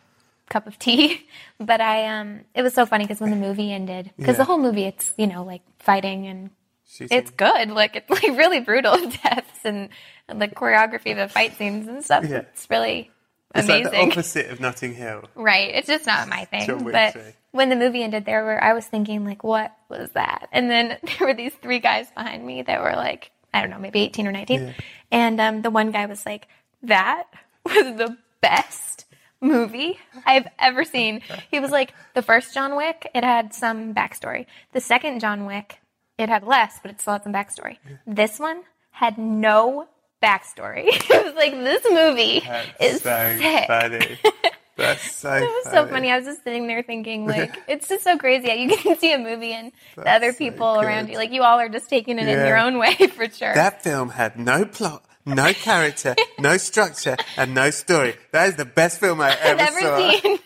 cup 0.49 0.67
of 0.67 0.79
tea. 0.79 1.27
But 1.59 1.81
I 1.81 2.07
um 2.21 2.43
it 2.55 2.61
was 2.63 2.75
so 2.75 2.85
funny 2.87 3.05
because 3.05 3.19
when 3.21 3.31
the 3.31 3.37
movie 3.37 3.73
ended, 3.73 4.11
because 4.17 4.35
Yeah. 4.35 4.39
the 4.39 4.45
whole 4.45 4.59
movie 4.59 4.85
it's, 4.85 5.11
you 5.17 5.27
know, 5.27 5.43
like 5.43 5.63
fighting 5.79 6.27
and 6.27 6.51
Shooting. 6.87 7.17
it's 7.19 7.31
good. 7.31 7.71
Like 7.71 7.97
it's 7.97 8.11
like 8.11 8.23
really 8.39 8.61
brutal 8.61 8.97
deaths 9.23 9.61
and, 9.65 9.89
and 10.29 10.41
the 10.41 10.47
choreography 10.49 11.13
of 11.13 11.17
the 11.17 11.29
fight 11.29 11.57
scenes 11.57 11.89
and 11.89 12.05
stuff. 12.05 12.25
Yeah. 12.29 12.45
It's 12.53 12.69
really 12.71 13.11
It's 13.59 13.69
like 13.69 13.91
the 13.91 13.99
opposite 14.11 14.51
of 14.51 14.61
Notting 14.61 14.95
Hill. 14.95 15.25
right. 15.35 15.75
It's 15.75 15.87
just 15.89 16.07
not 16.07 16.29
my 16.29 16.45
thing. 16.47 16.67
But 16.93 17.17
when 17.53 17.69
the 17.71 17.77
movie 17.77 18.03
ended 18.03 18.25
there 18.25 18.45
were 18.45 18.63
I 18.63 18.73
was 18.75 18.87
thinking 18.87 19.25
like 19.25 19.43
what 19.43 19.75
was 19.89 20.11
that? 20.11 20.49
And 20.53 20.71
then 20.71 20.99
there 21.03 21.29
were 21.29 21.35
these 21.35 21.55
three 21.55 21.79
guys 21.79 22.11
behind 22.11 22.45
me 22.47 22.63
that 22.63 22.83
were 22.83 22.95
like 22.95 23.31
I 23.55 23.61
don't 23.63 23.71
know, 23.71 23.79
maybe 23.79 24.01
18 24.01 24.27
or 24.27 24.33
19. 24.33 24.75
And 25.11 25.41
um, 25.41 25.63
the 25.63 25.71
one 25.71 25.91
guy 25.91 26.05
was 26.07 26.27
like, 26.27 26.47
that 26.83 27.25
was 27.65 27.97
the 27.97 28.17
best 28.43 29.07
movie 29.41 29.99
I've 30.27 30.47
ever 30.59 30.85
seen. 30.85 31.23
He 31.51 31.59
was 31.59 31.71
like, 31.71 31.95
the 32.15 32.21
first 32.21 32.53
John 32.53 32.77
Wick, 32.77 33.11
it 33.15 33.25
had 33.25 33.55
some 33.55 33.95
backstory. 33.95 34.45
The 34.73 34.81
second 34.81 35.21
John 35.21 35.47
Wick, 35.47 35.81
it 36.19 36.29
had 36.29 36.45
less, 36.45 36.81
but 36.83 36.91
it 36.91 37.01
still 37.01 37.15
had 37.15 37.23
some 37.25 37.33
backstory. 37.33 37.79
This 38.07 38.39
one 38.39 38.63
had 38.91 39.17
no 39.17 39.89
backstory. 40.23 40.85
it 40.89 41.25
was 41.25 41.35
like, 41.35 41.53
this 41.53 41.85
movie 41.91 42.43
is 42.81 43.03
so 43.03 43.37
sick. 43.39 43.67
funny. 43.67 44.19
That's 44.77 45.11
so 45.11 45.33
It 45.33 45.41
was 45.41 45.73
so 45.73 45.87
funny. 45.87 46.11
I 46.11 46.19
was 46.19 46.27
just 46.27 46.45
sitting 46.45 46.67
there 46.67 46.83
thinking, 46.83 47.27
like, 47.29 47.57
it's 47.67 47.89
just 47.89 48.05
so 48.05 48.19
crazy. 48.19 48.51
You 48.53 48.77
can 48.77 48.99
see 48.99 49.13
a 49.13 49.19
movie 49.19 49.53
and 49.53 49.73
the 49.97 50.11
other 50.11 50.33
so 50.33 50.39
people 50.39 50.81
around 50.81 51.09
you, 51.09 51.17
like, 51.17 51.33
you 51.33 51.43
all 51.43 51.59
are 51.59 51.71
just 51.71 51.89
taking 51.89 52.19
it 52.19 52.29
in 52.29 52.47
your 52.47 52.59
own 52.59 52.79
way 52.79 52.95
for 52.95 53.29
sure. 53.31 53.55
That 53.55 53.83
film 53.83 54.11
had 54.11 54.39
no 54.39 54.67
plot, 54.67 55.03
no 55.25 55.53
character, 55.55 56.15
no 56.39 56.59
structure, 56.59 57.17
and 57.39 57.55
no 57.55 57.71
story. 57.71 58.17
That 58.33 58.49
is 58.49 58.57
the 58.57 58.67
best 58.67 59.01
film 59.01 59.21
I 59.23 59.35
ever 59.41 59.63
I've 59.63 59.69
ever 59.69 59.81
saw. 59.81 60.11
seen. 60.21 60.39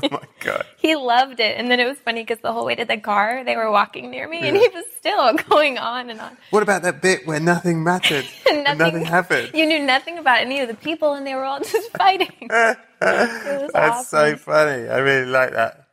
Oh 0.04 0.08
my 0.10 0.28
god! 0.40 0.64
He 0.78 0.94
loved 0.96 1.40
it. 1.40 1.56
And 1.58 1.70
then 1.70 1.80
it 1.80 1.86
was 1.86 1.98
funny 1.98 2.22
because 2.22 2.40
the 2.40 2.52
whole 2.52 2.64
way 2.64 2.74
to 2.74 2.84
the 2.84 2.96
car, 2.98 3.44
they 3.44 3.56
were 3.56 3.70
walking 3.70 4.10
near 4.10 4.28
me 4.28 4.46
and 4.46 4.56
he 4.56 4.68
was 4.68 4.84
still 4.96 5.34
going 5.50 5.78
on 5.78 6.10
and 6.10 6.20
on. 6.20 6.36
What 6.50 6.62
about 6.62 6.82
that 6.82 7.02
bit 7.02 7.26
where 7.26 7.40
nothing 7.40 7.82
mattered 7.82 8.24
and 8.50 8.64
nothing 8.64 9.04
happened? 9.04 9.50
You 9.54 9.66
knew 9.66 9.80
nothing 9.84 10.18
about 10.18 10.40
any 10.40 10.60
of 10.60 10.68
the 10.68 10.74
people 10.74 11.14
and 11.14 11.26
they 11.26 11.34
were 11.34 11.44
all 11.44 11.60
just 11.60 11.90
fighting. 11.96 12.32
it 12.40 12.78
was 13.00 13.70
That's 13.72 14.08
so 14.08 14.36
funny. 14.36 14.88
I 14.88 14.98
really 14.98 15.26
like 15.26 15.52
that. 15.52 15.86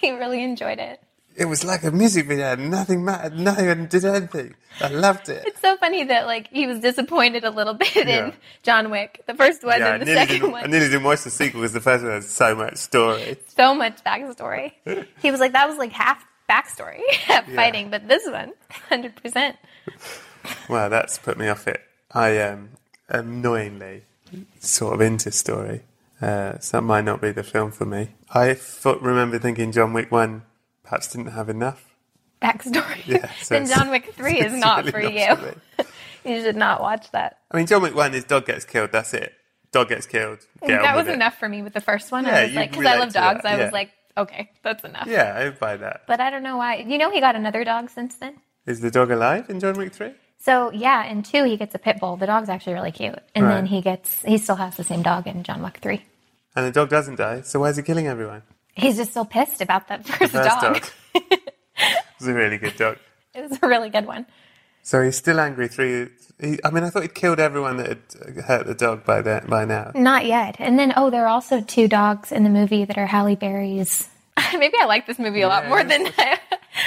He 0.00 0.10
really 0.12 0.42
enjoyed 0.42 0.78
it. 0.78 1.00
It 1.36 1.44
was 1.46 1.64
like 1.64 1.84
a 1.84 1.90
music 1.90 2.26
video. 2.26 2.54
Nothing 2.56 3.04
mattered. 3.04 3.38
Nothing 3.38 3.86
did 3.86 4.04
anything. 4.04 4.54
I 4.80 4.88
loved 4.88 5.28
it. 5.28 5.44
It's 5.46 5.60
so 5.60 5.76
funny 5.78 6.04
that 6.04 6.26
like 6.26 6.48
he 6.48 6.66
was 6.66 6.80
disappointed 6.80 7.44
a 7.44 7.50
little 7.50 7.74
bit 7.74 7.94
Yeah. 7.94 8.26
in 8.26 8.32
John 8.62 8.90
Wick, 8.90 9.22
the 9.26 9.34
first 9.34 9.62
one 9.64 9.78
yeah, 9.80 9.94
and 9.94 10.02
the 10.02 10.06
second 10.14 10.50
one. 10.50 10.64
I 10.64 10.66
nearly 10.66 10.88
didn't 10.88 11.04
watch 11.04 11.22
the 11.22 11.30
sequel 11.30 11.60
because 11.60 11.72
the 11.72 11.80
first 11.80 12.02
one 12.04 12.12
had 12.12 12.24
so 12.24 12.54
much 12.54 12.76
story. 12.76 13.38
so 13.56 13.74
much 13.74 14.02
backstory. 14.04 14.72
He 15.22 15.30
was 15.30 15.40
like, 15.40 15.52
that 15.52 15.68
was 15.68 15.78
like 15.78 15.92
half 15.92 16.24
backstory, 16.48 17.00
half 17.12 17.48
fighting, 17.52 17.90
but 17.90 18.06
this 18.08 18.26
one, 18.26 18.52
100%. 18.90 19.54
Well, 20.68 20.90
that's 20.90 21.18
put 21.18 21.38
me 21.38 21.48
off 21.48 21.66
it. 21.68 21.80
I 22.12 22.30
am 22.30 22.70
annoyingly 23.08 24.02
sort 24.58 24.94
of 24.94 25.00
into 25.00 25.30
story. 25.30 25.82
Uh, 26.20 26.58
so 26.58 26.76
that 26.78 26.82
might 26.82 27.04
not 27.04 27.20
be 27.22 27.30
the 27.32 27.42
film 27.42 27.70
for 27.70 27.86
me. 27.86 28.10
I 28.34 28.54
thought, 28.54 29.00
remember 29.00 29.38
thinking 29.38 29.72
John 29.72 29.92
Wick 29.92 30.10
1 30.12 30.42
perhaps 30.90 31.06
didn't 31.12 31.30
have 31.30 31.48
enough. 31.48 31.86
Backstory. 32.42 33.06
Yeah, 33.06 33.30
so 33.42 33.54
then 33.54 33.68
John 33.68 33.90
Wick 33.90 34.12
3 34.14 34.40
is 34.40 34.52
not 34.52 34.84
really 34.92 34.92
for 34.92 35.36
not 35.36 35.56
you. 35.78 35.84
you 36.24 36.42
should 36.42 36.56
not 36.56 36.80
watch 36.80 37.12
that. 37.12 37.38
I 37.50 37.56
mean, 37.56 37.66
John 37.66 37.80
Wick 37.82 37.94
1 37.94 38.12
is 38.14 38.24
dog 38.24 38.46
gets 38.46 38.64
killed, 38.64 38.90
that's 38.90 39.14
it. 39.14 39.32
Dog 39.70 39.88
gets 39.88 40.06
killed. 40.06 40.40
Get 40.66 40.82
that 40.82 40.96
was 40.96 41.06
it. 41.06 41.14
enough 41.14 41.38
for 41.38 41.48
me 41.48 41.62
with 41.62 41.74
the 41.74 41.80
first 41.80 42.10
one. 42.10 42.24
Yeah, 42.24 42.34
I 42.38 42.44
was 42.46 42.54
like, 42.54 42.70
because 42.72 42.86
I 42.86 42.98
love 42.98 43.12
dogs, 43.12 43.42
that, 43.44 43.60
I 43.60 43.62
was 43.62 43.72
like, 43.72 43.92
okay, 44.16 44.50
that's 44.64 44.82
enough. 44.82 45.06
Yeah, 45.06 45.32
I 45.38 45.50
buy 45.50 45.76
that. 45.76 46.02
But 46.08 46.20
I 46.20 46.30
don't 46.30 46.42
know 46.42 46.56
why. 46.56 46.78
You 46.78 46.98
know, 46.98 47.12
he 47.12 47.20
got 47.20 47.36
another 47.36 47.62
dog 47.62 47.88
since 47.88 48.16
then. 48.16 48.34
Is 48.66 48.80
the 48.80 48.90
dog 48.90 49.12
alive 49.12 49.48
in 49.48 49.60
John 49.60 49.74
Wick 49.76 49.92
3? 49.92 50.10
So 50.38 50.72
yeah, 50.72 51.04
in 51.04 51.22
two 51.22 51.44
he 51.44 51.56
gets 51.56 51.74
a 51.76 51.78
pit 51.78 52.00
bull. 52.00 52.16
The 52.16 52.26
dog's 52.26 52.48
actually 52.48 52.72
really 52.72 52.90
cute, 52.90 53.18
and 53.34 53.44
Right. 53.44 53.54
then 53.56 53.66
he 53.66 53.80
gets 53.80 54.22
he 54.22 54.38
still 54.38 54.56
has 54.56 54.76
the 54.76 54.82
same 54.84 55.02
dog 55.02 55.26
in 55.28 55.44
John 55.44 55.62
Wick 55.62 55.76
three. 55.82 56.02
And 56.56 56.66
the 56.66 56.72
dog 56.72 56.88
doesn't 56.88 57.16
die, 57.16 57.42
so 57.42 57.60
why 57.60 57.68
is 57.68 57.76
he 57.76 57.82
killing 57.84 58.08
everyone? 58.08 58.42
He's 58.74 58.96
just 58.96 59.12
so 59.12 59.24
pissed 59.24 59.60
about 59.60 59.88
that 59.88 60.06
first, 60.06 60.32
First 60.32 60.60
dog. 60.60 60.82
dog. 60.82 60.90
It's 62.18 62.26
a 62.26 62.34
really 62.34 62.58
good 62.58 62.76
dog. 62.76 62.98
It 63.34 63.48
was 63.48 63.58
a 63.62 63.66
really 63.66 63.88
good 63.88 64.06
one. 64.06 64.26
So 64.82 65.02
he's 65.02 65.16
still 65.16 65.40
angry 65.40 65.68
through. 65.68 66.10
He, 66.38 66.58
I 66.62 66.70
mean, 66.70 66.84
I 66.84 66.90
thought 66.90 67.02
he'd 67.02 67.14
killed 67.14 67.40
everyone 67.40 67.78
that 67.78 67.86
had 67.88 68.44
hurt 68.44 68.66
the 68.66 68.74
dog 68.74 69.04
by 69.06 69.22
then, 69.22 69.46
by 69.46 69.64
now. 69.64 69.92
Not 69.94 70.26
yet. 70.26 70.56
And 70.58 70.78
then, 70.78 70.92
oh, 70.96 71.08
there 71.08 71.24
are 71.24 71.28
also 71.28 71.62
two 71.62 71.88
dogs 71.88 72.30
in 72.32 72.44
the 72.44 72.50
movie 72.50 72.84
that 72.84 72.98
are 72.98 73.06
Halle 73.06 73.36
Berry's. 73.36 74.06
Maybe 74.52 74.74
I 74.78 74.84
like 74.84 75.06
this 75.06 75.18
movie 75.18 75.40
a 75.40 75.48
lot 75.48 75.62
Yeah, 75.64 75.68
more 75.70 75.84
than 75.84 76.06
I, 76.18 76.38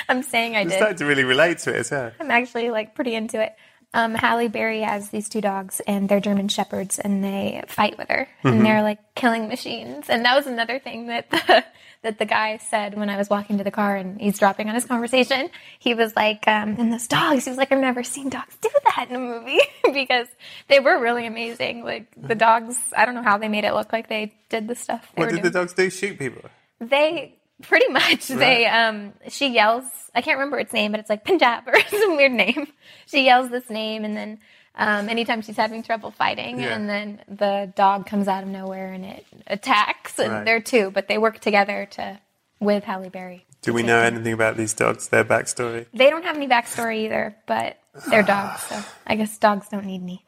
I'm 0.10 0.22
saying 0.22 0.56
I 0.56 0.62
I'm 0.62 0.68
did. 0.70 0.76
starting 0.78 0.98
to 0.98 1.06
really 1.06 1.24
relate 1.24 1.58
to 1.60 1.72
it 1.72 1.78
as 1.78 1.90
well. 1.92 2.12
I'm 2.20 2.30
actually 2.30 2.70
like 2.70 2.94
pretty 2.94 3.16
into 3.16 3.42
it. 3.42 3.56
Um, 3.94 4.16
Halle 4.16 4.48
Berry 4.48 4.82
has 4.82 5.10
these 5.10 5.30
two 5.30 5.42
dogs, 5.42 5.80
and 5.88 6.10
they're 6.10 6.20
German 6.20 6.48
shepherds, 6.48 7.00
and 7.00 7.24
they 7.24 7.64
fight 7.68 7.98
with 7.98 8.10
her, 8.10 8.28
Mm-hmm. 8.44 8.48
and 8.48 8.66
they're 8.66 8.82
like 8.84 9.00
killing 9.16 9.48
machines. 9.48 10.06
And 10.10 10.26
that 10.26 10.36
was 10.36 10.48
another 10.48 10.80
thing 10.80 11.08
that 11.08 11.30
the, 11.30 11.64
that 12.02 12.20
the 12.20 12.26
guy 12.26 12.58
said 12.58 12.96
when 12.98 13.10
I 13.10 13.18
was 13.18 13.30
walking 13.30 13.58
to 13.60 13.64
the 13.64 13.72
car 13.72 13.96
and 13.96 14.22
eavesdropping 14.22 14.68
on 14.68 14.76
his 14.76 14.86
conversation. 14.86 15.50
He 15.80 15.94
was 15.94 16.16
like, 16.16 16.48
um, 16.48 16.76
"And 16.78 16.92
those 16.92 17.08
dogs," 17.08 17.46
he 17.46 17.50
was 17.52 17.58
like, 17.58 17.72
"I've 17.72 17.80
never 17.80 18.04
seen 18.04 18.30
dogs 18.30 18.56
do 18.62 18.70
that 18.96 19.08
in 19.10 19.16
a 19.16 19.20
movie 19.20 19.60
because 19.94 20.28
they 20.68 20.80
were 20.80 21.00
really 21.00 21.26
amazing. 21.26 21.84
Like 21.84 22.08
the 22.18 22.36
dogs, 22.36 22.78
I 22.98 23.06
don't 23.06 23.16
know 23.16 23.24
how 23.24 23.38
they 23.38 23.48
made 23.48 23.64
it 23.64 23.74
look 23.74 23.94
like 23.94 24.10
they 24.10 24.34
did 24.50 24.68
the 24.68 24.76
stuff. 24.76 25.12
They 25.16 25.24
What 25.24 25.32
did 25.32 25.44
the 25.44 25.50
dogs 25.52 25.74
do? 25.74 25.90
Shoot 25.90 26.18
people? 26.20 26.50
They 26.80 27.36
pretty 27.62 27.88
much 27.90 28.28
they 28.28 28.66
um 28.66 29.14
she 29.30 29.48
yells 29.50 29.86
I 30.16 30.22
can't 30.22 30.38
remember 30.38 30.60
its 30.60 30.74
name, 30.74 30.92
but 30.92 31.00
it's 31.00 31.10
like 31.10 31.24
Punjab 31.26 31.68
or 31.68 31.80
some 31.90 32.18
weird 32.18 32.32
name. 32.34 32.68
She 33.08 33.26
yells 33.26 33.50
this 33.50 33.70
name 33.70 34.06
and 34.06 34.16
then 34.16 34.40
um, 34.76 35.08
anytime 35.08 35.42
she's 35.44 35.58
having 35.58 35.84
trouble 35.84 36.10
fighting, 36.10 36.60
Yeah. 36.60 36.76
and 36.76 36.90
then 36.90 37.22
the 37.28 37.72
dog 37.76 38.08
comes 38.08 38.28
out 38.28 38.42
of 38.44 38.50
nowhere 38.50 38.92
and 38.92 39.06
it 39.06 39.24
attacks. 39.46 40.18
And 40.18 40.32
Right. 40.34 40.46
they're 40.46 40.62
two, 40.62 40.90
but 40.92 41.08
they 41.08 41.20
work 41.20 41.40
together 41.40 41.88
to 41.92 42.20
with 42.60 42.84
Halle 42.84 43.10
Berry. 43.10 43.46
Do 43.62 43.72
we 43.72 43.84
know 43.84 44.02
them. 44.02 44.16
anything 44.16 44.34
about 44.34 44.58
these 44.58 44.74
dogs, 44.74 45.10
their 45.10 45.24
backstory? 45.24 45.86
They 45.94 46.10
don't 46.10 46.24
have 46.26 46.36
any 46.36 46.48
backstory 46.48 47.06
either, 47.06 47.36
but 47.46 47.78
they're 48.10 48.24
dogs, 48.36 48.62
so 48.64 48.80
I 49.06 49.16
guess 49.16 49.38
dogs 49.38 49.68
don't 49.70 49.86
need 49.86 50.02
me. 50.02 50.26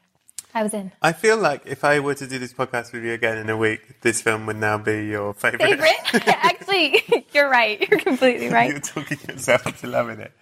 I 0.56 0.62
was 0.62 0.72
in 0.72 0.90
I 1.02 1.12
feel 1.12 1.36
like 1.36 1.66
if 1.66 1.84
I 1.84 2.00
were 2.00 2.14
to 2.14 2.26
do 2.26 2.38
this 2.38 2.54
podcast 2.54 2.94
with 2.94 3.04
you 3.04 3.12
again 3.12 3.36
in 3.36 3.50
a 3.50 3.58
week, 3.58 4.00
this 4.00 4.22
film 4.22 4.46
would 4.46 4.56
now 4.56 4.78
be 4.78 5.04
your 5.04 5.34
favourite. 5.34 5.68
favorite. 5.68 6.26
Actually, 6.28 7.04
you're 7.34 7.50
right. 7.50 7.78
You're 7.86 8.00
completely 8.00 8.48
right. 8.48 8.70
You're 8.70 8.80
talking 8.80 9.18
yourself 9.28 9.66
into 9.66 9.86
loving 9.86 10.20
it. 10.20 10.32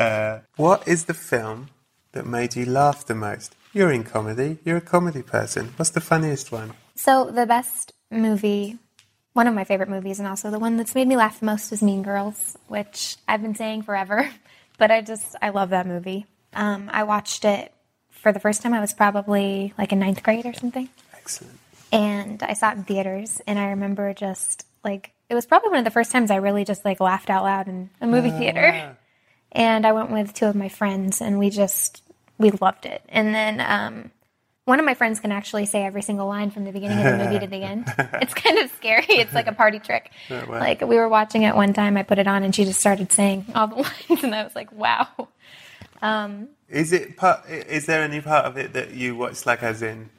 Uh, 0.00 0.40
what 0.56 0.88
is 0.88 1.04
the 1.04 1.14
film 1.14 1.68
that 2.10 2.26
made 2.26 2.56
you 2.56 2.66
laugh 2.66 3.06
the 3.06 3.14
most? 3.14 3.54
You're 3.72 3.92
in 3.92 4.02
comedy. 4.02 4.58
You're 4.64 4.78
a 4.78 4.88
comedy 4.96 5.22
person. 5.22 5.72
What's 5.76 5.90
the 5.90 6.00
funniest 6.00 6.50
one? 6.50 6.72
So 6.96 7.30
the 7.30 7.46
best 7.46 7.92
movie, 8.10 8.80
one 9.32 9.46
of 9.46 9.54
my 9.54 9.62
favorite 9.62 9.88
movies, 9.88 10.18
and 10.18 10.26
also 10.26 10.50
the 10.50 10.58
one 10.58 10.76
that's 10.76 10.96
made 10.96 11.06
me 11.06 11.16
laugh 11.16 11.38
the 11.38 11.46
most 11.46 11.70
is 11.70 11.84
Mean 11.84 12.02
Girls, 12.02 12.58
which 12.66 13.16
I've 13.28 13.42
been 13.42 13.54
saying 13.54 13.82
forever, 13.82 14.28
but 14.76 14.90
I 14.90 15.02
just 15.02 15.36
I 15.40 15.50
love 15.50 15.70
that 15.70 15.86
movie. 15.86 16.26
Um, 16.52 16.90
I 16.92 17.04
watched 17.04 17.44
it 17.44 17.72
for 18.22 18.32
the 18.32 18.40
first 18.40 18.62
time. 18.62 18.72
I 18.72 18.80
was 18.80 18.94
probably 18.94 19.74
like 19.76 19.92
in 19.92 19.98
ninth 19.98 20.22
grade 20.22 20.46
or 20.46 20.54
something, 20.54 20.88
Excellent. 21.14 21.58
and 21.92 22.42
I 22.42 22.54
saw 22.54 22.70
it 22.70 22.78
in 22.78 22.84
theaters. 22.84 23.40
And 23.46 23.58
I 23.58 23.68
remember 23.70 24.14
just 24.14 24.64
like 24.84 25.12
it 25.28 25.34
was 25.34 25.46
probably 25.46 25.70
one 25.70 25.78
of 25.78 25.84
the 25.84 25.90
first 25.90 26.10
times 26.12 26.30
I 26.30 26.36
really 26.36 26.64
just 26.64 26.84
like 26.84 27.00
laughed 27.00 27.30
out 27.30 27.42
loud 27.44 27.68
in 27.68 27.90
a 28.00 28.06
movie 28.06 28.30
theater. 28.30 28.96
And 29.54 29.86
I 29.86 29.92
went 29.92 30.10
with 30.10 30.32
two 30.32 30.46
of 30.46 30.54
my 30.56 30.68
friends, 30.70 31.20
and 31.20 31.38
we 31.38 31.50
just 31.50 32.02
we 32.38 32.50
loved 32.52 32.86
it. 32.86 33.02
And 33.10 33.34
then 33.34 33.60
um, 33.60 34.10
one 34.64 34.78
of 34.78 34.86
my 34.86 34.94
friends 34.94 35.20
can 35.20 35.30
actually 35.32 35.66
say 35.66 35.84
every 35.84 36.00
single 36.02 36.26
line 36.26 36.50
from 36.50 36.64
the 36.64 36.72
beginning 36.72 37.04
of 37.04 37.18
the 37.18 37.24
movie 37.24 37.38
to 37.40 37.46
the 37.46 37.56
end. 37.62 37.84
It's 38.22 38.32
kind 38.32 38.58
of 38.60 38.70
scary. 38.72 39.04
It's 39.08 39.34
like 39.34 39.48
a 39.48 39.52
party 39.52 39.78
trick. 39.78 40.10
wow. 40.30 40.46
Like 40.48 40.80
we 40.80 40.96
were 40.96 41.08
watching 41.08 41.42
it 41.42 41.54
one 41.54 41.72
time, 41.74 41.96
I 41.98 42.02
put 42.02 42.18
it 42.18 42.26
on, 42.26 42.44
and 42.44 42.54
she 42.54 42.64
just 42.64 42.80
started 42.80 43.12
saying 43.12 43.44
all 43.54 43.66
the 43.68 43.74
lines, 44.08 44.24
and 44.24 44.34
I 44.34 44.42
was 44.44 44.54
like, 44.54 44.72
"Wow." 44.72 45.08
Is 46.72 46.92
it 46.92 47.16
part? 47.16 47.48
Is 47.48 47.86
there 47.86 48.02
any 48.02 48.20
part 48.20 48.46
of 48.46 48.56
it 48.56 48.72
that 48.72 48.92
you 48.94 49.14
watched, 49.14 49.46
like 49.46 49.62
as 49.62 49.82
in, 49.82 50.10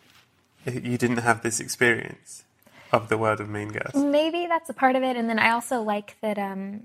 you 0.66 0.98
didn't 0.98 1.18
have 1.18 1.42
this 1.44 1.60
experience 1.60 2.44
of 2.92 3.10
the 3.10 3.18
world 3.18 3.40
of 3.42 3.50
Mean 3.50 3.70
Girls? 3.72 3.96
Maybe 3.96 4.46
that's 4.48 4.70
a 4.70 4.74
part 4.74 4.96
of 4.96 5.04
it. 5.04 5.18
And 5.18 5.28
then 5.30 5.40
I 5.40 5.52
also 5.52 5.82
like 5.82 6.16
that. 6.22 6.38
Um, 6.38 6.84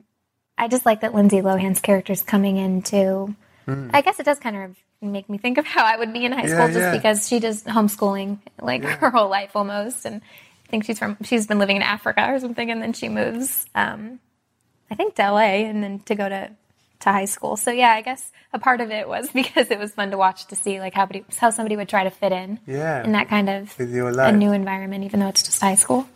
I 0.57 0.67
just 0.69 0.85
like 0.87 1.03
that 1.03 1.15
Lindsay 1.15 1.43
Lohan's 1.43 1.81
character's 1.81 2.23
coming 2.23 2.57
into. 2.57 3.35
I 3.93 4.01
guess 4.01 4.19
it 4.19 4.25
does 4.25 4.39
kind 4.39 4.57
of 4.57 4.77
make 5.03 5.29
me 5.29 5.37
think 5.37 5.59
of 5.59 5.67
how 5.67 5.85
I 5.85 5.99
would 5.99 6.13
be 6.15 6.25
in 6.25 6.33
high 6.33 6.47
Yeah, 6.47 6.55
school, 6.55 6.67
just 6.69 6.79
yeah. 6.79 6.91
because 6.97 7.29
she 7.29 7.39
does 7.39 7.63
homeschooling 7.65 8.39
like 8.61 8.83
her 8.83 9.11
whole 9.11 9.29
life 9.29 9.51
almost, 9.55 10.07
and 10.07 10.23
I 10.67 10.71
think 10.71 10.85
she's 10.85 10.99
from 10.99 11.19
she's 11.23 11.47
been 11.47 11.59
living 11.59 11.77
in 11.77 11.83
Africa 11.83 12.33
or 12.33 12.41
something, 12.41 12.71
and 12.71 12.81
then 12.83 12.95
she 12.95 13.11
moves, 13.11 13.67
um, 13.75 14.21
I 14.91 14.95
think 14.95 15.17
to 15.17 15.31
LA, 15.31 15.69
and 15.69 15.85
then 15.85 15.99
to 16.07 16.15
go 16.15 16.27
to 16.31 16.51
to 17.01 17.13
high 17.13 17.25
school. 17.27 17.57
So 17.57 17.71
yeah, 17.71 17.91
I 17.91 18.01
guess 18.03 18.31
a 18.53 18.59
part 18.59 18.81
of 18.81 18.91
it 18.91 19.09
was 19.09 19.31
because 19.33 19.71
it 19.71 19.79
was 19.79 19.93
fun 19.93 20.11
to 20.11 20.19
watch 20.19 20.47
to 20.47 20.57
see 20.57 20.81
like 20.81 20.95
how 20.95 21.03
somebody, 21.05 21.25
how 21.37 21.51
somebody 21.51 21.77
would 21.77 21.89
try 21.89 22.05
to 22.05 22.11
fit 22.11 22.33
in 22.33 22.59
Yeah. 22.67 23.05
in 23.05 23.13
that 23.13 23.29
kind 23.29 23.49
of 23.49 23.75
a 23.79 24.33
new 24.33 24.53
environment, 24.53 25.05
even 25.05 25.21
though 25.21 25.29
it's 25.29 25.43
just 25.43 25.61
high 25.61 25.75
school. 25.77 26.09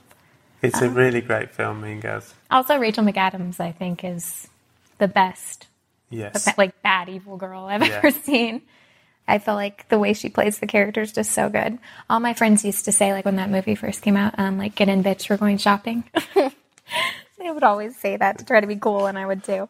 It's 0.63 0.77
Uh-huh. 0.77 0.87
a 0.87 0.91
really 0.91 1.21
great 1.21 1.51
film, 1.51 1.81
Mean 1.81 2.01
Girls. 2.01 2.35
Also, 2.51 2.79
Rachel 2.79 3.05
McAdams, 3.05 3.59
I 3.59 3.73
think, 3.73 4.05
is 4.05 4.47
the 4.99 5.09
best, 5.09 5.67
Yes. 6.11 6.47
like 6.57 6.81
bad 6.83 7.09
evil 7.09 7.37
girl 7.37 7.65
I've 7.65 7.83
Yeah. 7.87 7.97
ever 8.03 8.11
seen. 8.11 8.63
I 9.27 9.39
feel 9.39 9.55
like 9.55 9.89
the 9.89 9.99
way 10.01 10.13
she 10.15 10.29
plays 10.29 10.59
the 10.59 10.67
character 10.67 11.01
is 11.01 11.13
just 11.13 11.31
so 11.31 11.49
good. 11.49 11.79
All 12.11 12.19
my 12.21 12.35
friends 12.35 12.65
used 12.65 12.85
to 12.87 12.93
say, 12.93 13.13
like 13.13 13.25
when 13.25 13.37
that 13.37 13.51
movie 13.51 13.77
first 13.77 14.03
came 14.03 14.17
out, 14.17 14.35
um, 14.39 14.59
like 14.59 14.75
"Get 14.75 14.89
in, 14.89 15.03
bitch, 15.05 15.31
we're 15.31 15.37
going 15.37 15.59
shopping." 15.59 16.05
they 16.35 17.51
would 17.51 17.63
always 17.63 17.97
say 17.97 18.17
that 18.17 18.39
to 18.39 18.45
try 18.45 18.61
to 18.61 18.67
be 18.67 18.77
cool, 18.77 19.07
and 19.07 19.17
I 19.19 19.27
would 19.27 19.45
too. 19.45 19.69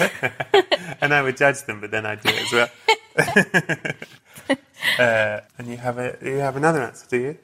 and 1.00 1.14
I 1.14 1.22
would 1.22 1.36
judge 1.36 1.62
them, 1.64 1.80
but 1.80 1.90
then 1.90 2.06
I'd 2.06 2.20
do 2.20 2.30
it 2.30 2.42
as 2.42 2.52
well. 2.52 2.68
uh, 4.98 5.40
and 5.58 5.68
you 5.68 5.76
have 5.76 5.98
a 5.98 6.16
you 6.22 6.36
have 6.36 6.56
another 6.56 6.82
answer, 6.82 7.06
do 7.08 7.16
you? 7.16 7.38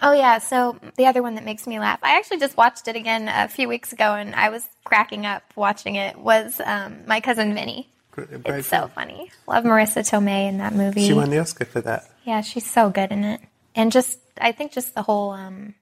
Oh 0.00 0.12
yeah, 0.12 0.38
so 0.38 0.78
the 0.96 1.06
other 1.06 1.22
one 1.22 1.34
that 1.34 1.44
makes 1.44 1.66
me 1.66 1.78
laugh. 1.78 1.98
I 2.02 2.16
actually 2.16 2.38
just 2.38 2.56
watched 2.56 2.88
it 2.88 2.96
again 2.96 3.28
a 3.28 3.48
few 3.48 3.68
weeks 3.68 3.92
ago, 3.92 4.14
and 4.14 4.34
I 4.34 4.48
was 4.48 4.66
cracking 4.84 5.26
up 5.26 5.42
watching 5.54 5.96
it. 5.96 6.16
Was 6.16 6.60
um, 6.64 7.00
my 7.06 7.20
cousin 7.20 7.54
Vinny? 7.54 7.88
Gr- 8.12 8.24
Great 8.24 8.58
It's 8.60 8.68
so 8.68 8.88
funny. 8.88 9.30
Love 9.48 9.64
Marisa 9.64 10.02
Tomei 10.02 10.48
in 10.48 10.58
that 10.58 10.74
movie. 10.74 11.06
She 11.06 11.12
won 11.14 11.30
the 11.30 11.38
Oscar 11.38 11.64
for 11.64 11.80
that. 11.80 12.10
Yeah, 12.24 12.42
she's 12.42 12.70
so 12.70 12.90
good 12.90 13.10
in 13.10 13.24
it. 13.24 13.40
And 13.74 13.90
just, 13.90 14.18
I 14.38 14.52
think 14.52 14.72
just 14.72 14.94
the 14.94 15.02
whole 15.02 15.30
um, 15.30 15.74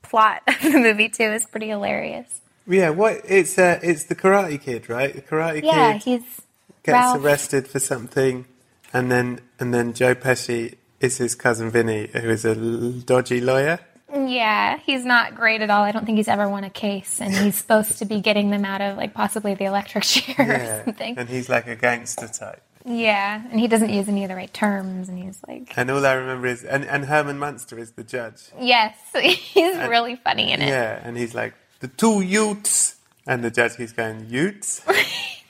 plot 0.00 0.42
of 0.46 0.62
the 0.62 0.78
movie, 0.78 1.08
too, 1.08 1.24
is 1.24 1.44
pretty 1.44 1.68
hilarious. 1.68 2.40
Yeah, 2.66 2.90
what 2.90 3.20
it's 3.28 3.58
uh, 3.58 3.80
it's 3.82 4.04
the 4.04 4.14
Karate 4.14 4.60
Kid, 4.60 4.88
right? 4.88 5.14
The 5.14 5.22
Karate 5.22 5.62
Yeah, 5.62 5.94
Kid 5.98 6.02
he's 6.02 6.40
gets 6.82 6.94
Ralph. 6.94 7.22
arrested 7.24 7.68
for 7.68 7.78
something, 7.80 8.46
and 8.92 9.10
then 9.10 9.40
and 9.58 9.72
then 9.74 9.92
Joe 9.94 10.14
Pesci 10.14 10.76
is 11.00 11.18
his 11.18 11.34
cousin 11.34 11.70
Vinny, 11.70 12.08
who 12.12 12.28
is 12.30 12.44
a 12.44 12.50
l- 12.56 12.92
dodgy 13.04 13.40
lawyer. 13.40 13.80
Yeah, 14.14 14.78
he's 14.84 15.04
not 15.06 15.34
great 15.34 15.62
at 15.62 15.70
all. 15.70 15.82
I 15.82 15.90
don't 15.90 16.04
think 16.04 16.18
he's 16.18 16.28
ever 16.28 16.46
won 16.48 16.64
a 16.64 16.70
case. 16.70 17.18
And 17.20 17.32
he's 17.34 17.56
supposed 17.62 17.98
to 17.98 18.04
be 18.04 18.20
getting 18.20 18.50
them 18.50 18.62
out 18.66 18.82
of, 18.82 18.98
like, 18.98 19.14
possibly 19.14 19.54
the 19.54 19.64
electric 19.64 20.04
chair 20.04 20.36
or 20.38 20.84
something. 20.84 21.16
and 21.16 21.30
he's 21.30 21.48
like 21.48 21.66
a 21.66 21.74
gangster 21.76 22.28
type. 22.28 22.60
Yeah, 22.84 23.42
and 23.50 23.58
he 23.58 23.68
doesn't 23.68 23.88
use 23.88 24.08
any 24.08 24.22
of 24.24 24.28
the 24.28 24.36
right 24.36 24.52
terms. 24.52 25.08
And 25.08 25.18
he's 25.18 25.40
like, 25.48 25.72
And 25.78 25.90
all 25.90 26.04
I 26.04 26.12
remember 26.12 26.46
is 26.46 26.62
and, 26.62 26.84
and 26.84 27.06
Herman 27.06 27.38
Munster 27.38 27.78
is 27.78 27.92
the 27.92 28.04
judge. 28.04 28.42
yes, 28.60 28.94
he's 29.18 29.76
really 29.88 30.16
funny 30.16 30.52
in 30.52 30.60
it. 30.60 30.68
Yeah, 30.68 31.00
and 31.02 31.16
he's 31.16 31.34
like 31.34 31.54
the 31.82 31.88
two 31.88 32.22
Utes, 32.22 32.96
and 33.26 33.44
the 33.44 33.50
judge 33.50 33.76
he's 33.76 33.92
going 33.92 34.26
Utes. 34.30 34.80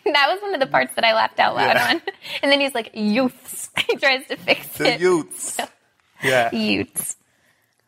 That 0.05 0.33
was 0.33 0.43
one 0.43 0.53
of 0.53 0.59
the 0.59 0.67
parts 0.67 0.93
that 0.97 1.05
I 1.05 1.15
laughed 1.15 1.39
out 1.39 1.55
loud 1.55 1.77
Yeah. 1.77 1.91
on. 1.95 2.03
And 2.43 2.51
then 2.51 2.61
he's 2.61 2.75
like, 2.75 2.91
youths. 2.93 3.71
he 3.89 3.95
tries 3.97 4.27
to 4.27 4.37
fix 4.37 4.67
The 4.77 4.95
it. 4.95 4.99
The 4.99 5.05
Utes. 5.05 5.61
Yeah. 6.25 6.53
Utes. 6.53 7.17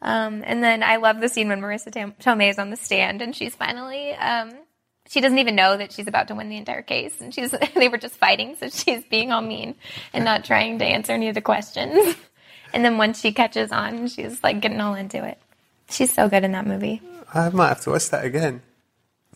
Um, 0.01 0.45
and 0.47 0.62
then 0.62 0.84
I 0.84 0.97
love 0.97 1.20
the 1.20 1.28
scene 1.28 1.49
when 1.49 1.61
Marisa 1.61 1.90
Tom- 1.90 2.14
Tomei 2.20 2.51
is 2.51 2.59
on 2.61 2.70
the 2.70 2.76
stand 2.76 3.20
and 3.20 3.34
she's 3.34 3.57
finally, 3.57 4.12
um, 4.12 4.53
she 5.09 5.20
doesn't 5.20 5.40
even 5.40 5.57
know 5.57 5.76
that 5.76 5.90
she's 5.90 6.07
about 6.07 6.28
to 6.28 6.36
win 6.36 6.49
the 6.49 6.57
entire 6.57 6.82
case, 6.82 7.20
and 7.20 7.34
she's 7.34 7.51
they 7.74 7.88
were 7.88 7.99
just 7.99 8.14
fighting, 8.14 8.55
so 8.61 8.68
she's 8.68 9.03
being 9.11 9.32
all 9.32 9.42
mean 9.42 9.74
and 10.12 10.24
not 10.24 10.45
trying 10.45 10.78
to 10.78 10.84
answer 10.84 11.12
any 11.14 11.28
of 11.28 11.34
the 11.34 11.42
questions. 11.42 12.14
And 12.72 12.84
then 12.84 12.97
once 12.97 13.20
she 13.20 13.32
catches 13.32 13.72
on, 13.72 14.07
she's 14.07 14.40
like 14.45 14.61
getting 14.61 14.80
all 14.80 14.95
into 14.95 15.22
it. 15.24 15.38
She's 15.90 16.12
so 16.12 16.28
good 16.28 16.45
in 16.45 16.53
that 16.53 16.66
movie. 16.66 17.03
I 17.35 17.51
might 17.51 17.68
have 17.68 17.80
to 17.82 17.91
watch 17.91 18.11
that 18.11 18.24
again. 18.24 18.62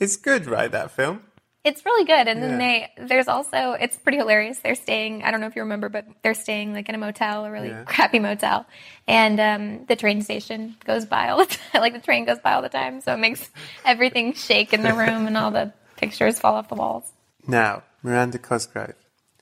It's 0.01 0.17
good, 0.17 0.47
right? 0.47 0.71
That 0.71 0.91
film. 0.93 1.23
It's 1.65 1.85
really 1.85 2.05
good. 2.05 2.29
And 2.29 2.41
then 2.43 2.57
they 2.59 2.89
there's 2.97 3.29
also 3.29 3.73
it's 3.73 3.97
pretty 3.97 4.17
hilarious. 4.19 4.59
They're 4.61 4.77
staying 4.77 5.25
I 5.25 5.31
don't 5.31 5.41
know 5.41 5.49
if 5.49 5.57
you 5.57 5.63
remember, 5.63 5.89
but 5.89 6.07
they're 6.23 6.33
staying 6.35 6.73
like 6.73 6.89
in 6.89 6.95
a 6.95 6.99
motel, 6.99 7.45
a 7.45 7.51
really 7.51 7.71
Yeah. 7.71 7.85
crappy 7.85 8.21
motel. 8.21 8.65
And 9.07 9.41
um, 9.41 9.85
the 9.87 9.97
train 9.97 10.23
station 10.23 10.77
goes 10.85 11.05
by 11.05 11.29
all 11.29 11.39
the 11.39 11.47
time 11.73 11.83
like 11.83 11.93
the 11.93 12.01
train 12.01 12.25
goes 12.25 12.39
by 12.39 12.55
all 12.55 12.63
the 12.63 12.69
time. 12.69 13.01
So 13.01 13.13
it 13.13 13.19
makes 13.19 13.51
everything 13.85 14.33
shake 14.35 14.73
in 14.73 14.83
the 14.83 14.95
room 14.95 15.27
and 15.27 15.37
all 15.37 15.51
the 15.51 15.73
pictures 15.97 16.39
fall 16.39 16.55
off 16.55 16.69
the 16.69 16.77
walls. 16.77 17.13
Now, 17.47 17.83
Miranda 18.03 18.39
Cosgrove, 18.39 18.95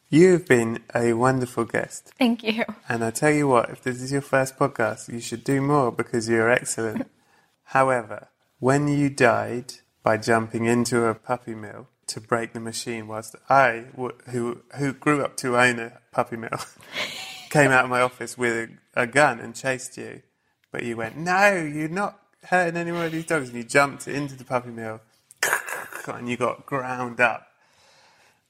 you've 0.09 0.47
been 0.47 0.83
a 0.95 1.13
wonderful 1.13 1.65
guest. 1.67 2.13
Thank 2.19 2.43
you. 2.43 2.65
And 2.89 3.05
I 3.05 3.11
tell 3.11 3.31
you 3.31 3.47
what, 3.47 3.69
if 3.71 3.83
this 3.83 4.01
is 4.01 4.11
your 4.11 4.23
first 4.23 4.57
podcast, 4.57 5.13
you 5.13 5.21
should 5.21 5.45
do 5.45 5.61
more 5.61 5.93
because 5.93 6.29
you're 6.29 6.51
excellent. 6.51 7.09
However, 7.65 8.29
when 8.59 8.89
you 8.89 9.11
died 9.11 9.75
by 10.03 10.17
jumping 10.17 10.65
into 10.65 11.05
a 11.05 11.15
puppy 11.15 11.55
mill 11.55 11.89
to 12.07 12.21
break 12.21 12.53
the 12.53 12.61
machine, 12.61 13.09
whilst 13.09 13.35
I, 13.51 13.87
who, 13.97 14.63
who 14.77 14.93
grew 14.93 15.25
up 15.25 15.37
to 15.39 15.59
own 15.59 15.79
a 15.79 15.99
puppy 16.13 16.37
mill, 16.37 16.59
came 17.51 17.71
out 17.71 17.85
of 17.85 17.91
my 17.91 18.01
office 18.01 18.39
with 18.39 18.71
a, 18.95 19.03
a 19.03 19.07
gun 19.07 19.41
and 19.41 19.55
chased 19.55 19.97
you, 19.97 20.23
but 20.71 20.85
you 20.85 20.97
went, 20.97 21.17
no, 21.17 21.55
you're 21.55 21.89
not 21.89 22.21
hurting 22.45 22.77
any 22.77 22.93
more 22.93 23.07
of 23.07 23.13
these 23.13 23.27
dogs, 23.27 23.49
and 23.49 23.57
you 23.57 23.65
jumped 23.65 24.07
into 24.07 24.37
the 24.37 24.45
puppy 24.45 24.71
mill, 24.71 25.01
and 26.07 26.29
you 26.29 26.37
got 26.37 26.65
ground 26.67 27.21
up. 27.21 27.49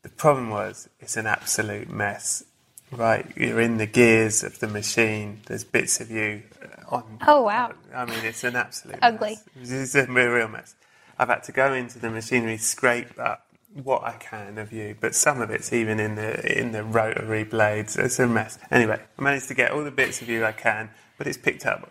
The 0.02 0.10
problem 0.10 0.50
was, 0.50 0.88
it's 1.00 1.16
an 1.16 1.26
absolute 1.26 1.88
mess. 1.88 2.44
Right, 2.92 3.26
you're 3.36 3.60
in 3.60 3.76
the 3.78 3.86
gears 3.86 4.42
of 4.42 4.58
the 4.58 4.68
machine. 4.68 5.40
There's 5.46 5.64
bits 5.64 6.00
of 6.00 6.10
you 6.10 6.42
uh, 6.62 6.96
on. 6.96 7.18
Oh, 7.26 7.42
wow. 7.42 7.72
I 7.94 8.04
mean, 8.04 8.24
it's 8.24 8.44
an 8.44 8.56
absolute 8.56 8.98
Ugly. 9.02 9.38
mess. 9.56 9.70
It's 9.70 9.94
a 9.94 10.06
real, 10.06 10.48
mess. 10.48 10.74
I've 11.18 11.28
had 11.28 11.42
to 11.44 11.52
go 11.52 11.72
into 11.72 11.98
the 11.98 12.10
machinery, 12.10 12.56
scrape 12.58 13.18
up 13.18 13.46
what 13.82 14.02
I 14.04 14.12
can 14.12 14.58
of 14.58 14.72
you, 14.72 14.96
but 15.00 15.14
some 15.14 15.40
of 15.40 15.50
it's 15.50 15.72
even 15.72 16.00
in 16.00 16.14
the 16.14 16.58
in 16.58 16.72
the 16.72 16.82
rotary 16.82 17.44
blades. 17.44 17.96
It's 17.96 18.18
a 18.18 18.26
mess. 18.26 18.58
Anyway, 18.70 19.00
I 19.18 19.22
managed 19.22 19.48
to 19.48 19.54
get 19.54 19.70
all 19.70 19.84
the 19.84 19.90
bits 19.90 20.22
of 20.22 20.28
you 20.28 20.44
I 20.44 20.52
can, 20.52 20.90
but 21.18 21.26
it's 21.26 21.36
picked 21.36 21.66
up 21.66 21.90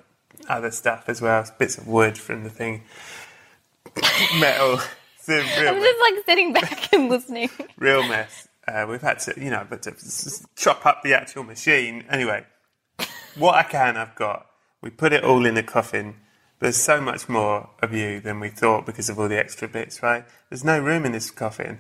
other 0.49 0.71
stuff 0.71 1.05
as 1.09 1.21
well, 1.21 1.45
bits 1.59 1.77
of 1.77 1.87
wood 1.87 2.17
from 2.17 2.43
the 2.43 2.49
thing, 2.49 2.83
metal. 4.39 4.79
It's 5.17 5.29
a 5.29 5.61
real 5.61 5.69
I'm 5.69 5.75
mess 5.75 5.83
just 5.83 5.99
like 6.01 6.25
sitting 6.25 6.53
back 6.53 6.93
and 6.93 7.09
listening. 7.09 7.49
real 7.77 8.03
mess. 8.07 8.47
Uh, 8.67 8.85
we've 8.89 9.01
had 9.01 9.19
to, 9.19 9.33
you 9.37 9.49
know, 9.49 9.65
but 9.69 9.83
to 9.83 9.93
chop 10.55 10.85
up 10.85 11.03
the 11.03 11.13
actual 11.13 11.43
machine. 11.43 12.03
Anyway, 12.09 12.45
what 13.35 13.55
I 13.55 13.63
can, 13.63 13.97
I've 13.97 14.15
got. 14.15 14.47
We 14.81 14.89
put 14.89 15.13
it 15.13 15.23
all 15.23 15.45
in 15.45 15.57
a 15.57 15.63
coffin. 15.63 16.15
There's 16.59 16.77
so 16.77 17.01
much 17.01 17.27
more 17.27 17.69
of 17.81 17.93
you 17.93 18.19
than 18.19 18.39
we 18.39 18.49
thought 18.49 18.85
because 18.85 19.09
of 19.09 19.19
all 19.19 19.27
the 19.27 19.37
extra 19.37 19.67
bits, 19.67 20.01
right? 20.01 20.25
There's 20.49 20.63
no 20.63 20.79
room 20.79 21.05
in 21.05 21.11
this 21.11 21.29
coffin. 21.31 21.79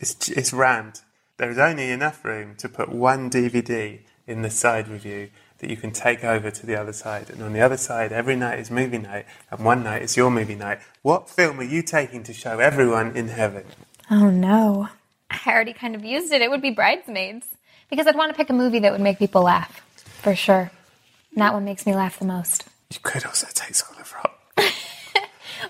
It's 0.00 0.28
it's 0.30 0.52
rammed. 0.52 1.02
There 1.36 1.50
is 1.50 1.58
only 1.58 1.90
enough 1.90 2.24
room 2.24 2.54
to 2.56 2.68
put 2.68 2.88
one 2.88 3.28
DVD 3.28 4.00
in 4.26 4.42
the 4.42 4.50
side 4.50 4.88
you 5.04 5.30
that 5.58 5.70
you 5.70 5.76
can 5.76 5.90
take 5.90 6.24
over 6.24 6.50
to 6.50 6.66
the 6.66 6.76
other 6.76 6.92
side. 6.92 7.30
And 7.30 7.42
on 7.42 7.52
the 7.52 7.60
other 7.60 7.76
side, 7.76 8.12
every 8.12 8.36
night 8.36 8.58
is 8.58 8.70
movie 8.70 8.98
night, 8.98 9.26
and 9.50 9.64
one 9.64 9.82
night 9.82 10.02
is 10.02 10.16
your 10.16 10.30
movie 10.30 10.54
night. 10.54 10.80
What 11.02 11.30
film 11.30 11.60
are 11.60 11.64
you 11.64 11.82
taking 11.82 12.22
to 12.24 12.32
show 12.32 12.58
everyone 12.58 13.16
in 13.16 13.28
heaven? 13.28 13.64
Oh 14.10 14.30
no. 14.30 14.88
I 15.30 15.40
already 15.46 15.72
kind 15.72 15.94
of 15.94 16.04
used 16.04 16.32
it. 16.32 16.40
It 16.42 16.50
would 16.50 16.62
be 16.62 16.70
Bridesmaids. 16.70 17.46
Because 17.90 18.06
I'd 18.06 18.16
want 18.16 18.32
to 18.32 18.36
pick 18.36 18.50
a 18.50 18.54
movie 18.54 18.78
that 18.80 18.92
would 18.92 19.00
make 19.00 19.18
people 19.18 19.42
laugh. 19.42 19.80
For 20.22 20.34
sure. 20.34 20.70
And 21.32 21.42
that 21.42 21.52
one 21.52 21.64
makes 21.64 21.86
me 21.86 21.94
laugh 21.94 22.18
the 22.18 22.24
most. 22.24 22.64
You 22.90 22.98
could 23.02 23.24
also 23.26 23.46
take 23.52 23.74
School 23.74 23.98
of 24.00 24.12
Rock. 24.12 24.40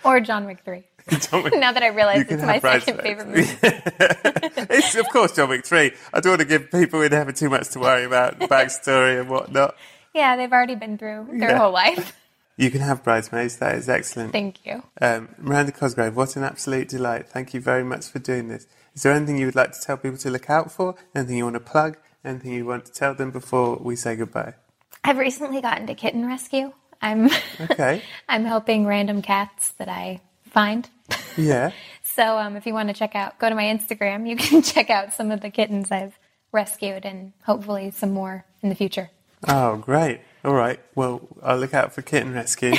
Or 0.04 0.18
John 0.20 0.44
Wick 0.46 0.58
3. 0.64 0.82
John 1.18 1.44
Wick- 1.44 1.54
Now 1.56 1.72
that 1.72 1.82
I 1.82 1.88
realize 1.88 2.26
it's 2.28 2.42
my 2.42 2.58
second 2.58 3.00
favorite 3.00 3.28
movie. 3.28 3.56
it's 3.62 4.94
of 4.96 5.08
course 5.10 5.32
John 5.32 5.48
Wick 5.50 5.64
three. 5.64 5.92
I 6.12 6.20
don't 6.20 6.32
want 6.32 6.40
to 6.40 6.46
give 6.46 6.70
people 6.70 7.00
in 7.02 7.12
heaven 7.12 7.34
too 7.34 7.48
much 7.50 7.68
to 7.70 7.78
worry 7.80 8.04
about 8.04 8.38
the 8.38 8.48
backstory 8.48 9.20
and 9.20 9.28
whatnot. 9.28 9.76
Yeah, 10.14 10.36
they've 10.36 10.52
already 10.52 10.74
been 10.74 10.98
through 10.98 11.26
their 11.38 11.50
Yeah. 11.50 11.58
whole 11.58 11.72
life. 11.72 12.16
You 12.56 12.70
can 12.70 12.80
have 12.80 13.04
bridesmaids. 13.04 13.56
That 13.58 13.74
is 13.76 13.88
excellent. 13.88 14.32
Thank 14.32 14.64
you. 14.66 14.82
Um, 15.00 15.28
Miranda 15.38 15.72
Cosgrove, 15.72 16.16
what 16.16 16.36
an 16.36 16.42
absolute 16.44 16.88
delight. 16.88 17.28
Thank 17.28 17.52
you 17.54 17.60
very 17.60 17.84
much 17.84 18.06
for 18.08 18.18
doing 18.18 18.48
this. 18.48 18.66
Is 18.94 19.02
there 19.02 19.12
anything 19.12 19.38
you 19.38 19.46
would 19.46 19.56
like 19.56 19.72
to 19.72 19.80
tell 19.80 19.96
people 19.96 20.18
to 20.18 20.30
look 20.30 20.48
out 20.48 20.70
for? 20.70 20.94
Anything 21.14 21.36
you 21.38 21.44
want 21.44 21.54
to 21.54 21.60
plug? 21.60 21.96
Anything 22.24 22.52
you 22.52 22.64
want 22.64 22.84
to 22.86 22.92
tell 22.92 23.14
them 23.14 23.30
before 23.30 23.76
we 23.76 23.96
say 23.96 24.16
goodbye? 24.16 24.54
I've 25.02 25.18
recently 25.18 25.60
gotten 25.60 25.86
to 25.88 25.94
kitten 25.94 26.26
rescue. 26.26 26.72
I'm 27.02 27.28
Okay. 27.60 28.02
I'm 28.28 28.44
helping 28.44 28.86
random 28.86 29.20
cats 29.20 29.70
that 29.78 29.88
I 29.88 30.20
find. 30.50 30.88
Yeah. 31.36 31.72
So 32.06 32.38
um, 32.38 32.56
if 32.56 32.64
you 32.64 32.74
want 32.74 32.90
to 32.90 32.94
check 32.94 33.16
out, 33.16 33.40
go 33.40 33.48
to 33.48 33.56
my 33.56 33.64
Instagram. 33.64 34.28
You 34.28 34.36
can 34.46 34.62
check 34.62 34.88
out 34.88 35.12
some 35.12 35.32
of 35.32 35.40
the 35.40 35.50
kittens 35.50 35.90
I've 35.90 36.16
rescued 36.52 37.04
and 37.04 37.32
hopefully 37.42 37.90
some 37.90 38.12
more 38.12 38.44
in 38.62 38.68
the 38.68 38.76
future. 38.76 39.10
Oh, 39.48 39.76
great. 39.78 40.20
All 40.44 40.54
right. 40.54 40.78
Well, 40.94 41.26
I'll 41.42 41.56
look 41.56 41.74
out 41.74 41.92
for 41.92 42.02
kitten 42.02 42.32
rescue. 42.32 42.74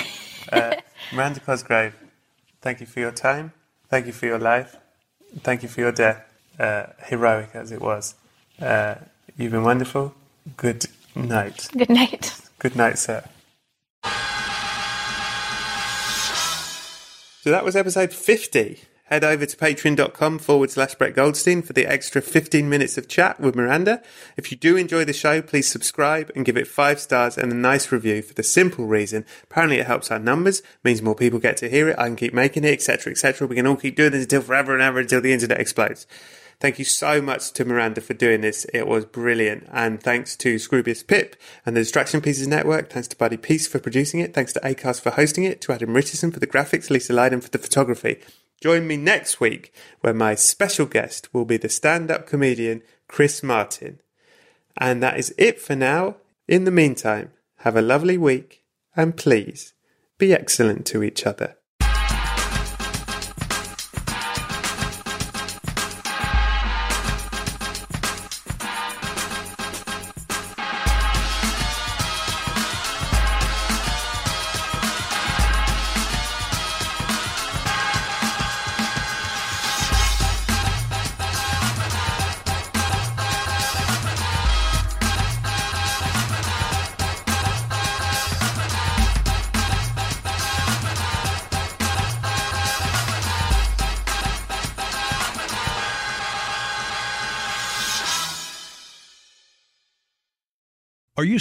Uh, 0.53 0.75
Miranda 1.11 1.41
Cosgrove, 1.41 1.95
thank 2.61 2.79
you 2.79 2.85
for 2.85 3.01
your 3.01 3.11
time. 3.11 3.51
Thank 3.89 4.05
you 4.05 4.13
for 4.13 4.25
your 4.25 4.39
life. 4.39 4.77
Thank 5.41 5.63
you 5.63 5.69
for 5.69 5.81
your 5.81 5.91
death, 5.91 6.23
uh, 6.59 6.87
heroic 7.05 7.49
as 7.53 7.71
it 7.71 7.81
was. 7.81 8.15
Uh, 8.61 8.95
you've 9.37 9.51
been 9.51 9.63
wonderful. 9.63 10.13
Good 10.57 10.85
night. 11.15 11.67
Good 11.77 11.89
night. 11.89 12.39
Good 12.59 12.75
night, 12.75 12.97
sir. 12.97 13.23
So 17.43 17.51
that 17.51 17.63
was 17.63 17.75
episode 17.75 18.11
50. 18.11 18.79
Head 19.05 19.23
over 19.23 19.45
to 19.45 19.55
patreon.com 19.55 20.39
forward 20.39 20.71
slash 20.71 20.95
Brett 20.95 21.13
Goldstein 21.13 21.61
for 21.61 21.73
the 21.73 21.85
extra 21.85 22.23
15 22.23 22.67
minutes 22.67 22.97
of 22.97 23.07
chat 23.07 23.39
with 23.39 23.55
Miranda. 23.55 24.01
If 24.35 24.51
you 24.51 24.57
do 24.57 24.75
enjoy 24.75 25.05
the 25.05 25.13
show, 25.13 25.43
please 25.43 25.69
subscribe 25.69 26.31
and 26.35 26.43
give 26.43 26.57
it 26.57 26.67
five 26.67 26.99
stars 26.99 27.37
and 27.37 27.51
a 27.51 27.55
nice 27.55 27.91
review 27.91 28.23
for 28.23 28.33
the 28.33 28.41
simple 28.41 28.87
reason. 28.87 29.23
Apparently 29.43 29.77
it 29.77 29.85
helps 29.85 30.09
our 30.09 30.17
numbers, 30.17 30.63
means 30.83 31.03
more 31.03 31.13
people 31.13 31.37
get 31.37 31.55
to 31.57 31.69
hear 31.69 31.89
it, 31.89 31.99
I 31.99 32.07
can 32.07 32.15
keep 32.15 32.33
making 32.33 32.63
it, 32.63 32.73
etc., 32.73 33.11
etc. 33.11 33.47
We 33.47 33.57
can 33.57 33.67
all 33.67 33.75
keep 33.75 33.95
doing 33.95 34.11
this 34.11 34.23
until 34.23 34.41
forever 34.41 34.73
and 34.73 34.81
ever 34.81 34.99
until 34.99 35.21
the 35.21 35.33
internet 35.33 35.59
explodes. 35.59 36.07
Thank 36.59 36.79
you 36.79 36.85
so 36.85 37.21
much 37.21 37.51
to 37.53 37.65
Miranda 37.65 38.01
for 38.01 38.15
doing 38.15 38.41
this. 38.41 38.65
It 38.73 38.87
was 38.87 39.05
brilliant. 39.05 39.67
And 39.71 40.01
thanks 40.01 40.35
to 40.37 40.55
Scroobius 40.55 41.05
Pip 41.05 41.35
and 41.63 41.75
the 41.75 41.81
Distraction 41.81 42.21
Pieces 42.21 42.47
Network. 42.47 42.89
Thanks 42.89 43.09
to 43.09 43.17
Buddy 43.17 43.37
Peace 43.37 43.67
for 43.67 43.77
producing 43.77 44.21
it. 44.21 44.33
Thanks 44.33 44.53
to 44.53 44.61
Acast 44.61 45.01
for 45.01 45.11
hosting 45.11 45.43
it. 45.43 45.59
To 45.61 45.73
Adam 45.73 45.93
Richardson 45.93 46.31
for 46.31 46.39
the 46.39 46.47
graphics. 46.47 46.89
Lisa 46.89 47.11
Lydon 47.13 47.41
for 47.41 47.49
the 47.49 47.57
photography. 47.57 48.21
Join 48.65 48.87
me 48.87 48.97
next 48.97 49.39
week 49.39 49.71
where 50.01 50.11
my 50.11 50.33
special 50.33 50.87
guest 50.87 51.31
will 51.31 51.45
be 51.45 51.55
the 51.55 51.69
stand-up 51.69 52.25
comedian 52.25 52.81
Chris 53.07 53.43
Martin. 53.43 54.01
And 54.75 55.03
that 55.03 55.19
is 55.19 55.35
it 55.37 55.61
for 55.61 55.75
now. 55.75 56.15
In 56.47 56.63
the 56.63 56.71
meantime, 56.71 57.29
have 57.57 57.75
a 57.75 57.81
lovely 57.83 58.17
week 58.17 58.63
and 58.95 59.15
please 59.15 59.75
be 60.17 60.33
excellent 60.33 60.87
to 60.87 61.03
each 61.03 61.27
other. 61.27 61.57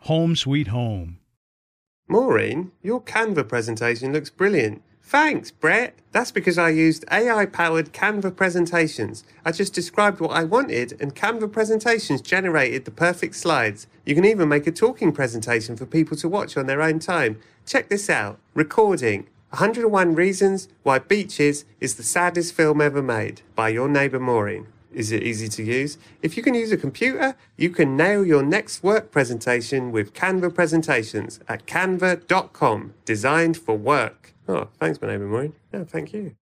home 0.00 0.36
sweet 0.36 0.68
home. 0.68 1.18
Maureen, 2.06 2.72
your 2.82 3.00
Canva 3.00 3.48
presentation 3.48 4.12
looks 4.12 4.30
brilliant. 4.30 4.82
Thanks, 5.02 5.50
Brett. 5.50 5.94
That's 6.12 6.30
because 6.30 6.58
I 6.58 6.70
used 6.70 7.04
AI 7.10 7.46
powered 7.46 7.92
Canva 7.92 8.36
presentations. 8.36 9.24
I 9.44 9.52
just 9.52 9.74
described 9.74 10.20
what 10.20 10.30
I 10.30 10.44
wanted, 10.44 10.96
and 11.00 11.14
Canva 11.14 11.52
presentations 11.52 12.20
generated 12.22 12.84
the 12.84 12.90
perfect 12.90 13.36
slides. 13.36 13.86
You 14.06 14.14
can 14.14 14.24
even 14.24 14.48
make 14.48 14.66
a 14.66 14.72
talking 14.72 15.12
presentation 15.12 15.76
for 15.76 15.86
people 15.86 16.16
to 16.18 16.28
watch 16.28 16.56
on 16.56 16.66
their 16.66 16.82
own 16.82 16.98
time. 16.98 17.38
Check 17.66 17.88
this 17.88 18.08
out 18.08 18.38
Recording 18.54 19.26
101 19.50 20.14
Reasons 20.14 20.68
Why 20.82 20.98
Beaches 20.98 21.64
is 21.80 21.94
the 21.94 22.02
Saddest 22.02 22.54
Film 22.54 22.80
Ever 22.80 23.02
Made 23.02 23.42
by 23.54 23.68
your 23.68 23.88
neighbour 23.88 24.18
Maureen. 24.18 24.66
Is 24.94 25.10
it 25.12 25.22
easy 25.22 25.48
to 25.48 25.62
use? 25.62 25.98
If 26.22 26.36
you 26.36 26.42
can 26.42 26.54
use 26.54 26.70
a 26.72 26.76
computer, 26.76 27.34
you 27.56 27.70
can 27.70 27.96
nail 27.96 28.24
your 28.24 28.42
next 28.42 28.82
work 28.82 29.10
presentation 29.10 29.92
with 29.92 30.14
Canva 30.14 30.54
presentations 30.54 31.40
at 31.48 31.66
canva.com, 31.66 32.94
designed 33.04 33.56
for 33.56 33.76
work. 33.76 34.32
Oh, 34.48 34.68
thanks, 34.78 35.00
my 35.00 35.08
neighbour 35.08 35.26
Maureen. 35.26 35.54
No, 35.72 35.84
thank 35.84 36.12
you. 36.12 36.36